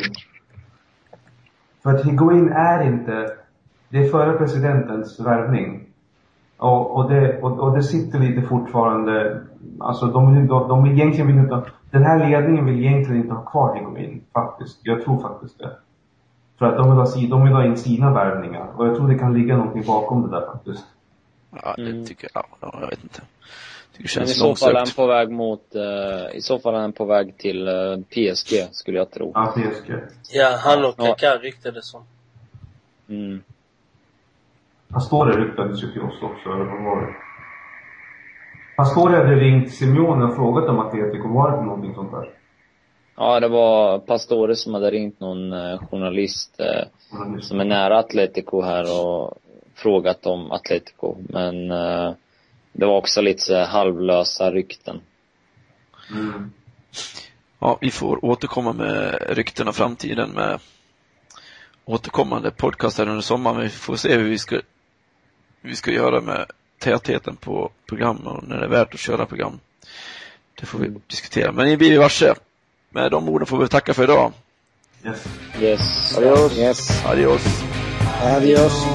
För 1.84 1.90
att 1.90 2.06
Higuain 2.06 2.50
är 2.50 2.84
inte, 2.84 3.32
det 3.96 4.06
är 4.06 4.10
före 4.10 4.38
presidentens 4.38 5.20
värvning. 5.20 5.88
Och, 6.58 6.96
och, 6.96 7.10
det, 7.10 7.42
och, 7.42 7.60
och 7.60 7.76
det 7.76 7.84
sitter 7.84 8.20
lite 8.20 8.42
fortfarande, 8.42 9.42
alltså 9.80 10.06
de, 10.06 10.48
de, 10.48 10.68
de 10.68 10.84
vill 10.84 10.94
egentligen 10.94 11.28
vill 11.28 11.38
inte, 11.38 11.62
den 11.92 12.04
här 12.04 12.30
ledningen 12.30 12.66
vill 12.66 12.86
egentligen 12.86 13.22
inte 13.22 13.34
ha 13.34 13.42
kvar 13.46 13.76
Higuain, 13.76 14.24
faktiskt. 14.34 14.80
Jag 14.84 15.04
tror 15.04 15.22
faktiskt 15.22 15.60
det. 15.60 15.72
För 16.60 16.66
att 16.66 16.78
de 16.78 16.90
vill 16.90 17.00
ha, 17.00 17.38
de 17.38 17.44
vill 17.44 17.54
ha 17.54 17.66
in 17.66 17.78
sina 17.78 18.14
värvningar. 18.14 18.68
Och 18.76 18.88
jag 18.88 18.96
tror 18.96 19.08
det 19.08 19.18
kan 19.18 19.34
ligga 19.34 19.58
någonting 19.58 19.84
bakom 19.88 20.22
det 20.22 20.40
där 20.40 20.46
faktiskt. 20.46 20.84
Ja, 21.64 21.74
det 21.78 21.82
Mm. 21.90 22.06
tycker 22.06 22.30
jag, 22.34 22.46
ja, 22.62 22.78
jag 22.82 22.90
vet 22.90 23.04
inte. 23.04 23.22
Det 23.22 23.98
Men 23.98 24.06
i 24.06 24.08
känns 24.08 24.38
så 24.40 24.56
fall 24.56 24.76
är 24.76 24.80
han 24.80 24.88
på 24.96 25.08
väg 25.08 25.30
mot, 25.32 25.76
eh, 25.76 26.38
i 26.38 26.42
så 26.42 26.60
fall 26.60 26.76
är 26.76 26.80
han 26.80 26.94
på 26.94 27.06
väg 27.06 27.38
till 27.38 27.68
eh, 27.68 27.98
PSG, 28.10 28.68
skulle 28.72 28.98
jag 28.98 29.12
tro. 29.12 29.32
Ja, 29.34 29.54
PSG. 29.56 29.94
Ja, 30.32 30.56
han 30.60 30.86
och 30.86 30.96
Ja. 30.98 31.06
Kaká 31.06 31.38
ryktades 31.38 31.94
om. 31.94 32.04
Mm. 33.10 33.42
Oss 34.96 36.22
också, 36.22 36.50
eller 36.50 36.66
vad 36.66 36.84
var 36.84 37.02
det? 37.02 37.14
Pastore 38.78 39.18
hade 39.18 39.36
ringt 39.36 39.74
Simeone 39.74 40.26
och 40.26 40.36
frågat 40.36 40.70
om 40.70 40.80
Atletico, 40.80 41.28
var 41.28 41.52
det 41.52 41.64
någonting 41.64 41.96
sånt 41.96 42.12
där? 42.12 42.30
Ja, 43.18 43.40
det 43.40 43.48
var 43.48 44.00
Pastore 44.00 44.56
som 44.56 44.74
hade 44.74 44.92
ringt 44.92 45.20
någon 45.20 45.54
eh, 45.54 45.80
journalist 45.90 46.60
eh, 46.60 47.40
som 47.42 47.60
är 47.60 47.66
nära 47.66 48.00
Atletico 48.00 48.62
här 48.62 48.84
och 49.02 49.34
frågat 49.76 50.26
om 50.26 50.52
Atletico. 50.52 51.16
Men 51.20 51.72
eh, 51.72 52.14
det 52.74 52.86
var 52.86 52.98
också 52.98 53.22
lite 53.22 53.42
så 53.42 53.64
halvlösa 53.64 54.52
rykten. 54.52 55.02
Mm. 56.12 56.52
Ja, 57.60 57.78
vi 57.82 57.92
får 57.92 58.26
återkomma 58.26 58.74
med 58.74 59.18
rykten 59.30 59.68
och 59.68 59.76
framtiden 59.76 60.30
med 60.30 60.60
återkommande 61.86 62.52
podcast 62.52 62.98
här 62.98 63.10
under 63.10 63.22
sommaren. 63.22 63.62
Vi 63.62 63.70
får 63.70 63.96
se 63.96 64.18
hur 64.18 64.30
vi 64.30 64.38
ska, 64.38 64.62
vi 65.66 65.76
ska 65.76 65.92
göra 65.92 66.22
med 66.22 66.46
tätheten 66.80 67.36
på 67.36 67.72
program 67.90 68.18
och 68.18 68.48
när 68.48 68.58
det 68.58 68.66
är 68.66 68.70
värt 68.70 68.94
att 68.94 69.00
köra 69.00 69.26
program. 69.26 69.60
Det 70.60 70.66
får 70.66 70.80
vi 70.80 70.94
diskutera. 71.08 71.52
Men 71.52 71.66
ni 71.66 71.78
blir 71.78 71.90
vi 71.90 71.98
varse. 71.98 72.34
Med 72.90 73.12
de 73.12 73.30
orden 73.30 73.46
får 73.46 73.58
vi 73.58 73.68
tacka 73.68 73.94
för 73.94 74.04
idag. 74.04 74.34
Yes. 75.06 75.26
Yes. 75.62 76.18
Adios. 76.18 76.58
Yes. 76.58 77.06
Adios. 77.06 77.64
Adios. 78.24 78.86